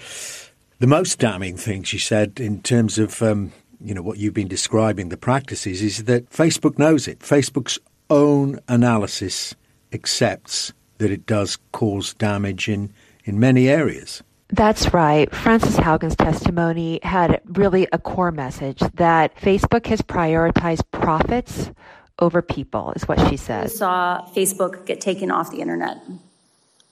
the 0.79 0.87
most 0.87 1.19
damning 1.19 1.57
thing 1.57 1.83
she 1.83 1.99
said 1.99 2.39
in 2.39 2.61
terms 2.63 2.97
of 2.97 3.21
um, 3.21 3.51
you 3.79 3.93
know 3.93 4.01
what 4.01 4.17
you've 4.17 4.33
been 4.33 4.47
describing 4.47 5.09
the 5.09 5.17
practices 5.17 5.81
is 5.81 6.05
that 6.05 6.29
Facebook 6.29 6.79
knows 6.79 7.07
it. 7.07 7.19
Facebook's 7.19 7.77
own 8.09 8.59
analysis 8.67 9.55
accepts 9.93 10.73
that 11.01 11.11
it 11.11 11.25
does 11.25 11.57
cause 11.71 12.13
damage 12.13 12.69
in, 12.69 12.93
in 13.25 13.39
many 13.39 13.67
areas. 13.67 14.23
That's 14.49 14.93
right. 14.93 15.33
Frances 15.33 15.77
Haugen's 15.77 16.15
testimony 16.15 16.99
had 17.03 17.41
really 17.45 17.87
a 17.91 17.97
core 17.97 18.31
message 18.31 18.79
that 18.95 19.35
Facebook 19.37 19.87
has 19.87 20.01
prioritized 20.01 20.83
profits 20.91 21.71
over 22.19 22.41
people, 22.41 22.91
is 22.95 23.07
what 23.07 23.19
she 23.29 23.37
said. 23.37 23.63
I 23.63 23.67
saw 23.67 24.27
Facebook 24.35 24.85
get 24.85 25.01
taken 25.01 25.31
off 25.31 25.51
the 25.51 25.61
internet. 25.61 25.97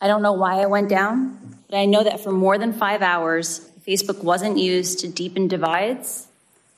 I 0.02 0.08
don't 0.08 0.22
know 0.22 0.34
why 0.34 0.62
I 0.62 0.66
went 0.66 0.90
down, 0.90 1.38
but 1.70 1.78
I 1.78 1.86
know 1.86 2.04
that 2.04 2.22
for 2.22 2.32
more 2.32 2.58
than 2.58 2.74
five 2.74 3.02
hours, 3.02 3.70
Facebook 3.86 4.24
wasn't 4.24 4.58
used 4.58 5.00
to 5.00 5.10
deepen 5.10 5.48
divides, 5.48 6.28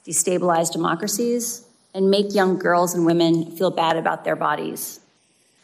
destabilize 0.05 0.71
democracies, 0.71 1.63
and 1.93 2.09
make 2.09 2.34
young 2.34 2.57
girls 2.57 2.95
and 2.95 3.05
women 3.05 3.55
feel 3.55 3.69
bad 3.69 3.97
about 3.97 4.23
their 4.23 4.36
bodies. 4.36 5.01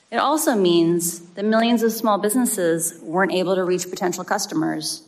It 0.10 0.18
also 0.18 0.55
means 0.55 1.20
that 1.32 1.43
millions 1.43 1.84
of 1.84 1.91
small 1.91 2.18
businesses 2.18 2.97
weren't 3.01 3.34
able 3.34 3.55
to 3.55 3.64
reach 3.64 3.89
potential 3.89 4.24
customers, 4.24 5.03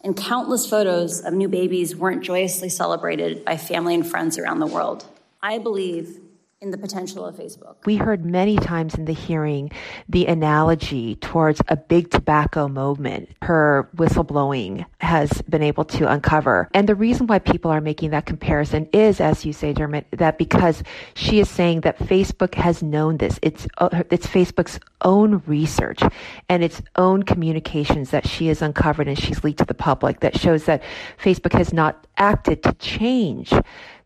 and 0.00 0.16
countless 0.16 0.68
photos 0.68 1.20
of 1.20 1.34
new 1.34 1.48
babies 1.48 1.96
weren't 1.96 2.22
joyously 2.22 2.68
celebrated 2.68 3.44
by 3.44 3.56
family 3.56 3.94
and 3.94 4.06
friends 4.06 4.38
around 4.38 4.60
the 4.60 4.66
world. 4.66 5.04
I 5.42 5.58
believe 5.58 6.20
in 6.64 6.70
the 6.70 6.78
potential 6.78 7.26
of 7.26 7.36
Facebook. 7.36 7.76
We 7.84 7.96
heard 7.96 8.24
many 8.24 8.56
times 8.56 8.94
in 8.94 9.04
the 9.04 9.12
hearing 9.12 9.70
the 10.08 10.26
analogy 10.26 11.16
towards 11.16 11.60
a 11.68 11.76
big 11.76 12.10
tobacco 12.10 12.68
movement 12.68 13.28
her 13.42 13.90
whistleblowing 13.96 14.84
has 14.98 15.42
been 15.42 15.62
able 15.62 15.84
to 15.84 16.10
uncover. 16.10 16.70
And 16.72 16.88
the 16.88 16.94
reason 16.94 17.26
why 17.26 17.38
people 17.38 17.70
are 17.70 17.82
making 17.82 18.10
that 18.10 18.24
comparison 18.24 18.88
is, 18.94 19.20
as 19.20 19.44
you 19.44 19.52
say, 19.52 19.74
Dermot, 19.74 20.06
that 20.12 20.38
because 20.38 20.82
she 21.14 21.38
is 21.38 21.50
saying 21.50 21.82
that 21.82 21.98
Facebook 21.98 22.54
has 22.54 22.82
known 22.82 23.18
this. 23.18 23.38
It's, 23.42 23.68
uh, 23.78 24.02
it's 24.10 24.26
Facebook's 24.26 24.80
own 25.02 25.42
research 25.46 26.00
and 26.48 26.64
its 26.64 26.80
own 26.96 27.24
communications 27.24 28.10
that 28.10 28.26
she 28.26 28.46
has 28.46 28.62
uncovered 28.62 29.06
and 29.06 29.18
she's 29.18 29.44
leaked 29.44 29.58
to 29.58 29.66
the 29.66 29.74
public 29.74 30.20
that 30.20 30.40
shows 30.40 30.64
that 30.64 30.82
Facebook 31.22 31.52
has 31.52 31.74
not 31.74 32.06
acted 32.16 32.62
to 32.62 32.72
change 32.74 33.52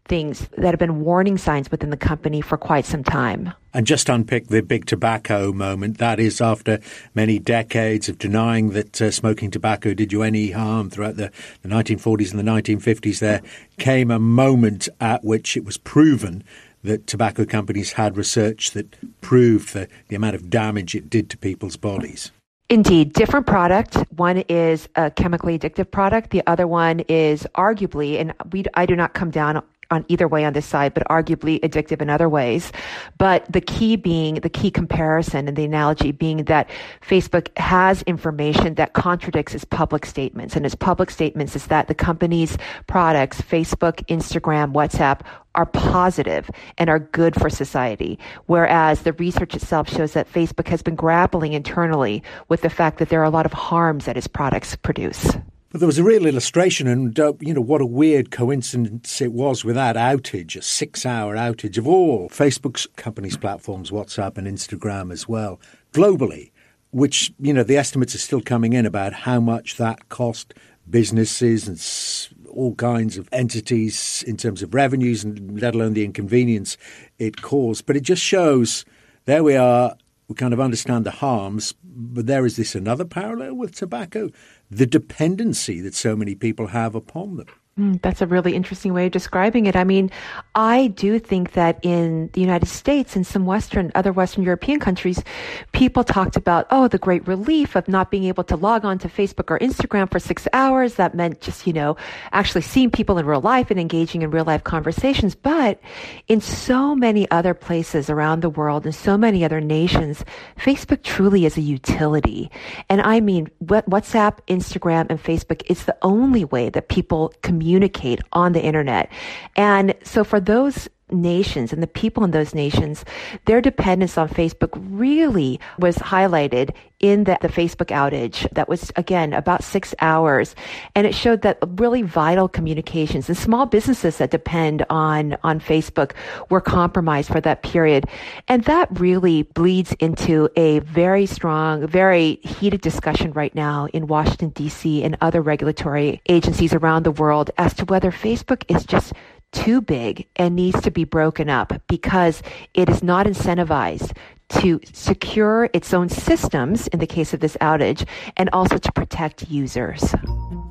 things 0.08 0.48
that 0.56 0.70
have 0.70 0.78
been 0.78 1.00
warning 1.00 1.38
signs 1.38 1.70
within 1.70 1.90
the 1.90 1.96
company 1.96 2.40
for 2.40 2.56
quite 2.56 2.84
some 2.84 3.04
time. 3.04 3.52
And 3.74 3.86
just 3.86 4.08
unpick 4.08 4.48
the 4.48 4.62
big 4.62 4.86
tobacco 4.86 5.52
moment. 5.52 5.98
That 5.98 6.18
is 6.18 6.40
after 6.40 6.80
many 7.14 7.38
decades 7.38 8.08
of 8.08 8.18
denying 8.18 8.70
that 8.70 9.00
uh, 9.00 9.10
smoking 9.10 9.50
tobacco 9.50 9.94
did 9.94 10.12
you 10.12 10.22
any 10.22 10.50
harm 10.50 10.90
throughout 10.90 11.16
the, 11.16 11.30
the 11.62 11.68
1940s 11.68 12.30
and 12.30 12.38
the 12.38 12.50
1950s, 12.50 13.20
there 13.20 13.42
came 13.78 14.10
a 14.10 14.18
moment 14.18 14.88
at 15.00 15.24
which 15.24 15.56
it 15.56 15.64
was 15.64 15.76
proven 15.76 16.42
that 16.82 17.06
tobacco 17.06 17.44
companies 17.44 17.92
had 17.92 18.16
research 18.16 18.70
that 18.70 18.96
proved 19.20 19.74
the, 19.74 19.88
the 20.08 20.16
amount 20.16 20.34
of 20.34 20.48
damage 20.48 20.94
it 20.94 21.10
did 21.10 21.28
to 21.30 21.36
people's 21.36 21.76
bodies. 21.76 22.30
Indeed, 22.70 23.14
different 23.14 23.46
product. 23.46 23.96
One 24.14 24.38
is 24.48 24.90
a 24.94 25.10
chemically 25.10 25.58
addictive 25.58 25.90
product. 25.90 26.30
The 26.30 26.42
other 26.46 26.66
one 26.66 27.00
is 27.08 27.46
arguably, 27.54 28.20
and 28.20 28.34
we, 28.52 28.64
I 28.74 28.84
do 28.84 28.94
not 28.94 29.14
come 29.14 29.30
down 29.30 29.62
on 29.90 30.04
either 30.08 30.28
way 30.28 30.44
on 30.44 30.52
this 30.52 30.66
side, 30.66 30.94
but 30.94 31.02
arguably 31.08 31.60
addictive 31.60 32.02
in 32.02 32.10
other 32.10 32.28
ways. 32.28 32.72
But 33.16 33.50
the 33.50 33.60
key 33.60 33.96
being, 33.96 34.36
the 34.36 34.50
key 34.50 34.70
comparison 34.70 35.48
and 35.48 35.56
the 35.56 35.64
analogy 35.64 36.12
being 36.12 36.44
that 36.44 36.68
Facebook 37.00 37.56
has 37.58 38.02
information 38.02 38.74
that 38.74 38.92
contradicts 38.92 39.54
its 39.54 39.64
public 39.64 40.04
statements. 40.04 40.56
And 40.56 40.66
its 40.66 40.74
public 40.74 41.10
statements 41.10 41.56
is 41.56 41.66
that 41.68 41.88
the 41.88 41.94
company's 41.94 42.58
products, 42.86 43.40
Facebook, 43.40 44.04
Instagram, 44.06 44.72
WhatsApp, 44.72 45.20
are 45.54 45.66
positive 45.66 46.50
and 46.76 46.88
are 46.90 46.98
good 46.98 47.34
for 47.34 47.50
society. 47.50 48.18
Whereas 48.46 49.02
the 49.02 49.14
research 49.14 49.54
itself 49.54 49.88
shows 49.88 50.12
that 50.12 50.32
Facebook 50.32 50.68
has 50.68 50.82
been 50.82 50.94
grappling 50.94 51.54
internally 51.54 52.22
with 52.48 52.60
the 52.60 52.70
fact 52.70 52.98
that 52.98 53.08
there 53.08 53.20
are 53.20 53.24
a 53.24 53.30
lot 53.30 53.46
of 53.46 53.52
harms 53.52 54.04
that 54.04 54.16
its 54.16 54.28
products 54.28 54.76
produce. 54.76 55.36
But 55.70 55.80
there 55.80 55.86
was 55.86 55.98
a 55.98 56.04
real 56.04 56.24
illustration, 56.24 56.86
and 56.86 57.20
uh, 57.20 57.34
you 57.40 57.52
know 57.52 57.60
what 57.60 57.82
a 57.82 57.86
weird 57.86 58.30
coincidence 58.30 59.20
it 59.20 59.32
was 59.34 59.66
with 59.66 59.74
that 59.74 59.96
outage, 59.96 60.56
a 60.56 60.62
six-hour 60.62 61.36
outage 61.36 61.76
of 61.76 61.86
all 61.86 62.30
Facebook's 62.30 62.86
company's 62.96 63.36
platforms, 63.36 63.90
WhatsApp 63.90 64.38
and 64.38 64.46
Instagram 64.46 65.12
as 65.12 65.28
well, 65.28 65.60
globally. 65.92 66.52
Which 66.90 67.34
you 67.38 67.52
know 67.52 67.64
the 67.64 67.76
estimates 67.76 68.14
are 68.14 68.18
still 68.18 68.40
coming 68.40 68.72
in 68.72 68.86
about 68.86 69.12
how 69.12 69.40
much 69.40 69.76
that 69.76 70.08
cost 70.08 70.54
businesses 70.88 71.68
and 71.68 72.48
all 72.50 72.74
kinds 72.76 73.18
of 73.18 73.28
entities 73.30 74.24
in 74.26 74.38
terms 74.38 74.62
of 74.62 74.72
revenues, 74.72 75.22
and 75.22 75.60
let 75.60 75.74
alone 75.74 75.92
the 75.92 76.04
inconvenience 76.04 76.78
it 77.18 77.42
caused. 77.42 77.84
But 77.84 77.98
it 77.98 78.04
just 78.04 78.22
shows 78.22 78.86
there 79.26 79.44
we 79.44 79.54
are. 79.54 79.94
We 80.28 80.34
kind 80.34 80.52
of 80.52 80.60
understand 80.60 81.06
the 81.06 81.10
harms, 81.10 81.74
but 81.82 82.26
there 82.26 82.44
is 82.44 82.56
this 82.56 82.74
another 82.74 83.04
parallel 83.04 83.54
with 83.54 83.74
tobacco 83.74 84.30
the 84.70 84.86
dependency 84.86 85.80
that 85.80 85.94
so 85.94 86.14
many 86.14 86.34
people 86.34 86.68
have 86.68 86.94
upon 86.94 87.36
them. 87.36 87.46
Mm, 87.78 88.02
that's 88.02 88.20
a 88.20 88.26
really 88.26 88.56
interesting 88.56 88.92
way 88.92 89.06
of 89.06 89.12
describing 89.12 89.66
it. 89.66 89.76
I 89.76 89.84
mean, 89.84 90.10
I 90.56 90.88
do 90.88 91.20
think 91.20 91.52
that 91.52 91.78
in 91.82 92.28
the 92.32 92.40
United 92.40 92.66
States 92.66 93.14
and 93.14 93.24
some 93.24 93.46
Western, 93.46 93.92
other 93.94 94.12
Western 94.12 94.42
European 94.42 94.80
countries, 94.80 95.22
people 95.70 96.02
talked 96.02 96.36
about, 96.36 96.66
oh, 96.70 96.88
the 96.88 96.98
great 96.98 97.26
relief 97.28 97.76
of 97.76 97.86
not 97.86 98.10
being 98.10 98.24
able 98.24 98.42
to 98.44 98.56
log 98.56 98.84
on 98.84 98.98
to 98.98 99.08
Facebook 99.08 99.48
or 99.48 99.60
Instagram 99.60 100.10
for 100.10 100.18
six 100.18 100.48
hours. 100.52 100.94
That 100.94 101.14
meant 101.14 101.40
just, 101.40 101.68
you 101.68 101.72
know, 101.72 101.96
actually 102.32 102.62
seeing 102.62 102.90
people 102.90 103.16
in 103.16 103.26
real 103.26 103.40
life 103.40 103.70
and 103.70 103.78
engaging 103.78 104.22
in 104.22 104.32
real 104.32 104.44
life 104.44 104.64
conversations. 104.64 105.36
But 105.36 105.80
in 106.26 106.40
so 106.40 106.96
many 106.96 107.30
other 107.30 107.54
places 107.54 108.10
around 108.10 108.40
the 108.40 108.50
world 108.50 108.86
and 108.86 108.94
so 108.94 109.16
many 109.16 109.44
other 109.44 109.60
nations, 109.60 110.24
Facebook 110.56 111.04
truly 111.04 111.46
is 111.46 111.56
a 111.56 111.60
utility. 111.60 112.50
And 112.88 113.00
I 113.02 113.20
mean, 113.20 113.48
WhatsApp, 113.62 114.38
Instagram, 114.48 115.06
and 115.10 115.22
Facebook 115.22 115.62
is 115.70 115.84
the 115.84 115.96
only 116.02 116.44
way 116.44 116.70
that 116.70 116.88
people 116.88 117.32
communicate 117.42 117.67
communicate 117.68 118.20
on 118.32 118.52
the 118.52 118.62
internet. 118.62 119.10
And 119.54 119.94
so 120.02 120.24
for 120.24 120.40
those 120.40 120.88
nations 121.10 121.72
and 121.72 121.82
the 121.82 121.86
people 121.86 122.24
in 122.24 122.30
those 122.30 122.54
nations, 122.54 123.04
their 123.46 123.60
dependence 123.60 124.18
on 124.18 124.28
Facebook 124.28 124.70
really 124.90 125.60
was 125.78 125.96
highlighted 125.96 126.74
in 127.00 127.24
the, 127.24 127.38
the, 127.40 127.48
Facebook 127.48 127.86
outage 127.86 128.48
that 128.54 128.68
was 128.68 128.90
again 128.96 129.32
about 129.32 129.62
six 129.62 129.94
hours. 130.00 130.54
And 130.94 131.06
it 131.06 131.14
showed 131.14 131.42
that 131.42 131.58
really 131.76 132.02
vital 132.02 132.48
communications 132.48 133.28
and 133.28 133.38
small 133.38 133.66
businesses 133.66 134.18
that 134.18 134.30
depend 134.30 134.84
on, 134.90 135.36
on 135.44 135.60
Facebook 135.60 136.12
were 136.50 136.60
compromised 136.60 137.30
for 137.30 137.40
that 137.40 137.62
period. 137.62 138.06
And 138.48 138.64
that 138.64 138.88
really 138.98 139.42
bleeds 139.42 139.92
into 140.00 140.48
a 140.56 140.80
very 140.80 141.26
strong, 141.26 141.86
very 141.86 142.40
heated 142.42 142.80
discussion 142.80 143.32
right 143.32 143.54
now 143.54 143.86
in 143.92 144.08
Washington 144.08 144.50
DC 144.50 145.04
and 145.04 145.16
other 145.20 145.40
regulatory 145.40 146.20
agencies 146.28 146.74
around 146.74 147.04
the 147.04 147.12
world 147.12 147.50
as 147.58 147.74
to 147.74 147.84
whether 147.84 148.10
Facebook 148.10 148.64
is 148.68 148.84
just 148.84 149.12
too 149.52 149.80
big 149.80 150.26
and 150.36 150.54
needs 150.54 150.80
to 150.82 150.90
be 150.90 151.04
broken 151.04 151.48
up 151.48 151.72
because 151.88 152.42
it 152.74 152.88
is 152.88 153.02
not 153.02 153.26
incentivized 153.26 154.16
to 154.48 154.80
secure 154.92 155.68
its 155.72 155.92
own 155.92 156.08
systems 156.08 156.86
in 156.88 156.98
the 156.98 157.06
case 157.06 157.34
of 157.34 157.40
this 157.40 157.56
outage 157.60 158.06
and 158.36 158.48
also 158.52 158.78
to 158.78 158.92
protect 158.92 159.48
users. 159.50 160.14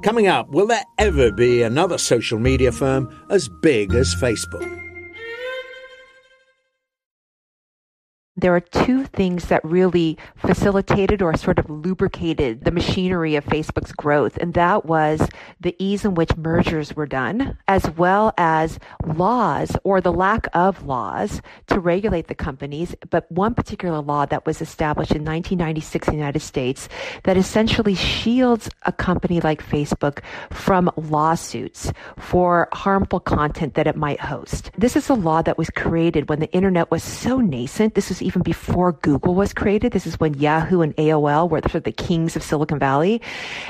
Coming 0.04 0.28
up, 0.28 0.50
will 0.50 0.68
there 0.68 0.84
ever 0.98 1.32
be 1.32 1.62
another 1.62 1.98
social 1.98 2.40
media 2.40 2.72
firm 2.72 3.14
as 3.30 3.50
big 3.62 3.94
as 3.94 4.16
Facebook? 4.16 4.87
There 8.38 8.56
are 8.56 8.62
two 8.62 9.04
things 9.06 9.48
that 9.48 9.66
really 9.66 10.18
facilitated 10.36 11.22
or 11.24 11.36
sort 11.36 11.58
of 11.58 11.70
lubricated 11.70 12.64
the 12.64 12.72
machinery 12.72 13.36
of 13.36 13.44
Facebook's 13.46 13.92
growth. 13.92 14.38
And 14.38 14.54
that 14.54 14.86
was 14.86 15.28
the 15.60 15.76
ease 15.80 16.06
in 16.06 16.14
which 16.14 16.38
mergers 16.38 16.96
were 16.96 17.08
done, 17.08 17.58
as 17.68 17.90
well 17.92 18.34
as 18.38 18.80
laws 19.06 19.76
or 19.84 20.00
the 20.00 20.14
lack 20.14 20.48
of 20.54 20.86
laws 20.86 21.42
to 21.68 21.80
regulate 21.80 22.28
the 22.28 22.36
companies. 22.36 22.96
But 23.10 23.30
one 23.32 23.56
particular 23.56 24.02
law 24.02 24.28
that 24.28 24.46
was 24.46 24.62
established 24.62 25.12
in 25.12 25.26
1996 25.26 26.08
in 26.08 26.14
the 26.14 26.18
United 26.18 26.42
States 26.42 26.88
that 27.24 27.38
essentially 27.38 27.96
shields 27.96 28.70
a 28.84 28.92
company 28.92 29.42
like 29.42 29.66
Facebook 29.66 30.20
from 30.52 30.92
lawsuits 30.96 31.92
for 32.18 32.70
harmful 32.74 33.20
content 33.20 33.74
that 33.74 33.88
it 33.88 33.96
might 33.96 34.20
host. 34.20 34.70
This 34.78 34.96
is 34.96 35.10
a 35.10 35.16
law 35.16 35.42
that 35.42 35.58
was 35.58 35.72
created 35.72 36.30
when 36.30 36.40
the 36.40 36.52
internet 36.52 36.92
was 36.92 37.02
so 37.02 37.40
nascent. 37.40 37.96
This 37.96 38.10
was 38.10 38.22
even 38.28 38.42
before 38.42 38.92
Google 38.92 39.34
was 39.34 39.54
created. 39.54 39.94
This 39.94 40.06
is 40.06 40.20
when 40.20 40.34
Yahoo 40.34 40.82
and 40.82 40.94
AOL 40.98 41.50
were 41.50 41.62
sort 41.62 41.76
of 41.76 41.84
the 41.84 41.94
kings 41.94 42.36
of 42.36 42.44
Silicon 42.44 42.78
Valley. 42.78 43.22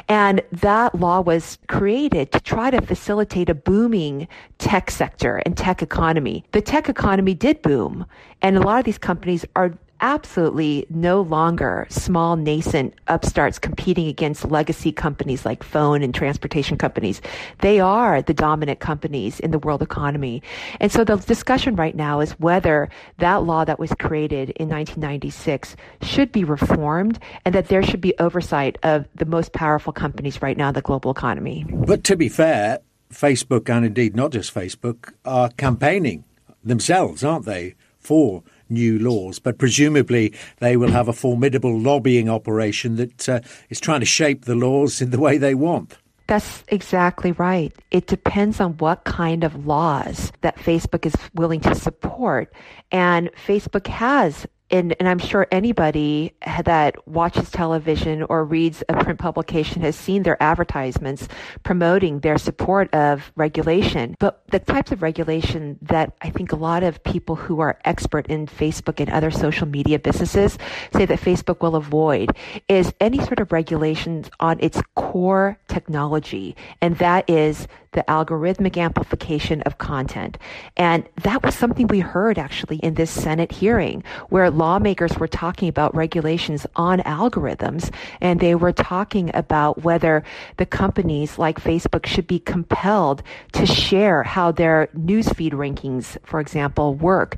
And 0.10 0.42
that 0.52 0.96
law 0.96 1.22
was 1.22 1.60
created 1.68 2.32
to 2.32 2.40
try 2.40 2.72
to 2.72 2.82
facilitate 2.82 3.50
a 3.50 3.54
booming 3.54 4.28
tech 4.58 4.90
sector 4.90 5.38
and 5.46 5.56
tech 5.56 5.84
economy. 5.84 6.44
The 6.54 6.62
tech 6.62 6.90
economy 6.90 7.36
did 7.36 7.62
boom. 7.62 8.06
And 8.42 8.58
a 8.58 8.62
lot 8.62 8.80
of 8.80 8.86
these 8.86 8.98
companies 8.98 9.46
are 9.56 9.78
absolutely 10.02 10.86
no 10.90 11.22
longer 11.22 11.88
small 11.90 12.36
nascent 12.36 12.94
upstarts 13.08 13.60
competing 13.60 14.08
against 14.08 14.50
legacy 14.50 14.92
companies 14.92 15.46
like 15.46 15.64
phone 15.64 16.04
and 16.04 16.14
transportation 16.14 16.78
companies. 16.78 17.22
They 17.60 17.80
are 17.80 18.22
the 18.22 18.34
dominant 18.34 18.80
companies 18.80 19.40
in 19.40 19.52
the 19.52 19.60
world 19.60 19.82
economy. 19.82 20.44
And 20.80 20.92
so 20.92 21.04
the 21.04 21.18
discussion 21.18 21.76
right 21.76 21.96
now 21.96 22.20
is 22.20 22.32
whether 22.34 22.90
that 23.18 23.44
law 23.44 23.66
that 23.66 23.80
was 23.80 23.94
created 24.00 24.52
in 24.52 24.70
1996 24.70 25.76
should 26.02 26.32
be 26.32 26.44
reformed 26.44 27.20
and 27.46 27.54
that 27.56 27.68
there 27.68 27.84
should 27.84 28.02
be 28.02 28.14
oversight 28.20 28.78
of 28.84 29.08
the 29.16 29.26
most 29.26 29.54
powerful 29.54 29.94
companies 29.94 30.42
right 30.42 30.58
now 30.58 30.70
in 30.70 30.74
the 30.74 30.82
global 30.82 31.12
economy. 31.12 31.66
But 31.70 32.04
to 32.06 32.16
be 32.16 32.30
fair, 32.30 32.80
Facebook 33.12 33.70
and 33.70 33.86
indeed 33.86 34.16
not 34.16 34.32
just 34.32 34.54
Facebook 34.54 35.14
are 35.26 35.50
campaigning 35.50 36.26
themselves, 36.64 37.24
aren't 37.24 37.46
they, 37.46 37.76
for 38.00 38.44
new 38.70 39.00
laws, 39.00 39.40
but 39.40 39.58
presumably 39.58 40.34
they 40.58 40.78
will 40.78 40.92
have 40.92 41.08
a 41.08 41.14
formidable 41.14 41.78
lobbying 41.80 42.30
operation 42.30 42.96
that 42.98 43.30
uh, 43.30 43.40
is 43.70 43.80
trying 43.80 44.00
to 44.00 44.06
shape 44.06 44.46
the 44.46 44.56
laws 44.56 45.02
in 45.02 45.12
the 45.12 45.20
way 45.20 45.38
they 45.38 45.56
want. 45.56 45.98
That's 46.28 46.64
exactly 46.68 47.32
right. 47.32 47.74
It 47.92 48.08
depends 48.08 48.60
on 48.60 48.74
what 48.78 49.06
kind 49.06 49.46
of 49.46 49.66
laws 49.66 50.34
that 50.42 50.58
Facebook 50.58 51.06
is 51.06 51.16
willing 51.34 51.62
to 51.62 51.74
support. 51.74 52.54
And 52.92 53.30
Facebook 53.46 53.88
has 53.88 54.46
and, 54.70 54.96
and 55.00 55.08
I'm 55.08 55.20
sure 55.20 55.48
anybody 55.52 56.34
that 56.64 57.08
watches 57.08 57.50
television 57.50 58.24
or 58.24 58.44
reads 58.44 58.84
a 58.90 59.04
print 59.04 59.20
publication 59.20 59.82
has 59.82 59.96
seen 59.96 60.24
their 60.24 60.42
advertisements 60.42 61.28
promoting 61.64 62.20
their 62.20 62.38
support 62.38 62.94
of 62.94 63.32
regulation. 63.36 64.16
But 64.20 64.44
the 64.52 64.60
types 64.60 64.92
of 64.92 65.02
regulation 65.02 65.78
that 65.82 66.14
I 66.22 66.30
think 66.30 66.52
a 66.52 66.58
lot 66.58 66.84
of 66.84 67.04
people 67.04 67.36
who 67.36 67.60
are 67.60 67.80
expert 67.86 68.28
in 68.28 68.48
Facebook 68.48 69.00
and 69.00 69.10
other 69.10 69.32
social 69.32 69.68
media 69.68 70.00
businesses 70.00 70.58
say 70.94 71.06
that 71.06 71.20
Facebook 71.20 71.62
will 71.62 71.76
avoid 71.76 72.32
is 72.68 72.94
any 73.00 73.20
sort 73.20 73.40
of 73.40 73.52
regulations 73.52 74.30
on 74.40 74.58
its 74.60 74.82
core 74.96 75.58
technology. 75.68 76.56
And 76.82 76.98
that 76.98 77.30
is 77.30 77.68
the 77.98 78.04
algorithmic 78.08 78.78
amplification 78.78 79.62
of 79.64 79.80
content. 79.80 80.38
And 80.78 81.04
that 81.24 81.44
was 81.44 81.56
something 81.56 81.88
we 81.88 82.00
heard 82.00 82.38
actually 82.38 82.78
in 82.78 82.94
this 82.94 83.10
Senate 83.10 83.52
hearing 83.52 84.04
where 84.30 84.52
lawmakers 84.52 85.18
were 85.18 85.28
talking 85.28 85.68
about 85.68 85.96
regulations 85.96 86.68
on 86.76 87.00
algorithms 87.00 87.92
and 88.22 88.40
they 88.40 88.54
were 88.54 88.72
talking 88.72 89.32
about 89.34 89.82
whether 89.82 90.24
the 90.58 90.66
companies 90.68 91.40
like 91.40 91.60
Facebook 91.60 92.06
should 92.06 92.28
be 92.28 92.38
compelled 92.38 93.24
to 93.54 93.66
share 93.66 94.22
how 94.22 94.52
their 94.52 94.90
newsfeed 94.96 95.54
rankings, 95.54 96.18
for 96.24 96.40
example, 96.40 96.94
work 96.94 97.38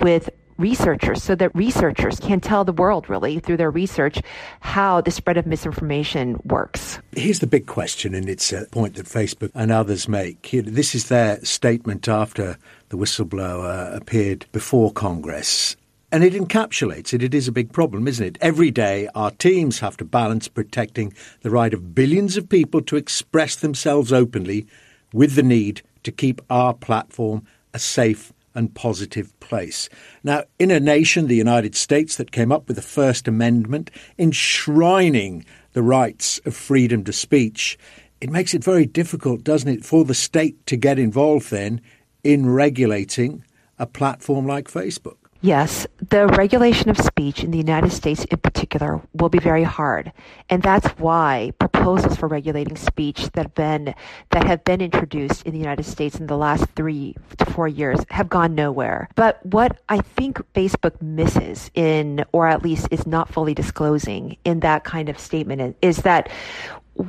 with 0.00 0.28
researchers 0.60 1.22
so 1.22 1.34
that 1.34 1.54
researchers 1.54 2.20
can 2.20 2.40
tell 2.40 2.64
the 2.64 2.72
world 2.72 3.08
really 3.08 3.40
through 3.40 3.56
their 3.56 3.70
research 3.70 4.20
how 4.60 5.00
the 5.00 5.10
spread 5.10 5.36
of 5.36 5.46
misinformation 5.46 6.40
works. 6.44 6.98
Here's 7.16 7.40
the 7.40 7.46
big 7.46 7.66
question, 7.66 8.14
and 8.14 8.28
it's 8.28 8.52
a 8.52 8.66
point 8.66 8.94
that 8.94 9.06
Facebook 9.06 9.50
and 9.54 9.72
others 9.72 10.08
make. 10.08 10.50
This 10.52 10.94
is 10.94 11.08
their 11.08 11.42
statement 11.44 12.08
after 12.08 12.58
the 12.90 12.96
whistleblower 12.96 13.96
appeared 13.96 14.46
before 14.52 14.92
Congress. 14.92 15.76
And 16.12 16.24
it 16.24 16.32
encapsulates 16.32 17.14
it. 17.14 17.22
It 17.22 17.34
is 17.34 17.46
a 17.46 17.52
big 17.52 17.72
problem, 17.72 18.08
isn't 18.08 18.26
it? 18.26 18.38
Every 18.40 18.72
day, 18.72 19.08
our 19.14 19.30
teams 19.30 19.78
have 19.78 19.96
to 19.98 20.04
balance 20.04 20.48
protecting 20.48 21.12
the 21.42 21.50
right 21.50 21.72
of 21.72 21.94
billions 21.94 22.36
of 22.36 22.48
people 22.48 22.82
to 22.82 22.96
express 22.96 23.54
themselves 23.56 24.12
openly 24.12 24.66
with 25.12 25.36
the 25.36 25.42
need 25.44 25.82
to 26.02 26.10
keep 26.10 26.40
our 26.50 26.74
platform 26.74 27.46
a 27.72 27.78
safe 27.78 28.32
and 28.54 28.74
positive 28.74 29.38
place. 29.40 29.88
Now, 30.24 30.44
in 30.58 30.70
a 30.70 30.80
nation, 30.80 31.26
the 31.26 31.36
United 31.36 31.74
States, 31.74 32.16
that 32.16 32.32
came 32.32 32.50
up 32.50 32.66
with 32.66 32.76
the 32.76 32.82
First 32.82 33.28
Amendment 33.28 33.90
enshrining 34.18 35.44
the 35.72 35.82
rights 35.82 36.40
of 36.44 36.56
freedom 36.56 37.04
to 37.04 37.12
speech, 37.12 37.78
it 38.20 38.30
makes 38.30 38.54
it 38.54 38.64
very 38.64 38.86
difficult, 38.86 39.44
doesn't 39.44 39.68
it, 39.68 39.84
for 39.84 40.04
the 40.04 40.14
state 40.14 40.66
to 40.66 40.76
get 40.76 40.98
involved 40.98 41.50
then 41.50 41.80
in 42.22 42.48
regulating 42.50 43.44
a 43.78 43.86
platform 43.86 44.46
like 44.46 44.68
Facebook. 44.68 45.19
Yes, 45.42 45.86
the 46.10 46.26
regulation 46.26 46.90
of 46.90 46.98
speech 46.98 47.42
in 47.42 47.50
the 47.50 47.56
United 47.56 47.92
States 47.92 48.24
in 48.24 48.36
particular 48.38 49.00
will 49.14 49.30
be 49.30 49.38
very 49.38 49.62
hard. 49.62 50.12
And 50.50 50.62
that's 50.62 50.86
why 50.98 51.52
proposals 51.58 52.16
for 52.16 52.28
regulating 52.28 52.76
speech 52.76 53.30
that 53.32 53.46
have 53.46 53.54
been 53.54 53.94
that 54.30 54.44
have 54.44 54.64
been 54.64 54.82
introduced 54.82 55.46
in 55.46 55.52
the 55.52 55.58
United 55.58 55.84
States 55.84 56.20
in 56.20 56.26
the 56.26 56.36
last 56.36 56.66
3 56.76 57.16
to 57.38 57.44
4 57.46 57.68
years 57.68 58.00
have 58.10 58.28
gone 58.28 58.54
nowhere. 58.54 59.08
But 59.14 59.44
what 59.46 59.80
I 59.88 60.00
think 60.00 60.42
Facebook 60.52 61.00
misses 61.00 61.70
in 61.72 62.22
or 62.32 62.46
at 62.46 62.62
least 62.62 62.88
is 62.90 63.06
not 63.06 63.32
fully 63.32 63.54
disclosing 63.54 64.36
in 64.44 64.60
that 64.60 64.84
kind 64.84 65.08
of 65.08 65.18
statement 65.18 65.74
is 65.80 65.98
that 65.98 66.30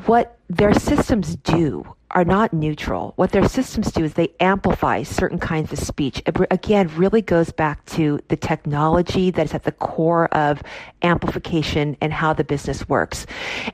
what 0.06 0.38
their 0.50 0.74
systems 0.74 1.36
do 1.36 1.86
are 2.12 2.26
not 2.26 2.54
neutral. 2.54 3.14
What 3.16 3.32
their 3.32 3.48
systems 3.48 3.92
do 3.92 4.04
is 4.04 4.14
they 4.14 4.34
amplify 4.40 5.04
certain 5.04 5.40
kinds 5.40 5.72
of 5.72 5.80
speech. 5.80 6.22
It 6.26 6.36
again 6.52 6.90
really 6.96 7.22
goes 7.22 7.52
back 7.52 7.86
to 7.88 8.20
the 8.28 8.36
technology 8.36 9.32
that 9.32 9.46
is 9.46 9.54
at 9.54 9.64
the 9.64 9.72
core 9.72 10.28
of 10.28 10.62
amplification 11.02 11.98
and 12.02 12.14
how 12.14 12.34
the 12.34 12.44
business 12.44 12.88
works. 12.88 13.26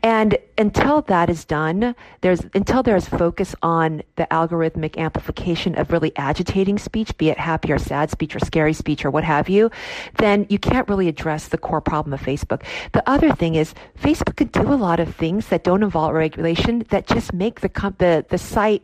And 0.03 0.37
until 0.57 1.01
that 1.03 1.29
is 1.29 1.45
done, 1.45 1.95
there's 2.21 2.41
until 2.53 2.83
there's 2.83 3.07
focus 3.07 3.55
on 3.61 4.01
the 4.15 4.27
algorithmic 4.31 4.97
amplification 4.97 5.75
of 5.75 5.91
really 5.91 6.11
agitating 6.15 6.77
speech, 6.77 7.15
be 7.17 7.29
it 7.29 7.37
happy 7.37 7.71
or 7.71 7.77
sad 7.77 8.09
speech 8.11 8.35
or 8.35 8.39
scary 8.39 8.73
speech 8.73 9.05
or 9.05 9.11
what 9.11 9.23
have 9.23 9.49
you, 9.49 9.69
then 10.17 10.45
you 10.49 10.59
can't 10.59 10.87
really 10.89 11.07
address 11.07 11.47
the 11.47 11.57
core 11.57 11.81
problem 11.81 12.13
of 12.13 12.21
Facebook. 12.21 12.63
The 12.93 13.07
other 13.09 13.31
thing 13.33 13.55
is 13.55 13.73
Facebook 13.99 14.37
could 14.37 14.51
do 14.51 14.61
a 14.61 14.75
lot 14.75 14.99
of 14.99 15.15
things 15.15 15.47
that 15.47 15.63
don't 15.63 15.83
involve 15.83 16.13
regulation 16.13 16.85
that 16.89 17.07
just 17.07 17.33
make 17.33 17.61
the 17.61 17.69
the 17.97 18.25
the 18.29 18.37
site 18.37 18.83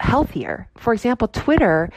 healthier. 0.00 0.68
For 0.76 0.92
example, 0.92 1.28
Twitter 1.28 1.90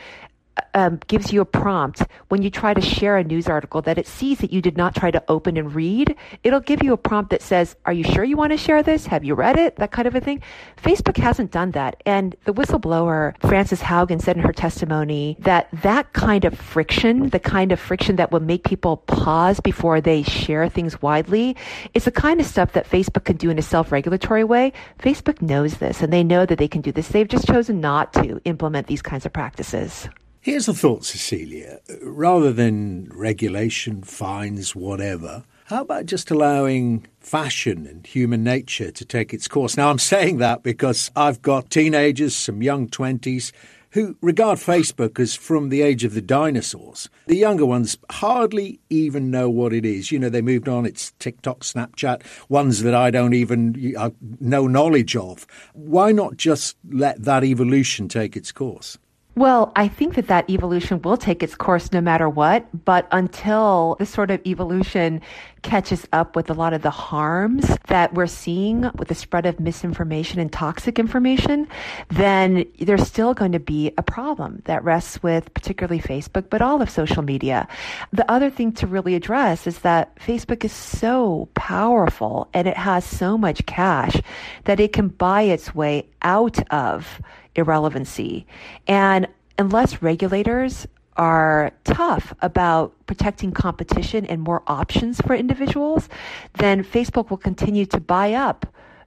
um, 0.73 0.99
gives 1.07 1.31
you 1.31 1.41
a 1.41 1.45
prompt 1.45 2.03
when 2.29 2.41
you 2.41 2.49
try 2.49 2.73
to 2.73 2.81
share 2.81 3.17
a 3.17 3.23
news 3.23 3.47
article 3.47 3.81
that 3.83 3.97
it 3.97 4.07
sees 4.07 4.39
that 4.39 4.51
you 4.51 4.61
did 4.61 4.77
not 4.77 4.95
try 4.95 5.11
to 5.11 5.23
open 5.27 5.57
and 5.57 5.73
read. 5.73 6.15
It'll 6.43 6.59
give 6.59 6.83
you 6.83 6.93
a 6.93 6.97
prompt 6.97 7.31
that 7.31 7.41
says, 7.41 7.75
Are 7.85 7.93
you 7.93 8.03
sure 8.03 8.23
you 8.23 8.37
want 8.37 8.51
to 8.51 8.57
share 8.57 8.83
this? 8.83 9.07
Have 9.07 9.23
you 9.23 9.35
read 9.35 9.57
it? 9.57 9.77
That 9.77 9.91
kind 9.91 10.07
of 10.07 10.15
a 10.15 10.21
thing. 10.21 10.41
Facebook 10.81 11.17
hasn't 11.17 11.51
done 11.51 11.71
that. 11.71 12.01
And 12.05 12.35
the 12.45 12.53
whistleblower, 12.53 13.35
Frances 13.41 13.81
Haugen, 13.81 14.21
said 14.21 14.37
in 14.37 14.43
her 14.43 14.53
testimony 14.53 15.37
that 15.39 15.69
that 15.81 16.13
kind 16.13 16.45
of 16.45 16.57
friction, 16.57 17.29
the 17.29 17.39
kind 17.39 17.71
of 17.71 17.79
friction 17.79 18.17
that 18.17 18.31
will 18.31 18.39
make 18.39 18.63
people 18.63 18.97
pause 18.97 19.59
before 19.59 20.01
they 20.01 20.23
share 20.23 20.69
things 20.69 21.01
widely, 21.01 21.55
is 21.93 22.05
the 22.05 22.11
kind 22.11 22.39
of 22.39 22.45
stuff 22.45 22.73
that 22.73 22.89
Facebook 22.89 23.25
can 23.25 23.37
do 23.37 23.49
in 23.49 23.59
a 23.59 23.63
self 23.63 23.91
regulatory 23.91 24.43
way. 24.43 24.73
Facebook 24.99 25.41
knows 25.41 25.77
this 25.77 26.01
and 26.01 26.11
they 26.11 26.23
know 26.23 26.45
that 26.45 26.57
they 26.57 26.67
can 26.67 26.81
do 26.81 26.91
this. 26.91 27.09
They've 27.09 27.27
just 27.27 27.47
chosen 27.47 27.79
not 27.79 28.13
to 28.13 28.41
implement 28.45 28.87
these 28.87 29.01
kinds 29.01 29.25
of 29.25 29.33
practices. 29.33 30.09
Here's 30.45 30.67
a 30.67 30.75
thought, 30.75 31.03
Cecilia. 31.03 31.79
Rather 32.03 32.53
than 32.53 33.09
regulation, 33.11 34.03
fines, 34.03 34.75
whatever, 34.75 35.43
how 35.65 35.81
about 35.81 36.05
just 36.05 36.29
allowing 36.29 37.07
fashion 37.19 37.87
and 37.87 38.05
human 38.05 38.43
nature 38.43 38.91
to 38.91 39.03
take 39.03 39.33
its 39.33 39.47
course? 39.47 39.75
Now, 39.75 39.89
I'm 39.89 39.97
saying 39.97 40.37
that 40.37 40.61
because 40.61 41.09
I've 41.15 41.41
got 41.41 41.71
teenagers, 41.71 42.35
some 42.35 42.61
young 42.61 42.87
20s, 42.87 43.53
who 43.89 44.17
regard 44.21 44.59
Facebook 44.59 45.19
as 45.19 45.33
from 45.33 45.69
the 45.69 45.81
age 45.81 46.03
of 46.03 46.13
the 46.13 46.21
dinosaurs. 46.21 47.09
The 47.25 47.37
younger 47.37 47.65
ones 47.65 47.97
hardly 48.11 48.79
even 48.91 49.31
know 49.31 49.49
what 49.49 49.73
it 49.73 49.83
is. 49.83 50.11
You 50.11 50.19
know, 50.19 50.29
they 50.29 50.43
moved 50.43 50.69
on. 50.69 50.85
It's 50.85 51.11
TikTok, 51.17 51.61
Snapchat, 51.61 52.21
ones 52.49 52.83
that 52.83 52.93
I 52.93 53.09
don't 53.09 53.33
even 53.33 53.95
uh, 53.97 54.11
know 54.39 54.67
knowledge 54.67 55.15
of. 55.15 55.47
Why 55.73 56.11
not 56.11 56.37
just 56.37 56.77
let 56.87 57.23
that 57.23 57.43
evolution 57.43 58.07
take 58.07 58.37
its 58.37 58.51
course? 58.51 58.99
Well, 59.37 59.73
I 59.75 59.89
think 59.89 60.15
that 60.15 60.27
that 60.27 60.49
evolution 60.49 61.01
will 61.01 61.17
take 61.17 61.43
its 61.43 61.55
course 61.55 61.91
no 61.91 61.99
matter 61.99 62.29
what, 62.29 62.85
but 62.85 63.05
until 63.11 63.97
this 63.99 64.09
sort 64.09 64.31
of 64.31 64.39
evolution 64.47 65.19
catches 65.61 66.07
up 66.13 66.37
with 66.37 66.49
a 66.49 66.53
lot 66.53 66.71
of 66.71 66.83
the 66.83 66.89
harms 66.89 67.77
that 67.87 68.13
we're 68.13 68.27
seeing 68.27 68.89
with 68.95 69.09
the 69.09 69.15
spread 69.15 69.45
of 69.45 69.59
misinformation 69.59 70.39
and 70.39 70.53
toxic 70.53 70.97
information, 70.99 71.67
then 72.07 72.65
there's 72.79 73.05
still 73.05 73.33
going 73.33 73.51
to 73.51 73.59
be 73.59 73.91
a 73.97 74.03
problem 74.03 74.61
that 74.65 74.85
rests 74.85 75.21
with 75.21 75.53
particularly 75.53 75.99
Facebook, 75.99 76.49
but 76.49 76.61
all 76.61 76.81
of 76.81 76.89
social 76.89 77.21
media. 77.21 77.67
The 78.13 78.29
other 78.31 78.49
thing 78.49 78.71
to 78.73 78.87
really 78.87 79.15
address 79.15 79.67
is 79.67 79.79
that 79.79 80.15
Facebook 80.15 80.63
is 80.63 80.71
so 80.71 81.49
powerful 81.55 82.47
and 82.53 82.69
it 82.69 82.77
has 82.77 83.03
so 83.03 83.37
much 83.37 83.65
cash 83.65 84.15
that 84.63 84.79
it 84.79 84.93
can 84.93 85.09
buy 85.09 85.41
its 85.41 85.75
way 85.75 86.07
out 86.21 86.57
of 86.71 87.19
irrelevancy. 87.55 88.45
And 88.87 89.27
unless 89.57 90.01
regulators 90.01 90.87
are 91.17 91.71
tough 91.85 92.33
about 92.41 92.93
protecting 93.07 93.51
competition 93.51 94.25
and 94.25 94.41
more 94.41 94.63
options 94.67 95.21
for 95.21 95.33
individuals, 95.33 96.09
then 96.55 96.83
Facebook 96.83 97.29
will 97.29 97.37
continue 97.37 97.85
to 97.85 97.99
buy 97.99 98.33
up 98.33 98.65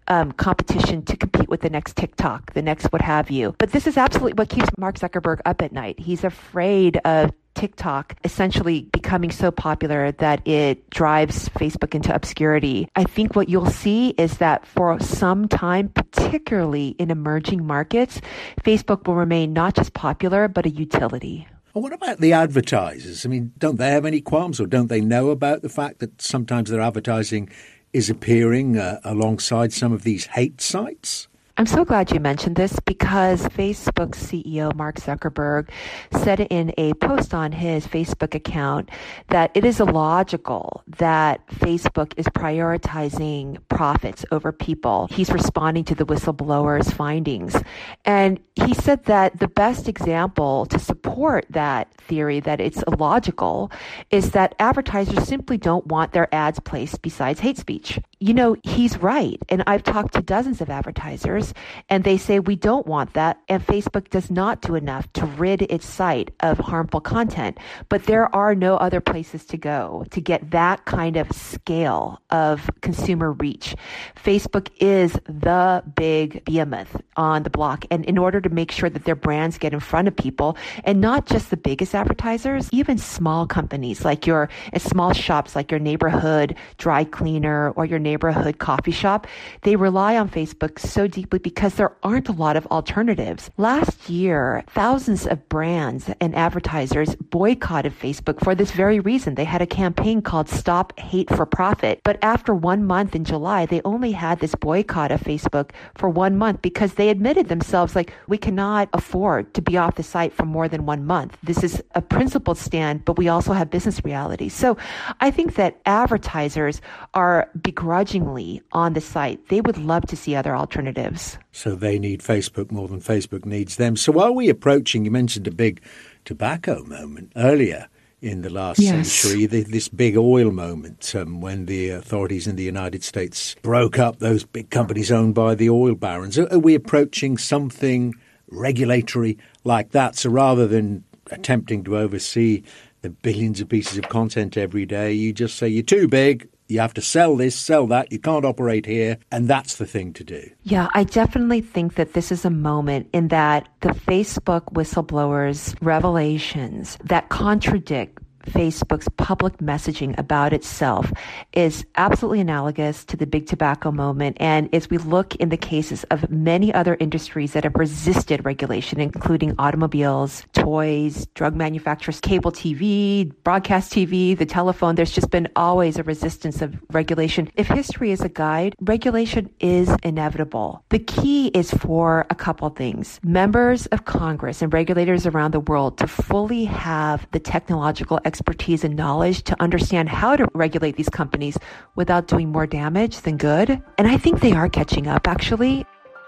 um, 0.09 0.33
competition 0.33 1.03
to 1.03 1.17
compete 1.17 1.49
with 1.49 1.61
the 1.61 1.71
next 1.71 1.97
TikTok, 1.97 2.55
the 2.55 2.63
next 2.63 2.87
what 2.87 3.03
have 3.03 3.31
you. 3.31 3.55
But 3.59 3.73
this 3.73 3.87
is 3.87 3.97
absolutely 3.99 4.35
what 4.35 4.49
keeps 4.49 4.69
Mark 4.79 4.99
Zuckerberg 4.99 5.41
up 5.45 5.61
at 5.61 5.73
night. 5.73 6.01
He's 6.01 6.25
afraid 6.25 6.97
of 7.05 7.31
TikTok 7.59 8.15
essentially 8.23 8.83
becoming 8.93 9.33
so 9.33 9.51
popular 9.51 10.13
that 10.13 10.47
it 10.47 10.89
drives 10.91 11.49
Facebook 11.49 11.93
into 11.93 12.15
obscurity. 12.15 12.89
I 12.95 13.03
think 13.03 13.35
what 13.35 13.49
you'll 13.49 13.67
see 13.67 14.11
is 14.11 14.39
that 14.39 14.65
for 14.65 15.01
some 15.01 15.49
time, 15.49 15.89
particularly 15.89 16.95
in 17.01 17.11
emerging 17.11 17.67
markets, 17.67 18.21
Facebook 18.63 19.09
will 19.09 19.17
remain 19.17 19.53
not 19.53 19.75
just 19.75 19.93
popular, 19.93 20.47
but 20.47 20.67
a 20.67 20.71
utility. 20.71 21.49
Well, 21.75 21.83
what 21.83 21.93
about 21.93 22.19
the 22.19 22.33
advertisers? 22.33 23.27
I 23.27 23.29
mean, 23.29 23.53
don't 23.59 23.77
they 23.77 23.91
have 23.91 24.07
any 24.07 24.21
qualms 24.21 24.61
or 24.61 24.67
don't 24.67 24.87
they 24.87 25.01
know 25.01 25.31
about 25.31 25.63
the 25.63 25.69
fact 25.69 25.99
that 25.99 26.23
sometimes 26.23 26.71
their 26.71 26.81
advertising 26.81 27.51
is 27.93 28.09
appearing 28.09 28.79
uh, 28.79 29.01
alongside 29.03 29.73
some 29.73 29.93
of 29.93 30.05
these 30.05 30.27
hate 30.27 30.61
sites? 30.61 31.27
I'm 31.59 31.67
so 31.67 31.85
glad 31.85 32.13
you 32.13 32.21
mentioned 32.21 32.55
this 32.55 32.79
because 32.87 33.43
Facebook 33.49 34.11
CEO 34.11 34.73
Mark 34.77 34.95
Zuckerberg 34.95 35.71
said 36.13 36.39
in 36.39 36.73
a 36.79 36.95
post 36.95 37.35
on 37.35 37.51
his 37.51 37.85
Facebook 37.85 38.33
account 38.37 38.91
that 39.31 39.51
it 39.55 39.65
is 39.65 39.81
illogical 39.81 40.85
that 40.87 41.45
Facebook 41.49 42.13
is 42.17 42.27
prioritizing 42.27 43.59
profits 43.69 44.25
over 44.31 44.53
people. 44.53 45.09
He's 45.11 45.33
responding 45.33 45.83
to 45.87 45.97
the 45.97 46.07
whistleblower's 46.07 46.93
findings. 46.93 47.61
And 48.05 48.39
he 48.55 48.73
said 48.73 49.07
that 49.07 49.41
the 49.41 49.49
best 49.49 49.89
example 49.89 50.65
to 50.67 50.79
support 50.79 51.45
that 51.51 51.93
theory 51.95 52.39
that 52.39 52.61
it's 52.61 52.85
illogical 52.87 53.73
is 54.13 54.31
that 54.31 54.55
advertisers 54.61 55.27
simply 55.27 55.59
don't 55.59 55.89
want 55.89 56.13
their 56.13 56.33
ads 56.33 56.61
placed 56.61 57.03
besides 57.03 57.41
hate 57.41 57.59
speech. 57.59 57.99
You 58.21 58.35
know, 58.35 58.57
he's 58.65 58.99
right. 58.99 59.41
And 59.49 59.63
I've 59.69 59.85
talked 59.85 60.15
to 60.15 60.23
dozens 60.23 60.61
of 60.61 60.71
advertisers 60.71 61.55
and 61.89 62.03
they 62.03 62.17
say 62.17 62.41
we 62.41 62.57
don't 62.57 62.85
want 62.85 63.13
that 63.13 63.39
and 63.49 63.65
Facebook 63.65 64.11
does 64.11 64.29
not 64.29 64.61
do 64.61 64.75
enough 64.75 65.13
to 65.13 65.27
rid 65.27 65.63
its 65.63 65.87
site 65.87 66.33
of 66.41 66.59
harmful 66.59 67.01
content. 67.01 67.59
But 67.89 68.05
there 68.05 68.35
are 68.35 68.57
no 68.57 68.77
other 68.77 69.01
places 69.01 69.45
to 69.47 69.57
go 69.57 70.05
to 70.11 70.21
get 70.21 70.51
that 70.51 70.85
kind 70.85 71.17
of 71.17 71.31
scale 71.31 72.21
of 72.31 72.69
consumer 72.81 73.33
reach. 73.33 73.77
Facebook 74.17 74.69
is 74.81 75.13
the 75.27 75.85
big 75.95 76.45
behemoth 76.45 77.01
on 77.17 77.45
the 77.45 77.51
block. 77.51 77.85
And 77.89 78.05
in 78.05 78.19
order 78.19 78.41
to 78.41 78.49
make 78.49 78.73
sure 78.73 78.91
that 78.91 79.05
their 79.05 79.17
brands 79.17 79.59
get 79.59 79.73
in 79.73 79.81
front 79.81 80.09
of 80.09 80.17
people 80.17 80.57
and 80.83 81.01
not 81.01 81.27
just 81.27 81.51
the 81.51 81.57
biggest 81.57 81.95
advertisers, 81.95 82.69
even 82.73 82.99
small 82.99 83.47
companies 83.47 84.05
like 84.05 84.27
your 84.27 84.49
small 84.77 85.13
shops 85.13 85.55
like 85.55 85.71
your 85.71 85.81
neighborhood 85.81 86.57
dry 86.79 87.05
cleaner 87.05 87.71
or 87.71 87.85
your 87.85 88.01
neighborhood 88.09 88.59
coffee 88.59 88.97
shop, 89.03 89.27
they 89.63 89.77
rely 89.77 90.17
on 90.17 90.29
Facebook 90.29 90.79
so 90.79 91.07
deeply 91.07 91.39
because 91.39 91.75
there 91.75 91.95
aren't 92.03 92.29
a 92.29 92.39
lot 92.45 92.57
of 92.57 92.67
alternatives. 92.67 93.51
Last 93.57 94.09
year, 94.09 94.65
thousands 94.69 95.27
of 95.27 95.49
brands 95.49 96.11
and 96.21 96.35
advertisers 96.35 97.15
boycotted 97.17 97.93
Facebook 98.05 98.43
for 98.45 98.55
this 98.55 98.71
very 98.71 99.01
reason. 99.01 99.35
They 99.35 99.45
had 99.45 99.63
a 99.63 99.67
campaign 99.83 100.23
called 100.23 100.49
Stop 100.49 100.99
Hate 100.99 101.29
for 101.37 101.47
Profit. 101.47 102.01
But 102.03 102.19
after 102.23 102.55
one 102.55 102.85
month 102.85 103.15
in 103.15 103.25
July, 103.25 103.67
they 103.67 103.83
only 103.85 104.13
had 104.13 104.41
this 104.41 104.55
boycott 104.55 105.11
of 105.13 105.21
Facebook 105.21 105.71
for 105.95 106.09
one 106.09 106.39
month 106.39 106.63
because 106.63 106.95
they 106.95 107.09
admitted 107.11 107.49
themselves 107.49 107.95
like, 107.95 108.13
we 108.27 108.39
cannot 108.39 108.89
afford 108.93 109.53
to 109.55 109.63
be 109.63 109.77
off 109.77 109.97
the 109.97 110.03
site 110.03 110.33
for 110.33 110.47
more 110.47 110.69
than 110.69 110.87
one 110.87 111.05
month. 111.05 111.37
This 111.43 111.63
is 111.63 111.83
a 111.95 112.03
principled 112.03 112.59
stand, 112.59 113.05
but 113.05 113.19
we 113.19 113.29
also 113.29 113.53
have 113.53 113.71
business 113.71 114.05
realities. 114.05 114.55
So 114.55 114.77
I 115.21 115.31
think 115.31 115.55
that 115.55 115.81
advertisers 115.85 116.81
are 117.15 117.51
begrudgingly 117.99 118.63
on 118.73 118.93
the 118.93 119.01
site. 119.01 119.49
They 119.49 119.61
would 119.61 119.77
love 119.77 120.07
to 120.07 120.17
see 120.17 120.37
other 120.37 120.55
alternatives. 120.55 121.37
So 121.51 121.75
they 121.75 121.99
need 121.99 122.21
Facebook 122.21 122.71
more 122.71 122.87
than 122.87 123.01
Facebook 123.01 123.45
needs 123.45 123.77
them. 123.77 123.97
So 123.97 124.21
are 124.21 124.31
we 124.31 124.49
approaching, 124.49 125.05
you 125.05 125.11
mentioned 125.11 125.49
a 125.49 125.51
big 125.51 125.83
tobacco 126.25 126.85
moment 126.85 127.33
earlier 127.35 127.89
in 128.21 128.43
the 128.43 128.51
last 128.51 128.79
yes. 128.79 129.11
century, 129.11 129.47
this 129.47 129.89
big 129.89 130.17
oil 130.17 130.53
moment 130.53 131.13
um, 131.17 131.41
when 131.41 131.67
the 131.67 131.91
authorities 131.91 132.47
in 132.47 132.55
the 132.57 132.63
United 132.63 133.03
States 133.03 133.57
broke 133.63 133.99
up 133.99 134.19
those 134.19 134.45
big 134.45 134.71
companies 134.71 135.11
owned 135.11 135.35
by 135.35 135.57
the 135.57 135.71
oil 135.71 135.95
barons. 135.95 136.39
Are 136.39 136.59
we 136.59 136.75
approaching 136.77 137.37
something 137.37 138.15
regulatory 138.49 139.39
like 139.65 139.91
that? 139.91 140.17
So 140.17 140.31
rather 140.31 140.69
than 140.69 141.05
attempting 141.31 141.85
to 141.85 141.99
oversee 141.99 142.63
the 143.03 143.11
billions 143.11 143.61
of 143.61 143.69
pieces 143.69 143.99
of 143.99 144.09
content 144.09 144.57
every 144.57 144.87
day, 144.87 145.13
you 145.13 145.33
just 145.33 145.57
say 145.57 145.69
you're 145.69 145.83
too 145.83 146.09
big, 146.09 146.49
you 146.69 146.81
have 146.81 146.95
to 146.95 147.03
sell 147.03 147.35
this, 147.37 147.57
sell 147.57 147.87
that. 147.89 148.13
You 148.13 148.19
can't 148.19 148.45
operate 148.45 148.87
here. 148.87 149.19
And 149.33 149.49
that's 149.49 149.77
the 149.77 149.87
thing 149.87 150.13
to 150.15 150.25
do. 150.25 150.51
Yeah, 150.63 150.89
I 150.95 151.05
definitely 151.05 151.63
think 151.63 151.95
that 151.95 152.13
this 152.13 152.31
is 152.31 152.45
a 152.45 152.51
moment 152.51 153.09
in 153.13 153.29
that 153.29 153.69
the 153.81 153.91
Facebook 153.91 154.73
whistleblowers' 154.75 155.75
revelations 155.81 156.99
that 157.05 157.31
contradict 157.31 158.23
Facebook's 158.49 159.09
public 159.17 159.59
messaging 159.59 160.19
about 160.19 160.53
itself 160.53 161.13
is 161.53 161.85
absolutely 161.97 162.41
analogous 162.41 163.05
to 163.05 163.17
the 163.17 163.27
big 163.27 163.47
tobacco 163.47 163.93
moment. 163.93 164.37
And 164.41 164.69
as 164.75 164.91
we 164.91 164.99
look 164.99 165.35
in 165.37 165.51
the 165.51 165.57
cases 165.57 166.05
of 166.05 166.29
many 166.31 166.73
other 166.73 166.97
industries 166.99 167.53
that 167.53 167.65
have 167.65 167.77
resisted 167.77 168.45
regulation, 168.45 169.01
including 169.01 169.55
automobiles, 169.59 170.45
toys, 170.53 171.27
drug 171.35 171.55
manufacturers, 171.55 172.21
cable 172.21 172.51
TV, 172.51 173.33
broadcast 173.45 173.93
TV, 173.93 174.37
the 174.37 174.47
telephone, 174.47 174.95
there's 174.95 175.13
just 175.13 175.31
been 175.31 175.49
always 175.55 175.99
a 175.99 176.03
resistance 176.03 176.63
of 176.63 176.77
regulation. 176.91 177.51
If 177.57 177.69
history 177.69 178.11
is 178.11 178.23
a 178.23 178.29
guide, 178.29 178.75
regulation 178.81 179.51
is 179.61 179.95
inevitable. 180.03 180.85
The 180.89 180.99
key 180.99 181.49
is 181.49 181.71
for 181.71 182.27
a 182.31 182.35
couple 182.35 182.69
things. 182.71 183.21
Members 183.23 183.87
of 183.87 184.05
Congress 184.05 184.63
and 184.63 184.73
regulators 184.73 185.27
around 185.27 185.53
the 185.53 185.61
world 185.61 185.99
to 185.99 186.07
fully 186.07 186.65
have 186.65 187.27
the 187.33 187.41
technological 187.41 188.19
expertise 188.25 188.38
expertise 188.39 188.85
and 188.85 188.95
knowledge 188.95 189.43
to 189.43 189.61
understand 189.61 190.09
how 190.09 190.37
to 190.37 190.47
regulate 190.55 190.97
these 190.97 191.09
companies 191.09 191.59
without 191.97 192.29
doing 192.29 192.51
more 192.51 192.69
damage 192.69 193.21
than 193.23 193.37
good. 193.37 193.83
And 193.99 194.07
I 194.07 194.17
think 194.17 194.41
they 194.41 194.53
are 194.53 194.69
catching 194.69 195.09
up, 195.09 195.27
actually. 195.27 195.85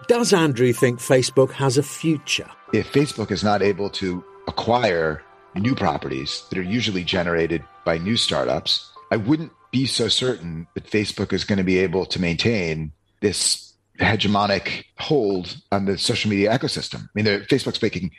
Does 0.08 0.32
Andrew 0.32 0.72
think 0.72 0.98
Facebook 0.98 1.52
has 1.52 1.78
a 1.78 1.84
future? 1.84 2.50
If 2.72 2.92
Facebook 2.92 3.30
is 3.30 3.44
not 3.44 3.62
able 3.62 3.90
to 3.90 4.24
acquire 4.48 5.22
new 5.54 5.76
properties 5.76 6.42
that 6.50 6.58
are 6.58 6.62
usually 6.62 7.04
generated 7.04 7.62
by 7.84 7.98
new 7.98 8.16
startups, 8.16 8.90
I 9.12 9.16
wouldn't 9.16 9.52
be 9.70 9.86
so 9.86 10.08
certain 10.08 10.66
that 10.74 10.90
Facebook 10.90 11.32
is 11.32 11.44
going 11.44 11.58
to 11.58 11.64
be 11.64 11.78
able 11.78 12.06
to 12.06 12.20
maintain 12.20 12.90
this 13.20 13.72
hegemonic 14.00 14.84
hold 14.98 15.56
on 15.70 15.84
the 15.84 15.96
social 15.96 16.28
media 16.28 16.50
ecosystem. 16.50 17.02
I 17.04 17.08
mean, 17.14 17.26
Facebook's 17.42 17.80
making 17.80 18.10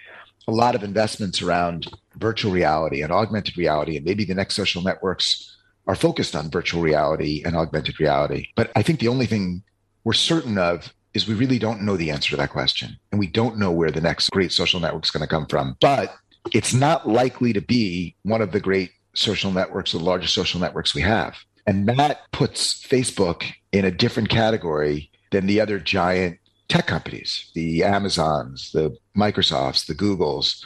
a 0.47 0.51
lot 0.51 0.75
of 0.75 0.83
investments 0.83 1.41
around 1.41 1.87
virtual 2.17 2.51
reality 2.51 3.01
and 3.01 3.11
augmented 3.11 3.57
reality, 3.57 3.97
and 3.97 4.05
maybe 4.05 4.25
the 4.25 4.35
next 4.35 4.55
social 4.55 4.81
networks 4.81 5.57
are 5.87 5.95
focused 5.95 6.35
on 6.35 6.51
virtual 6.51 6.81
reality 6.81 7.41
and 7.45 7.55
augmented 7.55 7.99
reality. 7.99 8.47
But 8.55 8.71
I 8.75 8.81
think 8.81 8.99
the 8.99 9.07
only 9.07 9.25
thing 9.25 9.63
we're 10.03 10.13
certain 10.13 10.57
of 10.57 10.93
is 11.13 11.27
we 11.27 11.33
really 11.33 11.59
don't 11.59 11.81
know 11.81 11.97
the 11.97 12.11
answer 12.11 12.31
to 12.31 12.37
that 12.37 12.51
question. 12.51 12.97
And 13.11 13.19
we 13.19 13.27
don't 13.27 13.57
know 13.57 13.71
where 13.71 13.91
the 13.91 14.01
next 14.01 14.29
great 14.29 14.51
social 14.51 14.79
network 14.79 15.05
is 15.05 15.11
going 15.11 15.21
to 15.21 15.27
come 15.27 15.45
from. 15.45 15.75
But 15.81 16.15
it's 16.53 16.73
not 16.73 17.07
likely 17.07 17.53
to 17.53 17.61
be 17.61 18.15
one 18.23 18.41
of 18.41 18.51
the 18.51 18.59
great 18.59 18.91
social 19.13 19.51
networks, 19.51 19.91
the 19.91 19.99
largest 19.99 20.33
social 20.33 20.59
networks 20.59 20.95
we 20.95 21.01
have. 21.01 21.35
And 21.67 21.87
that 21.89 22.31
puts 22.31 22.81
Facebook 22.87 23.43
in 23.71 23.85
a 23.85 23.91
different 23.91 24.29
category 24.29 25.11
than 25.31 25.47
the 25.47 25.61
other 25.61 25.79
giant 25.79 26.39
tech 26.71 26.87
companies, 26.87 27.51
the 27.53 27.83
Amazons, 27.83 28.71
the 28.71 28.95
Microsofts, 29.15 29.85
the 29.85 29.93
Googles, 29.93 30.63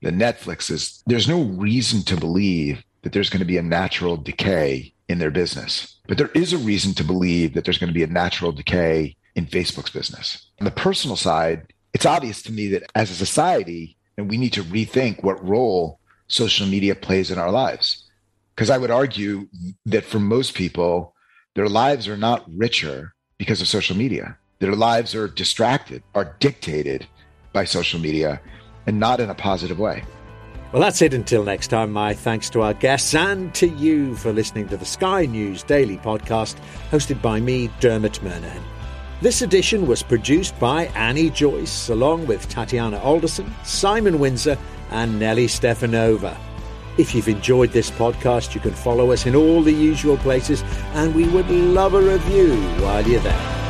the 0.00 0.10
Netflixes. 0.10 1.02
There's 1.06 1.28
no 1.28 1.42
reason 1.42 2.02
to 2.04 2.16
believe 2.16 2.82
that 3.02 3.12
there's 3.12 3.28
going 3.28 3.40
to 3.40 3.44
be 3.44 3.58
a 3.58 3.62
natural 3.62 4.16
decay 4.16 4.94
in 5.10 5.18
their 5.18 5.30
business. 5.30 5.98
But 6.08 6.16
there 6.16 6.30
is 6.34 6.54
a 6.54 6.58
reason 6.58 6.94
to 6.94 7.04
believe 7.04 7.52
that 7.52 7.66
there's 7.66 7.76
going 7.76 7.92
to 7.92 7.94
be 7.94 8.02
a 8.02 8.06
natural 8.06 8.50
decay 8.50 9.14
in 9.34 9.44
Facebook's 9.44 9.90
business. 9.90 10.46
On 10.58 10.64
the 10.64 10.70
personal 10.70 11.16
side, 11.16 11.66
it's 11.92 12.06
obvious 12.06 12.40
to 12.44 12.52
me 12.52 12.68
that 12.68 12.90
as 12.94 13.10
a 13.10 13.14
society, 13.14 13.98
and 14.16 14.30
we 14.30 14.38
need 14.38 14.54
to 14.54 14.62
rethink 14.62 15.22
what 15.22 15.46
role 15.46 16.00
social 16.28 16.66
media 16.66 16.94
plays 16.94 17.30
in 17.30 17.38
our 17.38 17.50
lives. 17.50 18.08
Because 18.54 18.70
I 18.70 18.78
would 18.78 18.90
argue 18.90 19.48
that 19.84 20.06
for 20.06 20.18
most 20.18 20.54
people, 20.54 21.14
their 21.54 21.68
lives 21.68 22.08
are 22.08 22.16
not 22.16 22.48
richer 22.50 23.12
because 23.36 23.60
of 23.60 23.68
social 23.68 23.96
media. 23.96 24.38
Their 24.62 24.76
lives 24.76 25.12
are 25.16 25.26
distracted, 25.26 26.04
are 26.14 26.36
dictated 26.38 27.04
by 27.52 27.64
social 27.64 27.98
media, 27.98 28.40
and 28.86 29.00
not 29.00 29.18
in 29.18 29.28
a 29.28 29.34
positive 29.34 29.80
way. 29.80 30.04
Well, 30.70 30.80
that's 30.80 31.02
it 31.02 31.12
until 31.12 31.42
next 31.42 31.66
time. 31.66 31.90
My 31.90 32.14
thanks 32.14 32.48
to 32.50 32.62
our 32.62 32.72
guests 32.72 33.12
and 33.12 33.52
to 33.56 33.66
you 33.66 34.14
for 34.14 34.32
listening 34.32 34.68
to 34.68 34.76
the 34.76 34.84
Sky 34.84 35.26
News 35.26 35.64
Daily 35.64 35.96
podcast 35.96 36.54
hosted 36.92 37.20
by 37.20 37.40
me, 37.40 37.70
Dermot 37.80 38.20
Murnaghan. 38.22 38.62
This 39.20 39.42
edition 39.42 39.88
was 39.88 40.04
produced 40.04 40.56
by 40.60 40.84
Annie 40.94 41.30
Joyce, 41.30 41.88
along 41.88 42.28
with 42.28 42.48
Tatiana 42.48 43.00
Alderson, 43.00 43.52
Simon 43.64 44.20
Windsor, 44.20 44.56
and 44.92 45.18
Nelly 45.18 45.48
Stefanova. 45.48 46.36
If 46.98 47.16
you've 47.16 47.26
enjoyed 47.26 47.72
this 47.72 47.90
podcast, 47.90 48.54
you 48.54 48.60
can 48.60 48.74
follow 48.74 49.10
us 49.10 49.26
in 49.26 49.34
all 49.34 49.60
the 49.60 49.72
usual 49.72 50.18
places, 50.18 50.62
and 50.94 51.16
we 51.16 51.28
would 51.30 51.50
love 51.50 51.94
a 51.94 52.00
review 52.00 52.54
while 52.80 53.04
you're 53.04 53.18
there. 53.22 53.61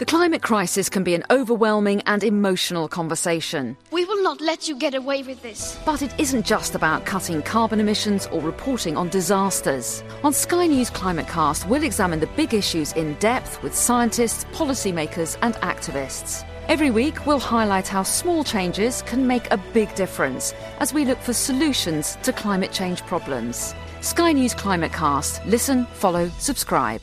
The 0.00 0.06
climate 0.06 0.40
crisis 0.40 0.88
can 0.88 1.04
be 1.04 1.14
an 1.14 1.24
overwhelming 1.28 2.00
and 2.06 2.24
emotional 2.24 2.88
conversation. 2.88 3.76
We 3.90 4.06
will 4.06 4.22
not 4.22 4.40
let 4.40 4.66
you 4.66 4.74
get 4.74 4.94
away 4.94 5.22
with 5.22 5.42
this. 5.42 5.78
But 5.84 6.00
it 6.00 6.18
isn't 6.18 6.46
just 6.46 6.74
about 6.74 7.04
cutting 7.04 7.42
carbon 7.42 7.80
emissions 7.80 8.26
or 8.32 8.40
reporting 8.40 8.96
on 8.96 9.10
disasters. 9.10 10.02
On 10.24 10.32
Sky 10.32 10.68
News 10.68 10.90
Climatecast, 10.90 11.68
we'll 11.68 11.82
examine 11.82 12.18
the 12.18 12.28
big 12.28 12.54
issues 12.54 12.94
in 12.94 13.12
depth 13.16 13.62
with 13.62 13.74
scientists, 13.74 14.44
policymakers, 14.54 15.36
and 15.42 15.54
activists. 15.56 16.46
Every 16.68 16.90
week, 16.90 17.26
we'll 17.26 17.38
highlight 17.38 17.86
how 17.86 18.02
small 18.02 18.42
changes 18.42 19.02
can 19.02 19.26
make 19.26 19.50
a 19.50 19.62
big 19.74 19.94
difference 19.96 20.54
as 20.78 20.94
we 20.94 21.04
look 21.04 21.18
for 21.18 21.34
solutions 21.34 22.16
to 22.22 22.32
climate 22.32 22.72
change 22.72 23.02
problems. 23.02 23.74
Sky 24.00 24.32
News 24.32 24.54
Climatecast. 24.54 25.44
Listen, 25.44 25.84
follow, 25.92 26.30
subscribe. 26.38 27.02